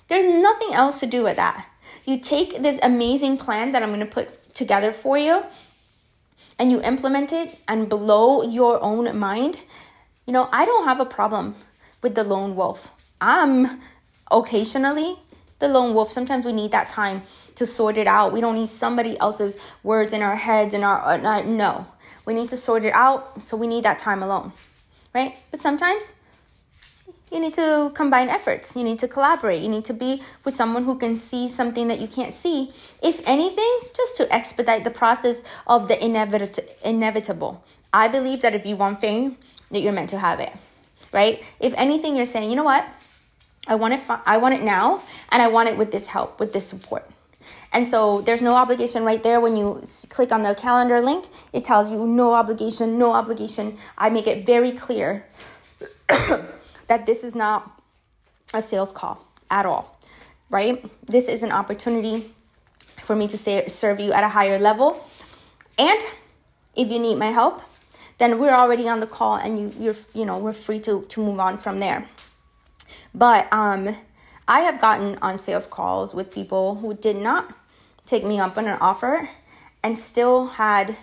There's 0.07 0.25
nothing 0.25 0.73
else 0.73 0.99
to 0.99 1.05
do 1.05 1.23
with 1.23 1.37
that. 1.37 1.67
You 2.05 2.19
take 2.19 2.61
this 2.61 2.79
amazing 2.81 3.37
plan 3.37 3.71
that 3.71 3.83
I'm 3.83 3.89
going 3.89 3.99
to 4.01 4.05
put 4.05 4.53
together 4.53 4.91
for 4.91 5.17
you 5.17 5.43
and 6.57 6.71
you 6.71 6.81
implement 6.81 7.31
it 7.31 7.57
and 7.67 7.89
blow 7.89 8.43
your 8.43 8.81
own 8.83 9.17
mind. 9.17 9.59
You 10.25 10.33
know, 10.33 10.49
I 10.51 10.65
don't 10.65 10.85
have 10.85 10.99
a 10.99 11.05
problem 11.05 11.55
with 12.01 12.15
the 12.15 12.23
lone 12.23 12.55
wolf. 12.55 12.89
I'm 13.19 13.81
occasionally 14.29 15.17
the 15.61 15.69
lone 15.69 15.93
wolf. 15.93 16.11
Sometimes 16.11 16.45
we 16.45 16.51
need 16.51 16.71
that 16.71 16.89
time 16.89 17.23
to 17.55 17.65
sort 17.65 17.97
it 17.97 18.07
out. 18.07 18.33
We 18.33 18.41
don't 18.41 18.55
need 18.55 18.69
somebody 18.69 19.17
else's 19.19 19.57
words 19.83 20.11
in 20.11 20.21
our 20.21 20.35
heads 20.35 20.73
and 20.73 20.83
our, 20.83 21.01
uh, 21.01 21.41
no. 21.41 21.87
We 22.25 22.33
need 22.33 22.49
to 22.49 22.57
sort 22.57 22.83
it 22.83 22.93
out, 22.93 23.43
so 23.43 23.55
we 23.57 23.67
need 23.67 23.85
that 23.85 23.97
time 23.97 24.21
alone, 24.21 24.51
right? 25.13 25.35
But 25.49 25.59
sometimes 25.59 26.13
you 27.31 27.39
need 27.39 27.53
to 27.53 27.91
combine 27.95 28.29
efforts. 28.29 28.75
You 28.75 28.83
need 28.83 28.99
to 28.99 29.07
collaborate. 29.07 29.61
You 29.61 29.69
need 29.69 29.85
to 29.85 29.93
be 29.93 30.21
with 30.43 30.53
someone 30.53 30.83
who 30.83 30.97
can 30.97 31.15
see 31.15 31.47
something 31.49 31.87
that 31.87 31.99
you 31.99 32.07
can't 32.07 32.35
see. 32.35 32.73
If 33.01 33.21
anything, 33.25 33.79
just 33.95 34.17
to 34.17 34.31
expedite 34.31 34.83
the 34.83 34.91
process 34.91 35.41
of 35.65 35.87
the 35.87 35.95
inevit- 35.95 36.67
inevitable. 36.83 37.63
I 37.93 38.07
believe 38.07 38.41
that 38.41 38.53
if 38.53 38.65
you 38.65 38.75
want 38.75 39.01
fame, 39.01 39.37
that 39.71 39.79
you're 39.79 39.93
meant 39.93 40.09
to 40.09 40.19
have 40.19 40.39
it, 40.39 40.51
right? 41.11 41.41
If 41.59 41.73
anything, 41.77 42.15
you're 42.15 42.25
saying, 42.25 42.49
you 42.49 42.55
know 42.55 42.63
what? 42.63 42.85
I 43.67 43.75
want 43.75 43.93
it. 43.93 44.01
I 44.25 44.37
want 44.37 44.55
it 44.55 44.63
now, 44.63 45.03
and 45.29 45.41
I 45.41 45.47
want 45.47 45.69
it 45.69 45.77
with 45.77 45.91
this 45.91 46.07
help, 46.07 46.39
with 46.39 46.53
this 46.53 46.67
support. 46.67 47.09
And 47.73 47.87
so 47.87 48.21
there's 48.21 48.41
no 48.41 48.55
obligation 48.55 49.03
right 49.05 49.21
there 49.21 49.39
when 49.39 49.55
you 49.55 49.81
click 50.09 50.31
on 50.31 50.43
the 50.43 50.53
calendar 50.53 50.99
link. 50.99 51.25
It 51.53 51.63
tells 51.63 51.89
you 51.89 52.05
no 52.05 52.33
obligation, 52.33 52.97
no 52.97 53.13
obligation. 53.13 53.77
I 53.97 54.09
make 54.09 54.27
it 54.27 54.45
very 54.45 54.71
clear 54.71 55.25
that 56.07 57.05
this 57.05 57.23
is 57.23 57.33
not 57.33 57.81
a 58.53 58.61
sales 58.61 58.91
call 58.91 59.25
at 59.49 59.65
all, 59.65 59.97
right? 60.49 60.83
This 61.05 61.27
is 61.27 61.43
an 61.43 61.51
opportunity 61.51 62.33
for 63.03 63.15
me 63.15 63.27
to 63.27 63.37
say, 63.37 63.67
serve 63.67 63.99
you 63.99 64.11
at 64.11 64.23
a 64.23 64.29
higher 64.29 64.59
level. 64.59 65.07
And 65.77 65.99
if 66.75 66.89
you 66.91 66.99
need 66.99 67.15
my 67.15 67.31
help, 67.31 67.61
then 68.17 68.37
we're 68.37 68.53
already 68.53 68.87
on 68.87 68.99
the 68.99 69.07
call 69.07 69.35
and 69.35 69.59
you, 69.59 69.73
you're, 69.79 69.95
you 70.13 70.25
know, 70.25 70.37
we're 70.37 70.53
free 70.53 70.79
to, 70.81 71.03
to 71.03 71.23
move 71.23 71.39
on 71.39 71.57
from 71.57 71.79
there. 71.79 72.05
But 73.13 73.51
um, 73.51 73.95
I 74.47 74.61
have 74.61 74.79
gotten 74.79 75.17
on 75.21 75.37
sales 75.37 75.67
calls 75.67 76.13
with 76.13 76.31
people 76.31 76.75
who 76.75 76.93
did 76.93 77.15
not 77.15 77.55
take 78.05 78.23
me 78.23 78.39
up 78.39 78.57
on 78.57 78.67
an 78.67 78.77
offer 78.81 79.29
and 79.83 79.97
still 79.97 80.47
had 80.47 80.97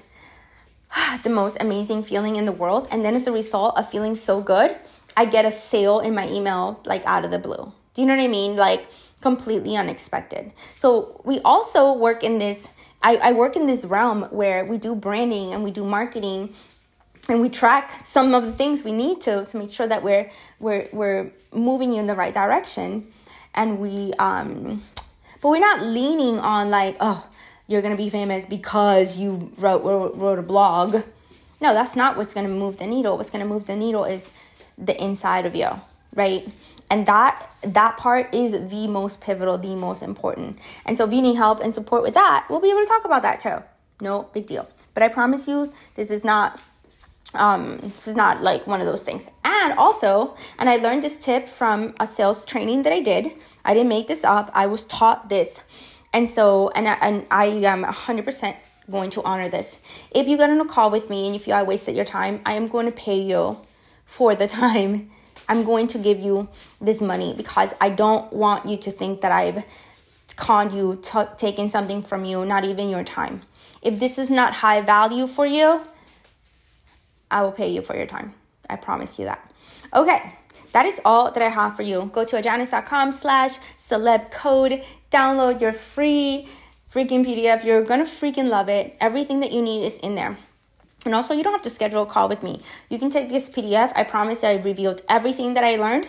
the 1.22 1.30
most 1.30 1.56
amazing 1.60 2.02
feeling 2.02 2.36
in 2.36 2.44
the 2.47 2.52
world. 2.52 2.89
And 2.90 3.05
then 3.05 3.14
as 3.14 3.26
a 3.26 3.32
result 3.32 3.76
of 3.76 3.89
feeling 3.89 4.16
so 4.16 4.40
good, 4.40 4.76
I 5.16 5.24
get 5.24 5.44
a 5.44 5.51
sale 5.51 6.01
in 6.01 6.14
my 6.14 6.28
email 6.28 6.80
like 6.85 7.05
out 7.05 7.24
of 7.24 7.30
the 7.30 7.39
blue. 7.39 7.72
Do 7.94 8.02
you 8.02 8.06
know 8.06 8.14
what 8.14 8.22
I 8.22 8.28
mean? 8.28 8.56
Like 8.56 8.89
completely 9.20 9.76
unexpected. 9.76 10.52
So 10.76 11.20
we 11.24 11.40
also 11.40 11.93
work 11.93 12.22
in 12.22 12.39
this, 12.39 12.68
I, 13.02 13.16
I 13.16 13.32
work 13.32 13.56
in 13.56 13.66
this 13.66 13.85
realm 13.85 14.22
where 14.30 14.64
we 14.64 14.78
do 14.78 14.94
branding 14.94 15.52
and 15.52 15.64
we 15.64 15.70
do 15.70 15.85
marketing 15.85 16.55
and 17.28 17.40
we 17.40 17.48
track 17.48 18.05
some 18.05 18.35
of 18.35 18.44
the 18.44 18.52
things 18.52 18.85
we 18.85 18.93
need 18.93 19.20
to 19.22 19.44
to 19.44 19.56
make 19.59 19.72
sure 19.72 19.86
that 19.86 20.02
we're 20.02 20.30
we're 20.60 20.89
we're 20.93 21.30
moving 21.52 21.93
you 21.93 22.01
in 22.01 22.06
the 22.06 22.14
right 22.14 22.35
direction 22.35 23.06
and 23.55 23.78
we 23.78 24.12
um 24.18 24.82
but 25.40 25.51
we're 25.51 25.60
not 25.60 25.82
leaning 25.82 26.39
on 26.39 26.70
like 26.70 26.97
oh 27.01 27.24
you're 27.66 27.82
gonna 27.82 27.97
be 27.97 28.10
famous 28.10 28.47
because 28.47 29.16
you 29.16 29.52
wrote 29.59 29.85
wrote, 29.85 30.16
wrote 30.16 30.39
a 30.39 30.43
blog. 30.43 31.02
No 31.60 31.74
that's 31.74 31.94
not 31.94 32.16
what's 32.16 32.35
gonna 32.35 32.48
move 32.48 32.78
the 32.78 32.86
needle. 32.86 33.16
What's 33.16 33.30
gonna 33.30 33.44
move 33.44 33.66
the 33.66 33.76
needle 33.76 34.05
is 34.05 34.30
the 34.76 35.01
inside 35.02 35.44
of 35.44 35.55
you 35.55 35.68
right? 36.14 36.48
And 36.90 37.06
that 37.06 37.51
that 37.62 37.97
part 37.97 38.35
is 38.35 38.52
the 38.52 38.86
most 38.86 39.20
pivotal 39.20 39.59
the 39.59 39.74
most 39.74 40.02
important. 40.02 40.59
And 40.85 40.97
so 40.97 41.05
if 41.06 41.12
you 41.12 41.20
need 41.20 41.36
help 41.36 41.60
and 41.60 41.74
support 41.74 42.02
with 42.02 42.14
that 42.14 42.47
we'll 42.48 42.60
be 42.60 42.70
able 42.70 42.80
to 42.80 42.86
talk 42.86 43.05
about 43.05 43.22
that 43.22 43.40
too. 43.40 43.62
No 44.01 44.28
big 44.32 44.47
deal. 44.47 44.68
But 44.94 45.02
i 45.02 45.09
promise 45.09 45.47
you 45.47 45.72
this 45.94 46.10
is 46.10 46.24
not 46.24 46.60
um, 47.34 47.92
this 47.94 48.09
is 48.09 48.16
not 48.16 48.42
like 48.42 48.66
one 48.66 48.80
of 48.80 48.86
those 48.86 49.02
things. 49.02 49.28
And 49.44 49.72
also, 49.78 50.36
and 50.59 50.68
I 50.68 50.76
learned 50.76 51.02
this 51.02 51.18
tip 51.18 51.48
from 51.48 51.94
a 52.00 52.06
sales 52.06 52.44
training 52.44 52.82
that 52.82 52.92
I 52.92 53.00
did. 53.00 53.32
I 53.64 53.74
didn't 53.74 53.88
make 53.88 54.09
this 54.09 54.24
up. 54.24 54.50
I 54.55 54.66
was 54.66 54.84
taught 54.84 55.28
this. 55.28 55.60
And 56.12 56.28
so, 56.30 56.70
and 56.70 56.88
I, 56.88 56.94
and 56.94 57.26
I 57.30 57.46
am 57.46 57.84
100% 57.84 58.56
going 58.90 59.10
to 59.10 59.22
honor 59.22 59.48
this. 59.48 59.76
If 60.10 60.26
you 60.26 60.38
get 60.38 60.48
on 60.48 60.60
a 60.60 60.64
call 60.64 60.90
with 60.90 61.10
me 61.10 61.26
and 61.26 61.34
you 61.34 61.40
feel 61.40 61.55
I 61.55 61.62
wasted 61.62 61.94
your 61.94 62.06
time, 62.06 62.40
I 62.46 62.55
am 62.55 62.68
going 62.68 62.86
to 62.86 62.92
pay 62.92 63.20
you 63.20 63.59
for 64.06 64.34
the 64.34 64.48
time. 64.62 65.10
I'm 65.50 65.64
going 65.64 65.86
to 65.88 65.98
give 65.98 66.20
you 66.20 66.48
this 66.80 67.00
money 67.00 67.34
because 67.34 67.70
I 67.80 67.90
don't 67.90 68.32
want 68.32 68.66
you 68.66 68.76
to 68.78 68.90
think 68.90 69.20
that 69.20 69.32
I've 69.32 69.64
conned 70.36 70.72
you, 70.72 70.98
t- 71.02 71.34
taken 71.36 71.68
something 71.68 72.02
from 72.02 72.24
you, 72.24 72.44
not 72.44 72.64
even 72.64 72.88
your 72.88 73.05
time. 73.05 73.42
If 73.82 73.98
this 73.98 74.18
is 74.18 74.30
not 74.30 74.55
high 74.55 74.80
value 74.80 75.26
for 75.26 75.46
you, 75.46 75.82
I 77.30 77.42
will 77.42 77.52
pay 77.52 77.70
you 77.70 77.82
for 77.82 77.96
your 77.96 78.06
time. 78.06 78.34
I 78.70 78.76
promise 78.76 79.18
you 79.18 79.24
that. 79.26 79.52
Okay, 79.94 80.34
that 80.72 80.86
is 80.86 81.00
all 81.05 81.30
that 81.30 81.42
I 81.42 81.48
have 81.48 81.76
for 81.76 81.82
you. 81.82 82.10
Go 82.12 82.24
to 82.24 82.36
ajanis.com 82.36 83.12
slash 83.12 83.59
celeb 83.78 84.30
code. 84.30 84.82
Download 85.10 85.60
your 85.60 85.72
free 85.72 86.48
freaking 86.92 87.24
PDF. 87.24 87.64
You're 87.64 87.82
gonna 87.82 88.05
freaking 88.05 88.48
love 88.48 88.68
it. 88.68 88.96
Everything 89.00 89.40
that 89.40 89.52
you 89.52 89.62
need 89.62 89.84
is 89.84 89.98
in 89.98 90.14
there. 90.14 90.38
And 91.05 91.14
also, 91.14 91.32
you 91.32 91.42
don't 91.42 91.52
have 91.52 91.62
to 91.62 91.70
schedule 91.70 92.02
a 92.02 92.06
call 92.06 92.28
with 92.28 92.42
me. 92.42 92.60
You 92.88 92.98
can 92.98 93.09
take 93.09 93.28
this 93.28 93.48
PDF. 93.48 93.92
I 93.94 94.05
promise 94.05 94.42
I 94.42 94.56
revealed 94.56 95.02
everything 95.09 95.55
that 95.55 95.64
I 95.64 95.76
learned 95.76 96.09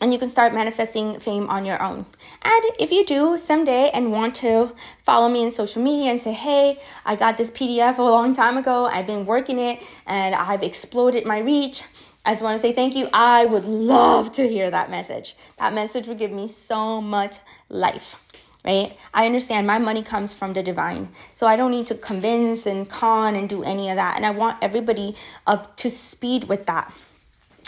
and 0.00 0.12
you 0.12 0.18
can 0.18 0.28
start 0.28 0.54
manifesting 0.54 1.18
fame 1.20 1.48
on 1.48 1.64
your 1.64 1.82
own. 1.82 2.06
And 2.42 2.64
if 2.78 2.92
you 2.92 3.04
do 3.04 3.36
someday 3.38 3.90
and 3.90 4.12
want 4.12 4.34
to 4.36 4.72
follow 5.04 5.28
me 5.28 5.42
in 5.42 5.50
social 5.50 5.82
media 5.82 6.10
and 6.10 6.20
say, 6.20 6.32
hey, 6.32 6.80
I 7.04 7.16
got 7.16 7.38
this 7.38 7.50
PDF 7.50 7.98
a 7.98 8.02
long 8.02 8.34
time 8.34 8.56
ago, 8.56 8.86
I've 8.86 9.06
been 9.06 9.26
working 9.26 9.58
it, 9.58 9.82
and 10.06 10.34
I've 10.34 10.62
exploded 10.62 11.26
my 11.26 11.38
reach. 11.38 11.82
I 12.24 12.32
just 12.32 12.42
want 12.42 12.60
to 12.60 12.60
say 12.60 12.72
thank 12.72 12.94
you. 12.94 13.08
I 13.12 13.46
would 13.46 13.64
love 13.64 14.32
to 14.32 14.48
hear 14.48 14.70
that 14.70 14.90
message. 14.90 15.34
That 15.58 15.72
message 15.72 16.06
would 16.08 16.18
give 16.18 16.30
me 16.30 16.46
so 16.48 17.00
much 17.00 17.36
life, 17.68 18.16
right? 18.64 18.96
I 19.14 19.24
understand 19.26 19.66
my 19.66 19.78
money 19.78 20.02
comes 20.02 20.34
from 20.34 20.52
the 20.52 20.62
divine. 20.62 21.08
So 21.32 21.46
I 21.46 21.56
don't 21.56 21.70
need 21.70 21.86
to 21.86 21.94
convince 21.94 22.66
and 22.66 22.88
con 22.88 23.34
and 23.34 23.48
do 23.48 23.62
any 23.64 23.88
of 23.88 23.96
that. 23.96 24.16
And 24.16 24.26
I 24.26 24.30
want 24.30 24.58
everybody 24.60 25.16
up 25.46 25.76
to 25.78 25.90
speed 25.90 26.44
with 26.44 26.66
that. 26.66 26.92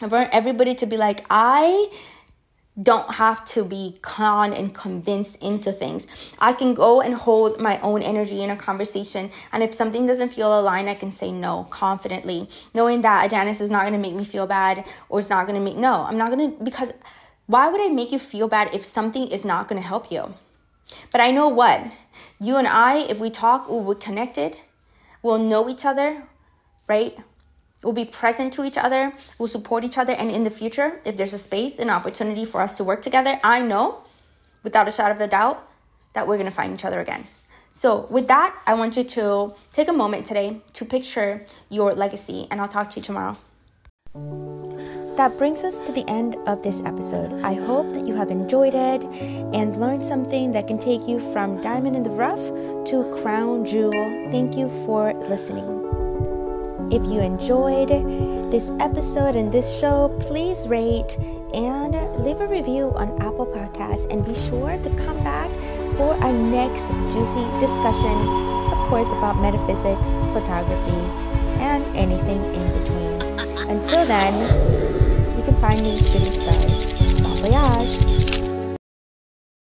I 0.02 0.06
want 0.06 0.30
everybody 0.32 0.74
to 0.76 0.86
be 0.86 0.96
like, 0.96 1.24
I 1.28 1.90
don't 2.82 3.14
have 3.16 3.44
to 3.44 3.64
be 3.64 3.98
con 4.00 4.52
and 4.52 4.74
convinced 4.74 5.36
into 5.36 5.72
things. 5.72 6.06
I 6.38 6.52
can 6.52 6.74
go 6.74 7.00
and 7.00 7.14
hold 7.14 7.60
my 7.60 7.80
own 7.80 8.02
energy 8.02 8.42
in 8.42 8.50
a 8.50 8.56
conversation. 8.56 9.30
And 9.52 9.62
if 9.62 9.74
something 9.74 10.06
doesn't 10.06 10.34
feel 10.34 10.58
aligned, 10.58 10.88
I 10.88 10.94
can 10.94 11.12
say 11.12 11.30
no 11.30 11.64
confidently, 11.70 12.48
knowing 12.72 13.02
that 13.02 13.30
Janice 13.30 13.60
is 13.60 13.70
not 13.70 13.82
going 13.82 13.92
to 13.92 13.98
make 13.98 14.14
me 14.14 14.24
feel 14.24 14.46
bad 14.46 14.84
or 15.08 15.20
it's 15.20 15.28
not 15.28 15.46
going 15.46 15.58
to 15.58 15.64
make, 15.64 15.76
no, 15.76 16.04
I'm 16.04 16.16
not 16.16 16.30
going 16.30 16.52
to, 16.52 16.64
because 16.64 16.92
why 17.46 17.68
would 17.68 17.80
I 17.80 17.88
make 17.88 18.12
you 18.12 18.18
feel 18.18 18.48
bad 18.48 18.74
if 18.74 18.84
something 18.84 19.28
is 19.28 19.44
not 19.44 19.68
going 19.68 19.80
to 19.80 19.86
help 19.86 20.10
you? 20.10 20.34
But 21.12 21.20
I 21.20 21.30
know 21.30 21.48
what, 21.48 21.82
you 22.40 22.56
and 22.56 22.66
I, 22.66 22.98
if 22.98 23.18
we 23.18 23.30
talk, 23.30 23.68
we're 23.68 23.94
connected, 23.94 24.56
we'll 25.22 25.38
know 25.38 25.68
each 25.68 25.84
other, 25.84 26.24
right? 26.88 27.16
We'll 27.82 27.94
be 27.94 28.04
present 28.04 28.52
to 28.54 28.64
each 28.64 28.76
other, 28.76 29.12
we'll 29.38 29.48
support 29.48 29.84
each 29.84 29.96
other, 29.96 30.12
and 30.12 30.30
in 30.30 30.44
the 30.44 30.50
future, 30.50 31.00
if 31.04 31.16
there's 31.16 31.32
a 31.32 31.38
space, 31.38 31.78
an 31.78 31.88
opportunity 31.88 32.44
for 32.44 32.60
us 32.60 32.76
to 32.76 32.84
work 32.84 33.00
together, 33.00 33.40
I 33.42 33.60
know 33.60 34.04
without 34.62 34.86
a 34.86 34.90
shadow 34.90 35.14
of 35.14 35.20
a 35.20 35.26
doubt 35.26 35.66
that 36.12 36.28
we're 36.28 36.36
gonna 36.36 36.50
find 36.50 36.74
each 36.74 36.84
other 36.84 37.00
again. 37.00 37.26
So, 37.72 38.06
with 38.10 38.26
that, 38.28 38.54
I 38.66 38.74
want 38.74 38.96
you 38.96 39.04
to 39.04 39.54
take 39.72 39.88
a 39.88 39.92
moment 39.92 40.26
today 40.26 40.60
to 40.74 40.84
picture 40.84 41.46
your 41.68 41.94
legacy, 41.94 42.48
and 42.50 42.60
I'll 42.60 42.68
talk 42.68 42.90
to 42.90 42.96
you 42.96 43.02
tomorrow. 43.02 43.36
That 45.16 45.36
brings 45.38 45.64
us 45.64 45.80
to 45.82 45.92
the 45.92 46.08
end 46.08 46.36
of 46.46 46.62
this 46.62 46.82
episode. 46.84 47.44
I 47.44 47.54
hope 47.54 47.92
that 47.92 48.06
you 48.06 48.14
have 48.14 48.30
enjoyed 48.30 48.74
it 48.74 49.04
and 49.54 49.76
learned 49.76 50.04
something 50.04 50.52
that 50.52 50.66
can 50.66 50.78
take 50.78 51.06
you 51.06 51.20
from 51.32 51.60
diamond 51.60 51.94
in 51.94 52.02
the 52.02 52.10
rough 52.10 52.40
to 52.86 53.04
crown 53.22 53.64
jewel. 53.66 53.92
Thank 54.30 54.56
you 54.56 54.68
for 54.84 55.12
listening. 55.28 55.79
If 56.90 57.04
you 57.06 57.20
enjoyed 57.20 57.88
this 58.50 58.72
episode 58.80 59.36
and 59.36 59.52
this 59.52 59.78
show, 59.78 60.08
please 60.18 60.66
rate 60.66 61.16
and 61.54 61.94
leave 62.24 62.40
a 62.40 62.48
review 62.48 62.92
on 62.96 63.14
Apple 63.22 63.46
Podcasts 63.46 64.10
and 64.10 64.26
be 64.26 64.34
sure 64.34 64.76
to 64.76 64.90
come 64.96 65.22
back 65.22 65.50
for 65.96 66.14
our 66.14 66.32
next 66.32 66.88
juicy 67.14 67.46
discussion, 67.60 68.16
of 68.74 68.78
course, 68.90 69.08
about 69.10 69.40
metaphysics, 69.40 70.10
photography, 70.34 71.00
and 71.62 71.84
anything 71.96 72.42
in 72.54 72.66
between. 72.82 73.70
Until 73.70 74.04
then, 74.04 74.34
you 75.38 75.44
can 75.44 75.54
find 75.60 75.80
me 75.82 75.96
shooting 75.96 76.32
stuff 76.32 76.60